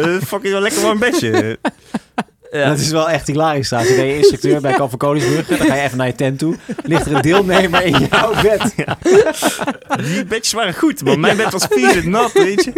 Eh, 0.00 0.20
fucking 0.26 0.52
wel 0.52 0.60
lekker 0.60 0.82
warm 0.82 0.98
bedje. 0.98 1.58
Ja. 2.50 2.68
dat 2.68 2.78
is 2.78 2.90
wel 2.90 3.10
echt 3.10 3.26
hilarisch. 3.26 3.66
Staat 3.66 3.88
je 3.88 3.94
ben 3.94 4.04
je 4.06 4.16
instructeur 4.16 4.60
bij 4.60 4.72
Kamp 4.76 4.90
van. 4.90 4.98
Dan 4.98 5.20
ga 5.58 5.74
je 5.74 5.80
even 5.80 5.96
naar 5.98 6.06
je 6.06 6.14
tent 6.14 6.38
toe. 6.38 6.56
Ligt 6.82 7.06
er 7.06 7.14
een 7.14 7.22
deelnemer 7.22 7.82
in 7.84 8.06
jouw 8.10 8.32
bed. 8.42 8.74
Die 9.98 10.24
bedjes 10.24 10.52
waren 10.52 10.74
goed, 10.74 11.04
maar 11.04 11.18
mijn 11.18 11.36
bed 11.36 11.52
was 11.52 11.66
vies 11.70 11.96
en 11.96 12.10
nat, 12.10 12.32
weet 12.32 12.64
je. 12.64 12.72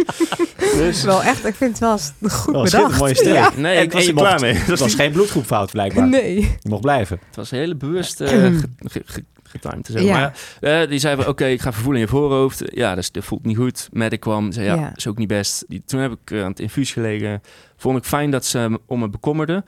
Dus 0.77 1.03
Wel 1.03 1.23
echt, 1.23 1.45
ik 1.45 1.55
vind 1.55 1.69
het 1.69 1.79
wel 1.79 2.29
goed 2.29 2.53
wel 2.53 2.63
een 2.65 2.71
bedacht. 2.71 2.99
mooie 2.99 3.15
streek. 3.15 3.33
Ja. 3.33 3.51
Nee, 3.55 3.75
En- 3.77 3.83
ik 3.83 3.91
was 3.91 4.07
er 4.07 4.13
klaar 4.13 4.29
mocht- 4.29 4.41
mee. 4.41 4.53
Het 4.53 4.79
was 4.79 4.93
geen 4.95 5.11
bloedgroepfout 5.11 5.71
blijkbaar. 5.71 6.07
Nee. 6.07 6.39
Je 6.39 6.69
mocht 6.69 6.81
blijven. 6.81 7.19
Het 7.27 7.35
was 7.35 7.49
heel 7.49 7.75
bewust 7.75 8.21
eh, 8.21 8.29
ge- 8.29 8.53
ge- 8.77 9.01
ge- 9.05 9.23
getimed. 9.61 9.85
Zo. 9.91 9.99
Ja. 9.99 10.13
Maar 10.19 10.37
eh, 10.81 10.89
die 10.89 10.99
zei 10.99 11.15
van, 11.15 11.27
oké, 11.27 11.45
ik 11.45 11.61
ga 11.61 11.73
vervoelen 11.73 12.01
in 12.01 12.07
je 12.07 12.13
voorhoofd. 12.13 12.61
Ja, 12.65 12.95
dus 12.95 13.11
dat 13.11 13.23
voelt 13.23 13.45
niet 13.45 13.57
goed. 13.57 13.89
Medic 13.91 14.19
kwam, 14.19 14.51
zei 14.51 14.65
ja, 14.65 14.75
Ja. 14.75 14.91
is 14.95 15.07
ook 15.07 15.17
niet 15.17 15.27
best. 15.27 15.65
Die, 15.67 15.83
toen 15.85 15.99
heb 15.99 16.11
ik 16.11 16.31
eh, 16.31 16.41
aan 16.43 16.49
het 16.49 16.59
infuus 16.59 16.91
gelegen. 16.91 17.41
Vond 17.77 17.97
ik 17.97 18.03
fijn 18.03 18.31
dat 18.31 18.45
ze 18.45 18.79
om 18.85 18.99
me 18.99 19.09
bekommerden. 19.09 19.65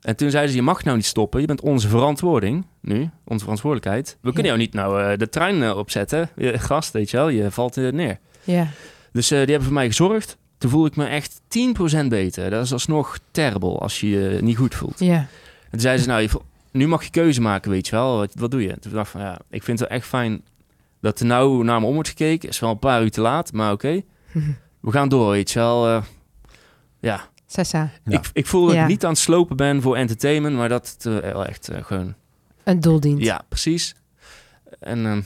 En 0.00 0.16
toen 0.16 0.30
zeiden 0.30 0.50
ze, 0.52 0.56
je 0.56 0.62
mag 0.64 0.84
nou 0.84 0.96
niet 0.96 1.06
stoppen. 1.06 1.40
Je 1.40 1.46
bent 1.46 1.60
onze 1.60 1.88
verantwoording 1.88 2.66
nu, 2.80 3.10
onze 3.24 3.42
verantwoordelijkheid. 3.44 4.16
We 4.20 4.28
kunnen 4.32 4.46
jou 4.52 4.58
niet 4.58 4.74
nou 4.74 5.02
eh, 5.02 5.18
de 5.18 5.28
trein 5.28 5.72
opzetten. 5.72 6.28
Je 6.36 6.58
gast, 6.58 6.92
weet 6.92 7.10
je 7.10 7.16
wel, 7.16 7.28
je 7.28 7.50
valt 7.50 7.76
neer. 7.76 8.18
Ja. 8.44 8.66
Dus 9.12 9.28
die 9.28 9.38
hebben 9.38 9.62
voor 9.62 9.72
mij 9.72 9.86
gezorgd. 9.86 10.36
Toen 10.58 10.70
voelde 10.70 10.88
ik 10.88 10.96
me 10.96 11.06
echt 11.06 11.40
10% 12.04 12.06
beter. 12.08 12.50
Dat 12.50 12.64
is 12.64 12.72
alsnog 12.72 13.18
terrible 13.30 13.78
als 13.78 14.00
je 14.00 14.08
je 14.08 14.38
niet 14.42 14.56
goed 14.56 14.74
voelt. 14.74 14.98
Ja. 14.98 15.16
En 15.16 15.26
toen 15.70 15.80
zeiden 15.80 16.02
ze, 16.04 16.08
nou, 16.10 16.22
je, 16.22 16.28
nu 16.78 16.86
mag 16.88 17.04
je 17.04 17.10
keuze 17.10 17.40
maken, 17.40 17.70
weet 17.70 17.86
je 17.86 17.96
wel. 17.96 18.16
Wat, 18.16 18.34
wat 18.34 18.50
doe 18.50 18.62
je? 18.62 18.72
En 18.72 18.80
toen 18.80 18.92
dacht 18.92 19.06
ik 19.06 19.12
van, 19.12 19.20
ja, 19.20 19.38
ik 19.50 19.62
vind 19.62 19.78
het 19.78 19.88
echt 19.88 20.06
fijn 20.06 20.42
dat 21.00 21.20
er 21.20 21.26
nou 21.26 21.64
naar 21.64 21.80
me 21.80 21.86
om 21.86 21.94
wordt 21.94 22.08
gekeken. 22.08 22.48
Is 22.48 22.58
wel 22.58 22.70
een 22.70 22.78
paar 22.78 23.02
uur 23.02 23.10
te 23.10 23.20
laat, 23.20 23.52
maar 23.52 23.72
oké. 23.72 24.00
We 24.80 24.90
gaan 24.90 25.08
door, 25.08 25.30
weet 25.30 25.50
je 25.50 25.58
wel. 25.58 25.88
Eh, 25.88 26.02
ja, 27.00 27.28
Sessa, 27.46 27.90
Ja. 28.04 28.18
ik, 28.18 28.30
ik 28.32 28.46
voel 28.46 28.66
dat 28.66 28.74
Ja. 28.74 28.82
ik 28.82 28.88
niet 28.88 29.04
aan 29.04 29.10
het 29.10 29.18
slopen 29.18 29.56
ben 29.56 29.82
voor 29.82 29.96
entertainment, 29.96 30.56
maar 30.56 30.68
dat 30.68 30.88
het 30.98 31.06
eh, 31.06 31.32
wel 31.32 31.46
echt 31.46 31.68
eh, 31.68 31.84
gewoon... 31.84 32.14
een 32.64 32.80
doel 32.80 33.00
dient. 33.00 33.22
Ja, 33.24 33.42
precies. 33.48 33.94
En 34.80 35.06
ehm, 35.06 35.20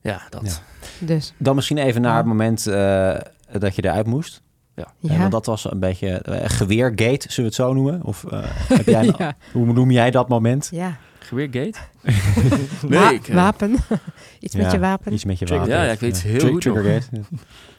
ja, 0.00 0.22
dat. 0.30 0.42
Ja. 0.44 1.06
Dus, 1.06 1.32
Dan 1.38 1.54
misschien 1.54 1.78
even 1.78 2.00
naar 2.00 2.16
het 2.16 2.26
moment 2.26 2.66
eh, 2.66 3.18
dat 3.58 3.74
je 3.76 3.84
eruit 3.84 4.06
moest. 4.06 4.42
Ja. 4.76 4.92
ja. 5.00 5.18
Want 5.18 5.32
dat 5.32 5.46
was 5.46 5.70
een 5.70 5.80
beetje 5.80 6.08
eh, 6.08 6.48
geweergate, 6.50 7.32
zullen 7.32 7.34
we 7.36 7.42
het 7.42 7.54
zo 7.54 7.72
noemen? 7.72 8.02
Of 8.02 8.24
eh, 8.24 8.40
heb 8.68 8.86
jij 8.86 9.06
een- 9.08 9.14
ja. 9.18 9.36
hoe 9.52 9.72
noem 9.72 9.90
jij 9.90 10.10
dat 10.10 10.28
moment? 10.28 10.68
ja. 10.72 10.96
Geweergate? 11.18 11.78
Wa- 12.88 13.10
ik, 13.10 13.28
eh, 13.28 13.34
wapen. 13.34 13.76
Iets 14.40 14.54
met 14.54 14.64
Ja, 14.64 14.72
je 14.72 14.78
wapen. 14.78 15.12
Iets 15.12 15.24
met 15.24 15.38
je 15.38 15.46
wapen. 15.46 15.68
Ja, 15.68 15.82
ja, 15.84 15.92
ik 15.92 16.00
weet 16.00 16.20
Ja. 16.20 16.28
heel 16.28 16.50
goed. 16.50 16.60
Triggergate. 16.60 17.06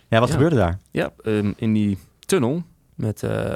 Ja, 0.07 0.19
wat 0.19 0.27
Ja. 0.27 0.33
gebeurde 0.33 0.55
daar? 0.55 0.77
Ja, 0.91 1.11
ehm, 1.23 1.53
in 1.55 1.73
die 1.73 1.97
tunnel 2.25 2.63
met 2.95 3.23
eh, 3.23 3.55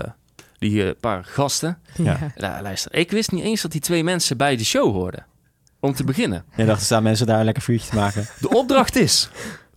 die 0.60 0.94
paar 0.94 1.24
gasten. 1.24 1.78
Ja. 1.96 2.18
Ja, 2.36 2.62
luister, 2.62 2.94
ik 2.94 3.12
wist 3.12 3.32
niet 3.32 3.44
eens 3.44 3.62
dat 3.62 3.72
die 3.72 3.82
twee 3.82 4.04
mensen 4.04 4.38
bij 4.38 4.56
de 4.56 4.64
show 4.66 4.94
hoorden. 4.94 5.26
Om 5.80 5.94
te 5.94 6.04
beginnen. 6.04 6.44
Je 6.56 6.66
dacht, 6.66 6.80
er 6.80 6.86
staan 6.86 7.04
mensen 7.04 7.26
daar 7.28 7.40
een 7.40 7.46
lekker 7.46 7.64
vuurtje 7.64 7.90
te 7.90 7.96
maken. 7.96 8.26
De 8.40 8.50
opdracht 8.50 8.96
is, 8.96 9.30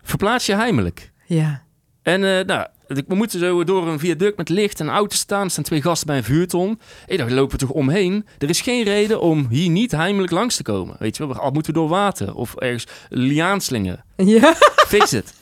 verplaats 0.03 0.47
je 0.47 0.55
heimelijk. 0.55 1.13
Ja. 1.27 1.63
En 2.03 2.25
eh, 2.39 2.45
nou, 2.45 2.67
we 2.87 3.15
moeten 3.15 3.39
zo 3.41 3.65
door 3.65 3.89
een 3.89 3.99
viaduct 3.99 4.37
met 4.37 4.49
licht 4.49 4.81
en 4.81 4.89
auto 4.89 5.17
staan. 5.17 5.45
Er 5.45 5.51
staan 5.51 5.65
twee 5.65 5.83
gasten 5.83 6.07
bij 6.07 6.17
een 6.17 6.25
vuurton. 6.25 6.81
Ik 7.07 7.19
dacht, 7.19 7.31
lopen 7.31 7.59
we 7.59 7.67
toch 7.67 7.75
omheen? 7.77 8.27
Er 8.39 8.49
is 8.49 8.61
geen 8.61 8.85
reden 8.85 9.21
om 9.21 9.47
hier 9.51 9.71
niet 9.71 9.91
heimelijk 9.93 10.33
langs 10.33 10.57
te 10.57 10.63
komen. 10.63 10.97
Weet 10.99 11.17
je 11.17 11.27
wel, 11.27 11.37
al 11.37 11.51
moeten 11.51 11.73
we 11.73 11.79
door 11.79 11.89
water 11.89 12.35
of 12.35 12.55
ergens 12.55 12.87
liaan 13.09 13.61
slingeren. 13.61 14.05
Ja. 14.25 14.55
Fix 14.87 15.11
het. 15.11 15.35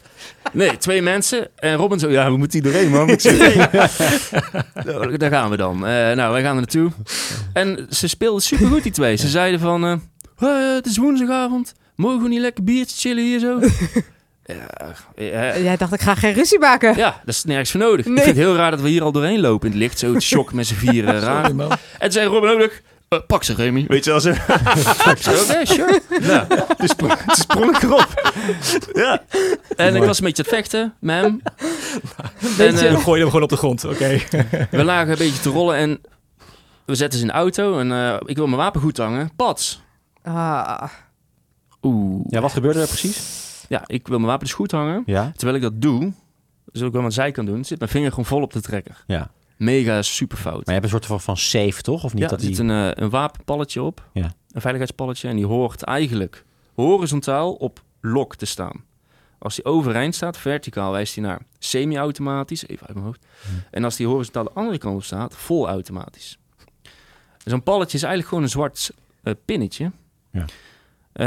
Nee, 0.52 0.76
twee 0.78 1.02
mensen. 1.02 1.48
En 1.56 1.74
Robin 1.76 1.98
zo, 1.98 2.10
ja, 2.10 2.30
we 2.30 2.36
moeten 2.36 2.62
hier 2.62 2.72
doorheen, 2.72 2.90
man. 2.90 3.08
Ik. 3.18 3.22
Nou, 4.84 5.16
Daar 5.16 5.30
gaan 5.30 5.50
we 5.50 5.56
dan. 5.56 5.74
Eh, 5.86 6.12
nou, 6.16 6.32
wij 6.32 6.42
gaan 6.42 6.50
er 6.50 6.54
naartoe. 6.54 6.90
En 7.52 7.86
ze 7.90 8.08
speelden 8.08 8.42
supergoed, 8.42 8.82
die 8.82 8.92
twee. 8.92 9.16
Ze 9.16 9.28
zeiden 9.28 9.60
van, 9.60 9.82
"Hé, 10.36 10.46
het 10.48 10.86
is 10.86 10.96
woensdagavond. 10.96 11.74
Mogen 11.96 12.22
we 12.22 12.28
niet 12.28 12.40
lekker 12.40 12.64
biertje 12.64 12.96
chillen 12.96 13.24
hier 13.24 13.38
zo? 13.38 13.58
Ja, 15.16 15.42
ja, 15.44 15.58
Jij 15.58 15.76
dacht, 15.76 15.92
ik 15.92 16.00
ga 16.00 16.14
geen 16.14 16.32
ruzie 16.32 16.58
maken. 16.58 16.96
ja, 16.96 17.20
dat 17.24 17.34
is 17.34 17.44
nergens 17.44 17.70
voor 17.70 17.80
nodig. 17.80 18.06
Nee. 18.06 18.16
Ik 18.16 18.22
vind 18.22 18.36
het 18.36 18.44
heel 18.46 18.56
raar 18.56 18.70
dat 18.70 18.80
we 18.80 18.88
hier 18.88 19.02
al 19.02 19.12
doorheen 19.12 19.40
lopen 19.40 19.66
in 19.66 19.72
het 19.72 19.82
licht. 19.82 19.98
Zo 19.98 20.14
het 20.14 20.22
shock 20.32 20.52
met 20.52 20.66
z'n 20.66 20.74
vieren. 20.74 21.20
Raar. 21.20 21.44
En 21.44 21.56
toen 21.98 22.12
zei 22.12 22.26
Robin 22.26 22.50
ook 22.50 22.58
nog, 22.58 22.70
"Eh, 23.08 23.18
pak 23.26 23.42
ze 23.44 23.54
Remy. 23.54 23.84
Weet 23.88 24.04
je 24.04 24.10
wel 24.10 24.20
zei, 24.20 24.36
Oké, 25.08 25.64
sure. 25.64 26.00
Dus 26.78 26.90
sprong, 26.90 27.76
ik 27.76 27.82
erop. 27.82 28.32
Ja. 28.92 29.22
En 29.76 29.94
ik 29.96 30.02
was 30.02 30.18
een 30.18 30.24
beetje 30.24 30.42
aan 30.44 30.48
het 30.50 30.58
vechten 30.58 30.94
met 31.00 31.20
hem. 31.24 31.40
En 31.56 32.56
Beetje- 32.56 32.86
eh, 32.86 32.92
Dan 32.92 33.00
gooi 33.02 33.16
je 33.16 33.22
hem 33.22 33.26
gewoon 33.28 33.42
op 33.42 33.48
de 33.50 33.56
grond. 33.56 33.84
Oké. 33.84 34.18
we 34.70 34.84
lagen 34.84 35.12
een 35.12 35.18
beetje 35.18 35.40
te 35.40 35.48
rollen 35.50 35.76
en 35.76 36.00
we 36.84 36.94
zetten 36.94 37.18
ze 37.18 37.24
in 37.24 37.30
de 37.30 37.36
auto. 37.38 37.78
En 37.78 37.92
eh, 37.92 38.14
ik 38.24 38.36
wil 38.36 38.46
mijn 38.46 38.58
wapen 38.60 38.80
goed 38.80 38.96
hangen. 38.96 39.30
Pats. 39.36 39.82
Ah. 40.22 40.82
Oeh. 41.82 42.24
Ja, 42.28 42.40
wat 42.40 42.52
gebeurde 42.52 42.80
er 42.80 42.86
precies? 42.86 43.20
Ja, 43.72 43.82
ik 43.86 44.08
wil 44.08 44.16
mijn 44.16 44.28
wapen 44.30 44.46
dus 44.46 44.54
goed 44.54 44.70
hangen. 44.70 45.02
Ja. 45.06 45.32
Terwijl 45.36 45.56
ik 45.56 45.62
dat 45.62 45.80
doe, 45.80 46.12
dus 46.72 46.82
ook 46.82 46.92
wel 46.92 47.02
aan 47.02 47.12
zij 47.12 47.30
kan 47.30 47.44
doen, 47.44 47.64
zit 47.64 47.78
mijn 47.78 47.90
vinger 47.90 48.10
gewoon 48.10 48.24
vol 48.24 48.42
op 48.42 48.52
de 48.52 48.60
trekker. 48.60 49.04
Ja. 49.06 49.30
Mega 49.56 50.02
super 50.02 50.38
fout. 50.38 50.54
Maar 50.54 50.74
je 50.74 50.80
hebt 50.80 50.84
een 50.84 50.90
soort 50.90 51.06
van, 51.06 51.20
van 51.20 51.36
safe, 51.36 51.82
toch? 51.82 52.04
Of 52.04 52.12
niet? 52.14 52.22
Ja, 52.22 52.28
dat 52.28 52.40
er 52.40 52.46
die... 52.46 52.54
zit 52.54 52.68
een, 52.68 52.70
eh, 52.70 53.02
een 53.04 53.10
wapenpalletje 53.10 53.82
op. 53.82 54.08
Ja. 54.12 54.22
Een 54.24 54.60
veiligheidspalletje. 54.60 55.28
En 55.28 55.36
die 55.36 55.46
hoort 55.46 55.82
eigenlijk 55.82 56.44
horizontaal 56.74 57.52
op 57.52 57.82
lok 58.00 58.36
te 58.36 58.46
staan. 58.46 58.84
Als 59.38 59.54
die 59.54 59.64
overeind 59.64 60.14
staat, 60.14 60.36
verticaal, 60.38 60.92
wijst 60.92 61.14
hij 61.14 61.24
naar 61.24 61.40
semi-automatisch. 61.58 62.66
Even 62.66 62.86
uit 62.86 62.94
mijn 62.94 63.06
hoofd. 63.06 63.26
Hmm. 63.48 63.62
En 63.70 63.84
als 63.84 63.96
die 63.96 64.06
horizontaal 64.06 64.44
de 64.44 64.52
andere 64.52 64.78
kant 64.78 64.96
op 64.96 65.04
staat, 65.04 65.36
vol 65.36 65.68
automatisch. 65.68 66.38
Zo'n 67.44 67.62
palletje 67.62 67.96
is 67.96 68.02
eigenlijk 68.02 68.28
gewoon 68.28 68.42
een 68.44 68.50
zwart 68.50 68.90
eh, 69.22 69.32
pinnetje. 69.44 69.92
Ja. 70.32 70.44
Eh, 71.12 71.26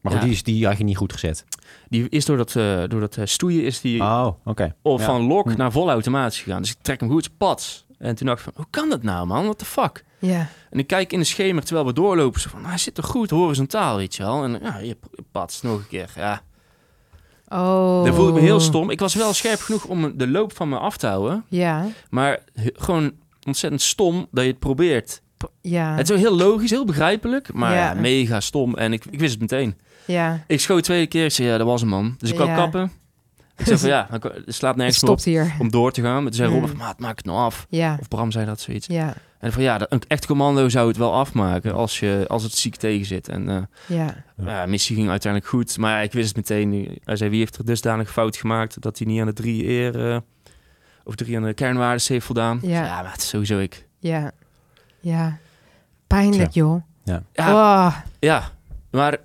Maar 0.00 0.12
goed, 0.12 0.12
ja. 0.12 0.20
die, 0.20 0.30
is, 0.30 0.42
die 0.42 0.66
had 0.66 0.78
je 0.78 0.84
niet 0.84 0.96
goed 0.96 1.12
gezet. 1.12 1.44
Die 1.88 2.08
is 2.08 2.24
door 2.24 2.36
dat, 2.36 2.56
eh, 2.56 2.82
door 2.88 3.00
dat 3.00 3.16
eh, 3.16 3.24
stoeien 3.26 3.64
is 3.64 3.80
die 3.80 4.00
Oh, 4.00 4.28
oké. 4.44 4.74
of 4.82 5.00
Ja. 5.00 5.06
van 5.06 5.22
lok 5.22 5.50
Hm. 5.52 5.56
naar 5.56 5.72
vol 5.72 5.90
automatisch 5.90 6.40
gegaan. 6.40 6.62
Dus 6.62 6.70
ik 6.70 6.76
trek 6.82 7.00
hem 7.00 7.10
goed, 7.10 7.30
pats. 7.36 7.86
En 7.98 8.14
toen 8.14 8.26
dacht 8.26 8.38
ik 8.38 8.44
van, 8.44 8.52
hoe 8.56 8.66
kan 8.70 8.88
dat 8.88 9.02
nou 9.02 9.26
man? 9.26 9.44
What 9.44 9.58
the 9.58 9.64
fuck? 9.64 10.04
Ja. 10.18 10.48
En 10.70 10.78
ik 10.78 10.86
kijk 10.86 11.12
in 11.12 11.18
de 11.18 11.24
schemer 11.24 11.64
terwijl 11.64 11.86
we 11.86 11.92
doorlopen. 11.92 12.40
Zo 12.40 12.48
van, 12.50 12.64
hij 12.64 12.78
zit 12.78 12.98
er 12.98 13.04
goed 13.04 13.30
horizontaal, 13.30 13.96
weet 13.96 14.14
je 14.16 14.22
wel. 14.22 14.44
En 14.44 14.58
ja, 14.62 14.78
je 14.78 14.96
pats 15.32 15.62
nog 15.62 15.78
een 15.78 15.88
keer. 15.88 16.10
Ja, 16.16 16.42
Oh. 17.48 18.04
dan 18.04 18.14
voel 18.14 18.28
ik 18.28 18.34
me 18.34 18.40
heel 18.40 18.60
stom. 18.60 18.90
Ik 18.90 19.00
was 19.00 19.14
wel 19.14 19.32
scherp 19.32 19.60
genoeg 19.60 19.84
om 19.84 20.16
de 20.18 20.28
loop 20.28 20.56
van 20.56 20.68
me 20.68 20.78
af 20.78 20.96
te 20.96 21.06
houden. 21.06 21.44
Ja. 21.48 21.86
Maar 22.10 22.38
gewoon 22.72 23.12
ontzettend 23.46 23.82
stom 23.82 24.26
dat 24.30 24.44
je 24.44 24.50
het 24.50 24.58
probeert 24.58 25.22
Ja, 25.60 25.94
Het 25.96 26.08
is 26.10 26.14
ook 26.16 26.22
heel 26.22 26.36
logisch, 26.36 26.70
heel 26.70 26.84
begrijpelijk, 26.84 27.52
maar 27.52 27.74
ja, 27.74 27.94
mega 27.94 28.40
stom. 28.40 28.74
En 28.74 28.92
ik, 28.92 29.04
ik 29.10 29.18
wist 29.18 29.32
het 29.32 29.40
meteen. 29.40 29.78
Ja. 30.08 30.44
Ik 30.46 30.60
schoot 30.60 30.76
de 30.76 30.82
tweede 30.82 31.06
keer, 31.06 31.24
ik 31.24 31.30
zei, 31.32 31.48
ja, 31.48 31.58
dat 31.58 31.66
was 31.66 31.82
een 31.82 31.88
man. 31.88 32.14
Dus 32.18 32.30
ik 32.30 32.36
wou 32.36 32.48
Ja. 32.50 32.56
kappen. 32.56 32.92
Ik 33.56 33.66
zei 33.66 33.78
van, 33.78 33.88
ja, 33.88 34.06
het 34.10 34.22
slaat 34.46 34.70
Het 34.70 34.76
nergens 34.76 35.02
op 35.04 35.22
hier. 35.22 35.54
om 35.58 35.70
door 35.70 35.92
te 35.92 36.02
gaan. 36.02 36.12
Maar 36.14 36.22
toen 36.22 36.32
zei 36.34 36.48
Mm. 36.48 36.54
Robert, 36.54 36.76
maat, 36.78 36.98
maak 36.98 37.16
het 37.16 37.24
nou 37.26 37.38
af. 37.38 37.66
Ja, 37.70 37.96
Of 38.00 38.08
Bram 38.08 38.30
zei 38.30 38.46
dat, 38.46 38.60
zoiets. 38.60 38.86
ja, 38.86 39.14
En 39.38 39.52
van, 39.52 39.62
ja, 39.62 39.80
een 39.88 40.02
echt 40.08 40.26
commando 40.26 40.68
zou 40.68 40.88
het 40.88 40.96
wel 40.96 41.14
afmaken 41.14 41.74
als, 41.74 41.98
je, 42.00 42.24
als 42.28 42.42
het 42.42 42.52
ziek 42.52 42.76
tegen 42.76 43.06
zit. 43.06 43.28
En 43.28 43.48
eh, 43.48 43.96
ja. 43.98 44.14
ja, 44.44 44.66
missie 44.66 44.96
ging 44.96 45.08
uiteindelijk 45.10 45.52
goed. 45.52 45.78
Maar 45.78 45.90
ja, 45.96 46.00
ik 46.00 46.12
wist 46.12 46.26
het 46.26 46.36
meteen. 46.36 46.98
Hij 47.04 47.16
zei, 47.16 47.30
wie 47.30 47.38
heeft 47.38 47.56
er 47.56 47.64
dusdanig 47.64 48.10
fout 48.12 48.36
gemaakt 48.36 48.80
dat 48.82 48.98
hij 48.98 49.06
niet 49.06 49.20
aan 49.20 49.26
de 49.26 49.32
drie 49.32 49.64
eer... 49.66 50.10
eh, 50.12 50.18
of 51.04 51.14
drie 51.14 51.36
aan 51.36 51.42
de 51.44 51.54
kernwaarden 51.54 52.02
heeft 52.06 52.26
voldaan. 52.26 52.58
Ja. 52.62 52.84
ja 52.84 53.02
maar 53.02 53.12
het 53.12 53.22
is 53.22 53.28
sowieso 53.28 53.58
ik. 53.58 53.86
Ja, 53.98 54.30
ja. 55.00 55.38
Pijnlijk, 56.06 56.52
joh. 56.52 56.82
Ja, 57.04 57.22
Oh, 57.36 57.96
ja, 58.18 58.50
maar 58.90 59.16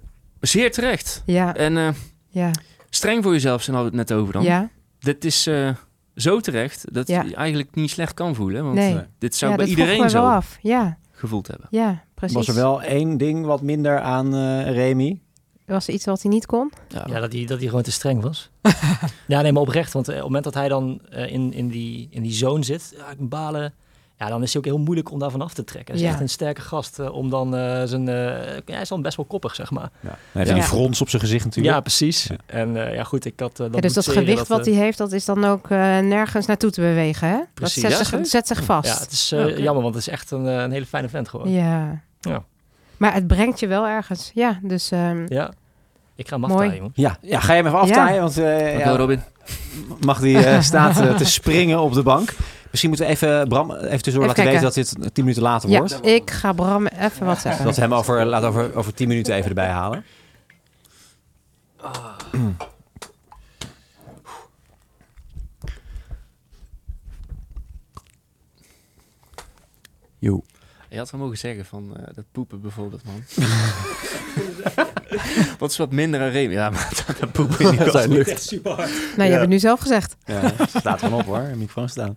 zeer 0.48 0.72
terecht. 0.72 1.24
ja, 1.26 1.56
En 1.56 1.78
eh, 1.78 1.90
ja, 2.28 2.52
streng 2.90 3.24
voor 3.24 3.32
jezelf, 3.32 3.62
zijn 3.64 3.78
we 3.78 3.84
het 3.84 3.94
net 3.94 4.12
over 4.14 4.34
dan. 4.34 4.44
ja. 4.44 4.70
Dit 5.00 5.26
is 5.26 5.48
eh, 5.48 5.70
zo 6.16 6.40
terecht 6.40 6.94
dat 6.94 7.08
Ja. 7.08 7.22
je 7.24 7.36
eigenlijk 7.36 7.76
niet 7.76 7.90
slecht 7.90 8.14
kan 8.14 8.36
voelen. 8.36 8.64
Want 8.64 8.76
Nee. 8.76 8.98
Dit 9.18 9.36
zou 9.36 9.52
ja, 9.52 9.58
bij 9.58 9.68
iedereen 9.68 10.10
zo 10.10 10.24
af. 10.24 10.58
Ja, 10.62 10.98
gevoeld 11.12 11.48
hebben. 11.48 11.68
ja, 11.72 12.04
precies. 12.14 12.36
Was 12.36 12.48
er 12.48 12.54
wel 12.56 12.82
één 12.84 13.18
ding 13.18 13.46
wat 13.46 13.62
minder 13.62 14.00
aan 14.00 14.36
eh 14.36 14.72
Remy? 14.72 15.20
Was 15.66 15.88
er 15.88 15.94
iets 15.94 16.06
wat 16.06 16.22
hij 16.22 16.32
niet 16.32 16.46
kon? 16.46 16.72
Ja. 16.88 17.06
Ja, 17.10 17.20
dat 17.20 17.34
hij, 17.34 17.46
dat 17.46 17.58
hij 17.60 17.68
gewoon 17.68 17.84
te 17.84 17.92
streng 17.92 18.22
was. 18.22 18.50
ja, 19.28 19.42
nee, 19.42 19.52
maar 19.52 19.62
oprecht. 19.62 19.94
Want 19.94 20.08
op 20.08 20.14
het 20.14 20.24
moment 20.24 20.44
dat 20.44 20.54
hij 20.54 20.68
dan 20.68 21.02
in, 21.12 21.54
in, 21.54 21.68
die, 21.68 22.08
in 22.12 22.22
die 22.24 22.32
zone 22.32 22.64
zit, 22.64 22.94
ja, 22.98 23.10
ik 23.10 23.30
balen. 23.30 23.74
Ja, 24.24 24.30
dan 24.30 24.44
is 24.44 24.54
hij 24.54 24.62
ook 24.62 24.68
heel 24.68 24.78
moeilijk 24.84 25.12
om 25.12 25.20
daar 25.20 25.32
vanaf 25.32 25.54
te 25.54 25.64
trekken. 25.64 25.94
Hij 25.94 26.04
is 26.04 26.08
Ja. 26.10 26.14
echt 26.14 26.22
een 26.24 26.30
sterke 26.30 26.62
gast 26.62 27.00
eh, 27.00 27.14
om 27.14 27.30
dan 27.30 27.56
eh, 27.56 27.82
zijn... 27.84 28.08
eh, 28.08 28.16
ja, 28.66 28.74
hij 28.74 28.82
is 28.82 28.90
dan 28.90 29.02
best 29.02 29.18
wel 29.18 29.26
koppig, 29.26 29.56
zeg 29.56 29.72
maar. 29.72 29.90
Ja. 30.00 30.08
Hij 30.10 30.18
heeft 30.32 30.48
Ja. 30.48 30.54
die 30.54 30.64
frons 30.64 31.02
op 31.02 31.10
zijn 31.10 31.22
gezicht 31.22 31.46
natuurlijk. 31.46 31.76
Ja, 31.76 31.82
precies. 31.82 32.24
Ja. 32.24 32.36
En 32.46 32.88
eh, 32.88 32.96
ja, 32.96 33.04
goed, 33.04 33.26
ik 33.26 33.40
had 33.40 33.58
dat 33.58 33.74
Ja, 33.74 33.82
dus 33.82 33.94
dat 33.94 34.08
gewicht 34.08 34.48
wat 34.48 34.66
hij 34.66 34.76
heeft, 34.76 34.98
dat 34.98 35.12
is 35.12 35.26
dan 35.26 35.46
ook 35.46 35.70
eh, 35.70 35.78
nergens 36.00 36.46
naartoe 36.46 36.72
te 36.72 36.82
bewegen, 36.82 37.28
hè? 37.28 37.38
Precies. 37.54 37.82
Dat 37.82 37.92
Ja, 37.92 37.98
zet, 37.98 38.08
zich, 38.08 38.18
zo? 38.18 38.24
zet 38.24 38.48
zich 38.48 38.64
vast. 38.64 38.88
Ja, 38.96 39.00
het 39.00 39.12
is 39.12 39.30
jammer, 39.58 39.84
want 39.84 39.96
het 39.96 40.08
is 40.08 40.10
echt 40.14 40.32
een, 40.32 40.46
een 40.46 40.72
hele 40.72 40.86
fijne 40.86 41.10
vent 41.10 41.30
gewoon. 41.30 41.52
Ja. 41.52 42.02
Ja. 42.22 42.44
Maar 42.98 43.14
het 43.14 43.28
brengt 43.28 43.60
je 43.60 43.68
wel 43.68 43.88
ergens. 43.88 44.32
Ja, 44.34 44.60
dus 44.62 44.92
ehm, 44.92 45.26
Ja. 45.28 45.52
Ik 46.16 46.28
ga 46.28 46.36
hem 46.40 46.46
aftaaien. 46.46 46.92
Ja, 46.94 47.18
ja, 47.22 47.40
ga 47.40 47.54
je 47.54 47.58
hem 47.58 47.68
even 47.68 47.80
aftaaien? 47.80 48.22
Want 48.22 48.38
eh, 48.38 48.80
ja, 48.80 48.96
Robin. 48.96 49.22
mag 50.00 50.20
die 50.20 50.62
staat 50.62 51.18
te 51.18 51.26
springen 51.40 51.80
op 51.82 51.94
de 51.94 52.04
bank. 52.04 52.34
Misschien 52.74 52.94
moeten 52.94 53.08
we 53.08 53.14
even 53.14 53.48
Bram 53.48 53.72
even 53.72 54.02
tussendoor 54.02 54.24
Even 54.24 54.28
laten 54.28 54.46
weten 54.46 54.62
dat 54.62 54.74
dit 54.74 55.14
tien 55.14 55.24
minuten 55.24 55.44
later 55.44 55.70
ja, 55.70 55.78
wordt. 55.78 56.06
ik 56.06 56.32
ga 56.32 56.54
Bram 56.54 56.88
even 56.88 57.26
wat 57.26 57.40
zeggen. 57.40 57.66
Dat 57.66 57.76
we 57.76 57.82
hem 57.82 57.94
over, 57.94 58.26
laat 58.26 58.44
over, 58.44 58.76
over 58.76 58.94
tien 58.94 59.08
minuten 59.08 59.36
even 59.36 59.50
erbij 59.50 59.68
halen. 59.68 60.06
Jo. 70.20 70.44
Je 70.94 71.00
had 71.00 71.12
wel 71.12 71.22
mogen 71.22 71.38
zeggen 71.38 71.66
van 71.66 71.98
eh, 71.98 72.04
dat 72.16 72.24
poepen 72.32 72.62
bijvoorbeeld, 72.62 73.02
man. 73.06 73.24
wat 75.60 75.72
is 75.72 75.78
wat 75.78 75.92
minder 75.92 76.22
aan 76.22 76.30
Remy? 76.30 76.54
Ja, 76.54 76.70
maar 76.70 76.90
dat, 77.08 77.18
dat 77.20 77.32
poepen 77.32 77.60
in 77.60 77.70
die 77.78 77.92
zijn 77.92 78.10
kast. 78.10 78.18
lucht. 78.52 78.52
Nou, 78.64 78.78
je 79.16 79.22
hebt 79.24 79.40
het 79.42 79.50
nu 79.50 79.60
zelf 79.60 79.80
gezegd. 79.80 80.16
Ja, 80.26 80.42
staat 80.68 81.00
gewoon 81.00 81.20
op 81.20 81.26
hoor, 81.26 81.48
de 81.52 81.58
microfoon 81.58 81.90
staan. 81.90 82.16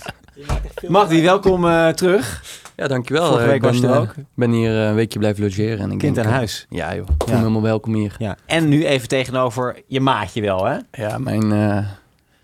Magdi, 0.88 1.22
welkom 1.22 1.66
eh, 1.68 1.88
terug. 1.88 2.42
Ja, 2.76 2.86
dankjewel. 2.86 3.26
Vorige 3.26 3.42
Eh, 3.42 3.46
week 3.48 3.56
ik 3.56 3.62
was 3.62 3.80
ben, 3.80 3.90
je 3.90 3.96
er 3.96 4.02
eh, 4.02 4.08
ook. 4.08 4.14
ben 4.34 4.50
hier 4.50 4.70
een 4.70 4.94
weekje 4.94 5.18
blijven 5.18 5.42
logeren. 5.42 5.78
En 5.78 5.90
ik 5.90 5.98
Kind 5.98 6.14
denk, 6.14 6.26
aan 6.26 6.32
huis. 6.32 6.66
Ja 6.70 6.94
joh, 6.94 7.06
ik 7.08 7.14
voel 7.18 7.28
Ja. 7.28 7.32
me 7.34 7.38
helemaal 7.38 7.62
welkom 7.62 7.94
hier. 7.94 8.14
Ja. 8.18 8.36
En 8.46 8.68
nu 8.68 8.86
even 8.86 9.08
tegenover 9.08 9.82
je 9.86 10.00
maatje 10.00 10.40
wel, 10.40 10.64
hè? 10.64 10.76
Ja, 10.92 11.18
mijn, 11.18 11.52
eh, 11.52 11.86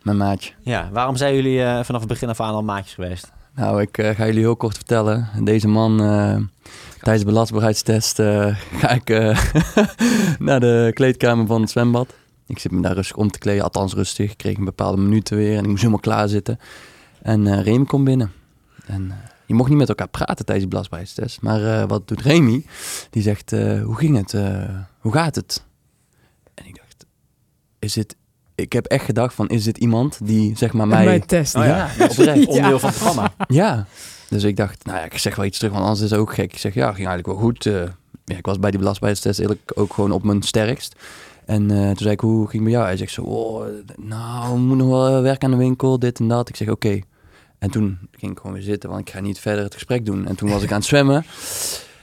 mijn 0.02 0.16
maatje. 0.16 0.52
Ja, 0.61 0.88
waarom 0.92 1.16
zijn 1.16 1.35
jullie 1.35 1.62
eh, 1.62 1.85
vanaf 1.85 2.00
het 2.00 2.09
begin 2.11 2.28
af 2.28 2.40
aan 2.40 2.55
al 2.55 2.62
maatjes 2.62 2.94
geweest? 2.94 3.33
Nou, 3.54 3.80
ik 3.80 3.98
eh, 3.98 4.14
ga 4.14 4.26
jullie 4.26 4.40
heel 4.40 4.56
kort 4.56 4.76
vertellen. 4.76 5.28
Deze 5.44 5.68
man, 5.68 6.00
eh, 6.00 6.36
tijdens 7.00 7.24
de 7.24 7.30
belastbaarheidstest 7.30 8.18
eh, 8.18 8.56
ga 8.80 8.90
ik 8.90 9.08
naar 10.48 10.60
de 10.60 10.90
kleedkamer 10.94 11.46
van 11.46 11.60
het 11.60 11.70
zwembad. 11.70 12.14
Ik 12.46 12.58
zit 12.58 12.72
me 12.72 12.80
daar 12.80 12.94
rustig 12.94 13.16
om 13.16 13.30
te 13.30 13.38
kleden, 13.38 13.62
althans 13.62 13.94
rustig. 13.94 14.30
Ik 14.30 14.36
kreeg 14.36 14.56
een 14.56 14.64
bepaalde 14.64 15.02
minuten 15.02 15.36
weer 15.36 15.56
en 15.56 15.62
ik 15.62 15.68
moest 15.68 15.78
helemaal 15.78 16.00
klaar 16.00 16.28
zitten. 16.28 16.58
En 17.22 17.62
Remy 17.62 17.84
komt 17.84 18.04
binnen. 18.04 18.32
En 18.86 19.12
je 19.46 19.54
mocht 19.54 19.68
niet 19.68 19.78
met 19.78 19.88
elkaar 19.88 20.08
praten 20.08 20.44
tijdens 20.44 20.62
de 20.62 20.68
belastbaarheidstest. 20.68 21.42
Maar 21.42 21.86
wat 21.86 22.08
doet 22.08 22.20
Remy? 22.20 22.64
Die 23.10 23.22
zegt, 23.22 23.50
hoe 23.50 23.96
ging 23.96 24.16
het? 24.16 24.32
Hoe 24.98 25.12
gaat 25.12 25.34
het? 25.34 25.64
En 26.54 26.66
ik 26.66 26.76
dacht, 26.76 27.06
is 27.78 27.92
dit... 27.92 28.16
Ik 28.62 28.72
heb 28.72 28.87
echt 28.87 29.05
gedacht 29.05 29.35
van, 29.35 29.48
is 29.48 29.64
dit 29.64 29.79
iemand 29.79 30.18
die 30.22 30.57
zeg 30.57 30.72
maar 30.72 30.88
mij... 30.88 31.05
Mijn 31.05 31.27
test. 31.27 31.55
Oh 31.55 31.64
ja, 31.64 31.90
oprecht. 31.98 32.46
onderdeel 32.46 32.79
van 32.79 32.88
het 32.88 32.98
programma. 32.98 33.35
Ja, 33.48 33.87
dus 34.29 34.42
ik 34.42 34.57
dacht, 34.57 34.85
nou 34.85 34.98
ja, 34.98 35.05
ik 35.05 35.18
zeg 35.18 35.37
wel 35.37 35.44
iets 35.44 35.59
terug, 35.59 35.72
want 35.72 35.85
anders 35.85 36.05
is 36.05 36.11
het 36.11 36.18
ook 36.20 36.35
gek. 36.35 36.53
Ik 36.53 36.59
zeg, 36.59 36.75
ja, 36.75 36.92
ging 36.92 37.07
eigenlijk 37.09 37.27
wel 37.27 37.37
goed. 37.37 37.66
eh. 37.66 37.83
ja, 38.25 38.37
ik 38.37 38.46
was 38.46 38.59
bij 38.59 38.70
die 38.70 38.79
belastbaarheidstest 38.79 39.38
eigenlijk 39.38 39.72
ook 39.79 39.92
gewoon 39.94 40.12
op 40.12 40.22
mijn 40.22 40.42
sterkst. 40.42 40.96
En 41.44 41.70
eh, 41.70 41.87
toen 41.87 41.96
zei 41.96 42.11
ik, 42.11 42.20
hoe 42.20 42.48
ging 42.48 42.53
het 42.53 42.62
bij 42.62 42.72
jou? 42.72 42.85
Hij 42.85 42.96
zegt 42.96 43.12
zo, 43.12 43.22
oh, 43.22 43.64
nou, 43.96 44.53
we 44.53 44.59
moeten 44.59 44.87
nog 44.87 45.09
wel 45.09 45.22
werken 45.22 45.44
aan 45.53 45.59
de 45.59 45.64
winkel, 45.64 45.98
dit 45.98 46.18
en 46.18 46.29
dat. 46.29 46.48
Ik 46.48 46.57
zeg, 46.57 46.68
oké. 46.68 47.01
En 47.59 47.70
toen 47.70 47.98
ging 48.12 48.33
ik 48.33 48.38
gewoon 48.38 48.53
weer 48.53 48.62
zitten, 48.62 48.90
want 48.90 49.01
ik 49.09 49.14
ga 49.14 49.20
niet 49.20 49.38
verder 49.38 49.64
het 49.64 49.75
gesprek 49.75 50.07
doen. 50.07 50.27
En 50.27 50.35
toen 50.37 50.51
was 50.51 50.62
ik 50.62 50.70
aan 50.70 50.79
het 50.79 50.87
zwemmen. 50.87 51.25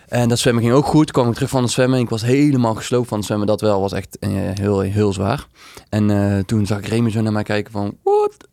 En 0.10 0.30
dat 0.30 0.40
zwemmen 0.40 0.64
ging 0.64 0.76
ook 0.76 0.86
goed. 0.86 1.12
Kwam 1.12 1.28
ik 1.28 1.34
terug 1.34 1.50
van 1.50 1.64
het 1.64 1.72
zwemmen. 1.72 2.00
Ik 2.00 2.10
was 2.10 2.22
helemaal 2.22 2.76
gesloopt 2.76 3.08
van 3.08 3.18
het 3.18 3.26
zwemmen. 3.26 3.48
Dat 3.48 3.62
wel 3.62 3.82
was 3.82 3.92
echt 3.92 4.20
eh, 4.20 4.30
heel, 4.34 4.80
heel 4.80 5.14
zwaar. 5.14 5.48
En 5.90 6.10
eh, 6.10 6.44
toen 6.44 6.66
zag 6.66 6.78
ik 6.78 6.86
Remy 6.86 7.12
zo 7.12 7.22
naar 7.22 7.32
mij 7.32 7.44
kijken 7.44 7.72
van... 7.72 7.98
What? 8.04 8.48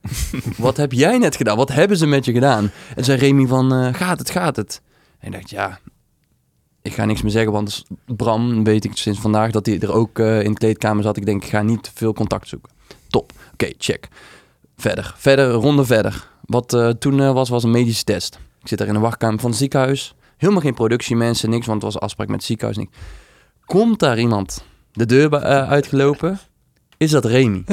Wat 0.56 0.76
heb 0.76 0.92
jij 0.92 1.18
net 1.18 1.36
gedaan? 1.36 1.56
Wat 1.56 1.72
hebben 1.72 1.96
ze 1.96 2.06
met 2.06 2.24
je 2.24 2.32
gedaan? 2.32 2.70
En 2.96 3.04
zei 3.04 3.18
Remy 3.18 3.46
van... 3.46 3.74
eh, 3.74 3.94
gaat 3.94 4.18
het, 4.18 4.30
gaat 4.30 4.56
het? 4.56 4.82
En 5.18 5.26
ik 5.26 5.32
dacht, 5.32 5.50
ja... 5.50 5.78
Ik 6.82 6.94
ga 6.94 7.04
niks 7.04 7.22
meer 7.22 7.30
zeggen, 7.30 7.52
want 7.52 7.84
Bram 8.06 8.64
weet 8.64 8.84
ik 8.84 8.96
sinds 8.96 9.20
vandaag 9.20 9.50
dat 9.50 9.66
hij 9.66 9.80
er 9.80 9.92
ook 9.92 10.18
in 10.18 10.52
de 10.52 10.58
kleedkamer 10.58 11.02
zat. 11.02 11.16
Ik 11.16 11.26
denk, 11.26 11.44
ik 11.44 11.50
ga 11.50 11.62
niet 11.62 11.90
veel 11.94 12.12
contact 12.12 12.48
zoeken. 12.48 12.72
Top. 13.08 13.32
Oké, 13.52 13.72
check. 13.78 14.08
Verder. 14.76 15.14
Verder, 15.16 15.50
ronde 15.50 15.84
verder. 15.84 16.28
Wat 16.44 16.96
toen 16.98 17.32
was, 17.32 17.48
was 17.48 17.62
een 17.62 17.70
medische 17.70 18.04
test. 18.04 18.38
Ik 18.60 18.68
zit 18.68 18.78
daar 18.78 18.86
in 18.86 18.94
de 18.94 19.00
wachtkamer 19.00 19.40
van 19.40 19.50
het 19.50 19.58
ziekenhuis. 19.58 20.14
Helemaal 20.38 20.62
geen 20.62 20.74
productiemensen, 20.74 21.50
niks, 21.50 21.66
want 21.66 21.82
het 21.82 21.92
was 21.92 22.02
afspraak 22.02 22.26
met 22.28 22.36
het 22.36 22.44
ziekenhuis. 22.46 22.76
Niks. 22.78 22.96
Komt 23.64 23.98
daar 23.98 24.18
iemand 24.18 24.64
de 24.92 25.06
deur 25.06 25.32
eh, 25.34 25.68
uitgelopen? 25.70 26.38
Is 26.96 27.10
dat 27.10 27.24
Remy? 27.24 27.64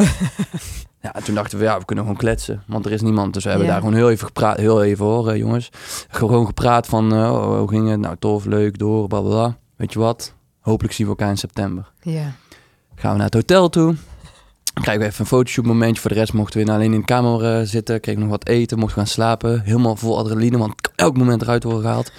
ja, 1.01 1.13
en 1.13 1.23
toen 1.23 1.35
dachten 1.35 1.57
we, 1.57 1.63
ja, 1.63 1.77
we 1.79 1.85
kunnen 1.85 2.03
gewoon 2.03 2.19
kletsen, 2.19 2.63
want 2.67 2.85
er 2.85 2.91
is 2.91 3.01
niemand. 3.01 3.33
Dus 3.33 3.43
we 3.43 3.49
hebben 3.49 3.67
Ja. 3.67 3.73
daar 3.73 3.81
gewoon 3.81 3.97
heel 3.97 4.09
even 4.09 4.25
gepraat, 4.27 4.57
heel 4.57 4.83
even 4.83 5.05
hoor, 5.05 5.29
eh, 5.29 5.37
jongens. 5.37 5.69
Gewoon 6.09 6.45
gepraat 6.45 6.87
van, 6.87 7.13
eh, 7.13 7.31
oh, 7.33 7.57
hoe 7.57 7.69
ging 7.69 7.89
het? 7.89 7.99
Nou, 7.99 8.15
tof, 8.19 8.45
leuk, 8.45 8.77
door, 8.77 9.07
bla 9.07 9.21
bla. 9.21 9.57
Weet 9.75 9.93
je 9.93 9.99
wat? 9.99 10.33
Hopelijk 10.59 10.93
zien 10.93 11.05
we 11.05 11.11
elkaar 11.11 11.29
in 11.29 11.37
september. 11.37 11.91
Ja. 12.01 12.31
Gaan 12.95 13.11
we 13.11 13.17
naar 13.17 13.25
het 13.25 13.33
hotel 13.33 13.69
toe. 13.69 13.95
Krijgen 14.81 15.03
we 15.03 15.09
even 15.09 15.21
een 15.21 15.25
fotoshoot 15.27 15.65
momentje. 15.65 16.01
Voor 16.01 16.09
de 16.11 16.17
rest 16.17 16.33
mochten 16.33 16.65
we 16.65 16.71
alleen 16.71 16.93
in 16.93 16.99
de 16.99 17.05
kamer 17.05 17.67
zitten. 17.67 17.99
Kregen 17.99 18.21
nog 18.21 18.29
wat 18.29 18.47
eten. 18.47 18.79
Mochten 18.79 18.97
gaan 18.97 19.07
slapen. 19.07 19.61
Helemaal 19.61 19.95
vol 19.95 20.17
adrenaline. 20.17 20.57
Want 20.57 20.73
elk 20.95 21.17
moment 21.17 21.41
eruit 21.41 21.63
worden 21.63 21.81
gehaald. 21.81 22.11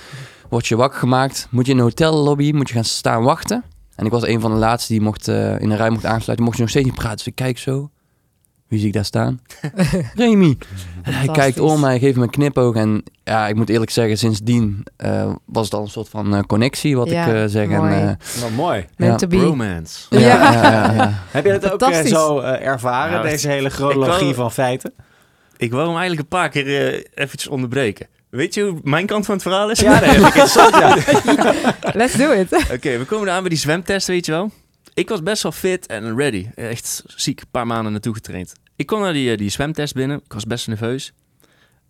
Word 0.48 0.66
je 0.66 0.76
wakker 0.76 0.98
gemaakt. 0.98 1.46
Moet 1.50 1.64
je 1.66 1.70
in 1.72 1.76
de 1.76 1.82
hotellobby. 1.84 2.52
Moet 2.52 2.68
je 2.68 2.74
gaan 2.74 2.84
staan 2.84 3.22
wachten. 3.22 3.64
En 3.96 4.04
ik 4.06 4.10
was 4.12 4.26
een 4.26 4.40
van 4.40 4.50
de 4.50 4.56
laatste 4.56 4.92
die 4.92 5.02
mocht, 5.02 5.28
eh, 5.28 5.60
in 5.60 5.70
een 5.70 5.76
rij 5.76 5.90
mocht 5.90 6.04
aansluiten. 6.04 6.44
Mocht 6.44 6.56
je 6.56 6.62
nog 6.62 6.70
steeds 6.70 6.86
niet 6.86 6.94
praten. 6.94 7.16
Dus 7.16 7.26
ik 7.26 7.34
kijk 7.34 7.58
zo. 7.58 7.90
Wie 8.68 8.78
zie 8.78 8.88
ik 8.88 8.94
daar 8.94 9.04
staan? 9.04 9.40
Remy. 10.14 10.58
En 11.02 11.12
hij 11.12 11.28
kijkt 11.28 11.60
om 11.60 11.80
mij, 11.80 11.98
geeft 11.98 12.16
me 12.16 12.22
een 12.22 12.30
knipoog. 12.30 12.74
En 12.74 13.02
ja, 13.24 13.48
ik 13.48 13.54
moet 13.56 13.68
eerlijk 13.68 13.90
zeggen, 13.90 14.18
sindsdien 14.18 14.84
eh, 14.96 15.32
was 15.44 15.64
het 15.64 15.74
al 15.74 15.82
een 15.82 15.88
soort 15.88 16.08
van 16.08 16.34
eh, 16.34 16.40
connectie, 16.42 16.96
wat 16.96 17.08
Ja, 17.10 17.26
ik 17.26 17.34
eh, 17.34 17.44
zeg. 17.46 17.68
mooi. 17.68 17.92
En, 17.92 18.08
eh, 18.08 18.40
Wat 18.42 18.50
mooi. 18.50 18.86
Ja. 18.96 19.16
Romance. 19.28 20.06
ja, 20.10 20.18
Ja. 20.18 20.52
ja, 20.52 20.62
ja, 20.62 20.92
ja. 20.92 21.12
Heb 21.30 21.44
je 21.44 21.50
dat 21.58 21.64
ook 21.72 21.80
eh, 21.80 21.86
Fantastisch. 21.86 22.10
zo 22.10 22.38
eh, 22.38 22.66
ervaren, 22.66 23.16
Ja, 23.16 23.22
deze 23.22 23.48
hele 23.48 23.68
chronologie 23.70 24.20
wou- 24.24 24.34
van 24.34 24.52
feiten? 24.52 24.92
Ik 25.56 25.70
wou 25.70 25.82
hem 25.86 25.96
eigenlijk 25.96 26.20
een 26.20 26.38
paar 26.38 26.48
keer 26.48 26.66
eh, 26.94 27.04
eventjes 27.14 27.46
onderbreken. 27.50 28.06
Weet 28.36 28.54
je 28.54 28.62
hoe 28.62 28.80
mijn 28.82 29.06
kant 29.06 29.24
van 29.24 29.34
het 29.34 29.42
verhaal 29.42 29.70
is? 29.70 29.80
Ja, 29.80 30.00
nee, 30.00 30.20
ja. 30.20 31.74
Let's 32.00 32.14
do 32.14 32.30
it. 32.30 32.52
Oké, 32.72 32.98
we 32.98 33.04
komen 33.06 33.32
aan 33.32 33.40
bij 33.40 33.48
die 33.48 33.58
zwemtest, 33.58 34.06
weet 34.06 34.26
je 34.26 34.32
wel. 34.32 34.50
Ik 34.94 35.08
was 35.08 35.22
best 35.22 35.42
wel 35.42 35.52
fit 35.52 35.86
en 35.86 36.16
ready. 36.16 36.46
Echt 36.54 37.02
ziek, 37.06 37.40
een 37.40 37.46
paar 37.50 37.66
maanden 37.66 37.92
naartoe 37.92 38.14
getraind. 38.14 38.52
Ik 38.76 38.86
kom 38.86 39.00
naar 39.00 39.12
die, 39.12 39.30
eh, 39.30 39.36
die 39.36 39.50
zwemtest 39.50 39.94
binnen. 39.94 40.20
Ik 40.24 40.32
was 40.32 40.44
best 40.44 40.68
nerveus. 40.68 41.12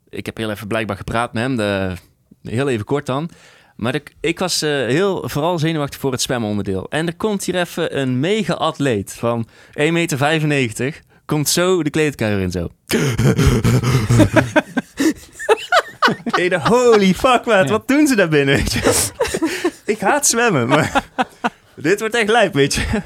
Ik 0.09 0.27
heb 0.27 0.37
heel 0.37 0.51
even 0.51 0.67
blijkbaar 0.67 0.97
gepraat 0.97 1.33
met 1.33 1.43
hem. 1.43 1.57
De, 1.57 1.95
heel 2.43 2.69
even 2.69 2.85
kort 2.85 3.07
dan. 3.07 3.31
Maar 3.77 3.95
ik, 3.95 4.15
ik 4.21 4.39
was 4.39 4.63
eh, 4.63 4.71
heel, 4.71 5.29
vooral 5.29 5.59
zenuwachtig 5.59 6.01
voor 6.01 6.13
het 6.13 6.23
zwemonderdeel. 6.23 6.87
En 6.89 7.07
er 7.07 7.17
komt 7.17 7.45
hier 7.45 7.55
even 7.55 7.99
een 7.99 8.21
mega-atleet 8.21 9.13
van 9.13 9.49
1,95 9.81 9.87
meter. 10.47 11.01
Komt 11.25 11.49
zo 11.49 11.83
de 11.83 11.91
kleedkamer 11.91 12.41
in 12.41 12.51
zo. 12.51 12.69
ik 16.45 16.51
dacht, 16.51 16.67
holy 16.69 17.15
fuck, 17.15 17.45
man, 17.45 17.57
Ja. 17.57 17.65
wat 17.65 17.89
doen 17.89 18.07
ze 18.07 18.17
daar 18.17 18.29
binnen? 18.29 18.55
Weet 18.55 18.73
je? 18.73 19.11
ik 19.93 20.01
haat 20.01 20.27
zwemmen, 20.27 20.69
maar 20.69 21.05
dit 21.77 22.01
wordt 22.01 22.15
echt 22.15 22.29
lijp, 22.31 22.55
weet 22.55 22.75
je. 22.75 23.03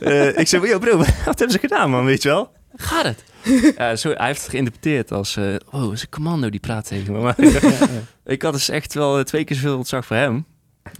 Eh, 0.00 0.38
ik 0.38 0.48
zei, 0.48 0.66
yo 0.68 0.78
bro, 0.78 0.96
wat 0.96 1.06
hebben 1.24 1.50
ze 1.50 1.58
gedaan, 1.58 1.90
man, 1.90 2.04
weet 2.04 2.22
je 2.22 2.28
wel? 2.28 2.52
Gaat 2.76 3.04
het? 3.04 3.24
Ja, 3.76 3.96
zo, 3.96 4.10
hij 4.12 4.26
heeft 4.26 4.40
het 4.40 4.50
geïnterpreteerd 4.50 5.12
als, 5.12 5.36
eh 5.36 5.54
oh, 5.70 5.92
is 5.92 6.02
een 6.02 6.08
commando 6.08 6.50
die 6.50 6.60
praat 6.60 6.86
tegen 6.86 7.12
me. 7.12 7.18
Maar 7.20 7.34
ik 8.24 8.42
had 8.42 8.52
dus 8.52 8.68
echt 8.68 8.94
wel 8.94 9.18
eh, 9.18 9.24
twee 9.24 9.44
keer 9.44 9.56
zoveel 9.56 9.76
ontzag 9.76 10.06
voor 10.06 10.16
hem. 10.16 10.46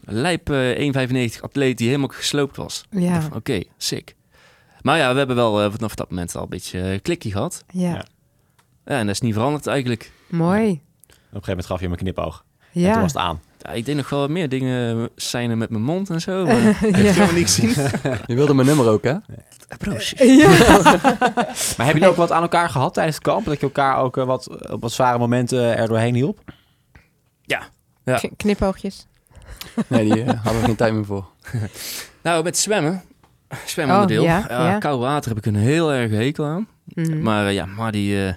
Lijp 0.05 0.51
eh 0.51 0.93
1,95 1.35 1.41
atleet 1.41 1.79
die 1.79 1.87
helemaal 1.87 2.09
gesloopt 2.09 2.57
was. 2.57 2.85
Ja, 2.91 3.29
Oké, 3.35 3.63
sick. 3.77 4.15
Maar 4.83 4.99
ja, 4.99 5.13
we 5.13 5.19
hebben 5.19 5.37
wel 5.37 5.63
eh, 5.63 5.71
vanaf 5.73 5.95
dat 5.95 6.11
moment 6.11 6.35
al 6.37 6.43
een 6.43 6.49
beetje 6.49 6.81
eh, 6.81 6.99
klikkie 7.03 7.33
gehad. 7.33 7.65
ja. 7.73 7.89
Ja. 7.89 8.05
Ja, 8.87 8.99
en 8.99 9.07
dat 9.07 9.15
is 9.15 9.21
niet 9.21 9.35
veranderd 9.35 9.67
eigenlijk. 9.67 10.11
mooi. 10.29 10.81
Op 11.35 11.41
een 11.41 11.45
gegeven 11.45 11.49
moment 11.49 11.67
gaf 11.67 11.79
je 11.79 11.85
hem 11.85 11.93
een 11.93 11.99
knipoog. 11.99 12.45
En 12.61 12.73
toen 12.73 12.83
Ja. 12.83 13.01
was 13.01 13.13
het 13.13 13.23
aan. 13.23 13.41
Ja, 13.59 13.71
ik 13.71 13.85
deed 13.85 13.97
nog 13.97 14.09
wel 14.09 14.29
meer 14.29 14.49
dingen 14.49 15.09
zijn 15.17 15.59
met 15.59 15.71
mijn 15.71 15.83
mond 15.83 16.11
en 16.11 16.21
zo. 16.21 16.45
Maar 16.47 16.57
ik 16.69 16.77
heb 16.77 16.91
ja. 16.97 16.97
helemaal 17.13 17.35
niet 17.35 17.51
gezien. 17.51 17.69
Je 18.27 18.35
wilde 18.35 18.55
mijn 18.55 18.67
nummer 18.67 18.89
ook, 18.89 19.05
hè? 19.05 19.15
Shit. 19.99 20.19
ja. 20.19 20.49
Maar 21.77 21.87
heb 21.87 21.97
je 21.97 22.09
ook 22.09 22.17
wat 22.17 22.33
aan 22.33 22.43
elkaar 22.43 22.69
gehad 22.69 22.95
tijdens 22.95 23.17
het 23.17 23.25
kamp? 23.25 23.45
Dat 23.45 23.61
je 23.61 23.67
elkaar 23.67 23.97
ook 23.99 24.17
eh, 24.17 24.25
wat, 24.25 24.71
op 24.71 24.81
wat 24.83 24.93
zware 24.93 25.19
momenten 25.19 25.77
er 25.77 25.89
doorheen 25.89 26.15
hielp? 26.15 26.39
Ja. 27.43 27.63
K- 28.05 28.31
Knipoogjes. 28.37 29.07
Nee, 29.87 30.05
die 30.13 30.23
eh, 30.23 30.43
hadden 30.43 30.61
we 30.61 30.67
geen 30.67 30.77
tijd 30.77 30.93
meer 30.95 31.05
voor. 31.05 31.27
Nou, 32.23 32.43
met 32.45 32.59
zwemmen. 32.59 33.03
Zwemonderdeel. 33.67 34.21
Oh, 34.23 34.27
ja, 34.29 34.45
ja, 34.49 34.71
ja. 34.71 34.79
Koud 34.79 35.01
water 35.01 35.29
heb 35.29 35.39
ik 35.39 35.47
een 35.47 35.61
heel 35.61 35.93
erg 35.93 36.11
hekel 36.11 36.45
aan. 36.45 36.69
Mhm. 36.85 37.23
Maar 37.23 37.47
eh, 37.47 37.55
ja, 37.55 37.67
maar 37.67 37.93
die, 37.93 38.27
eh, 38.27 38.33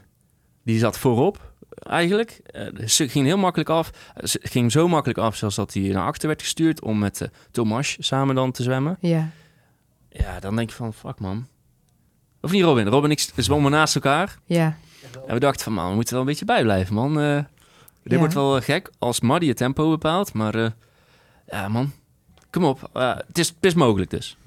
die 0.64 0.80
zat 0.80 0.98
voorop 0.98 1.52
eigenlijk. 1.80 2.40
Eh, 2.46 2.88
ze 2.88 3.10
ging 3.10 3.26
heel 3.26 3.38
makkelijk 3.38 3.70
af. 3.70 3.90
Ze 4.24 4.40
ging 4.44 4.72
zo 4.72 4.88
makkelijk 4.88 5.20
af 5.20 5.36
zelfs 5.36 5.56
dat 5.56 5.74
hij 5.74 5.84
naar 5.84 6.06
achter 6.06 6.28
werd 6.28 6.42
gestuurd 6.42 6.82
om 6.82 7.00
met 7.00 7.22
eh, 7.22 7.28
Thomas 7.52 7.98
samen 8.00 8.36
dan 8.36 8.52
te 8.52 8.64
zwemmen. 8.64 8.98
Ja. 9.00 9.30
Ja, 10.10 10.40
dan 10.40 10.56
denk 10.56 10.70
je 10.70 10.76
van, 10.76 10.94
fuck 10.94 11.20
man. 11.20 11.48
Of 12.42 12.52
niet 12.52 12.64
Robin? 12.64 12.88
Robin 12.88 13.10
en 13.12 13.18
ik 13.18 13.44
zwommen 13.44 13.72
naast 13.72 13.96
elkaar. 13.96 14.38
Ja. 14.46 14.78
En 15.28 15.34
we 15.34 15.40
dachten 15.40 15.64
van, 15.64 15.74
man, 15.74 15.90
we 15.90 15.96
moeten 15.96 16.14
wel 16.14 16.22
een 16.22 16.28
beetje 16.30 16.46
bijblijven, 16.46 16.94
man. 16.96 17.20
Eh, 17.20 17.36
dit 18.04 18.12
Ja. 18.14 18.18
wordt 18.18 18.34
wel 18.34 18.62
gek 18.62 18.92
als 19.00 19.20
Maddy 19.20 19.48
het 19.48 19.58
tempo 19.58 19.90
bepaalt. 19.90 20.34
Maar 20.34 20.74
ja, 21.48 21.68
man, 21.68 21.92
kom 22.50 22.64
op. 22.64 22.90
Het, 22.94 23.38
is, 23.38 23.48
het 23.48 23.66
is 23.66 23.74
mogelijk 23.74 24.10
dus. 24.10 24.38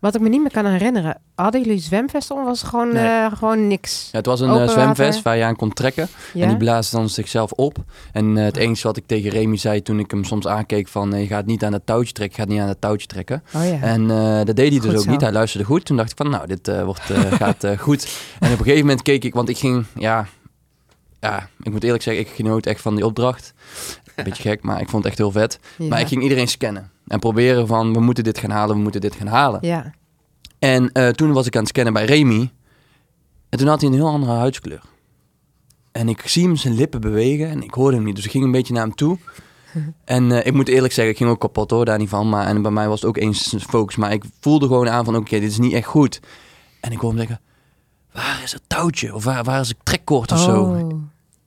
Wat 0.00 0.14
ik 0.14 0.20
me 0.20 0.28
niet 0.28 0.40
meer 0.40 0.50
kan 0.50 0.66
herinneren. 0.66 1.20
Hadden 1.34 1.62
jullie 1.62 1.78
zwemvesten 1.80 2.36
of 2.36 2.44
was 2.44 2.60
het 2.60 2.70
gewoon, 2.70 2.92
Nee. 2.92 3.06
eh, 3.06 3.32
gewoon 3.36 3.66
niks? 3.68 4.08
Ja, 4.12 4.18
het 4.18 4.26
was 4.26 4.40
een 4.40 4.48
water. 4.48 4.68
zwemvest 4.68 5.22
waar 5.22 5.36
je 5.36 5.44
aan 5.44 5.56
kon 5.56 5.72
trekken. 5.72 6.08
Ja? 6.34 6.42
En 6.42 6.48
die 6.48 6.56
blaasde 6.56 6.96
dan 6.96 7.08
zichzelf 7.08 7.52
op. 7.52 7.76
En 8.12 8.36
eh, 8.38 8.44
het 8.44 8.56
enige 8.56 8.86
wat 8.86 8.96
ik 8.96 9.06
tegen 9.06 9.30
Remy 9.30 9.56
zei 9.56 9.82
toen 9.82 9.98
ik 9.98 10.10
hem 10.10 10.24
soms 10.24 10.46
aankeek 10.46 10.88
van... 10.88 11.08
nee, 11.08 11.20
je 11.22 11.26
gaat 11.26 11.46
niet 11.46 11.64
aan 11.64 11.72
het 11.72 11.86
touwtje 11.86 12.12
trekken, 12.12 12.36
je 12.36 12.42
gaat 12.42 12.52
niet 12.52 12.60
aan 12.62 12.68
het 12.68 12.80
touwtje 12.80 13.06
trekken. 13.06 13.42
Oh 13.54 13.64
ja. 13.64 13.80
En 13.80 14.10
eh, 14.10 14.44
dat 14.44 14.56
deed 14.56 14.70
hij 14.70 14.80
dus 14.80 14.88
Goed 14.88 14.96
ook 14.96 15.04
zo. 15.04 15.10
niet. 15.10 15.20
Hij 15.20 15.32
luisterde 15.32 15.66
goed. 15.66 15.84
Toen 15.84 15.96
dacht 15.96 16.10
ik 16.10 16.16
van, 16.16 16.30
nou, 16.30 16.46
dit 16.46 16.82
wordt, 16.84 17.00
gaat 17.42 17.66
goed. 17.78 18.18
En 18.40 18.52
op 18.52 18.58
een 18.58 18.64
gegeven 18.64 18.86
moment 18.86 19.02
keek 19.02 19.24
ik, 19.24 19.34
want 19.34 19.48
ik 19.48 19.58
ging, 19.58 19.84
ja... 19.98 20.26
Ja, 21.20 21.48
ik 21.62 21.72
moet 21.72 21.84
eerlijk 21.84 22.02
zeggen, 22.02 22.22
ik 22.24 22.30
genoot 22.30 22.66
echt 22.66 22.80
van 22.80 22.94
die 22.94 23.06
opdracht. 23.06 23.54
Een 24.16 24.24
beetje 24.24 24.42
gek, 24.42 24.62
maar 24.62 24.80
ik 24.80 24.88
vond 24.88 25.02
het 25.02 25.12
echt 25.12 25.18
heel 25.18 25.30
vet. 25.30 25.58
ja. 25.78 25.86
Maar 25.88 26.00
ik 26.00 26.06
ging 26.06 26.22
iedereen 26.22 26.48
scannen. 26.48 26.90
En 27.06 27.18
proberen 27.18 27.66
van, 27.66 27.92
we 27.92 28.00
moeten 28.00 28.24
dit 28.24 28.38
gaan 28.38 28.50
halen, 28.50 28.76
we 28.76 28.82
moeten 28.82 29.00
dit 29.00 29.14
gaan 29.14 29.26
halen. 29.26 29.58
Ja. 29.62 29.94
En 30.58 30.92
eh, 30.92 31.08
toen 31.08 31.32
was 31.32 31.46
ik 31.46 31.54
aan 31.54 31.60
het 31.60 31.68
scannen 31.70 31.92
bij 31.92 32.04
Remy. 32.04 32.50
En 33.48 33.58
toen 33.58 33.68
had 33.68 33.80
hij 33.80 33.90
een 33.90 33.96
heel 33.96 34.08
andere 34.08 34.32
huidskleur. 34.32 34.82
En 35.92 36.08
ik 36.08 36.28
zie 36.28 36.44
hem 36.44 36.56
zijn 36.56 36.74
lippen 36.74 37.00
bewegen 37.00 37.48
en 37.48 37.62
ik 37.62 37.74
hoorde 37.74 37.96
hem 37.96 38.04
niet. 38.04 38.16
Dus 38.16 38.24
ik 38.24 38.30
ging 38.30 38.44
een 38.44 38.50
beetje 38.50 38.72
naar 38.72 38.82
hem 38.82 38.94
toe. 38.94 39.18
En 40.04 40.32
eh, 40.32 40.46
ik 40.46 40.52
moet 40.52 40.68
eerlijk 40.68 40.92
zeggen, 40.92 41.12
ik 41.12 41.18
ging 41.18 41.30
ook 41.30 41.40
kapot 41.40 41.70
hoor, 41.70 41.84
daar 41.84 41.98
niet 41.98 42.08
van. 42.08 42.28
Maar, 42.28 42.46
en 42.46 42.62
bij 42.62 42.70
mij 42.70 42.88
was 42.88 43.00
het 43.00 43.08
ook 43.08 43.16
eens 43.16 43.54
focus. 43.68 43.96
Maar 43.96 44.12
ik 44.12 44.24
voelde 44.40 44.66
gewoon 44.66 44.88
aan 44.88 45.04
van, 45.04 45.16
oké, 45.16 45.40
dit 45.40 45.50
is 45.50 45.58
niet 45.58 45.72
echt 45.72 45.86
goed. 45.86 46.20
En 46.80 46.92
ik 46.92 46.98
hoorde 46.98 47.18
hem 47.18 47.26
zeggen, 47.26 47.44
waar 48.12 48.40
is 48.42 48.52
het 48.52 48.62
touwtje? 48.66 49.14
Of 49.14 49.24
waar, 49.24 49.44
waar 49.44 49.60
is 49.60 49.68
het 49.68 49.76
trekkoord 49.82 50.32
of 50.32 50.38
zo? 50.38 50.62
Oh. 50.62 51.02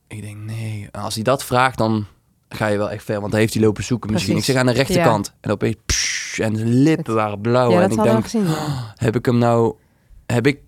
Ik 0.07 0.21
denk, 0.21 0.37
nee. 0.37 0.87
Als 0.91 1.15
hij 1.15 1.23
dat 1.23 1.43
vraagt, 1.43 1.77
dan 1.77 2.05
ga 2.49 2.67
je 2.67 2.77
wel 2.77 2.89
echt 2.91 3.03
ver. 3.03 3.19
Want 3.19 3.31
dan 3.31 3.39
heeft 3.39 3.53
hij 3.53 3.63
lopen 3.63 3.83
zoeken 3.83 4.11
misschien. 4.11 4.33
Precies. 4.33 4.49
Ik 4.49 4.55
zeg 4.55 4.67
aan 4.67 4.73
de 4.73 4.81
rechterkant. 4.81 5.33
En 5.41 5.51
opeens, 5.51 5.75
psh, 5.85 6.39
en 6.39 6.55
zijn 6.55 6.73
lippen 6.73 7.15
waren 7.15 7.41
blauw. 7.41 7.71
Ja, 7.71 7.81
en 7.81 7.91
ik 7.91 8.03
denk, 8.03 8.23
gezien. 8.23 8.45
ja. 8.45 8.93
heb 8.95 9.15
ik 9.15 9.25
hem 9.25 9.37
nou... 9.37 9.75
Heb 10.25 10.47
ik... 10.47 10.59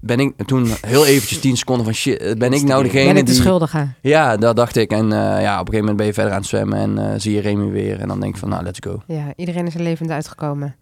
Ben 0.00 0.20
ik 0.20 0.32
toen 0.46 0.68
heel 0.86 1.06
eventjes 1.06 1.40
10 1.40 1.56
seconden 1.56 1.84
van 1.84 1.94
shit, 1.94 2.38
ben 2.38 2.52
ik 2.52 2.62
nou 2.62 2.82
degene 2.82 3.04
Ben 3.04 3.16
ik 3.16 3.26
de 3.26 3.32
die... 3.32 3.40
schuldige? 3.40 3.88
Ja, 4.00 4.36
dat 4.36 4.56
dacht 4.56 4.76
ik. 4.76 4.90
En 4.90 5.12
eh, 5.12 5.18
ja, 5.18 5.60
op 5.60 5.66
een 5.68 5.74
gegeven 5.74 5.78
moment 5.78 5.96
ben 5.96 6.06
je 6.06 6.12
verder 6.12 6.32
aan 6.32 6.38
het 6.38 6.48
zwemmen 6.48 6.78
en 6.78 6.98
eh, 7.12 7.20
zie 7.20 7.34
je 7.34 7.40
Remy 7.40 7.70
weer. 7.70 8.00
En 8.00 8.08
dan 8.08 8.20
denk 8.20 8.34
ik 8.34 8.40
van, 8.40 8.48
nou, 8.48 8.62
let's 8.62 8.78
go. 8.82 9.02
Ja, 9.06 9.32
iedereen 9.36 9.66
is 9.66 9.74
er 9.74 9.80
levend 9.80 10.10
uitgekomen. 10.10 10.76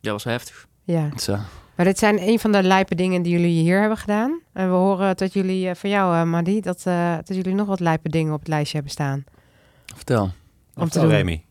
Ja, 0.00 0.12
was 0.12 0.24
heftig. 0.24 0.66
Ja. 0.84 1.08
Eh, 1.26 1.38
Maar 1.74 1.84
dit 1.86 1.98
zijn 1.98 2.28
een 2.28 2.38
van 2.38 2.52
de 2.52 2.62
lijpe 2.62 2.94
dingen 2.94 3.22
die 3.22 3.32
jullie 3.32 3.62
hier 3.62 3.80
hebben 3.80 3.98
gedaan. 3.98 4.40
En 4.52 4.68
we 4.70 4.74
horen 4.76 5.16
dat 5.16 5.32
jullie, 5.32 5.68
eh, 5.68 5.74
van 5.74 5.90
jou 5.90 6.14
uh, 6.14 6.22
Madi, 6.22 6.60
dat, 6.60 6.82
eh, 6.84 7.14
dat 7.24 7.36
jullie 7.36 7.54
nog 7.54 7.66
wat 7.66 7.80
lijpe 7.80 8.08
dingen 8.08 8.32
op 8.32 8.38
het 8.38 8.48
lijstje 8.48 8.74
hebben 8.74 8.92
staan. 8.92 9.24
Vertel. 9.96 10.30
Om 10.74 10.88
te 10.88 11.00
doen. 11.00 11.08
Remy. 11.08 11.44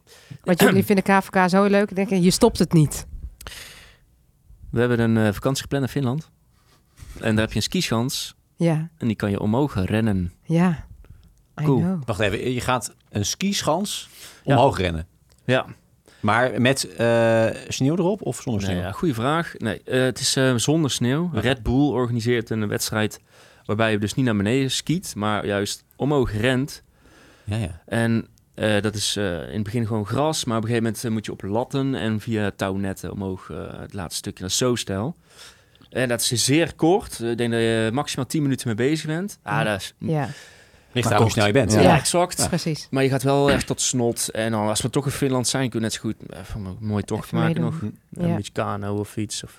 Want 0.44 0.62
jullie 0.62 0.86
vinden 0.86 1.04
KVK 1.04 1.50
zo 1.50 1.66
leuk. 1.66 1.96
Denk 1.96 2.10
je, 2.10 2.22
je 2.22 2.32
stopt 2.32 2.60
het 2.60 2.74
niet. 2.74 3.06
We 4.72 4.80
hebben 4.80 5.00
een 5.00 5.18
eh, 5.28 5.34
vakantie 5.34 5.62
gepland 5.62 5.84
in 5.84 5.90
Finland. 5.90 6.30
En 7.20 7.32
daar 7.36 7.40
heb 7.44 7.50
je 7.50 7.56
een 7.56 7.62
skischans. 7.62 8.36
Ja, 8.56 8.90
En 8.98 9.08
die 9.08 9.16
kan 9.16 9.30
je 9.30 9.40
omhoog 9.40 9.86
rennen. 9.86 10.34
ja. 10.44 10.86
I 11.62 11.64
Cool. 11.64 11.80
know. 11.80 12.02
Wacht 12.06 12.20
even, 12.20 12.52
je 12.54 12.62
gaat 12.62 12.96
een 13.10 13.26
skischans 13.26 14.10
omhoog 14.44 14.78
rennen. 14.78 15.08
Ja, 15.46 15.66
Maar 16.20 16.62
met 16.62 16.96
eh, 16.96 17.48
sneeuw 17.68 17.94
erop 17.98 18.22
of 18.22 18.42
zonder 18.42 18.62
sneeuw? 18.62 18.76
nee, 18.76 18.84
ja 18.84 18.92
goede 18.92 19.14
vraag. 19.14 19.54
Nee, 19.58 19.82
eh, 19.84 20.02
het 20.02 20.20
is 20.20 20.36
eh, 20.36 20.56
zonder 20.56 20.92
sneeuw. 20.92 21.30
Red 21.34 21.64
Bull 21.64 21.90
organiseert 21.90 22.50
een 22.50 22.68
wedstrijd 22.68 23.20
waarbij 23.66 23.92
je 23.92 23.98
dus 23.98 24.14
niet 24.14 24.26
naar 24.26 24.36
beneden 24.36 24.72
skiet, 24.72 25.16
maar 25.16 25.46
juist 25.46 25.84
omhoog 25.96 26.32
rent. 26.34 26.84
Ja, 27.48 27.56
ja. 27.58 27.82
En 27.86 28.28
eh, 28.54 28.82
dat 28.82 28.96
is 28.96 29.16
eh, 29.16 29.42
in 29.48 29.54
het 29.54 29.64
begin 29.64 29.88
gewoon 29.88 30.06
gras, 30.06 30.46
maar 30.46 30.58
op 30.58 30.64
een 30.64 30.70
gegeven 30.70 30.88
moment 30.88 31.06
eh, 31.06 31.12
moet 31.12 31.26
je 31.26 31.32
op 31.32 31.42
latten 31.42 31.96
en 31.96 32.20
via 32.20 32.52
touwnetten 32.56 33.12
omhoog 33.12 33.48
het 33.80 33.94
laatste 33.94 34.18
stukje 34.18 34.42
naar 34.42 34.52
zo 34.52 34.76
stijl. 34.76 35.16
En 35.90 36.08
dat 36.08 36.22
is 36.22 36.46
zeer 36.46 36.76
kort. 36.76 37.20
Ik 37.20 37.38
denk 37.38 37.52
dat 37.52 37.60
je 37.62 37.90
maximaal 37.94 38.26
10 38.26 38.42
minuten 38.42 38.68
mee 38.68 38.76
bezig 38.76 39.06
bent. 39.06 39.40
Ah, 39.44 39.66
dat 39.66 39.82
is... 39.82 39.94
Ja, 39.98 40.30
Ligt 40.92 41.10
daar 41.10 41.22
hoe 41.22 41.30
snel 41.32 41.46
je 41.46 41.52
bent. 41.54 41.74
Ja, 41.74 41.82
Ja. 41.82 41.98
exact. 41.98 42.48
precies. 42.50 42.88
Maar 42.92 43.04
je 43.04 43.10
gaat 43.10 43.24
wel 43.24 43.52
echt 43.52 43.68
tot 43.68 43.82
snot. 43.82 44.30
En 44.32 44.52
dan, 44.52 44.68
als 44.68 44.82
we 44.82 44.90
toch 44.90 45.06
in 45.06 45.12
Finland 45.12 45.48
zijn, 45.48 45.70
kun 45.70 45.80
je 45.80 45.86
net 45.86 45.94
zo 45.94 46.00
goed 46.02 46.16
even 46.30 46.66
een 46.66 46.78
mooie 46.80 47.04
tocht 47.04 47.26
Even 47.26 47.38
maken 47.38 47.62
nog. 47.62 47.82
Ja. 48.10 48.24
Een 48.24 48.36
beetje 48.36 48.52
kano 48.52 49.00
of 49.00 49.18
iets. 49.18 49.44
Of 49.44 49.58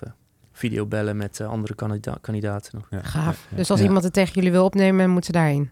videobellen 0.53 1.17
met 1.17 1.41
andere 1.41 1.75
kandidaat, 1.75 2.17
kandidaten 2.21 2.71
nog. 2.73 2.87
Ja. 2.89 3.07
Gaaf. 3.09 3.47
Ja. 3.49 3.57
Dus 3.57 3.69
als 3.69 3.79
Ja. 3.79 3.85
iemand 3.85 4.03
het 4.03 4.13
tegen 4.13 4.33
jullie 4.33 4.51
wil 4.51 4.65
opnemen, 4.65 5.09
moeten 5.09 5.33
ze 5.33 5.39
daarheen. 5.39 5.71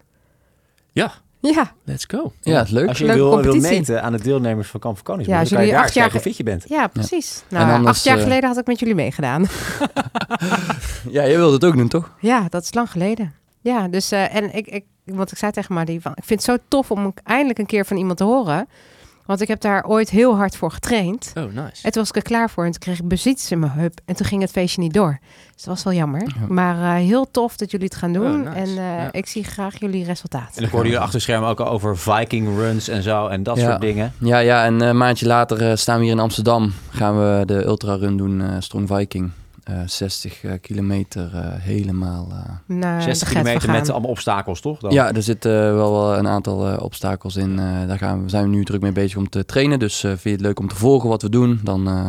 Ja, 0.92 1.12
Ja, 1.40 1.72
let's 1.84 2.04
go. 2.08 2.32
Ja, 2.40 2.58
het 2.58 2.70
leuk. 2.70 2.88
Als 2.88 2.98
je 2.98 3.04
Leuke 3.04 3.42
wil, 3.42 3.60
meten 3.60 4.02
aan 4.02 4.12
de 4.12 4.22
deelnemers 4.22 4.68
van 4.68 4.80
Kamp 4.80 4.94
van 4.96 5.04
Koningsbrug, 5.04 5.36
Ja, 5.36 5.40
als 5.42 5.50
dan 5.50 5.58
kan 5.58 5.66
je 5.66 5.72
jullie 5.72 5.88
daar 5.90 5.90
acht 5.90 5.94
jaar 5.94 6.10
hoe 6.12 6.20
fit 6.20 6.36
je 6.36 6.42
bent. 6.42 6.64
ja 6.68 6.86
precies. 6.86 7.42
Nou, 7.48 7.70
anders, 7.70 7.96
acht 7.96 8.04
jaar 8.04 8.16
eh, 8.16 8.22
geleden 8.22 8.48
had 8.48 8.58
ik 8.58 8.66
met 8.66 8.78
jullie 8.78 8.94
meegedaan. 8.94 9.46
Ja, 11.10 11.26
jij 11.26 11.36
wilde 11.36 11.54
het 11.54 11.64
ook 11.64 11.76
doen, 11.76 11.88
toch? 11.88 12.10
Ja, 12.20 12.46
dat 12.48 12.62
is 12.62 12.74
lang 12.74 12.90
geleden. 12.90 13.34
Ja, 13.60 13.88
dus 13.88 14.10
eh, 14.12 14.34
en 14.34 14.54
ik, 14.54 14.66
ik, 14.66 14.84
want 15.04 15.32
ik 15.32 15.38
zei 15.38 15.52
tegen 15.52 15.74
Madi 15.74 16.00
van, 16.00 16.12
ik 16.14 16.24
vind 16.24 16.46
het 16.46 16.50
zo 16.50 16.64
tof 16.68 16.90
om 16.90 17.14
eindelijk 17.24 17.58
een 17.58 17.66
keer 17.66 17.84
van 17.84 17.96
iemand 17.96 18.18
te 18.18 18.24
horen. 18.24 18.68
Want 19.28 19.40
ik 19.40 19.48
heb 19.48 19.60
daar 19.60 19.84
ooit 19.86 20.10
heel 20.10 20.36
hard 20.36 20.56
voor 20.56 20.70
getraind. 20.72 21.32
Oh, 21.36 21.42
nice. 21.44 21.56
En 21.82 21.92
toen 21.92 22.02
was 22.02 22.08
ik 22.08 22.16
er 22.16 22.22
klaar 22.22 22.50
voor 22.50 22.64
en 22.64 22.70
toen 22.70 22.80
kreeg 22.80 22.98
ik 22.98 23.08
bezits 23.08 23.50
in 23.50 23.58
mijn 23.58 23.72
heup. 23.72 24.00
En 24.04 24.16
toen 24.16 24.26
ging 24.26 24.40
het 24.42 24.50
feestje 24.50 24.80
niet 24.80 24.92
door. 24.92 25.18
Dus 25.54 25.64
dat 25.64 25.74
was 25.74 25.82
wel 25.84 25.92
jammer. 25.92 26.20
Ja. 26.22 26.46
Maar 26.48 26.96
eh, 26.96 27.04
heel 27.06 27.30
tof 27.30 27.56
dat 27.56 27.70
jullie 27.70 27.86
het 27.86 27.96
gaan 27.96 28.12
doen. 28.12 28.46
Oh, 28.46 28.54
nice. 28.54 28.56
En 28.56 28.68
eh, 28.68 28.74
Ja. 28.76 29.12
ik 29.12 29.26
zie 29.26 29.44
graag 29.44 29.80
jullie 29.80 30.04
resultaat. 30.04 30.56
En 30.56 30.64
ik 30.64 30.70
hoorde 30.70 30.88
jullie 30.88 31.02
achter 31.02 31.20
schermen 31.20 31.48
ook 31.48 31.60
al 31.60 31.68
over 31.68 31.96
Viking 31.98 32.56
runs 32.56 32.88
en 32.88 33.02
zo 33.02 33.26
en 33.26 33.42
dat 33.42 33.56
Ja. 33.56 33.68
soort 33.68 33.80
dingen. 33.80 34.12
Ja, 34.18 34.38
ja, 34.38 34.64
en 34.64 34.80
een 34.80 34.96
maandje 34.96 35.26
later 35.26 35.70
eh, 35.70 35.76
staan 35.76 35.96
we 35.98 36.02
hier 36.04 36.12
in 36.12 36.18
Amsterdam. 36.20 36.72
Gaan 36.90 37.18
we 37.18 37.42
de 37.46 37.64
ultrarun 37.64 38.16
doen, 38.16 38.40
eh 38.42 38.48
Strong 38.58 38.88
Viking. 38.88 39.30
Eh 39.68 39.74
60 39.86 40.44
eh, 40.44 40.52
kilometer 40.60 41.30
eh, 41.34 41.40
helemaal... 41.54 42.28
eh, 42.30 42.76
Naar 42.76 43.02
60 43.02 43.28
de 43.28 43.34
Gert 43.34 43.46
kilometer 43.46 43.70
met 43.70 43.90
allemaal 43.90 44.10
obstakels, 44.10 44.60
toch? 44.60 44.78
Dan? 44.80 44.92
Ja, 44.92 45.12
er 45.12 45.22
zitten 45.22 45.74
wel 45.74 45.92
wel 45.92 46.16
een 46.18 46.28
aantal 46.28 46.68
eh, 46.68 46.82
obstakels 46.82 47.36
in. 47.36 47.58
Eh, 47.58 47.86
daar 47.86 47.98
gaan 47.98 48.22
we, 48.22 48.28
zijn 48.28 48.42
we 48.42 48.48
nu 48.56 48.64
druk 48.64 48.80
mee 48.80 48.92
bezig 48.92 49.16
om 49.18 49.28
te 49.28 49.44
trainen. 49.44 49.78
Dus 49.78 50.04
eh, 50.04 50.10
vind 50.10 50.22
je 50.22 50.30
het 50.30 50.40
leuk 50.40 50.60
om 50.60 50.68
te 50.68 50.74
volgen 50.76 51.08
wat 51.08 51.22
we 51.22 51.28
doen? 51.30 51.60
Dan 51.64 51.88
eh, 51.88 52.06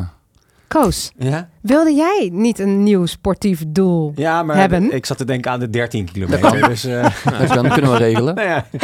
Koos, 0.70 1.11
Ja? 1.17 1.49
wilde 1.61 1.93
jij 1.93 2.30
niet 2.34 2.59
een 2.59 2.84
nieuw 2.84 3.05
sportief 3.05 3.63
doel? 3.67 4.11
Ja, 4.15 4.43
maar 4.43 4.55
Hebben. 4.55 4.91
ik 4.93 5.05
zat 5.05 5.17
te 5.17 5.26
denken 5.26 5.51
aan 5.51 5.59
de 5.59 5.70
13 5.70 6.11
kilometer. 6.11 6.67
Dus, 6.67 6.84
eh, 6.84 7.03
dus 7.39 7.49
dan 7.49 7.70
kunnen 7.70 7.91
we 7.91 7.97
regelen. 7.97 8.36
nou 8.36 8.47
ja. 8.47 8.65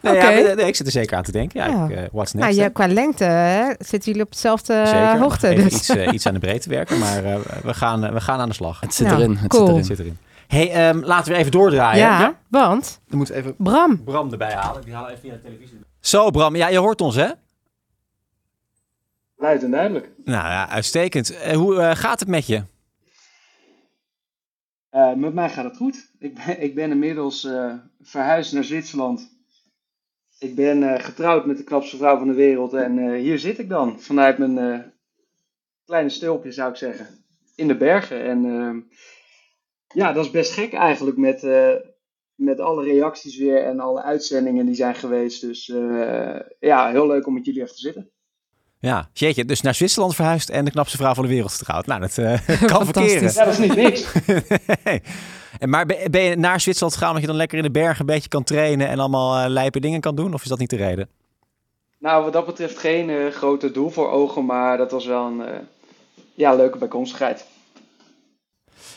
Nee, 0.00 0.16
Oké. 0.16 0.28
ja, 0.28 0.54
nee, 0.54 0.66
ik 0.66 0.76
zit 0.76 0.86
er 0.86 0.92
zeker 0.92 1.16
aan 1.16 1.22
te 1.22 1.32
denken. 1.32 1.60
Ja, 1.60 1.66
Ja. 1.66 1.84
Ik, 1.84 1.90
eh, 1.90 2.02
what's 2.12 2.32
next? 2.32 2.48
Nou, 2.48 2.54
hè? 2.54 2.62
ja, 2.62 2.68
qua 2.68 2.86
lengte 2.88 3.24
hè, 3.24 3.66
zitten 3.78 4.00
jullie 4.10 4.22
op 4.22 4.28
hetzelfde 4.30 4.82
Zeker. 4.86 5.18
hoogte. 5.18 5.48
Even 5.48 5.64
Dus. 5.64 5.72
iets, 5.74 5.88
eh, 5.88 6.12
iets 6.12 6.26
aan 6.26 6.34
de 6.34 6.40
breedte 6.40 6.68
werken, 6.68 6.98
maar 6.98 7.24
eh, 7.24 7.34
we, 7.62 7.74
gaan, 7.74 8.04
eh, 8.04 8.12
we 8.12 8.20
gaan 8.20 8.40
aan 8.40 8.48
de 8.48 8.54
slag. 8.54 8.80
Het 8.80 8.94
zit 8.94 9.06
Nou, 9.06 9.18
erin. 9.20 9.36
Het 9.36 9.48
cool. 9.50 9.66
zit 9.66 9.76
Het 9.76 9.84
erin. 9.84 9.96
zit 9.96 9.98
erin. 9.98 10.16
hey, 10.70 10.88
ehm, 10.88 10.98
laten 11.04 11.32
we 11.32 11.38
even 11.38 11.50
doordraaien. 11.50 11.98
Ja, 11.98 12.34
want 12.48 13.00
Dan 13.08 13.16
moeten 13.18 13.34
we 13.34 13.40
even 13.40 13.54
Bram, 13.58 14.04
Bram 14.04 14.30
erbij 14.32 14.52
halen. 14.52 14.82
Die 14.84 14.94
halen 14.94 15.10
even 15.10 15.22
via 15.22 15.32
de 15.32 15.40
televisie. 15.42 15.78
Zo, 16.00 16.30
Bram. 16.30 16.56
Ja, 16.56 16.68
je 16.68 16.78
hoort 16.78 17.00
ons, 17.00 17.14
hè? 17.16 17.28
Luid 19.42 19.62
en 19.62 19.70
duidelijk. 19.70 20.10
Nou 20.24 20.48
ja, 20.48 20.68
uitstekend. 20.68 21.36
Eh, 21.36 21.56
hoe 21.56 21.80
eh, 21.80 21.96
gaat 21.96 22.20
het 22.20 22.28
met 22.28 22.46
je? 22.46 22.62
Eh, 24.90 25.14
met 25.14 25.34
mij 25.34 25.50
gaat 25.50 25.64
het 25.64 25.76
goed. 25.76 26.10
Ik 26.18 26.34
ben, 26.34 26.62
ik 26.62 26.74
ben 26.74 26.90
inmiddels 26.90 27.48
verhuisd 28.00 28.52
naar 28.52 28.64
Zwitserland. 28.64 29.30
Ik 30.38 30.54
ben 30.54 31.00
getrouwd 31.00 31.46
met 31.46 31.56
de 31.56 31.64
knapste 31.64 31.96
vrouw 31.96 32.18
van 32.18 32.26
de 32.26 32.34
wereld. 32.34 32.72
En 32.72 33.14
hier 33.14 33.38
zit 33.38 33.58
ik 33.58 33.68
dan, 33.68 34.00
vanuit 34.00 34.38
mijn 34.38 34.92
kleine 35.84 36.10
stulpje 36.10 36.52
zou 36.52 36.70
ik 36.70 36.76
zeggen. 36.76 37.06
In 37.56 37.68
de 37.68 37.76
bergen. 37.76 38.24
En 38.24 38.44
ehm, 38.44 38.80
ja, 39.98 40.12
dat 40.12 40.24
is 40.24 40.30
best 40.30 40.52
gek 40.52 40.72
eigenlijk 40.72 41.16
met, 41.16 41.42
met 42.34 42.60
alle 42.60 42.84
reacties 42.84 43.38
weer 43.38 43.64
en 43.64 43.80
alle 43.80 44.02
uitzendingen 44.02 44.66
die 44.66 44.74
zijn 44.74 44.94
geweest. 44.94 45.40
Dus 45.40 45.66
ja, 46.60 46.90
heel 46.90 47.06
leuk 47.06 47.26
om 47.26 47.34
met 47.34 47.44
jullie 47.44 47.62
even 47.62 47.74
te 47.74 47.80
zitten. 47.80 48.12
Ja, 48.82 49.08
jeetje. 49.12 49.44
Dus 49.44 49.60
naar 49.60 49.74
Zwitserland 49.74 50.14
verhuisd 50.14 50.48
en 50.48 50.64
de 50.64 50.70
knapste 50.70 50.96
vrouw 50.96 51.14
van 51.14 51.24
de 51.24 51.30
wereld 51.30 51.52
getrouwd. 51.52 51.86
Nou, 51.86 52.00
dat 52.00 52.18
eh, 52.18 52.46
kan 52.46 52.84
Fantastisch. 52.84 53.12
verkeren. 53.12 53.32
Ja, 53.32 53.44
dat 53.44 53.52
is 53.52 53.58
niet 53.58 53.76
niks. 53.76 54.06
Nee. 54.84 55.02
en 55.58 55.68
maar 55.68 55.86
ben, 55.86 56.22
je 56.22 56.36
naar 56.36 56.60
Zwitserland 56.60 56.94
gegaan 56.94 57.08
omdat 57.08 57.22
je 57.22 57.28
dan 57.30 57.38
lekker 57.38 57.58
in 57.58 57.64
de 57.64 57.70
bergen 57.70 58.00
een 58.00 58.06
beetje 58.06 58.28
kan 58.28 58.44
trainen 58.44 58.88
en 58.88 58.98
allemaal 58.98 59.44
eh, 59.44 59.50
lijpe 59.50 59.80
dingen 59.80 60.00
kan 60.00 60.14
doen? 60.14 60.34
Of 60.34 60.42
is 60.42 60.48
dat 60.48 60.58
niet 60.58 60.70
de 60.70 60.76
reden? 60.76 61.08
Nou, 62.02 62.24
wat 62.24 62.32
dat 62.32 62.46
betreft 62.46 62.78
geen 62.78 63.10
eh, 63.10 63.26
grote 63.32 63.70
doel 63.70 63.90
voor 63.90 64.10
ogen, 64.10 64.44
maar 64.44 64.76
dat 64.76 64.90
was 64.90 65.06
wel 65.06 65.26
een 65.26 65.46
eh, 65.46 65.58
ja, 66.34 66.54
leuke 66.54 66.78
bijkomstigheid. 66.78 67.46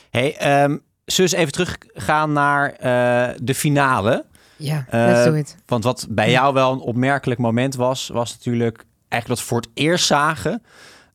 hey, 0.10 0.38
ehm 0.38 0.78
eens 1.06 1.32
even 1.32 1.52
teruggaan 1.52 2.34
naar 2.34 2.72
eh, 2.72 3.36
de 3.42 3.56
finale? 3.56 4.26
ja, 4.58 4.86
let's 4.92 5.26
do 5.26 5.34
it. 5.34 5.56
Want 5.66 5.84
wat 5.84 6.08
bij 6.10 6.32
jou 6.32 6.54
wel 6.54 6.72
een 6.72 6.80
opmerkelijk 6.80 7.40
moment 7.40 7.76
was, 7.76 8.08
was 8.08 8.32
natuurlijk 8.32 8.86
eigenlijk 9.16 9.40
dat 9.40 9.50
voor 9.50 9.60
het 9.60 9.70
eerst 9.74 10.06
zagen 10.06 10.64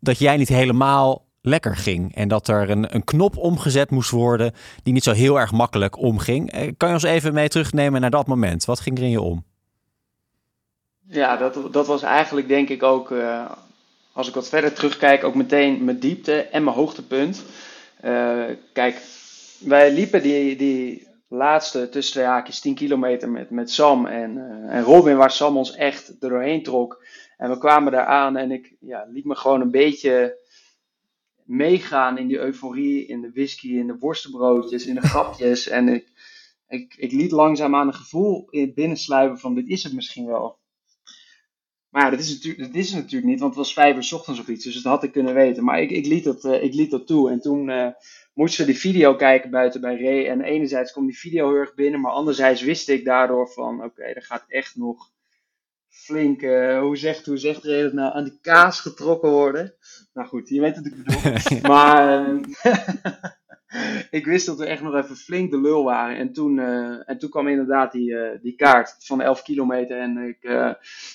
dat 0.00 0.18
jij 0.18 0.36
niet 0.36 0.48
helemaal 0.48 1.28
lekker 1.42 1.76
ging. 1.76 2.14
En 2.14 2.28
dat 2.28 2.48
er 2.48 2.70
een, 2.70 2.94
een 2.94 3.04
knop 3.04 3.36
omgezet 3.36 3.90
moest 3.90 4.10
worden 4.10 4.52
die 4.82 4.92
niet 4.92 5.04
zo 5.04 5.12
heel 5.12 5.40
erg 5.40 5.52
makkelijk 5.52 5.98
omging. 5.98 6.52
Eh, 6.52 6.72
Kan 6.76 6.88
je 6.88 6.94
ons 6.94 7.02
even 7.04 7.34
mee 7.34 7.48
terugnemen 7.48 8.00
naar 8.00 8.10
dat 8.10 8.26
moment? 8.26 8.64
Wat 8.64 8.80
ging 8.80 8.98
er 8.98 9.04
in 9.04 9.10
je 9.10 9.20
om? 9.20 9.44
Ja, 11.08 11.36
dat, 11.36 11.72
dat 11.72 11.86
was 11.86 12.02
eigenlijk 12.02 12.48
denk 12.48 12.68
ik 12.68 12.82
ook, 12.82 13.10
eh, 13.10 13.50
als 14.12 14.28
ik 14.28 14.34
wat 14.34 14.48
verder 14.48 14.72
terugkijk, 14.72 15.24
ook 15.24 15.34
meteen 15.34 15.84
mijn 15.84 15.98
diepte 15.98 16.42
en 16.42 16.64
mijn 16.64 16.76
hoogtepunt. 16.76 17.44
Eh, 18.00 18.44
kijk, 18.72 19.02
wij 19.58 19.92
liepen 19.92 20.22
die, 20.22 20.56
die 20.56 21.06
laatste 21.28 21.88
tussen 21.88 22.12
twee 22.12 22.24
haakjes 22.24 22.60
10 22.60 22.74
kilometer 22.74 23.28
met, 23.30 23.50
met 23.50 23.70
Sam 23.70 24.06
en, 24.06 24.38
en 24.68 24.82
Robin, 24.82 25.16
waar 25.16 25.30
Sam 25.30 25.56
ons 25.56 25.74
echt 25.74 26.20
doorheen 26.20 26.62
trok. 26.62 27.04
En 27.40 27.50
we 27.50 27.58
kwamen 27.58 27.92
daar 27.92 28.06
aan 28.06 28.36
en 28.36 28.50
ik 28.50 28.76
ja, 28.80 29.06
liet 29.10 29.24
me 29.24 29.34
gewoon 29.34 29.60
een 29.60 29.70
beetje 29.70 30.38
meegaan 31.44 32.18
in 32.18 32.26
die 32.26 32.38
euforie, 32.38 33.06
in 33.06 33.20
de 33.20 33.30
whisky, 33.30 33.68
in 33.68 33.86
de 33.86 33.98
worstenbroodjes, 33.98 34.86
in 34.86 34.94
de 34.94 35.00
grapjes. 35.00 35.68
En 35.68 35.88
ik, 35.88 36.08
ik, 36.68 36.94
ik 36.96 37.12
liet 37.12 37.30
langzaam 37.30 37.74
aan 37.74 37.86
een 37.86 37.94
gevoel 37.94 38.46
in 38.50 38.74
binnensluipen 38.74 39.38
van 39.38 39.54
dit 39.54 39.68
is 39.68 39.82
het 39.82 39.92
misschien 39.92 40.26
wel. 40.26 40.58
Maar 41.88 42.10
dat 42.10 42.20
is, 42.20 42.40
dat 42.40 42.74
is 42.74 42.92
het 42.92 43.02
natuurlijk 43.02 43.30
niet, 43.30 43.40
want 43.40 43.54
het 43.54 43.64
was 43.64 43.72
vijf 43.72 43.96
uur 43.96 44.18
ochtends 44.18 44.40
of 44.40 44.48
iets, 44.48 44.64
dus 44.64 44.74
dat 44.74 44.92
had 44.92 45.02
ik 45.02 45.12
kunnen 45.12 45.34
weten. 45.34 45.64
Maar 45.64 45.80
ik, 45.82 45.90
ik, 45.90 46.06
liet, 46.06 46.24
dat, 46.24 46.44
eh, 46.44 46.62
ik 46.62 46.74
liet 46.74 46.90
dat 46.90 47.06
toe. 47.06 47.30
En 47.30 47.40
toen 47.40 47.70
eh, 47.70 47.88
moesten 48.34 48.66
we 48.66 48.72
die 48.72 48.80
video 48.80 49.14
kijken 49.14 49.50
buiten 49.50 49.80
bij 49.80 50.00
Ray. 50.00 50.26
En 50.26 50.42
enerzijds 50.42 50.92
kwam 50.92 51.06
die 51.06 51.18
video 51.18 51.48
heel 51.48 51.58
erg 51.58 51.74
binnen, 51.74 52.00
maar 52.00 52.12
anderzijds 52.12 52.62
wist 52.62 52.88
ik 52.88 53.04
daardoor 53.04 53.48
van, 53.48 53.84
oké, 53.84 54.02
er 54.02 54.22
gaat 54.22 54.44
echt 54.48 54.76
nog 54.76 55.10
flink, 56.00 56.42
eh, 56.42 56.80
hoe, 56.80 56.96
zegt, 56.96 57.26
hoe 57.26 57.36
zegt 57.36 57.62
dat 57.62 57.92
nou, 57.92 58.14
aan 58.14 58.24
die 58.24 58.38
kaas 58.40 58.80
getrokken 58.80 59.30
worden. 59.30 59.74
Nou 60.12 60.28
goed, 60.28 60.48
je 60.48 60.60
weet 60.60 60.76
wat 60.76 60.86
ik 60.86 61.04
bedoel. 61.04 61.60
maar 61.72 62.26
eh, 62.26 62.78
ik 64.18 64.24
wist 64.24 64.46
dat 64.46 64.58
we 64.58 64.66
echt 64.66 64.82
nog 64.82 64.94
even 64.94 65.16
flink 65.16 65.50
de 65.50 65.60
lul 65.60 65.84
waren. 65.84 66.16
En 66.16 66.32
toen, 66.32 66.58
eh, 66.58 67.08
en 67.08 67.18
toen 67.18 67.30
kwam 67.30 67.48
inderdaad 67.48 67.92
die, 67.92 68.16
die 68.40 68.56
kaart 68.56 68.96
van 68.98 69.18
de 69.18 69.24
11 69.24 69.42
kilometer. 69.42 69.98
En 69.98 70.18
ik, 70.18 70.42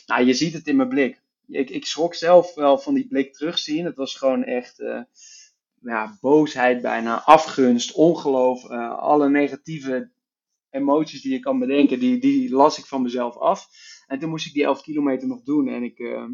nou, 0.05 0.25
je 0.25 0.33
ziet 0.33 0.53
het 0.53 0.67
in 0.67 0.75
mijn 0.75 0.89
blik. 0.89 1.21
Ik, 1.47 1.69
ik 1.69 1.85
schrok 1.85 2.15
zelf 2.15 2.55
wel 2.55 2.77
van 2.77 2.93
die 2.93 3.07
blik 3.07 3.33
terugzien. 3.33 3.85
Het 3.85 3.95
was 3.95 4.15
gewoon 4.15 4.43
echt 4.43 4.83
ja, 5.81 6.17
boosheid 6.21 6.81
bijna, 6.81 7.23
afgunst, 7.23 7.91
ongeloof. 7.91 8.69
alle 8.69 9.29
negatieve 9.29 10.09
emoties 10.69 11.21
die 11.21 11.31
je 11.31 11.39
kan 11.39 11.59
bedenken, 11.59 11.99
die, 11.99 12.19
die 12.19 12.51
las 12.51 12.77
ik 12.77 12.85
van 12.85 13.01
mezelf 13.01 13.37
af. 13.37 13.67
En 14.07 14.19
toen 14.19 14.29
moest 14.29 14.45
ik 14.45 14.53
die 14.53 14.63
11 14.63 14.81
kilometer 14.81 15.27
nog 15.27 15.43
doen. 15.43 15.67
En 15.67 15.83
ik, 15.83 15.99
eh, 15.99 16.25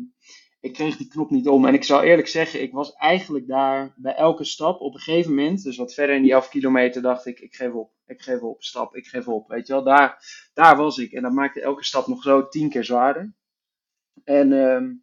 ik 0.59 0.73
kreeg 0.73 0.97
die 0.97 1.07
knop 1.07 1.29
niet 1.29 1.47
om. 1.47 1.65
En 1.65 1.73
ik 1.73 1.83
zou 1.83 2.03
eerlijk 2.03 2.27
zeggen, 2.27 2.61
ik 2.61 2.71
was 2.71 2.93
eigenlijk 2.93 3.47
daar 3.47 3.93
bij 3.95 4.15
elke 4.15 4.43
stap 4.43 4.79
op 4.79 4.93
een 4.93 4.99
gegeven 4.99 5.35
moment, 5.35 5.63
dus 5.63 5.77
wat 5.77 5.93
verder 5.93 6.15
in 6.15 6.21
die 6.21 6.31
11 6.31 6.49
kilometer, 6.49 7.01
dacht 7.01 7.25
ik, 7.25 7.39
ik 7.39 7.55
geef 7.55 7.71
op. 7.71 7.91
Ik 8.05 8.21
geef 8.21 8.41
op, 8.41 8.63
stap, 8.63 8.95
ik 8.95 9.07
geef 9.07 9.27
op. 9.27 9.47
Weet 9.47 9.67
je 9.67 9.73
wel, 9.73 9.83
daar, 9.83 10.23
daar 10.53 10.77
was 10.77 10.97
ik. 10.97 11.11
En 11.11 11.21
dat 11.21 11.31
maakte 11.31 11.61
elke 11.61 11.83
stap 11.83 12.07
nog 12.07 12.23
zo 12.23 12.47
tien 12.47 12.69
keer 12.69 12.83
zwaarder. 12.83 13.33
En 14.23 14.53
ehm, 14.53 14.93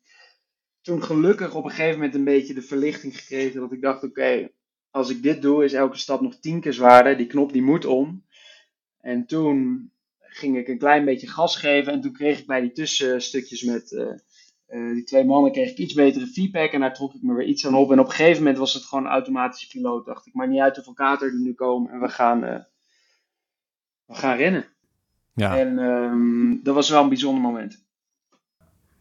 toen 0.81 1.03
gelukkig 1.03 1.55
op 1.55 1.65
een 1.65 1.71
gegeven 1.71 1.95
moment 1.95 2.15
een 2.15 2.25
beetje 2.25 2.55
de 2.55 2.63
verlichting 2.63 3.19
gekregen 3.19 3.61
dat 3.61 3.73
ik 3.73 3.81
dacht, 3.81 4.03
oké, 4.03 4.51
als 4.91 5.11
ik 5.11 5.23
dit 5.23 5.43
doe, 5.43 5.65
is 5.65 5.73
elke 5.73 5.99
stap 5.99 6.21
nog 6.21 6.39
tien 6.39 6.61
keer 6.61 6.73
zwaarder. 6.73 7.17
Die 7.17 7.27
knop 7.27 7.53
die 7.53 7.63
moet 7.63 7.85
om. 7.85 8.25
En 9.01 9.27
toen 9.27 9.91
ging 10.29 10.57
ik 10.57 10.69
een 10.69 10.79
klein 10.79 11.05
beetje 11.05 11.27
gas 11.29 11.57
geven 11.57 11.93
en 11.93 12.01
toen 12.01 12.13
kreeg 12.13 12.39
ik 12.39 12.47
bij 12.47 12.61
die 12.61 12.73
tussenstukjes 12.73 13.63
met... 13.63 13.93
eh, 13.93 14.07
eh, 14.67 14.93
die 14.95 15.05
twee 15.05 15.25
mannen 15.25 15.53
kreeg 15.53 15.71
ik 15.71 15.79
iets 15.79 15.95
betere 15.95 16.27
feedback 16.27 16.71
en 16.73 16.81
daar 16.81 16.95
trok 16.95 17.15
ik 17.15 17.23
me 17.23 17.35
weer 17.35 17.47
iets 17.47 17.67
aan 17.67 17.75
op. 17.75 17.93
En 17.93 18.01
op 18.01 18.07
een 18.07 18.13
gegeven 18.13 18.39
moment 18.43 18.59
was 18.59 18.75
het 18.75 18.85
gewoon 18.85 19.05
een 19.05 19.11
automatische 19.11 19.69
piloot. 19.69 20.07
Dacht 20.07 20.27
ik, 20.27 20.35
maar 20.35 20.49
niet 20.49 20.61
uit 20.61 20.75
hoeveel 20.75 20.93
kater 20.93 21.29
er 21.29 21.41
nu 21.41 21.53
komen 21.55 21.91
en 21.93 22.01
we 22.01 22.09
gaan, 22.09 22.45
eh, 22.45 22.59
we 24.07 24.15
gaan 24.15 24.37
rennen. 24.37 24.65
Ja. 25.35 25.57
En 25.59 25.79
ehm, 25.79 26.63
dat 26.63 26.75
was 26.75 26.91
wel 26.91 27.03
een 27.03 27.09
bijzonder 27.09 27.43
moment. 27.43 27.87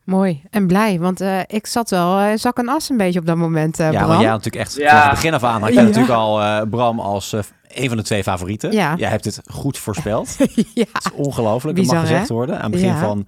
Mooi 0.04 0.42
en 0.50 0.68
blij, 0.68 1.00
want 1.00 1.22
eh, 1.22 1.40
ik 1.48 1.66
zat 1.68 1.90
wel 1.90 2.20
eh, 2.20 2.38
zak 2.38 2.58
en 2.58 2.68
as 2.68 2.90
een 2.90 2.98
beetje 2.98 3.20
op 3.20 3.26
dat 3.26 3.38
moment, 3.38 3.80
eh 3.80 3.86
ja, 3.92 3.98
Bram. 3.98 4.08
want 4.08 4.22
jij 4.22 4.30
had 4.30 4.44
natuurlijk 4.44 4.66
echt 4.66 4.76
Ja. 4.76 4.88
vanaf 4.90 5.04
het 5.04 5.14
begin 5.14 5.34
af 5.34 5.44
aan 5.44 5.62
had 5.62 5.70
je 5.74 5.76
Ja. 5.80 5.82
natuurlijk 5.86 6.14
al 6.14 6.42
eh, 6.42 6.62
Bram 6.70 7.00
als 7.00 7.34
eh, 7.34 7.40
een 7.68 7.88
van 7.88 7.98
de 7.98 8.04
twee 8.04 8.24
favorieten. 8.24 8.72
Ja. 8.72 8.96
Jij 8.96 9.10
hebt 9.10 9.26
het 9.26 9.42
goed 9.52 9.78
voorspeld. 9.78 10.36
ja. 10.74 10.86
Het 10.94 11.06
is 11.06 11.12
ongelooflijk. 11.14 11.78
Dat 11.78 11.86
mag 11.86 12.00
gezegd 12.00 12.28
hè? 12.28 12.34
worden. 12.34 12.56
Aan 12.56 12.62
het 12.62 12.72
begin 12.72 12.88
Ja. 12.88 13.00
van 13.00 13.28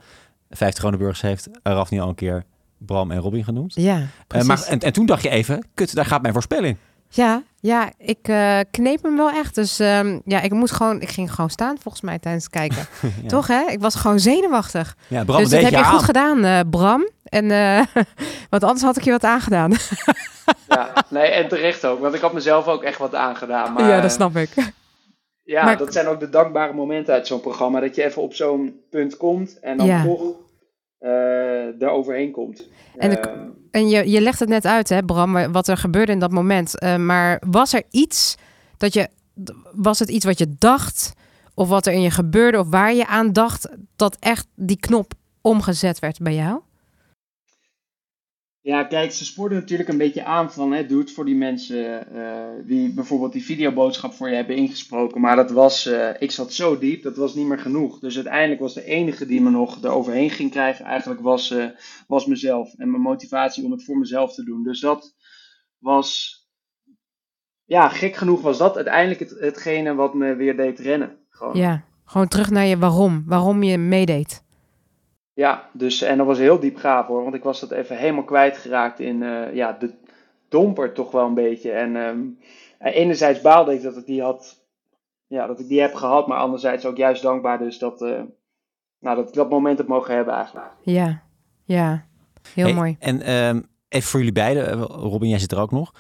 50 0.49 0.79
Groneburgs 0.83 1.21
heeft 1.21 1.49
Rafni 1.63 1.99
al 1.99 2.09
een 2.09 2.15
keer 2.15 2.45
Bram 2.77 3.11
en 3.11 3.19
Robin 3.19 3.43
genoemd. 3.43 3.73
Ja, 3.75 4.01
Eh, 4.27 4.41
maar, 4.41 4.63
en, 4.63 4.79
en 4.79 4.93
toen 4.93 5.05
dacht 5.05 5.23
je 5.23 5.29
even, 5.29 5.65
kut, 5.73 5.95
daar 5.95 6.05
gaat 6.05 6.21
mijn 6.21 6.33
voorspelling. 6.33 6.77
Ja, 7.09 7.43
ja, 7.61 7.91
ik 7.97 8.27
eh, 8.27 8.59
kneep 8.71 9.03
hem 9.03 9.17
wel 9.17 9.29
echt. 9.29 9.55
Dus 9.55 9.79
ehm, 9.79 10.19
ja, 10.25 10.41
ik 10.41 10.51
moest 10.53 10.73
gewoon, 10.73 11.01
ik 11.01 11.09
ging 11.09 11.33
gewoon 11.33 11.49
staan 11.49 11.77
volgens 11.81 12.03
mij 12.03 12.19
tijdens 12.19 12.43
het 12.43 12.53
kijken. 12.53 12.77
Ja. 13.21 13.27
Toch 13.27 13.47
hè? 13.47 13.61
Ik 13.69 13.79
was 13.79 13.95
gewoon 13.95 14.19
zenuwachtig. 14.19 14.95
Ja, 15.07 15.23
Bram 15.23 15.39
dus 15.39 15.49
dat 15.49 15.61
heb 15.61 15.71
je 15.71 15.83
goed 15.83 16.03
gedaan, 16.03 16.43
eh, 16.43 16.59
Bram. 16.69 17.09
En 17.23 17.51
eh, 17.51 17.81
want 18.49 18.63
anders 18.63 18.81
had 18.83 18.97
ik 18.97 19.03
je 19.03 19.11
wat 19.11 19.23
aangedaan. 19.23 19.71
Ja, 20.67 20.93
nee, 21.09 21.27
en 21.27 21.47
terecht 21.47 21.85
ook, 21.85 21.99
want 21.99 22.13
ik 22.15 22.21
had 22.21 22.33
mezelf 22.33 22.67
ook 22.67 22.83
echt 22.83 22.97
wat 22.97 23.15
aangedaan. 23.15 23.73
Maar, 23.73 23.87
ja, 23.87 24.01
dat 24.01 24.11
snap 24.11 24.35
ik. 24.35 24.49
Ja, 25.43 25.63
Maar- 25.65 25.77
dat 25.77 25.93
zijn 25.93 26.07
ook 26.07 26.19
de 26.19 26.29
dankbare 26.29 26.73
momenten 26.73 27.13
uit 27.13 27.27
zo'n 27.27 27.39
programma. 27.41 27.79
Dat 27.79 27.95
je 27.95 28.03
even 28.03 28.21
op 28.21 28.33
zo'n 28.33 28.79
punt 28.89 29.17
komt 29.17 29.59
en 29.59 29.77
dan 29.77 29.85
Ja. 29.87 30.03
toch 30.03 30.21
eh 30.99 31.81
er 31.81 31.89
overheen 31.89 32.31
komt. 32.31 32.67
En 32.97 33.09
de- 33.09 33.17
Ehm, 33.19 33.47
En 33.71 33.89
je, 33.89 34.09
je 34.09 34.21
legt 34.21 34.39
het 34.39 34.49
net 34.49 34.65
uit, 34.65 34.89
hè, 34.89 35.03
Bram, 35.03 35.33
wa- 35.33 35.49
wat 35.51 35.67
er 35.67 35.77
gebeurde 35.77 36.11
in 36.11 36.19
dat 36.19 36.31
moment. 36.31 36.79
Eh, 36.79 36.95
maar 36.95 37.41
was 37.49 37.73
er 37.73 37.83
iets 37.89 38.35
dat 38.77 38.93
je, 38.93 39.07
was 39.75 39.99
het 39.99 40.09
iets 40.09 40.25
wat 40.25 40.37
je 40.39 40.55
dacht, 40.57 41.13
of 41.53 41.69
wat 41.69 41.85
er 41.85 41.93
in 41.93 42.01
je 42.01 42.11
gebeurde, 42.11 42.59
of 42.59 42.69
waar 42.69 42.93
je 42.93 43.07
aan 43.07 43.33
dacht, 43.33 43.69
dat 43.95 44.17
echt 44.19 44.47
die 44.55 44.79
knop 44.79 45.13
omgezet 45.41 45.99
werd 45.99 46.19
bij 46.19 46.35
jou? 46.35 46.59
Ja, 48.69 48.83
kijk, 48.83 49.11
ze 49.11 49.25
spoorden 49.25 49.57
natuurlijk 49.57 49.89
een 49.89 49.97
beetje 49.97 50.23
aan 50.23 50.51
van, 50.51 50.71
hè, 50.71 50.85
doe 50.85 51.07
voor 51.07 51.25
die 51.25 51.35
mensen 51.35 52.13
eh, 52.15 52.65
die 52.65 52.93
bijvoorbeeld 52.93 53.33
die 53.33 53.43
videoboodschap 53.43 54.13
voor 54.13 54.29
je 54.29 54.35
hebben 54.35 54.55
ingesproken. 54.55 55.21
Maar 55.21 55.35
dat 55.35 55.51
was, 55.51 55.85
eh, 55.85 56.09
ik 56.19 56.31
zat 56.31 56.53
zo 56.53 56.77
diep, 56.77 57.03
dat 57.03 57.15
was 57.15 57.35
niet 57.35 57.47
meer 57.47 57.59
genoeg. 57.59 57.99
Dus 57.99 58.15
uiteindelijk 58.15 58.59
was 58.59 58.73
de 58.73 58.83
enige 58.83 59.25
die 59.25 59.41
me 59.41 59.49
nog 59.49 59.83
eroverheen 59.83 60.29
ging 60.29 60.51
krijgen, 60.51 60.85
eigenlijk 60.85 61.21
was, 61.21 61.51
eh, 61.51 61.65
was 62.07 62.25
mezelf. 62.25 62.73
En 62.77 62.91
mijn 62.91 63.01
motivatie 63.01 63.63
om 63.63 63.71
het 63.71 63.83
voor 63.83 63.97
mezelf 63.97 64.33
te 64.33 64.43
doen. 64.43 64.63
Dus 64.63 64.79
dat 64.79 65.15
was, 65.77 66.39
ja, 67.65 67.89
gek 67.89 68.15
genoeg 68.15 68.41
was 68.41 68.57
dat 68.57 68.75
uiteindelijk 68.75 69.19
het, 69.19 69.39
hetgene 69.39 69.95
wat 69.95 70.13
me 70.13 70.35
weer 70.35 70.55
deed 70.57 70.79
rennen. 70.79 71.17
Gewoon. 71.29 71.55
Ja, 71.57 71.83
gewoon 72.05 72.27
terug 72.27 72.49
naar 72.49 72.65
je 72.65 72.77
waarom. 72.77 73.23
Waarom 73.25 73.63
je 73.63 73.77
meedeed. 73.77 74.47
Ja, 75.39 75.69
dus, 75.71 76.01
en 76.01 76.17
dat 76.17 76.25
was 76.25 76.37
heel 76.37 76.59
diep 76.59 76.75
gaaf 76.75 77.07
hoor, 77.07 77.23
want 77.23 77.35
ik 77.35 77.43
was 77.43 77.59
dat 77.59 77.71
even 77.71 77.97
helemaal 77.97 78.23
kwijtgeraakt 78.23 78.99
in 78.99 79.23
eh, 79.23 79.53
ja, 79.53 79.71
de 79.79 79.93
domper 80.49 80.93
toch 80.93 81.11
wel 81.11 81.25
een 81.25 81.33
beetje. 81.33 81.71
En 81.71 81.95
ehm, 81.95 82.19
en 82.77 82.93
enerzijds 82.93 83.41
baalde 83.41 83.73
ik 83.73 83.81
dat 83.81 83.97
ik 83.97 84.05
die 84.05 84.21
had 84.21 84.65
ja, 85.27 85.47
dat 85.47 85.59
ik 85.59 85.67
die 85.67 85.81
heb 85.81 85.93
gehad, 85.93 86.27
maar 86.27 86.37
anderzijds 86.37 86.85
ook 86.85 86.97
juist 86.97 87.21
dankbaar 87.21 87.57
dus 87.57 87.77
dat, 87.77 88.01
uh, 88.01 88.21
nou, 88.99 89.15
dat 89.15 89.27
ik 89.27 89.33
dat 89.33 89.49
moment 89.49 89.77
heb 89.77 89.87
mogen 89.87 90.15
hebben 90.15 90.33
eigenlijk. 90.33 90.71
Ja, 90.81 91.23
ja. 91.63 92.05
Heel 92.53 92.65
Hey, 92.65 92.73
mooi. 92.73 92.95
En 92.99 93.33
um, 93.33 93.67
even 93.89 94.09
voor 94.09 94.19
jullie 94.19 94.33
beiden, 94.33 94.77
uh, 94.77 94.83
Robin, 94.87 95.29
jij 95.29 95.39
zit 95.39 95.51
er 95.51 95.59
ook 95.59 95.71
nog. 95.71 95.93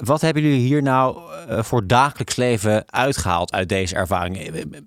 Wat 0.00 0.20
hebben 0.20 0.42
jullie 0.42 0.60
hier 0.60 0.82
nou 0.82 1.18
uh, 1.48 1.62
voor 1.62 1.86
dagelijks 1.86 2.36
leven 2.36 2.84
uitgehaald 2.92 3.52
uit 3.52 3.68
deze 3.68 3.94
ervaring? 3.94 4.36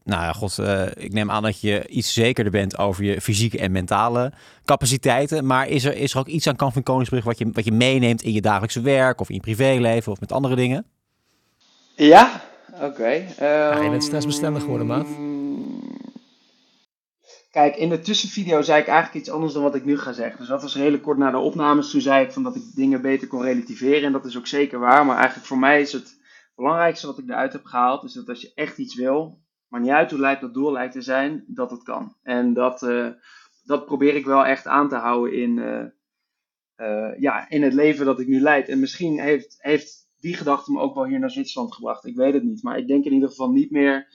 Nou 0.03 0.23
ja, 0.23 0.31
god, 0.31 0.59
ik 0.95 1.13
neem 1.13 1.31
aan 1.31 1.43
dat 1.43 1.61
je 1.61 1.87
iets 1.87 2.13
zekerder 2.13 2.51
bent 2.51 2.77
over 2.77 3.03
je 3.03 3.21
fysieke 3.21 3.59
en 3.59 3.71
mentale 3.71 4.31
capaciteiten. 4.65 5.45
Maar 5.45 5.67
is 5.67 5.85
er, 5.85 5.95
is 5.95 6.13
er 6.13 6.19
ook 6.19 6.27
iets 6.27 6.47
aan 6.47 6.55
Kamp 6.55 6.73
van 6.73 6.83
Koningsbrug 6.83 7.23
wat 7.23 7.37
je, 7.37 7.49
wat 7.53 7.65
je 7.65 7.71
meeneemt 7.71 8.21
in 8.21 8.33
je 8.33 8.41
dagelijkse 8.41 8.81
werk 8.81 9.19
of 9.19 9.29
in 9.29 9.35
je 9.35 9.41
privéleven 9.41 10.11
of 10.11 10.19
met 10.19 10.31
andere 10.31 10.55
dingen? 10.55 10.85
Ja, 11.95 12.41
oké. 12.73 12.85
Okay. 12.85 13.17
Um, 13.17 13.77
ja, 13.77 13.81
je 13.81 13.89
bent 13.89 14.03
stressbestendig 14.03 14.61
geworden, 14.61 14.87
maat. 14.87 15.07
Kijk, 17.54 17.76
in 17.76 17.89
de 17.89 17.99
tussenvideo 17.99 18.62
zei 18.62 18.82
ik 18.82 18.88
eigenlijk 18.88 19.20
iets 19.20 19.30
anders 19.30 19.54
dan 19.54 19.64
wat 19.64 19.76
ik 19.76 19.86
nu 19.86 19.97
ga 19.97 20.12
zeggen. 20.12 20.39
Dus 20.39 20.47
dat 20.47 20.62
was 20.62 20.76
redelijk 20.76 21.04
kort 21.04 21.18
na 21.18 21.32
de 21.32 21.38
opnames. 21.38 21.91
Toen 21.91 22.01
zei 22.01 22.26
ik 22.26 22.32
van 22.32 22.43
dat 22.43 22.56
ik 22.56 22.64
dingen 22.76 23.01
beter 23.01 23.28
kon 23.28 23.41
relativeren. 23.41 24.04
En 24.04 24.12
dat 24.12 24.26
is 24.26 24.38
ook 24.38 24.47
zeker 24.47 24.80
waar. 24.80 25.06
Maar 25.06 25.16
eigenlijk 25.16 25.47
voor 25.47 25.60
mij 25.60 25.82
is 25.82 25.91
het 25.91 26.22
belangrijkste 26.56 27.08
wat 27.08 27.18
ik 27.18 27.30
eruit 27.30 27.54
heb 27.54 27.66
gehaald. 27.66 28.04
Is 28.04 28.14
dat 28.14 28.30
als 28.30 28.41
je 28.41 28.51
echt 28.56 28.78
iets 28.78 28.95
wil, 28.95 29.41
maar 29.68 29.80
niet 29.82 29.89
uit 29.89 30.12
hoe 30.12 30.20
lijkt 30.20 30.41
dat 30.41 30.54
doel 30.54 30.72
lijkt 30.72 30.93
te 30.93 31.01
zijn, 31.01 31.43
dat 31.47 31.72
het 31.72 31.84
kan. 31.84 32.16
En 32.22 32.54
dat, 32.54 32.82
uh, 32.82 33.10
dat 33.64 33.86
probeer 33.86 34.16
ik 34.16 34.26
wel 34.26 34.45
echt 34.45 34.68
aan 34.68 34.89
te 34.89 34.95
houden 34.95 35.34
in, 35.34 35.58
uh, 35.58 35.86
uh, 36.78 37.20
ja, 37.20 37.49
in 37.49 37.64
het 37.64 37.74
leven 37.74 38.06
dat 38.06 38.20
ik 38.20 38.28
nu 38.28 38.39
leid. 38.39 38.70
En 38.70 38.80
misschien 38.80 39.20
heeft, 39.20 39.56
heeft 39.58 40.10
die 40.18 40.36
gedachte 40.36 40.72
me 40.72 40.80
ook 40.80 40.95
wel 40.95 41.06
hier 41.06 41.20
naar 41.20 41.32
Zwitserland 41.32 41.74
gebracht. 41.74 42.06
Ik 42.06 42.16
weet 42.16 42.34
het 42.34 42.43
niet. 42.43 42.64
Maar 42.64 42.78
ik 42.78 42.88
denk 42.88 43.06
in 43.06 43.14
ieder 43.14 43.30
geval 43.30 43.51
niet 43.51 43.72
meer 43.72 44.08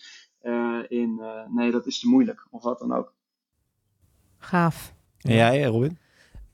in, 0.89 1.21
nee, 1.49 1.71
dat 1.71 1.87
is 1.87 2.01
te 2.01 2.09
moeilijk. 2.09 2.47
Of 2.51 2.63
wat 2.63 2.79
dan 2.79 2.93
ook. 2.93 3.17
Gaaf. 4.39 4.95
En 5.21 5.35
jij, 5.35 5.65
Robin? 5.65 5.99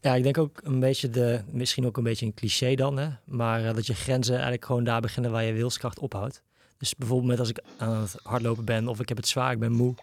Ja, 0.00 0.14
ik 0.14 0.22
denk 0.22 0.38
ook 0.38 0.60
een 0.62 0.80
beetje 0.80 1.10
de, 1.10 1.40
misschien 1.50 1.86
ook 1.86 1.96
een 1.96 2.02
beetje 2.02 2.26
een 2.26 2.34
cliché 2.34 2.74
dan, 2.74 2.96
hè? 2.96 3.08
maar 3.24 3.64
uh, 3.64 3.74
dat 3.74 3.86
je 3.86 3.94
grenzen 3.94 4.34
eigenlijk 4.34 4.64
gewoon 4.64 4.84
daar 4.84 5.00
beginnen 5.00 5.30
waar 5.30 5.44
je 5.44 5.52
wilskracht 5.52 5.98
ophoudt. 5.98 6.42
Dus 6.78 6.94
bijvoorbeeld 6.94 7.30
met 7.30 7.38
als 7.38 7.48
ik 7.48 7.60
aan 7.76 8.00
het 8.00 8.16
hardlopen 8.22 8.64
ben 8.64 8.88
of 8.88 9.00
ik 9.00 9.08
heb 9.08 9.16
het 9.16 9.28
zwaar, 9.28 9.52
ik 9.52 9.58
ben 9.58 9.72
moe, 9.72 9.94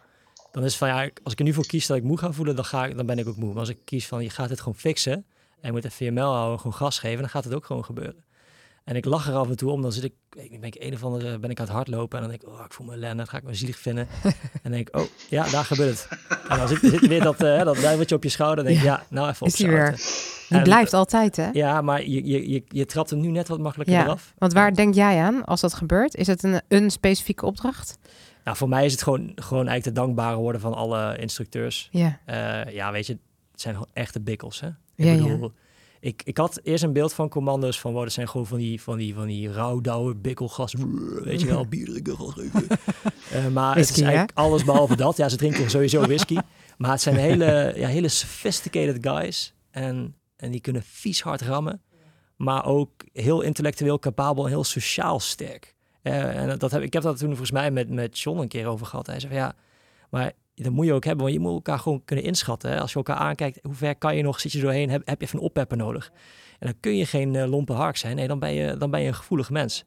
dan 0.51 0.63
is 0.63 0.69
het 0.69 0.77
van 0.77 0.87
ja, 0.87 1.09
als 1.23 1.33
ik 1.33 1.39
er 1.39 1.45
nu 1.45 1.53
voor 1.53 1.65
kies 1.65 1.87
dat 1.87 1.97
ik 1.97 2.03
moe 2.03 2.17
ga 2.17 2.31
voelen, 2.31 2.55
dan, 2.55 2.65
ga 2.65 2.85
ik, 2.85 2.97
dan 2.97 3.05
ben 3.05 3.17
ik 3.17 3.27
ook 3.27 3.35
moe. 3.35 3.49
Maar 3.49 3.59
als 3.59 3.69
ik 3.69 3.77
kies 3.85 4.07
van 4.07 4.23
je 4.23 4.29
gaat 4.29 4.49
het 4.49 4.59
gewoon 4.59 4.75
fixen 4.75 5.13
en 5.13 5.25
je 5.61 5.71
moet 5.71 5.85
even 5.85 6.05
je 6.05 6.11
mel 6.11 6.33
houden, 6.33 6.57
gewoon 6.57 6.73
gas 6.73 6.99
geven, 6.99 7.19
dan 7.19 7.29
gaat 7.29 7.43
het 7.43 7.53
ook 7.53 7.65
gewoon 7.65 7.85
gebeuren. 7.85 8.23
En 8.83 8.95
ik 8.95 9.05
lach 9.05 9.27
er 9.27 9.33
af 9.33 9.49
en 9.49 9.55
toe 9.55 9.71
om, 9.71 9.81
dan 9.81 9.91
zit 9.91 10.03
ik, 10.03 10.13
ik 10.29 10.59
ben 10.59 10.63
ik 10.63 10.75
een 10.79 10.93
of 10.93 11.03
andere, 11.03 11.39
ben 11.39 11.49
ik 11.49 11.59
aan 11.59 11.65
het 11.65 11.73
hardlopen 11.73 12.19
en 12.19 12.23
dan 12.23 12.37
denk 12.37 12.43
ik, 12.43 12.59
oh, 12.59 12.65
ik 12.65 12.73
voel 12.73 12.85
me 12.87 12.93
ellende, 12.93 13.15
dan 13.15 13.27
ga 13.27 13.37
ik 13.37 13.43
me 13.43 13.53
zielig 13.53 13.77
vinden. 13.77 14.07
en 14.23 14.59
dan 14.63 14.71
denk 14.71 14.87
ik, 14.87 14.95
oh, 14.97 15.03
ja, 15.29 15.49
daar 15.49 15.65
gebeurt 15.65 15.89
het. 16.09 16.19
En 16.49 16.57
dan 16.57 16.67
zit, 16.67 16.79
zit 16.79 17.07
weer 17.07 17.23
dat, 17.23 17.43
uh, 17.43 17.63
dat 17.63 17.75
duiveltje 17.75 18.15
op 18.15 18.23
je 18.23 18.29
schouder, 18.29 18.63
dan 18.63 18.65
denk 18.65 18.77
ik, 18.77 18.85
ja, 18.85 19.03
nou 19.09 19.29
even 19.29 19.47
die 19.49 19.67
weer. 19.67 19.91
Die 20.49 20.57
En- 20.57 20.63
blijft 20.63 20.93
altijd, 20.93 21.35
hè? 21.35 21.49
Ja, 21.51 21.81
maar 21.81 22.07
je, 22.07 22.25
je, 22.25 22.49
je, 22.49 22.63
je 22.67 22.85
trapt 22.85 23.09
hem 23.09 23.19
nu 23.19 23.27
net 23.27 23.47
wat 23.47 23.59
makkelijker 23.59 23.95
Ja, 23.95 24.03
eraf. 24.03 24.33
Want 24.37 24.53
waar 24.53 24.75
denk 24.75 24.93
jij 24.93 25.21
aan 25.21 25.45
als 25.45 25.61
dat 25.61 25.73
gebeurt? 25.73 26.15
Is 26.15 26.27
het 26.27 26.43
een, 26.43 26.61
een 26.67 26.89
specifieke 26.89 27.45
opdracht? 27.45 27.97
Nou, 28.43 28.57
voor 28.57 28.69
mij 28.69 28.85
is 28.85 28.91
het 28.91 29.03
gewoon, 29.03 29.31
gewoon 29.35 29.67
eigenlijk 29.67 29.83
de 29.95 30.01
dankbare 30.01 30.35
worden 30.37 30.61
van 30.61 30.73
alle 30.73 31.17
instructeurs. 31.17 31.89
Ja. 31.91 32.19
Eh, 32.25 32.73
ja, 32.73 32.91
weet 32.91 33.07
je, 33.07 33.13
het 33.51 33.61
zijn 33.61 33.73
gewoon 33.73 33.89
echte 33.93 34.19
bikkels, 34.21 34.59
hè? 34.59 34.67
Ik 34.67 35.05
Ja, 35.05 35.11
ja. 35.11 35.37
Ik, 36.01 36.21
ik 36.23 36.37
had 36.37 36.59
eerst 36.63 36.83
een 36.83 36.93
beeld 36.93 37.13
van 37.13 37.29
commando's 37.29 37.79
van, 37.79 37.93
wow, 37.93 38.03
dat 38.03 38.11
zijn 38.11 38.29
gewoon 38.29 38.47
van 38.47 38.57
die, 38.57 38.81
van 38.81 38.97
die, 38.97 39.13
van 39.13 39.27
die 39.27 39.51
rauwdouwe 39.51 40.15
bikkelgas, 40.15 40.75
weet 41.23 41.41
je 41.41 41.47
wel, 41.47 41.67
bier 41.67 41.85
drinken. 41.85 42.67
Eh, 43.31 43.47
maar 43.47 43.75
het 43.75 43.89
is 43.89 43.95
hè? 43.95 44.01
eigenlijk 44.01 44.37
alles 44.37 44.63
behalve 44.63 44.95
dat. 44.95 45.17
Ja, 45.17 45.29
ze 45.29 45.35
drinken 45.35 45.69
sowieso 45.69 46.01
whisky. 46.01 46.37
Maar 46.77 46.91
het 46.91 47.01
zijn 47.01 47.15
hele, 47.15 47.73
ja, 47.75 47.87
hele 47.87 48.07
sophisticated 48.07 48.97
guys. 49.07 49.53
En, 49.69 50.15
en 50.35 50.51
die 50.51 50.61
kunnen 50.61 50.83
vies 50.85 51.21
hard 51.21 51.41
rammen. 51.41 51.81
Maar 52.35 52.65
ook 52.65 52.91
heel 53.13 53.41
intellectueel 53.41 53.99
capabel 53.99 54.43
en 54.43 54.49
heel 54.49 54.63
sociaal 54.63 55.19
sterk. 55.19 55.75
Eh, 56.01 56.35
en 56.35 56.59
dat 56.59 56.71
heb, 56.71 56.81
ik 56.81 56.93
heb 56.93 57.03
dat 57.03 57.17
toen 57.17 57.27
volgens 57.27 57.51
mij 57.51 57.71
met, 57.71 57.89
met 57.89 58.19
John 58.19 58.39
een 58.39 58.47
keer 58.47 58.67
over 58.67 58.85
gehad. 58.85 59.07
Hij 59.07 59.19
zei 59.19 59.33
van 59.33 59.41
ja, 59.41 59.55
maar 60.09 60.31
dat 60.55 60.71
moet 60.71 60.85
je 60.85 60.93
ook 60.93 61.05
hebben. 61.05 61.23
Want 61.23 61.35
je 61.35 61.41
moet 61.41 61.53
elkaar 61.53 61.79
gewoon 61.79 62.03
kunnen 62.05 62.25
inschatten. 62.25 62.79
Als 62.79 62.91
je 62.91 62.97
elkaar 62.97 63.15
aankijkt, 63.15 63.59
hoe 63.63 63.73
ver 63.73 63.95
kan 63.95 64.15
je 64.15 64.23
nog? 64.23 64.39
Zit 64.39 64.51
je 64.51 64.61
doorheen? 64.61 64.89
Heb, 64.89 65.07
heb 65.07 65.19
je 65.19 65.25
even 65.25 65.39
een 65.39 65.45
oppepper 65.45 65.77
nodig? 65.77 66.11
En 66.59 66.67
dan 66.67 66.79
kun 66.79 66.97
je 66.97 67.05
geen 67.05 67.35
eh, 67.35 67.49
lompe 67.49 67.73
hark 67.73 67.97
zijn. 67.97 68.15
Nee, 68.15 68.27
dan 68.27 68.39
ben 68.39 68.53
je, 68.53 68.77
dan 68.77 68.91
ben 68.91 69.01
je 69.01 69.07
een 69.07 69.13
gevoelig 69.13 69.49
mens. 69.49 69.85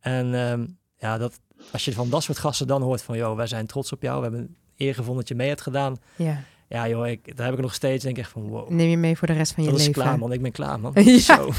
En 0.00 0.34
ehm, 0.34 0.66
ja, 0.98 1.18
dat, 1.18 1.40
als 1.72 1.84
je 1.84 1.92
van 1.92 2.10
dat 2.10 2.22
soort 2.22 2.38
gasten 2.38 2.66
dan 2.66 2.82
hoort 2.82 3.02
van... 3.02 3.16
joh, 3.16 3.36
wij 3.36 3.46
zijn 3.46 3.66
trots 3.66 3.92
op 3.92 4.02
jou. 4.02 4.16
We 4.16 4.22
hebben 4.22 4.56
eer 4.76 4.94
gevonden 4.94 5.16
dat 5.16 5.28
je 5.28 5.34
mee 5.34 5.48
hebt 5.48 5.60
gedaan. 5.60 5.96
Ja. 6.16 6.42
Ja 6.68 6.88
joh, 6.88 7.08
ik, 7.08 7.36
daar 7.36 7.46
heb 7.46 7.54
ik 7.54 7.60
nog 7.62 7.74
steeds 7.74 8.04
denk 8.04 8.16
ik 8.16 8.22
echt 8.22 8.32
van 8.32 8.48
wow. 8.48 8.70
Neem 8.70 8.88
je 8.88 8.96
mee 8.96 9.16
voor 9.16 9.26
de 9.26 9.32
rest 9.34 9.52
van 9.54 9.64
je 9.64 9.70
Dat 9.70 9.78
is 9.80 9.86
leven. 9.86 10.02
klaar 10.02 10.18
man, 10.18 10.32
ik 10.32 10.42
ben 10.42 10.52
klaar 10.52 10.80
man. 10.80 10.92
Ja. 11.04 11.18
Zo. 11.18 11.50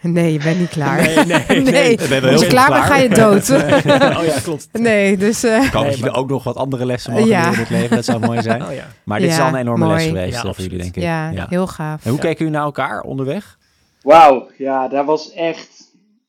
Nee, 0.00 0.32
je 0.32 0.38
bent 0.38 0.58
niet 0.58 0.68
klaar. 0.68 1.02
Nee, 1.02 1.16
nee, 1.24 1.60
nee. 1.72 1.96
Ben 1.96 2.08
je 2.08 2.20
wel 2.20 2.30
Als 2.30 2.30
heel 2.30 2.40
je 2.40 2.46
klaar 2.46 2.70
bent, 2.70 2.84
ga 2.84 2.96
je 2.96 3.08
dood. 3.08 3.50
oh 4.18 4.24
ja, 4.24 4.40
klopt. 4.42 4.68
nee, 4.72 5.16
dus... 5.16 5.42
eh, 5.42 5.64
Ik 5.64 5.72
hoop 5.72 5.72
Nee, 5.72 5.82
dat 5.90 5.94
jullie 5.98 6.10
maar- 6.10 6.20
ook 6.20 6.28
nog 6.28 6.44
wat 6.44 6.56
andere 6.56 6.86
lessen 6.86 7.12
mogen 7.12 7.26
Ja. 7.28 7.38
leren 7.38 7.52
in 7.54 7.58
het 7.60 7.70
leven. 7.70 7.96
Dat 7.96 8.04
zou 8.04 8.18
mooi 8.20 8.42
zijn. 8.42 8.62
Oh 8.66 8.72
ja. 8.74 8.86
Maar 9.04 9.20
dit 9.20 9.30
is 9.30 9.38
al 9.38 9.48
een 9.48 9.54
enorme 9.54 9.84
mooi. 9.84 9.96
les 9.96 10.06
geweest 10.06 10.42
Ja, 10.42 10.52
voor 10.52 10.64
jullie, 10.64 10.78
denk 10.78 10.96
ik. 10.96 11.02
ja, 11.02 11.30
Ja. 11.30 11.46
heel 11.48 11.66
gaaf. 11.66 12.04
En 12.04 12.10
hoe 12.10 12.18
Ja. 12.20 12.24
keken 12.24 12.38
jullie 12.38 12.52
naar 12.52 12.64
elkaar 12.64 13.00
onderweg? 13.02 13.58
Wauw, 14.02 14.48
ja, 14.58 14.88
daar 14.88 15.04
was 15.04 15.32
echt 15.32 15.68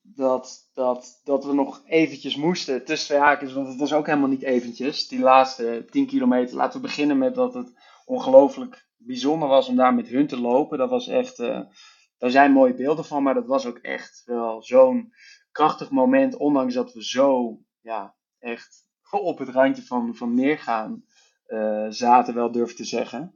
dat, 0.04 0.58
dat, 0.74 1.06
dat 1.24 1.46
we 1.46 1.54
nog 1.54 1.82
eventjes 1.88 2.36
moesten 2.36 2.86
tussen 2.86 3.08
twee 3.08 3.20
haakjes, 3.20 3.54
want 3.54 3.68
het 3.68 3.78
was 3.80 3.94
ook 3.94 4.06
helemaal 4.06 4.30
niet 4.30 4.44
eventjes. 4.44 5.08
Die 5.08 5.20
laatste 5.20 5.86
10 5.90 6.08
kilometer, 6.08 6.56
laten 6.56 6.82
we 6.82 6.88
beginnen 6.88 7.18
met 7.18 7.36
dat 7.36 7.54
het 7.54 7.68
ongelooflijk 8.10 8.88
bijzonder 8.98 9.48
was 9.48 9.68
om 9.68 9.76
daar 9.76 9.94
met 9.94 10.08
hun 10.08 10.28
te 10.28 10.40
lopen. 10.40 10.78
Dat 10.78 10.90
was 10.90 11.08
echt, 11.08 11.40
eh, 11.40 11.62
daar 12.18 12.30
zijn 12.30 12.52
mooie 12.52 12.74
beelden 12.74 13.06
van, 13.06 13.24
maar 13.24 13.34
dat 13.34 13.48
was 13.48 13.66
ook 13.66 13.78
echt 13.78 14.22
wel 14.26 14.64
zo'n 14.64 15.14
krachtig 15.52 15.90
moment, 15.90 16.36
ondanks 16.36 16.74
dat 16.74 16.94
we 16.94 17.04
zo, 17.04 17.60
ja, 17.82 18.16
echt 18.40 18.88
op 19.12 19.38
het 19.38 19.50
randje 19.50 19.84
van, 19.84 20.16
van 20.16 20.34
neergaan 20.34 21.04
eh, 21.46 21.86
zaten, 21.90 22.34
wel 22.34 22.52
durf 22.52 22.76
te 22.76 22.84
zeggen. 22.84 23.34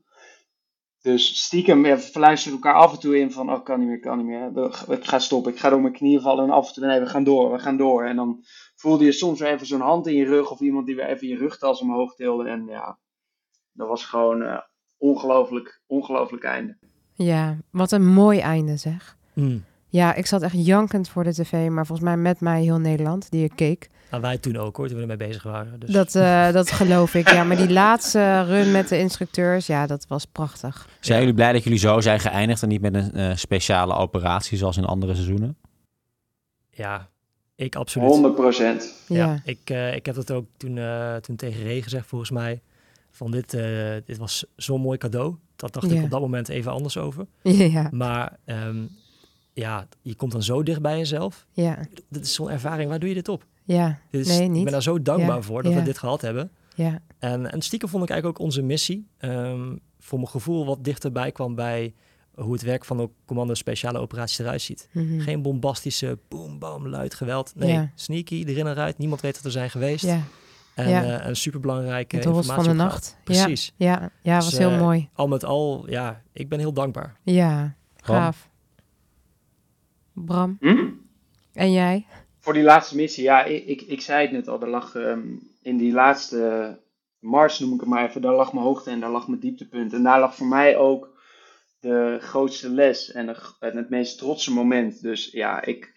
Dus 1.01 1.43
stiekem 1.43 1.97
verluisteren 1.97 2.59
we 2.59 2.65
elkaar 2.65 2.81
af 2.81 2.93
en 2.93 2.99
toe 2.99 3.19
in 3.19 3.31
van, 3.31 3.51
oh, 3.51 3.63
kan 3.63 3.79
niet 3.79 3.87
meer, 3.87 3.99
kan 3.99 4.17
niet 4.17 4.25
meer. 4.25 4.71
Ik 4.89 5.05
ga 5.05 5.19
stoppen, 5.19 5.51
ik 5.51 5.59
ga 5.59 5.69
door 5.69 5.81
mijn 5.81 5.93
knieën 5.93 6.21
vallen 6.21 6.43
en 6.43 6.51
af 6.51 6.67
en 6.67 6.73
toe, 6.73 6.85
nee, 6.85 6.99
we 6.99 7.05
gaan 7.05 7.23
door, 7.23 7.51
we 7.51 7.59
gaan 7.59 7.77
door. 7.77 8.05
En 8.05 8.15
dan 8.15 8.43
voelde 8.75 9.05
je 9.05 9.11
soms 9.11 9.39
weer 9.39 9.51
even 9.51 9.67
zo'n 9.67 9.81
hand 9.81 10.07
in 10.07 10.15
je 10.15 10.25
rug 10.25 10.51
of 10.51 10.59
iemand 10.59 10.85
die 10.85 10.95
weer 10.95 11.07
even 11.07 11.27
je 11.27 11.37
rugtas 11.37 11.81
omhoog 11.81 12.15
tilde. 12.15 12.49
En 12.49 12.65
ja, 12.65 12.99
dat 13.73 13.87
was 13.87 14.05
gewoon 14.05 14.41
eh 14.41 14.57
ongelooflijk, 14.97 15.81
ongelooflijk 15.87 16.43
einde. 16.43 16.77
Ja, 17.13 17.57
wat 17.69 17.91
een 17.91 18.05
mooi 18.05 18.39
einde 18.39 18.77
zeg. 18.77 19.17
Hmm. 19.33 19.63
Ja, 19.87 20.13
ik 20.13 20.25
zat 20.25 20.41
echt 20.41 20.65
jankend 20.65 21.09
voor 21.09 21.23
de 21.23 21.33
tv, 21.33 21.69
maar 21.69 21.85
volgens 21.85 22.07
mij 22.07 22.17
met 22.17 22.39
mij 22.39 22.61
heel 22.61 22.79
Nederland, 22.79 23.31
die 23.31 23.43
ik 23.43 23.51
keek. 23.55 23.89
Nou, 24.09 24.21
wij 24.21 24.37
toen 24.37 24.57
ook 24.57 24.77
hoor, 24.77 24.87
toen 24.87 24.95
we 24.95 25.01
ermee 25.01 25.27
bezig 25.27 25.43
waren. 25.43 25.79
Dus. 25.79 25.89
Dat, 25.89 26.15
eh, 26.15 26.51
dat 26.59 26.71
geloof 26.71 27.15
ik, 27.15 27.29
ja. 27.29 27.43
Maar 27.43 27.57
die 27.57 27.71
laatste 27.71 28.41
run 28.41 28.71
met 28.71 28.89
de 28.89 28.97
instructeurs, 28.99 29.67
ja, 29.67 29.87
dat 29.87 30.05
was 30.07 30.25
prachtig. 30.25 30.87
Zijn 30.99 31.19
jullie 31.19 31.33
blij 31.33 31.51
dat 31.51 31.63
jullie 31.63 31.79
zo 31.79 32.01
zijn 32.01 32.19
geëindigd 32.19 32.61
en 32.61 32.69
niet 32.69 32.81
met 32.81 32.93
een 32.93 33.11
eh, 33.11 33.35
speciale 33.35 33.93
operatie 33.93 34.57
zoals 34.57 34.77
in 34.77 34.85
andere 34.85 35.13
seizoenen? 35.13 35.57
Ja, 36.69 37.09
ik 37.55 37.75
absoluut. 37.75 38.09
100 38.09 38.35
procent. 38.35 39.03
Ja, 39.07 39.15
Ja, 39.15 39.41
ik, 39.45 39.59
eh, 39.63 39.95
ik 39.95 40.05
heb 40.05 40.15
dat 40.15 40.31
ook 40.31 40.45
toen, 40.57 40.77
eh, 40.77 41.15
toen 41.15 41.35
tegen 41.35 41.63
Ray 41.63 41.81
gezegd, 41.81 42.07
volgens 42.07 42.31
mij. 42.31 42.61
Van 43.15 43.31
dit, 43.31 43.53
eh, 43.53 43.95
dit 44.05 44.17
was 44.17 44.45
zo'n 44.55 44.81
mooi 44.81 44.97
cadeau. 44.97 45.35
Dat 45.55 45.73
dacht 45.73 45.89
Ja. 45.89 45.97
ik 45.97 46.03
op 46.03 46.09
dat 46.09 46.19
moment 46.21 46.49
even 46.49 46.71
anders 46.71 46.97
over. 46.97 47.25
ja. 47.75 47.89
Maar 47.91 48.37
ehm, 48.45 48.77
ja, 49.53 49.87
je 50.01 50.15
komt 50.15 50.31
dan 50.31 50.43
zo 50.43 50.63
dicht 50.63 50.81
bij 50.81 50.97
jezelf. 50.97 51.45
ja, 51.51 51.79
Dit 52.09 52.25
is 52.25 52.33
zo'n 52.33 52.49
ervaring, 52.49 52.89
waar 52.89 52.99
doe 52.99 53.09
je 53.09 53.15
dit 53.15 53.27
op? 53.29 53.45
ja. 53.63 53.99
Dit 54.09 54.21
is, 54.21 54.27
Nee, 54.27 54.41
Ik 54.43 54.49
niet. 54.49 54.63
ben 54.63 54.71
daar 54.71 54.81
zo 54.83 55.01
dankbaar 55.01 55.35
Ja, 55.35 55.41
voor 55.41 55.63
dat 55.63 55.71
ja. 55.71 55.77
we 55.77 55.83
dit 55.85 55.97
gehad 55.97 56.21
hebben. 56.21 56.51
ja. 56.75 57.01
En, 57.19 57.51
en 57.51 57.61
stiekem 57.61 57.89
vond 57.89 58.03
ik 58.03 58.09
eigenlijk 58.09 58.39
ook 58.39 58.45
onze 58.45 58.61
missie, 58.61 59.07
ehm, 59.17 59.75
voor 59.99 60.17
mijn 60.19 60.29
gevoel, 60.31 60.65
wat 60.65 60.83
dichterbij 60.83 61.31
kwam 61.31 61.55
bij 61.55 61.93
hoe 62.35 62.53
het 62.53 62.61
werk 62.61 62.85
van 62.85 62.97
de 62.97 63.09
commando 63.25 63.53
speciale 63.53 63.99
operaties 63.99 64.39
eruit 64.39 64.61
ziet. 64.61 64.89
Mhm. 64.91 65.19
Geen 65.19 65.41
bombastische 65.41 66.17
boom, 66.27 66.59
bam, 66.59 66.87
luid 66.87 67.13
geweld. 67.13 67.53
Nee, 67.55 67.89
sneaky, 67.95 68.43
erin 68.43 68.65
en 68.65 68.71
eruit. 68.71 68.97
Niemand 68.97 69.21
weet 69.21 69.33
dat 69.33 69.43
we 69.43 69.49
zijn 69.51 69.69
geweest. 69.69 70.05
Ja, 70.05 70.21
En 70.75 70.89
Ja. 70.89 71.25
een 71.27 71.35
superbelangrijke 71.35 72.15
informatie 72.15 72.51
van 72.53 72.63
de 72.63 72.73
nacht. 72.73 73.17
Precies. 73.23 73.73
ja, 73.75 74.09
ja, 74.21 74.35
was 74.35 74.49
Dus, 74.49 74.57
heel 74.59 74.69
eh, 74.71 74.79
mooi. 74.79 75.09
Al 75.13 75.27
met 75.27 75.43
al, 75.43 75.89
ja, 75.89 76.21
ik 76.33 76.49
ben 76.49 76.59
heel 76.59 76.73
dankbaar. 76.73 77.19
Ja, 77.23 77.75
Bram? 78.01 78.15
gaaf. 78.17 78.49
Bram, 80.13 80.57
Hm? 80.59 80.87
en 81.53 81.71
jij? 81.71 82.05
Voor 82.39 82.53
die 82.53 82.63
laatste 82.63 82.95
missie, 82.95 83.23
ja, 83.23 83.43
ik, 83.43 83.65
ik, 83.65 83.81
ik 83.81 84.01
zei 84.01 84.21
het 84.21 84.31
net 84.31 84.47
al, 84.47 84.61
er 84.61 84.69
lag 84.69 84.95
ehm, 84.95 85.27
in 85.61 85.77
die 85.77 85.91
laatste 85.93 86.81
mars, 87.19 87.59
noem 87.59 87.73
ik 87.73 87.79
het 87.79 87.89
maar 87.89 88.07
even, 88.09 88.21
daar 88.21 88.33
lag 88.35 88.53
mijn 88.53 88.65
hoogte 88.65 88.89
en 88.89 88.99
daar 88.99 89.11
lag 89.11 89.27
mijn 89.27 89.39
dieptepunt. 89.39 89.93
En 89.93 90.03
daar 90.03 90.19
lag 90.19 90.35
voor 90.35 90.47
mij 90.47 90.77
ook 90.77 91.21
de 91.79 92.17
grootste 92.21 92.69
les 92.69 93.11
en, 93.11 93.25
de 93.25 93.35
en 93.59 93.77
het 93.77 93.89
meest 93.89 94.17
trotse 94.17 94.53
moment. 94.53 95.01
Dus 95.01 95.31
ja, 95.31 95.63
ik, 95.65 95.93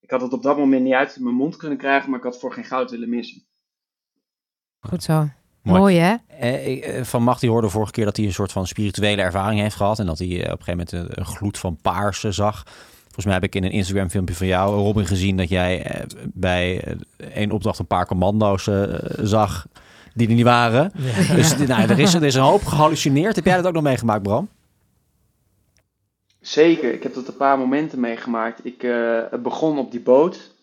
ik 0.00 0.10
had 0.10 0.20
het 0.20 0.32
op 0.32 0.42
dat 0.42 0.58
moment 0.58 0.82
niet 0.84 0.92
uit 0.94 1.18
mijn 1.20 1.34
mond 1.34 1.56
kunnen 1.56 1.78
krijgen, 1.78 2.10
maar 2.10 2.18
ik 2.18 2.24
had 2.24 2.38
voor 2.38 2.52
geen 2.52 2.64
goud 2.64 2.90
willen 2.90 3.08
missen. 3.08 3.46
Goed 4.80 5.02
zo. 5.02 5.28
Mooi. 5.62 5.78
Mooi, 5.80 5.96
hè? 5.96 6.14
Eh, 6.26 6.68
ik, 6.68 6.84
eh, 6.84 7.02
van 7.04 7.22
Macht 7.22 7.40
die 7.40 7.50
hoorde 7.50 7.68
vorige 7.68 7.92
keer 7.92 8.04
dat 8.04 8.16
hij 8.16 8.26
een 8.26 8.32
soort 8.32 8.52
van 8.52 8.66
spirituele 8.66 9.22
ervaring 9.22 9.60
heeft 9.60 9.76
gehad. 9.76 9.98
En 9.98 10.06
dat 10.06 10.18
hij 10.18 10.28
eh, 10.28 10.52
op 10.52 10.58
een 10.58 10.64
gegeven 10.64 10.70
moment 10.70 10.92
een, 10.92 11.20
een 11.20 11.26
gloed 11.26 11.58
van 11.58 11.78
paars 11.82 12.24
eh, 12.24 12.30
zag. 12.30 12.62
Volgens 13.02 13.24
mij 13.24 13.34
heb 13.34 13.44
ik 13.44 13.54
in 13.54 13.64
een 13.64 13.70
Instagram 13.70 14.10
filmpje 14.10 14.34
van 14.34 14.46
jou, 14.46 14.76
Robin, 14.76 15.06
gezien 15.06 15.36
dat 15.36 15.48
jij 15.48 16.04
bij 16.32 16.96
één 17.34 17.50
opdracht 17.50 17.78
een 17.78 17.86
paar 17.86 18.06
commando's 18.06 18.70
zag 19.22 19.66
die 20.14 20.28
er 20.28 20.34
niet 20.34 20.44
waren. 20.44 20.92
Ja. 20.94 21.34
Dus 21.34 21.56
nou, 21.56 21.88
er, 21.88 21.98
is, 21.98 22.14
er 22.14 22.22
is 22.22 22.34
een 22.34 22.42
hoop 22.42 22.64
gehallucineerd. 22.64 23.36
Heb 23.36 23.44
jij 23.44 23.56
dat 23.56 23.66
ook 23.66 23.72
nog 23.72 23.82
meegemaakt, 23.82 24.22
Bram? 24.22 24.48
Zeker, 26.40 26.92
ik 26.92 27.02
heb 27.02 27.12
tot 27.12 27.28
een 27.28 27.36
paar 27.36 27.58
momenten 27.58 28.00
meegemaakt. 28.00 28.64
Ik, 28.64 28.82
eh, 28.82 29.20
het 29.30 29.42
begon 29.42 29.78
op 29.78 29.90
die 29.90 30.00
boot. 30.00 30.54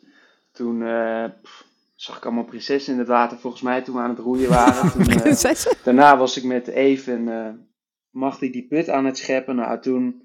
Toen 0.52 0.84
eh, 0.84 1.24
pff, 1.42 1.66
zag 2.06 2.18
ik 2.18 2.26
allemaal 2.26 2.44
prinsessen 2.44 2.94
in 2.94 3.00
het 3.00 3.08
water, 3.08 3.38
volgens 3.38 3.62
mij, 3.62 3.82
toen 3.82 3.96
we 3.96 4.02
aan 4.02 4.10
het 4.10 4.20
roeien 4.20 4.50
waren. 4.50 4.92
Toen, 4.92 5.08
eh, 5.08 5.56
daarna 5.84 6.18
was 6.18 6.38
ik 6.38 6.44
met 6.44 6.68
Eve 6.68 7.12
en 7.12 7.68
Magdi 8.10 8.52
die 8.52 8.68
put 8.68 8.90
aan 8.90 9.06
het 9.06 9.18
scheppen. 9.18 9.56
Nou, 9.56 9.82
toen... 9.82 10.24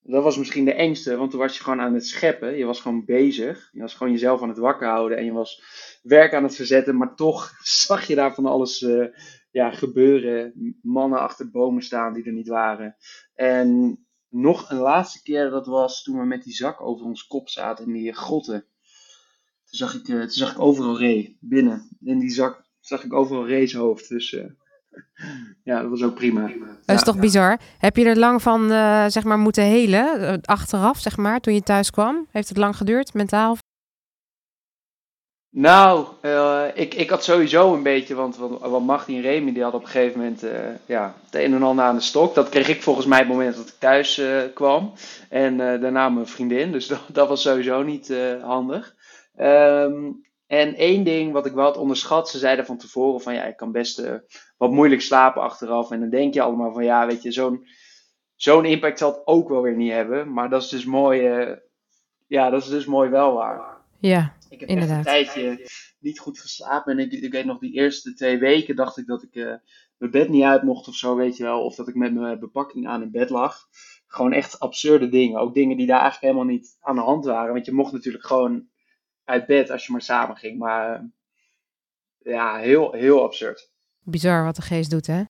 Dat 0.00 0.22
was 0.22 0.38
misschien 0.38 0.64
de 0.64 0.74
engste, 0.74 1.16
want 1.16 1.30
toen 1.30 1.40
was 1.40 1.56
je 1.56 1.62
gewoon 1.62 1.80
aan 1.80 1.94
het 1.94 2.06
scheppen. 2.06 2.56
Je 2.56 2.64
was 2.64 2.80
gewoon 2.80 3.04
bezig. 3.04 3.68
Je 3.72 3.80
was 3.80 3.94
gewoon 3.94 4.12
jezelf 4.12 4.42
aan 4.42 4.48
het 4.48 4.58
wakker 4.58 4.88
houden 4.88 5.18
en 5.18 5.24
je 5.24 5.32
was 5.32 5.62
werk 6.02 6.34
aan 6.34 6.42
het 6.42 6.56
verzetten. 6.56 6.96
Maar 6.96 7.14
toch 7.14 7.52
zag 7.86 8.06
je 8.06 8.14
daar 8.14 8.34
van 8.34 8.46
alles 8.46 8.82
eh, 8.82 9.06
ja, 9.50 9.70
gebeuren. 9.70 10.52
Mannen 10.82 11.20
achter 11.20 11.50
bomen 11.50 11.82
staan 11.82 12.12
die 12.12 12.24
er 12.24 12.32
niet 12.32 12.48
waren. 12.48 12.96
En 13.34 13.98
nog 14.28 14.70
een 14.70 14.78
laatste 14.78 15.22
keer, 15.22 15.50
dat 15.50 15.66
was 15.66 16.02
toen 16.02 16.18
we 16.18 16.24
met 16.24 16.42
die 16.42 16.54
zak 16.54 16.80
over 16.80 17.06
ons 17.06 17.26
kop 17.26 17.48
zaten 17.48 17.86
in 17.86 17.92
die 17.92 18.14
grotten. 18.14 18.66
Toen 19.70 19.78
zag 19.88 19.94
ik, 19.94 20.08
eh, 20.08 20.20
toen 20.20 20.30
zag 20.30 20.50
ik 20.52 20.60
overal 20.60 20.98
Ray 21.00 21.36
binnen. 21.40 21.88
In 22.04 22.18
die 22.18 22.30
zak 22.30 22.62
zag 22.80 23.04
ik 23.04 23.12
overal 23.12 23.48
Ray's 23.48 23.72
hoofd. 23.74 24.08
Dus 24.08 24.34
eh, 24.34 24.44
ja, 25.64 25.80
dat 25.80 25.90
was 25.90 26.02
ook 26.02 26.14
prima. 26.14 26.40
Dat 26.40 26.50
is 26.86 26.94
Ja. 26.94 26.96
toch 26.98 27.18
bizar. 27.18 27.58
Heb 27.78 27.96
je 27.96 28.04
er 28.04 28.18
lang 28.18 28.42
van, 28.42 28.70
eh, 28.72 29.04
zeg 29.08 29.24
maar, 29.24 29.38
moeten 29.38 29.64
helen? 29.64 30.40
achteraf, 30.42 30.98
zeg 31.00 31.16
maar, 31.16 31.40
toen 31.40 31.54
je 31.54 31.62
thuis 31.62 31.90
kwam? 31.90 32.26
Heeft 32.30 32.48
het 32.48 32.58
lang 32.58 32.76
geduurd, 32.76 33.14
mentaal? 33.14 33.56
Nou, 35.50 36.06
eh, 36.20 36.64
ik, 36.74 36.94
ik 36.94 37.10
had 37.10 37.24
sowieso 37.24 37.74
een 37.74 37.82
beetje, 37.82 38.14
want, 38.14 38.36
want, 38.36 38.60
want 38.60 38.86
Magdi 38.86 39.16
en 39.16 39.22
Remy 39.22 39.52
die 39.52 39.62
hadden 39.62 39.80
op 39.80 39.86
een 39.86 39.92
gegeven 39.92 40.18
moment 40.18 40.42
eh, 40.42 40.58
ja, 40.86 41.14
het 41.24 41.34
een 41.34 41.54
en 41.54 41.62
ander 41.62 41.84
aan 41.84 41.94
de 41.96 42.00
stok. 42.02 42.34
Dat 42.34 42.48
kreeg 42.48 42.68
ik 42.68 42.82
volgens 42.82 43.06
mij 43.06 43.20
op 43.20 43.26
het 43.26 43.36
moment 43.36 43.56
dat 43.56 43.68
ik 43.68 43.74
thuis 43.78 44.18
eh, 44.18 44.38
kwam. 44.54 44.92
En 45.28 45.60
eh, 45.60 45.80
daarna 45.80 46.08
mijn 46.08 46.26
vriendin, 46.26 46.72
dus 46.72 46.86
dat, 46.92 47.00
dat 47.12 47.28
was 47.28 47.42
sowieso 47.42 47.82
niet 47.82 48.10
eh, 48.10 48.42
handig. 48.42 48.94
Ehm, 49.36 50.12
en 50.46 50.74
één 50.74 51.04
ding 51.04 51.32
wat 51.32 51.46
ik 51.46 51.52
wel 51.52 51.64
had 51.64 51.76
onderschat, 51.76 52.28
ze 52.28 52.38
zeiden 52.38 52.66
van 52.66 52.76
tevoren 52.78 53.20
van 53.20 53.34
ja, 53.34 53.44
ik 53.44 53.56
kan 53.56 53.72
best 53.72 53.98
eh, 53.98 54.14
wat 54.56 54.70
moeilijk 54.70 55.00
slapen 55.00 55.42
achteraf. 55.42 55.90
En 55.90 56.00
dan 56.00 56.10
denk 56.10 56.34
je 56.34 56.42
allemaal 56.42 56.72
van 56.72 56.84
ja, 56.84 57.06
weet 57.06 57.22
je, 57.22 57.32
zo'n 57.32 57.66
zo'n 58.34 58.64
impact 58.64 58.98
zal 58.98 59.12
het 59.12 59.26
ook 59.26 59.48
wel 59.48 59.62
weer 59.62 59.76
niet 59.76 59.92
hebben. 59.92 60.32
Maar 60.32 60.50
dat 60.50 60.62
is 60.62 60.68
dus 60.68 60.84
mooi, 60.84 61.26
eh, 61.26 61.56
ja, 62.26 62.50
dat 62.50 62.62
is 62.62 62.68
dus 62.68 62.84
mooi 62.86 63.10
wel 63.10 63.32
waar. 63.34 63.76
Ja, 64.00 64.34
Ik 64.48 64.60
heb 64.60 64.68
Inderdaad. 64.68 65.06
echt 65.06 65.36
een 65.36 65.44
tijdje 65.44 65.68
niet 66.00 66.18
goed 66.18 66.38
geslapen. 66.40 66.92
En 66.92 66.98
ik, 66.98 67.12
ik 67.12 67.32
weet 67.32 67.44
nog, 67.44 67.58
die 67.58 67.72
eerste 67.72 68.14
twee 68.14 68.38
weken 68.38 68.76
dacht 68.76 68.96
ik 68.96 69.06
dat 69.06 69.22
ik 69.22 69.34
eh, 69.34 69.54
mijn 69.96 70.10
bed 70.10 70.28
niet 70.28 70.42
uit 70.42 70.62
mocht 70.62 70.88
of 70.88 70.94
zo, 70.94 71.16
weet 71.16 71.36
je 71.36 71.42
wel. 71.42 71.64
Of 71.64 71.74
dat 71.74 71.88
ik 71.88 71.94
met 71.94 72.14
mijn 72.14 72.38
bepakking 72.38 72.86
aan 72.88 73.02
in 73.02 73.10
bed 73.10 73.30
lag. 73.30 73.58
Gewoon 74.06 74.32
echt 74.32 74.60
absurde 74.60 75.08
dingen. 75.08 75.40
Ook 75.40 75.54
dingen 75.54 75.76
die 75.76 75.86
daar 75.86 76.00
eigenlijk 76.00 76.32
helemaal 76.32 76.54
niet 76.54 76.76
aan 76.80 76.94
de 76.94 77.00
hand 77.00 77.24
waren. 77.24 77.52
Want 77.52 77.66
je 77.66 77.72
mocht 77.72 77.92
natuurlijk 77.92 78.26
gewoon 78.26 78.68
uit 79.26 79.46
bed 79.46 79.70
als 79.70 79.86
je 79.86 79.92
maar 79.92 80.02
samen 80.02 80.36
ging. 80.36 80.58
Maar 80.58 80.94
eh, 80.94 81.00
ja, 82.34 82.56
heel, 82.58 82.92
heel 82.92 83.22
absurd. 83.22 83.70
bizar 84.02 84.44
wat 84.44 84.56
de 84.56 84.62
geest 84.62 84.90
doet, 84.90 85.06
hè? 85.06 85.22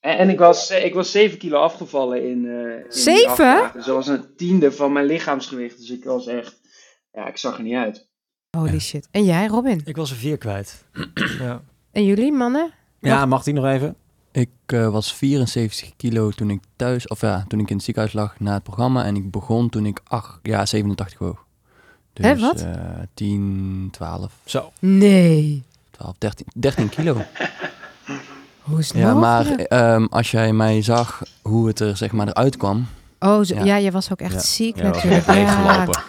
En, 0.00 0.18
en 0.18 0.28
ik, 0.30 0.38
was, 0.38 0.70
ik 0.70 0.94
was 0.94 1.10
7 1.10 1.38
kilo 1.38 1.58
afgevallen 1.60 2.30
in. 2.30 2.46
eh 2.46 2.78
in 2.78 2.84
Zeven? 2.88 3.70
Dus 3.74 3.84
dat 3.84 3.94
was 3.94 4.06
een 4.06 4.36
tiende 4.36 4.72
van 4.72 4.92
mijn 4.92 5.06
lichaamsgewicht. 5.06 5.78
Dus 5.78 5.90
ik 5.90 6.04
was 6.04 6.26
echt. 6.26 6.60
Ja, 7.12 7.26
ik 7.26 7.36
zag 7.36 7.56
er 7.56 7.62
niet 7.62 7.74
uit. 7.74 8.08
Holy 8.56 8.78
shit. 8.80 9.08
En 9.10 9.24
jij, 9.24 9.46
Robin? 9.46 9.80
Ik 9.84 9.96
was 9.96 10.10
er 10.10 10.16
vier 10.16 10.38
kwijt. 10.38 10.84
ja. 11.38 11.62
En 11.92 12.04
jullie, 12.04 12.32
mannen? 12.32 12.72
Ja, 13.00 13.26
mag 13.26 13.42
die 13.42 13.54
nog 13.54 13.64
even? 13.64 13.96
Ik 14.32 14.50
eh, 14.66 14.88
was 14.88 15.14
74 15.14 15.96
kilo 15.96 16.30
toen 16.30 16.50
ik 16.50 16.60
thuis, 16.76 17.08
of 17.08 17.20
ja, 17.20 17.44
toen 17.48 17.60
ik 17.60 17.68
in 17.70 17.74
het 17.76 17.84
ziekenhuis 17.84 18.14
lag 18.14 18.40
na 18.40 18.52
het 18.54 18.62
programma. 18.62 19.04
En 19.04 19.16
ik 19.16 19.30
begon 19.30 19.68
toen 19.68 19.86
ik 19.86 20.00
ach, 20.04 20.40
ja, 20.42 20.66
87 20.66 21.18
woog. 21.18 21.46
Dus, 22.14 22.26
Hè, 22.26 22.38
wat? 22.38 22.60
eh, 22.60 22.68
10, 23.14 23.88
12, 23.92 24.32
Zo. 24.44 24.70
Nee. 24.78 25.62
12, 25.90 26.14
13, 26.18 26.46
13 26.54 26.88
kilo. 26.88 27.16
Hoe 28.62 28.78
is 28.78 28.88
het 28.88 28.96
ja, 28.96 29.14
maar 29.14 29.44
mogelijk? 29.44 29.68
ehm, 29.68 30.04
als 30.10 30.30
jij 30.30 30.52
mij 30.52 30.82
zag 30.82 31.22
hoe 31.42 31.66
het 31.66 31.80
er 31.80 31.96
zeg 31.96 32.12
maar 32.12 32.28
eruit 32.28 32.56
kwam. 32.56 32.86
Oh, 33.20 33.42
zo- 33.42 33.54
ja. 33.54 33.64
ja. 33.64 33.76
je 33.76 33.90
was 33.90 34.12
ook 34.12 34.20
echt 34.20 34.32
Ja. 34.32 34.38
ziek 34.40 34.76
Ja, 34.76 34.82
natuurlijk. 34.82 35.26
Ja. 35.26 35.32
leeggelopen. 35.32 36.02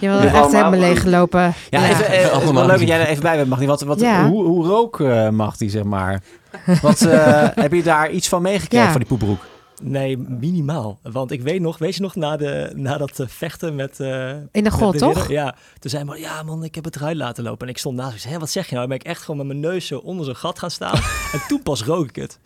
Je 0.00 0.08
Ja. 0.08 0.24
echt 0.24 0.52
helemaal 0.52 0.70
leeggelopen. 0.78 1.40
Ja, 1.40 1.54
Ja. 1.70 1.88
Even, 1.88 2.06
eh, 2.06 2.12
het 2.12 2.22
is 2.24 2.30
wel 2.30 2.40
Allemaal. 2.40 2.66
leuk 2.66 2.78
dat 2.78 2.88
jij 2.88 3.00
er 3.00 3.06
even 3.06 3.22
bij 3.22 3.36
bent, 3.36 3.48
Magdi. 3.48 3.66
Wat, 3.66 3.80
wat, 3.82 4.00
Ja. 4.00 4.28
hoe, 4.28 4.44
hoe 4.44 4.66
rook 4.66 5.00
eh 5.00 5.28
mag 5.28 5.56
die, 5.56 5.70
zeg 5.70 5.82
maar? 5.82 6.22
Wat, 6.82 7.02
eh, 7.02 7.48
heb 7.54 7.72
je 7.72 7.82
daar 7.82 8.10
iets 8.10 8.28
van 8.28 8.42
meegekregen 8.42 8.86
Ja. 8.86 8.90
van 8.92 9.00
die 9.00 9.08
poepbroek? 9.08 9.46
Nee, 9.86 10.18
minimaal. 10.18 10.98
Want 11.02 11.30
ik 11.30 11.42
weet 11.42 11.60
nog, 11.60 11.78
weet 11.78 11.94
je 11.94 12.02
nog, 12.02 12.14
na, 12.14 12.36
de, 12.36 12.72
na 12.74 12.96
dat 12.98 13.20
eh, 13.20 13.26
vechten 13.28 13.74
met... 13.74 14.00
eh, 14.00 14.30
In 14.30 14.64
de 14.64 14.70
de 14.92 14.98
toch? 14.98 15.28
Ja, 15.28 15.54
toen 15.78 15.90
zei 15.90 16.04
man, 16.04 16.18
ja 16.20 16.42
man, 16.42 16.64
ik 16.64 16.74
heb 16.74 16.84
het 16.84 16.96
eruit 16.96 17.16
laten 17.16 17.44
lopen. 17.44 17.66
En 17.66 17.72
ik 17.72 17.78
stond 17.78 17.96
naast 17.96 18.06
hem. 18.08 18.16
Ik 18.16 18.22
zei, 18.22 18.34
hé, 18.34 18.40
wat 18.40 18.50
zeg 18.50 18.68
je 18.68 18.74
nou? 18.74 18.88
Dan 18.88 18.96
ben 18.96 19.06
ik 19.06 19.12
echt 19.16 19.22
gewoon 19.22 19.36
met 19.36 19.46
mijn 19.46 19.72
neus 19.72 19.86
zo 19.86 19.98
onder 19.98 20.24
zo'n 20.24 20.36
gat 20.36 20.58
gaan 20.58 20.70
staan. 20.70 20.94
en 21.34 21.40
toen 21.48 21.62
pas 21.62 21.82
rook 21.84 22.08
ik 22.08 22.16
het. 22.16 22.38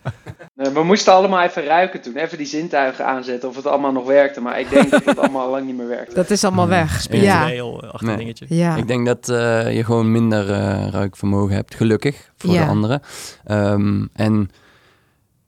Nee, 0.55 0.71
we 0.71 0.83
moesten 0.83 1.13
allemaal 1.13 1.43
even 1.43 1.65
ruiken 1.65 2.01
toen. 2.01 2.17
Even 2.17 2.39
die 2.39 2.47
zintuigen 2.47 3.07
aanzetten 3.07 3.49
of 3.49 3.57
het 3.57 3.67
allemaal 3.67 3.93
nog 3.93 4.07
werkte. 4.07 4.41
Maar 4.41 4.61
ik 4.61 4.71
denk 4.71 4.91
dat 4.91 5.05
het 5.05 5.19
allemaal 5.19 5.45
al 5.45 5.51
lang 5.51 5.67
niet 5.67 5.77
meer 5.77 5.89
werkt. 5.89 6.15
Dat 6.15 6.31
is 6.31 6.45
allemaal 6.45 6.69
weg. 6.69 6.93
Ja. 6.93 6.99
Spiritueel 6.99 7.83
eh, 7.83 7.91
achter 7.91 8.07
Nee. 8.09 8.17
dingetje. 8.17 8.47
Ja. 8.49 8.77
Ik 8.77 8.87
denk 8.89 9.07
dat 9.07 9.27
je 9.75 9.83
gewoon 9.85 10.13
minder 10.13 10.51
eh, 10.51 10.89
ruikvermogen 10.91 11.55
hebt, 11.55 11.75
gelukkig, 11.75 12.31
voor 12.37 12.51
Ja. 12.53 12.65
de 12.65 12.71
anderen. 12.71 13.03
Ehm, 13.45 14.07
en 14.13 14.51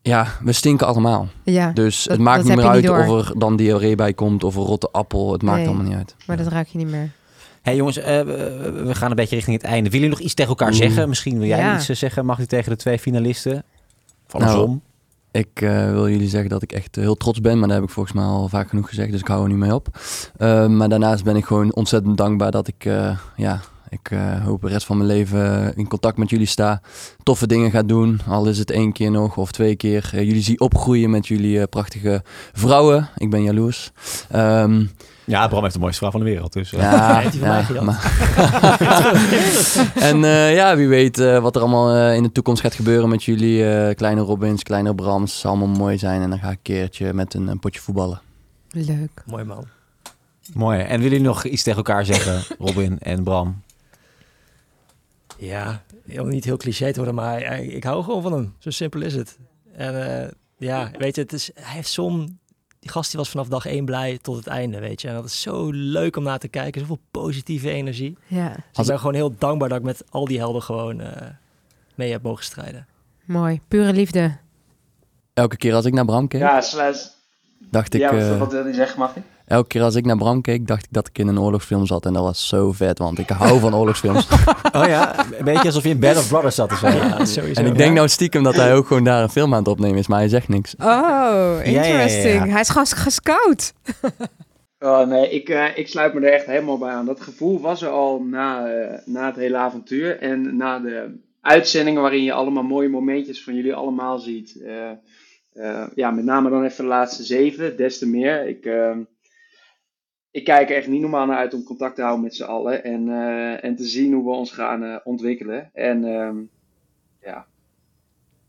ja, 0.03 0.27
we 0.43 0.53
stinken 0.53 0.87
allemaal. 0.87 1.29
ja, 1.45 1.71
Dus 1.73 2.03
Dat- 2.03 2.13
het 2.17 2.21
maakt 2.25 2.45
niet 2.45 2.57
meer 2.57 2.67
uit 2.69 2.81
niet 2.83 2.91
of 2.91 3.29
er 3.29 3.39
dan 3.39 3.57
diarree 3.57 3.95
bij 3.95 4.13
komt 4.15 4.45
of 4.45 4.55
een 4.57 4.63
rotte 4.63 4.89
appel. 4.93 5.33
Het 5.33 5.43
maakt 5.43 5.59
Nee. 5.59 5.67
allemaal 5.67 5.85
niet 5.87 5.95
uit. 5.97 6.17
maar 6.27 6.37
dat 6.37 6.47
ruik 6.47 6.69
je 6.69 6.79
niet 6.79 6.89
meer. 6.91 7.11
hey, 7.63 7.77
jongens, 7.77 7.97
eh, 7.99 8.21
we 8.23 8.91
gaan 8.95 9.11
een 9.11 9.17
beetje 9.17 9.35
richting 9.35 9.57
het 9.57 9.65
einde. 9.67 9.91
Willen 9.91 9.99
jullie 10.01 10.09
nog 10.17 10.21
iets 10.27 10.35
tegen 10.35 10.51
elkaar 10.51 10.69
Oeh. 10.69 10.77
zeggen? 10.79 11.09
Misschien 11.09 11.39
wil 11.39 11.47
jij 11.49 11.59
Ja. 11.59 11.75
iets 11.77 11.89
eh, 11.89 11.97
zeggen, 11.97 12.27
mag 12.27 12.39
u 12.39 12.47
tegen 12.47 12.71
de 12.71 12.77
twee 12.77 12.99
finalisten? 12.99 13.63
Van 14.27 14.41
Nou, 14.41 14.53
andersom. 14.53 14.83
Ik 15.33 15.49
eh, 15.55 15.91
wil 15.91 16.09
jullie 16.09 16.29
zeggen 16.29 16.51
dat 16.51 16.63
ik 16.63 16.73
echt 16.73 16.97
heel 16.97 17.15
trots 17.15 17.41
ben, 17.41 17.59
maar 17.59 17.69
dat 17.69 17.77
heb 17.77 17.87
ik 17.87 17.93
volgens 17.93 18.15
mij 18.15 18.25
al 18.25 18.49
vaak 18.49 18.69
genoeg 18.69 18.89
gezegd, 18.89 19.11
dus 19.11 19.21
ik 19.21 19.27
hou 19.27 19.43
er 19.43 19.49
niet 19.49 19.59
mee 19.59 19.75
op. 19.75 19.89
Eh, 20.37 20.67
maar 20.67 20.89
daarnaast 20.89 21.25
ben 21.25 21.37
ik 21.37 21.45
gewoon 21.45 21.75
ontzettend 21.75 22.17
dankbaar 22.17 22.51
dat 22.51 22.69
ik, 22.69 22.85
eh, 22.85 23.19
ja, 23.37 23.61
ik 23.91 24.11
eh, 24.11 24.45
hoop 24.45 24.61
de 24.61 24.69
rest 24.69 24.87
van 24.87 24.97
mijn 24.97 25.09
leven 25.09 25.77
in 25.77 25.89
contact 25.89 26.17
met 26.17 26.31
jullie 26.31 26.47
sta. 26.47 26.81
Toffe 27.23 27.47
dingen 27.47 27.71
ga 27.71 27.83
doen, 27.83 28.21
al 28.29 28.47
is 28.47 28.59
het 28.59 28.71
één 28.71 28.93
keer 28.93 29.11
nog 29.11 29.37
of 29.37 29.53
twee 29.53 29.77
keer. 29.77 30.11
Eh, 30.15 30.23
jullie 30.23 30.43
zie 30.43 30.61
opgroeien 30.61 31.11
met 31.11 31.27
jullie 31.27 31.59
eh, 31.61 31.65
prachtige 31.71 32.23
vrouwen. 32.53 33.09
Ik 33.17 33.31
ben 33.31 33.43
jaloers. 33.43 33.91
Ehm, 34.31 34.85
Ja, 35.25 35.49
Bram 35.49 35.63
heeft 35.63 35.75
de 35.75 35.81
mooiste 35.81 35.99
vrouw 35.99 36.11
van 36.11 36.21
de 36.21 36.27
wereld. 36.27 36.53
Dus, 36.53 36.73
eh. 36.73 36.81
ja, 36.81 37.23
van 37.31 37.41
mij 37.49 37.63
gejat. 37.63 37.85
en 40.11 40.25
eh, 40.25 40.55
ja, 40.55 40.77
wie 40.77 40.89
weet 40.89 41.19
eh, 41.19 41.39
wat 41.43 41.55
er 41.57 41.61
allemaal 41.63 41.95
eh, 41.95 42.15
in 42.17 42.23
de 42.23 42.33
toekomst 42.33 42.63
gaat 42.63 42.75
gebeuren 42.75 43.09
met 43.09 43.25
jullie. 43.25 43.69
eh, 43.71 43.95
kleine 43.95 44.21
Robins, 44.21 44.63
kleine 44.63 44.95
Brams. 44.95 45.31
Het 45.33 45.41
zal 45.41 45.51
allemaal 45.51 45.77
mooi 45.77 45.99
zijn. 45.99 46.23
En 46.23 46.31
dan 46.31 46.39
ga 46.39 46.47
ik 46.51 46.57
een 46.57 46.63
keertje 46.63 47.13
met 47.13 47.35
een, 47.35 47.47
een 47.47 47.59
potje 47.59 47.81
voetballen. 47.81 48.21
Leuk. 48.71 49.23
Mooi 49.27 49.45
man. 49.45 49.65
Mooi. 50.55 50.79
En 50.81 50.87
willen 50.89 51.03
jullie 51.03 51.21
nog 51.21 51.45
iets 51.45 51.63
tegen 51.63 51.79
elkaar 51.79 52.05
zeggen, 52.05 52.43
Robin 52.67 52.99
en 52.99 53.23
Bram? 53.23 53.63
Ja, 55.41 55.83
om 56.19 56.29
niet 56.29 56.45
heel 56.45 56.57
cliché 56.57 56.87
te 56.91 56.97
worden, 56.97 57.15
maar 57.15 57.61
ik 57.63 57.85
hou 57.85 58.05
gewoon 58.05 58.23
van 58.23 58.33
hem. 58.33 58.55
Zo 58.59 58.71
simpel 58.71 59.01
is 59.03 59.15
het. 59.15 59.39
En 59.73 60.23
eh, 60.25 60.31
ja, 60.59 60.91
weet 60.99 61.15
je, 61.15 61.21
het 61.23 61.33
is, 61.33 61.51
hij 61.55 61.75
heeft 61.75 61.89
zo'n... 61.91 62.39
Die 62.81 62.91
gast 62.91 63.11
die 63.11 63.19
was 63.21 63.29
vanaf 63.31 63.49
dag 63.49 63.67
één 63.67 63.85
blij 63.85 64.19
tot 64.23 64.37
het 64.37 64.47
einde, 64.47 64.79
weet 64.81 65.01
je. 65.01 65.09
En 65.09 65.15
dat 65.15 65.25
is 65.25 65.41
zo 65.41 65.71
leuk 65.71 66.17
om 66.17 66.23
naar 66.23 66.39
te 66.39 66.49
kijken. 66.49 66.81
Zoveel 66.81 67.01
positieve 67.11 67.71
energie. 67.71 68.19
Ja, 68.27 68.49
Dus 68.49 68.57
Als- 68.73 68.87
ik 68.87 68.93
ben 68.93 68.99
gewoon 68.99 69.15
heel 69.15 69.35
dankbaar 69.39 69.69
dat 69.69 69.79
ik 69.79 69.85
met 69.85 70.05
al 70.11 70.25
die 70.25 70.39
helden 70.39 70.63
gewoon 70.63 71.01
eh, 71.01 71.27
mee 71.95 72.11
heb 72.11 72.23
mogen 72.23 72.45
strijden. 72.45 72.87
mooi. 73.25 73.61
Pure 73.69 73.93
liefde. 73.93 74.37
Elke 75.35 75.57
keer 75.57 75.75
als 75.75 75.85
ik 75.85 75.93
naar 75.93 76.05
Bram 76.05 76.29
keek, 76.29 76.41
Ja, 76.41 76.61
sluis. 76.61 77.11
dacht 77.71 77.95
ik... 77.95 78.01
Ja, 78.01 78.13
wat, 78.15 78.21
eh, 78.23 78.39
wat 78.39 78.53
wil 78.53 78.67
je 78.67 78.75
zeggen, 78.75 78.99
mag 78.99 79.17
ik? 79.17 79.23
Elke 79.51 79.69
keer 79.69 79.83
als 79.83 79.95
ik 79.95 80.05
naar 80.05 80.17
Bram 80.17 80.41
keek, 80.41 80.67
dacht 80.67 80.85
ik 80.85 80.89
dat 80.91 81.09
ik 81.09 81.19
in 81.19 81.29
een 81.29 81.41
oorlogsfilm 81.41 81.87
zat. 81.87 82.07
En 82.07 82.13
dat 82.13 82.23
was 82.23 82.49
zo 82.49 82.73
vet, 82.73 82.99
want 82.99 83.19
ik 83.19 83.29
hou 83.29 83.61
van 83.61 83.75
oorlogsfilms. 83.75 84.29
Oh 84.73 84.87
ja, 84.87 85.27
een 85.39 85.45
beetje 85.45 85.65
alsof 85.65 85.83
je 85.83 85.89
in 85.89 85.99
Band 85.99 86.17
of 86.17 86.29
Brothers 86.29 86.55
zat 86.55 86.73
of 86.73 86.79
zo. 86.79 86.89
Ja, 86.89 87.25
sowieso. 87.25 87.61
en 87.61 87.67
ik 87.67 87.77
denk 87.77 87.95
nou 87.95 88.09
stiekem 88.09 88.43
dat 88.43 88.55
hij 88.57 88.75
ook 88.75 88.87
gewoon 88.87 89.05
daar 89.05 89.23
een 89.23 89.29
film 89.29 89.53
aan 89.53 89.59
het 89.59 89.69
opnemen 89.69 89.99
is, 89.99 90.07
maar 90.07 90.19
hij 90.19 90.29
zegt 90.29 90.49
niks. 90.49 90.75
Oh, 90.79 90.87
ja, 90.87 91.61
ja, 91.65 91.83
interesting. 91.83 92.45
ja. 92.45 92.51
Hij 92.51 92.61
is 92.61 92.69
gewoon 92.69 92.87
gescout. 92.87 93.73
Oh, 94.83 95.07
nee, 95.07 95.31
ik, 95.31 95.49
eh, 95.49 95.79
ik 95.79 95.89
sluit 95.89 96.15
me 96.15 96.21
er 96.21 96.33
echt 96.33 96.47
helemaal 96.47 96.79
bij 96.79 96.91
aan. 96.91 97.07
Dat 97.07 97.21
gevoel 97.21 97.61
was 97.61 97.83
er 97.83 97.89
al 97.89 98.23
na, 98.23 98.67
eh, 98.67 98.99
na 99.05 99.27
het 99.27 99.37
hele 99.37 99.57
avontuur. 99.57 100.19
En 100.19 100.57
na 100.57 100.79
de 100.79 101.19
uitzendingen 101.41 102.03
waarin 102.03 102.25
je 102.25 102.33
allemaal 102.33 102.63
mooie 102.63 102.89
momentjes 102.89 103.43
van 103.43 103.55
jullie 103.55 103.75
allemaal 103.75 104.19
ziet. 104.19 104.63
Eh, 104.63 104.91
eh, 105.53 105.87
ja, 105.95 106.11
met 106.11 106.25
name 106.25 106.51
dan 106.51 106.65
even 106.65 106.85
de 106.85 106.91
laatste 106.91 107.23
zeven, 107.23 107.77
des 107.77 107.99
te 107.99 108.09
meer. 108.09 108.49
Ik, 108.49 108.65
ehm, 108.65 108.99
ik 110.31 110.45
kijk 110.45 110.71
er 110.71 110.77
echt 110.77 110.89
niet 110.89 111.01
normaal 111.01 111.27
naar 111.27 111.37
uit 111.37 111.55
om 111.55 111.65
contact 111.65 111.95
te 111.95 112.03
houden 112.03 112.25
met 112.25 112.35
z'n 112.35 112.43
allen 112.43 112.85
en, 112.85 113.09
eh, 113.09 113.65
en 113.65 113.77
te 113.77 113.85
zien 113.85 114.13
hoe 114.13 114.25
we 114.25 114.31
ons 114.31 114.53
gaan 114.53 115.01
ontwikkelen. 115.05 115.71
En 115.75 116.05
ehm, 116.05 116.37
ja. 117.23 117.47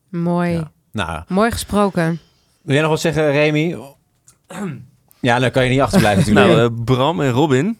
Mooi. 0.10 0.52
Ja. 0.52 0.72
Nou, 0.92 1.24
Mooi 1.28 1.52
gesproken. 1.52 2.20
wil 2.62 2.74
jij 2.74 2.82
nog 2.82 2.92
wat 2.92 3.02
zeggen, 3.02 3.32
Remy? 3.32 3.78
Ja, 5.20 5.40
dan 5.40 5.52
kan 5.52 5.64
je 5.64 5.70
niet 5.70 5.80
achterblijven 5.80 6.24
natuurlijk. 6.34 6.58
Nou, 6.58 6.80
eh, 6.80 6.84
Bram 6.84 7.22
en 7.22 7.32
Robin. 7.32 7.78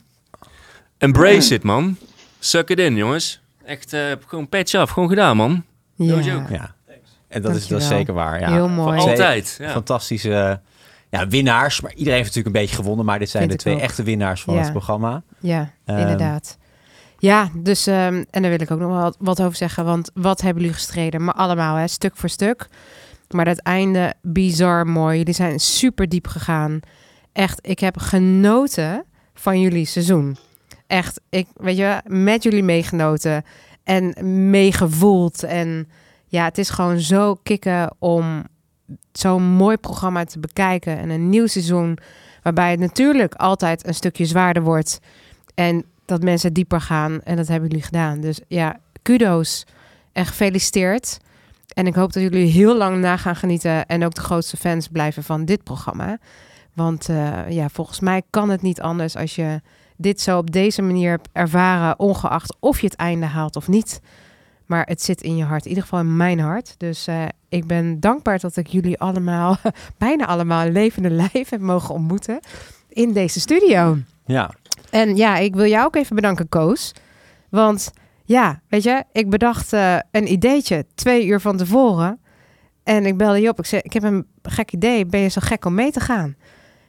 Embrace 0.98 1.54
it, 1.54 1.64
man. 1.64 1.98
Suck 2.40 2.70
it 2.70 2.80
in, 2.80 2.96
jongens. 2.96 3.42
Echt, 3.64 3.94
eh, 3.94 4.12
gewoon 4.28 4.50
patch 4.50 4.74
af. 4.74 4.90
Gewoon 4.90 5.10
gedaan, 5.10 5.38
man. 5.38 5.64
Ja. 5.96 6.46
ja. 6.50 6.76
En 7.28 7.42
dat 7.42 7.56
is, 7.56 7.68
dat 7.68 7.82
is 7.82 7.88
zeker 7.88 8.14
waar. 8.14 8.40
Ja. 8.40 8.52
Heel 8.52 8.68
mooi. 8.68 9.00
Voor 9.00 9.10
altijd. 9.10 9.58
Ja. 9.60 9.70
Fantastische 9.70 10.60
ja, 11.12 11.28
winnaars. 11.28 11.82
Maar 11.82 11.92
iedereen 11.92 12.14
heeft 12.20 12.28
natuurlijk 12.28 12.56
een 12.56 12.62
beetje 12.62 12.76
gewonnen. 12.76 13.06
Maar 13.06 13.20
dit 13.20 13.30
zijn 13.30 13.44
Vind 13.44 13.56
de 13.58 13.64
twee 13.64 13.76
ook. 13.76 13.82
echte 13.82 14.04
winnaars 14.04 14.42
van 14.42 14.54
Ja. 14.54 14.62
het 14.62 14.72
programma. 14.72 15.24
Ja, 15.40 15.72
Ehm. 15.86 15.98
inderdaad. 16.00 16.58
Ja, 17.18 17.50
dus, 17.58 17.88
ehm, 17.88 18.24
en 18.30 18.42
daar 18.42 18.52
wil 18.52 18.62
ik 18.62 18.72
ook 18.72 18.80
nog 18.80 18.90
wel 18.90 19.14
wat, 19.20 19.42
over 19.42 19.56
zeggen. 19.56 19.86
Want 19.86 20.12
wat 20.14 20.42
hebben 20.42 20.62
jullie 20.62 20.78
gestreden? 20.78 21.24
Maar 21.24 21.34
allemaal, 21.34 21.76
hè, 21.76 21.88
stuk 21.88 22.16
voor 22.16 22.30
stuk. 22.30 22.68
Maar 23.30 23.48
het 23.48 23.62
einde, 23.62 24.14
bizar 24.22 24.88
mooi. 24.88 25.18
Jullie 25.18 25.34
zijn 25.34 25.60
super 25.60 26.10
diep 26.10 26.28
gegaan. 26.28 26.80
Echt, 27.34 27.60
ik 27.68 27.80
heb 27.80 27.98
genoten 27.98 29.04
van 29.34 29.60
jullie 29.62 29.86
seizoen. 29.86 30.38
Echt, 30.88 31.22
ik, 31.30 31.48
weet 31.56 31.78
je, 31.78 32.02
met 32.06 32.44
jullie 32.44 32.64
meegenoten 32.64 33.44
en 33.84 34.16
meegevoeld. 34.50 35.44
En 35.44 35.90
ja, 36.28 36.44
het 36.44 36.58
is 36.58 36.70
gewoon 36.70 37.00
zo 37.00 37.36
kicken 37.44 37.96
om 38.00 38.44
zo'n 39.12 39.44
mooi 39.44 39.78
programma 39.78 40.24
te 40.24 40.40
bekijken. 40.40 40.98
En 40.98 41.10
een 41.10 41.30
nieuw 41.30 41.48
seizoen, 41.48 41.98
waarbij 42.44 42.72
het 42.72 42.80
natuurlijk 42.80 43.34
altijd 43.34 43.88
een 43.88 43.94
stukje 43.94 44.26
zwaarder 44.26 44.64
wordt. 44.64 45.00
En 45.56 45.86
dat 46.06 46.24
mensen 46.24 46.54
dieper 46.54 46.82
gaan. 46.82 47.22
En 47.24 47.36
dat 47.36 47.48
hebben 47.48 47.70
jullie 47.70 47.86
gedaan. 47.86 48.22
Dus 48.22 48.40
ja, 48.48 48.80
kudo's 49.02 49.66
en 50.12 50.26
gefeliciteerd. 50.26 51.20
En 51.74 51.88
ik 51.88 51.96
hoop 51.96 52.14
dat 52.14 52.24
jullie 52.24 52.52
heel 52.52 52.78
lang 52.78 52.98
na 52.98 53.18
gaan 53.18 53.36
genieten. 53.36 53.86
En 53.86 54.06
ook 54.06 54.14
de 54.14 54.22
grootste 54.22 54.58
fans 54.58 54.88
blijven 54.88 55.24
van 55.24 55.46
dit 55.46 55.64
programma. 55.64 56.18
Want 56.74 57.10
eh, 57.10 57.50
ja, 57.50 57.70
volgens 57.70 58.00
mij 58.00 58.22
kan 58.30 58.50
het 58.50 58.62
niet 58.62 58.82
anders 58.82 59.16
als 59.16 59.36
je 59.36 59.62
dit 59.98 60.22
zo 60.22 60.38
op 60.38 60.52
deze 60.52 60.82
manier 60.82 61.10
hebt 61.10 61.30
ervaren. 61.32 62.00
Ongeacht 62.00 62.56
of 62.60 62.80
je 62.80 62.88
het 62.88 62.96
einde 62.96 63.26
haalt 63.26 63.56
of 63.56 63.68
niet. 63.68 64.02
Maar 64.66 64.86
het 64.86 65.02
zit 65.02 65.22
in 65.22 65.36
je 65.36 65.44
hart. 65.44 65.64
In 65.64 65.70
ieder 65.70 65.84
geval 65.84 66.00
in 66.00 66.18
mijn 66.18 66.40
hart. 66.40 66.76
Dus 66.78 67.08
eh, 67.08 67.26
ik 67.52 67.66
ben 67.66 68.00
dankbaar 68.00 68.40
dat 68.40 68.58
ik 68.58 68.68
jullie 68.68 69.00
allemaal, 69.00 69.58
bijna 69.98 70.26
allemaal, 70.26 70.68
levende 70.68 71.10
lijf 71.10 71.50
heb 71.50 71.60
mogen 71.60 71.96
ontmoeten. 71.96 72.40
In 72.90 73.14
deze 73.14 73.40
studio. 73.40 73.98
Ja, 74.26 74.52
En 74.90 75.16
ja, 75.16 75.38
ik 75.38 75.56
wil 75.56 75.66
jou 75.66 75.86
ook 75.86 75.96
even 75.96 76.16
bedanken, 76.16 76.50
Koos. 76.50 76.94
Want 77.50 77.92
ja, 78.26 78.62
weet 78.70 78.84
je, 78.84 79.04
ik 79.12 79.30
bedacht 79.30 79.74
eh, 79.74 79.98
een 80.12 80.32
ideetje 80.32 80.86
twee 80.96 81.26
uur 81.26 81.40
van 81.40 81.58
tevoren. 81.58 82.20
En 82.84 83.06
ik 83.06 83.18
belde 83.18 83.42
je 83.42 83.50
op. 83.50 83.60
Ik 83.60 83.66
zei, 83.66 83.82
ik 83.82 83.94
heb 83.94 84.04
een 84.04 84.26
gek 84.42 84.72
idee. 84.72 85.06
Ben 85.06 85.20
je 85.20 85.28
zo 85.28 85.42
gek 85.44 85.66
om 85.66 85.74
mee 85.74 85.92
te 85.92 86.00
gaan? 86.00 86.36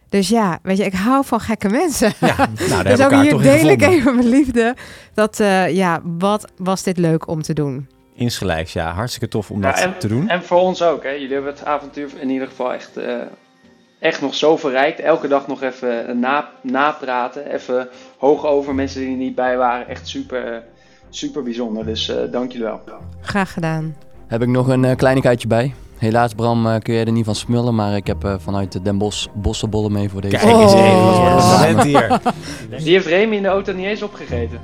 Dus 0.08 0.28
ja, 0.28 0.58
weet 0.62 0.76
je, 0.76 0.84
ik 0.84 0.94
hou 0.94 1.24
van 1.24 1.40
gekke 1.40 1.68
mensen. 1.68 2.12
ja. 2.20 2.48
nou, 2.68 2.82
daar 2.82 2.84
dus 2.96 3.04
ook 3.04 3.22
hier 3.22 3.38
deel 3.38 3.68
ik 3.68 3.82
even 3.82 4.14
mijn 4.14 4.28
liefde. 4.28 4.76
Dat, 5.14 5.40
eh, 5.40 5.74
ja, 5.74 6.00
wat 6.18 6.52
was 6.56 6.82
dit 6.82 6.98
leuk 6.98 7.28
om 7.28 7.42
te 7.42 7.52
doen? 7.52 7.88
Insgelijks, 8.22 8.72
ja. 8.72 8.92
Hartstikke 8.92 9.28
tof 9.28 9.50
om 9.50 9.62
Ja, 9.62 9.70
dat 9.70 9.80
en, 9.80 9.98
te 9.98 10.08
doen. 10.08 10.28
en 10.28 10.42
voor 10.42 10.60
ons 10.60 10.82
ook. 10.82 11.02
Hè. 11.02 11.10
Jullie 11.10 11.32
hebben 11.32 11.52
het 11.52 11.64
avontuur 11.64 12.10
in 12.20 12.30
ieder 12.30 12.48
geval 12.48 12.72
echt, 12.72 12.96
eh, 12.96 13.14
echt 13.98 14.20
nog 14.20 14.34
zo 14.34 14.56
verrijkt. 14.56 15.00
Elke 15.00 15.28
dag 15.28 15.46
nog 15.46 15.62
even 15.62 16.08
eh, 16.08 16.14
na, 16.14 16.48
napraten. 16.60 17.52
Even 17.52 17.88
hoog 18.18 18.46
over 18.46 18.74
mensen 18.74 19.00
die 19.00 19.10
er 19.10 19.16
niet 19.16 19.34
bij 19.34 19.56
waren. 19.56 19.88
Echt 19.88 20.08
super, 20.08 20.62
super 21.10 21.42
bijzonder. 21.42 21.84
Dus 21.84 22.08
eh 22.08 22.16
dank 22.30 22.52
jullie 22.52 22.66
wel. 22.66 22.80
Graag 23.20 23.52
gedaan. 23.52 23.96
Heb 24.26 24.42
ik 24.42 24.48
nog 24.48 24.68
een 24.68 24.84
eh, 24.84 24.96
kleinigheidje 24.96 25.48
bij. 25.48 25.74
Helaas 26.02 26.34
Bram 26.34 26.66
eh, 26.66 26.78
kun 26.80 26.94
je 26.94 27.04
er 27.04 27.12
niet 27.12 27.24
van 27.24 27.34
smullen, 27.34 27.74
maar 27.74 27.96
ik 27.96 28.06
heb 28.06 28.24
eh, 28.24 28.34
vanuit 28.38 28.84
Den 28.84 28.98
Bosch 28.98 29.26
bossenbollen 29.34 29.92
mee 29.92 30.08
voor 30.08 30.20
deze. 30.20 30.36
Kijk 30.36 30.56
eens 30.58 30.72
even, 30.72 31.04
wat 31.04 31.20
Oh. 31.42 31.60
talent 31.60 31.82
hier. 31.82 32.20
Die 32.84 32.92
heeft 32.92 33.06
Remy 33.06 33.36
in 33.36 33.42
de 33.42 33.48
auto 33.48 33.72
niet 33.72 33.86
eens 33.86 34.02
opgegeten. 34.02 34.58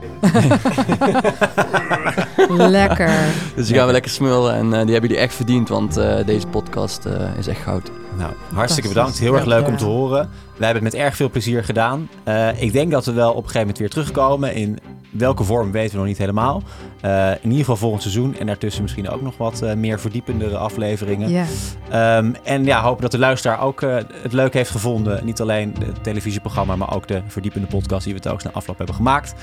Lekker. 2.70 3.11
Dus 3.57 3.66
die 3.66 3.76
gaan 3.76 3.86
we 3.86 3.93
lekker 3.93 4.11
smullen 4.11 4.55
en 4.55 4.64
eh, 4.64 4.70
die 4.70 4.93
hebben 4.93 5.01
jullie 5.11 5.18
echt 5.18 5.34
verdiend, 5.34 5.68
want 5.68 5.97
eh, 5.97 6.26
deze 6.26 6.47
podcast 6.47 7.05
eh, 7.05 7.12
is 7.39 7.47
echt 7.47 7.61
goud. 7.61 7.91
Nou, 8.18 8.32
hartstikke 8.54 8.88
bedankt. 8.88 9.18
Heel 9.18 9.34
erg 9.34 9.44
leuk 9.44 9.66
om 9.66 9.76
te 9.76 9.84
horen. 9.84 10.30
Wij 10.56 10.66
hebben 10.66 10.84
het 10.84 10.92
met 10.92 11.02
erg 11.02 11.16
veel 11.16 11.30
plezier 11.30 11.64
gedaan. 11.64 12.08
Eh, 12.24 12.62
ik 12.62 12.72
denk 12.72 12.90
dat 12.90 13.04
we 13.04 13.12
wel 13.12 13.30
op 13.30 13.36
een 13.36 13.42
gegeven 13.42 13.60
moment 13.60 13.78
weer 13.78 13.90
terugkomen. 13.90 14.54
In 14.54 14.78
welke 15.10 15.44
vorm 15.44 15.72
weten 15.72 15.90
we 15.90 15.96
nog 15.96 16.06
niet 16.06 16.18
helemaal. 16.18 16.62
Eh, 17.00 17.30
in 17.30 17.38
ieder 17.42 17.58
geval 17.58 17.76
volgend 17.76 18.02
seizoen. 18.02 18.36
En 18.38 18.46
daartussen 18.46 18.82
misschien 18.82 19.08
ook 19.08 19.22
nog 19.22 19.36
wat 19.36 19.62
eh, 19.62 19.74
meer 19.74 20.00
verdiependere 20.00 20.56
afleveringen. 20.56 21.46
Ehm, 21.90 22.32
en 22.44 22.64
ja, 22.64 22.82
hopen 22.82 23.02
dat 23.02 23.10
de 23.10 23.18
luisteraar 23.18 23.60
ook 23.60 23.80
het 24.22 24.32
leuk 24.32 24.54
heeft 24.54 24.70
gevonden. 24.70 25.24
Niet 25.24 25.40
alleen 25.40 25.74
het 25.84 26.04
televisieprogramma, 26.04 26.76
maar 26.76 26.94
ook 26.94 27.08
de 27.08 27.22
verdiepende 27.26 27.66
podcast 27.66 28.04
die 28.04 28.14
we 28.14 28.20
telkens 28.20 28.44
na 28.44 28.50
afloop 28.50 28.76
hebben 28.76 28.96
gemaakt. 28.96 29.34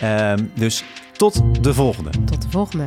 Ehm, 0.00 0.44
dus 0.54 0.84
tot 1.12 1.42
de 1.60 1.74
volgende. 1.74 2.10
Tot 2.24 2.42
de 2.42 2.50
volgende. 2.50 2.86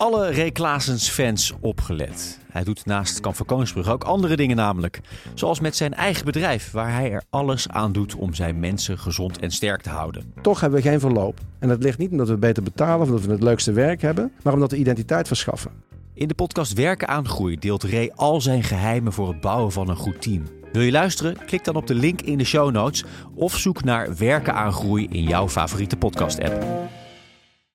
Alle 0.00 0.32
Ray 0.32 0.50
Klaasens 0.50 1.08
fans 1.08 1.52
opgelet. 1.60 2.38
Hij 2.52 2.64
doet 2.64 2.86
naast 2.86 3.20
Kamp 3.20 3.36
van 3.36 3.46
Koningsbrug 3.46 3.88
ook 3.88 4.04
andere 4.04 4.36
dingen 4.36 4.56
namelijk. 4.56 5.00
Zoals 5.34 5.60
met 5.60 5.76
zijn 5.76 5.94
eigen 5.94 6.24
bedrijf, 6.24 6.70
waar 6.70 6.92
hij 6.92 7.12
er 7.12 7.22
alles 7.30 7.68
aan 7.68 7.92
doet 7.92 8.14
om 8.14 8.34
zijn 8.34 8.60
mensen 8.60 8.98
gezond 8.98 9.38
en 9.38 9.50
sterk 9.50 9.82
te 9.82 9.90
houden. 9.90 10.32
Toch 10.42 10.60
hebben 10.60 10.82
we 10.82 10.88
geen 10.88 11.00
verloop. 11.00 11.38
En 11.58 11.68
dat 11.68 11.82
ligt 11.82 11.98
niet 11.98 12.10
omdat 12.10 12.28
we 12.28 12.36
beter 12.36 12.62
betalen 12.62 13.00
of 13.00 13.08
omdat 13.08 13.24
we 13.24 13.32
het 13.32 13.42
leukste 13.42 13.72
werk 13.72 14.02
hebben, 14.02 14.32
maar 14.42 14.52
omdat 14.52 14.70
we 14.70 14.76
identiteit 14.76 15.26
verschaffen. 15.26 15.70
In 16.14 16.28
de 16.28 16.34
podcast 16.34 16.72
Werken 16.72 17.08
aan 17.08 17.28
Groei 17.28 17.58
deelt 17.58 17.84
Ray 17.84 18.12
al 18.14 18.40
zijn 18.40 18.62
geheimen 18.62 19.12
voor 19.12 19.28
het 19.28 19.40
bouwen 19.40 19.72
van 19.72 19.88
een 19.88 19.96
goed 19.96 20.22
team. 20.22 20.42
Wil 20.72 20.82
je 20.82 20.90
luisteren? 20.90 21.44
Klik 21.46 21.64
dan 21.64 21.76
op 21.76 21.86
de 21.86 21.94
link 21.94 22.20
in 22.20 22.38
de 22.38 22.44
show 22.44 22.70
notes 22.70 23.04
of 23.34 23.56
zoek 23.56 23.84
naar 23.84 24.16
Werken 24.16 24.54
aan 24.54 24.72
Groei 24.72 25.06
in 25.10 25.22
jouw 25.22 25.48
favoriete 25.48 25.96
podcast 25.96 26.42
app. 26.42 26.64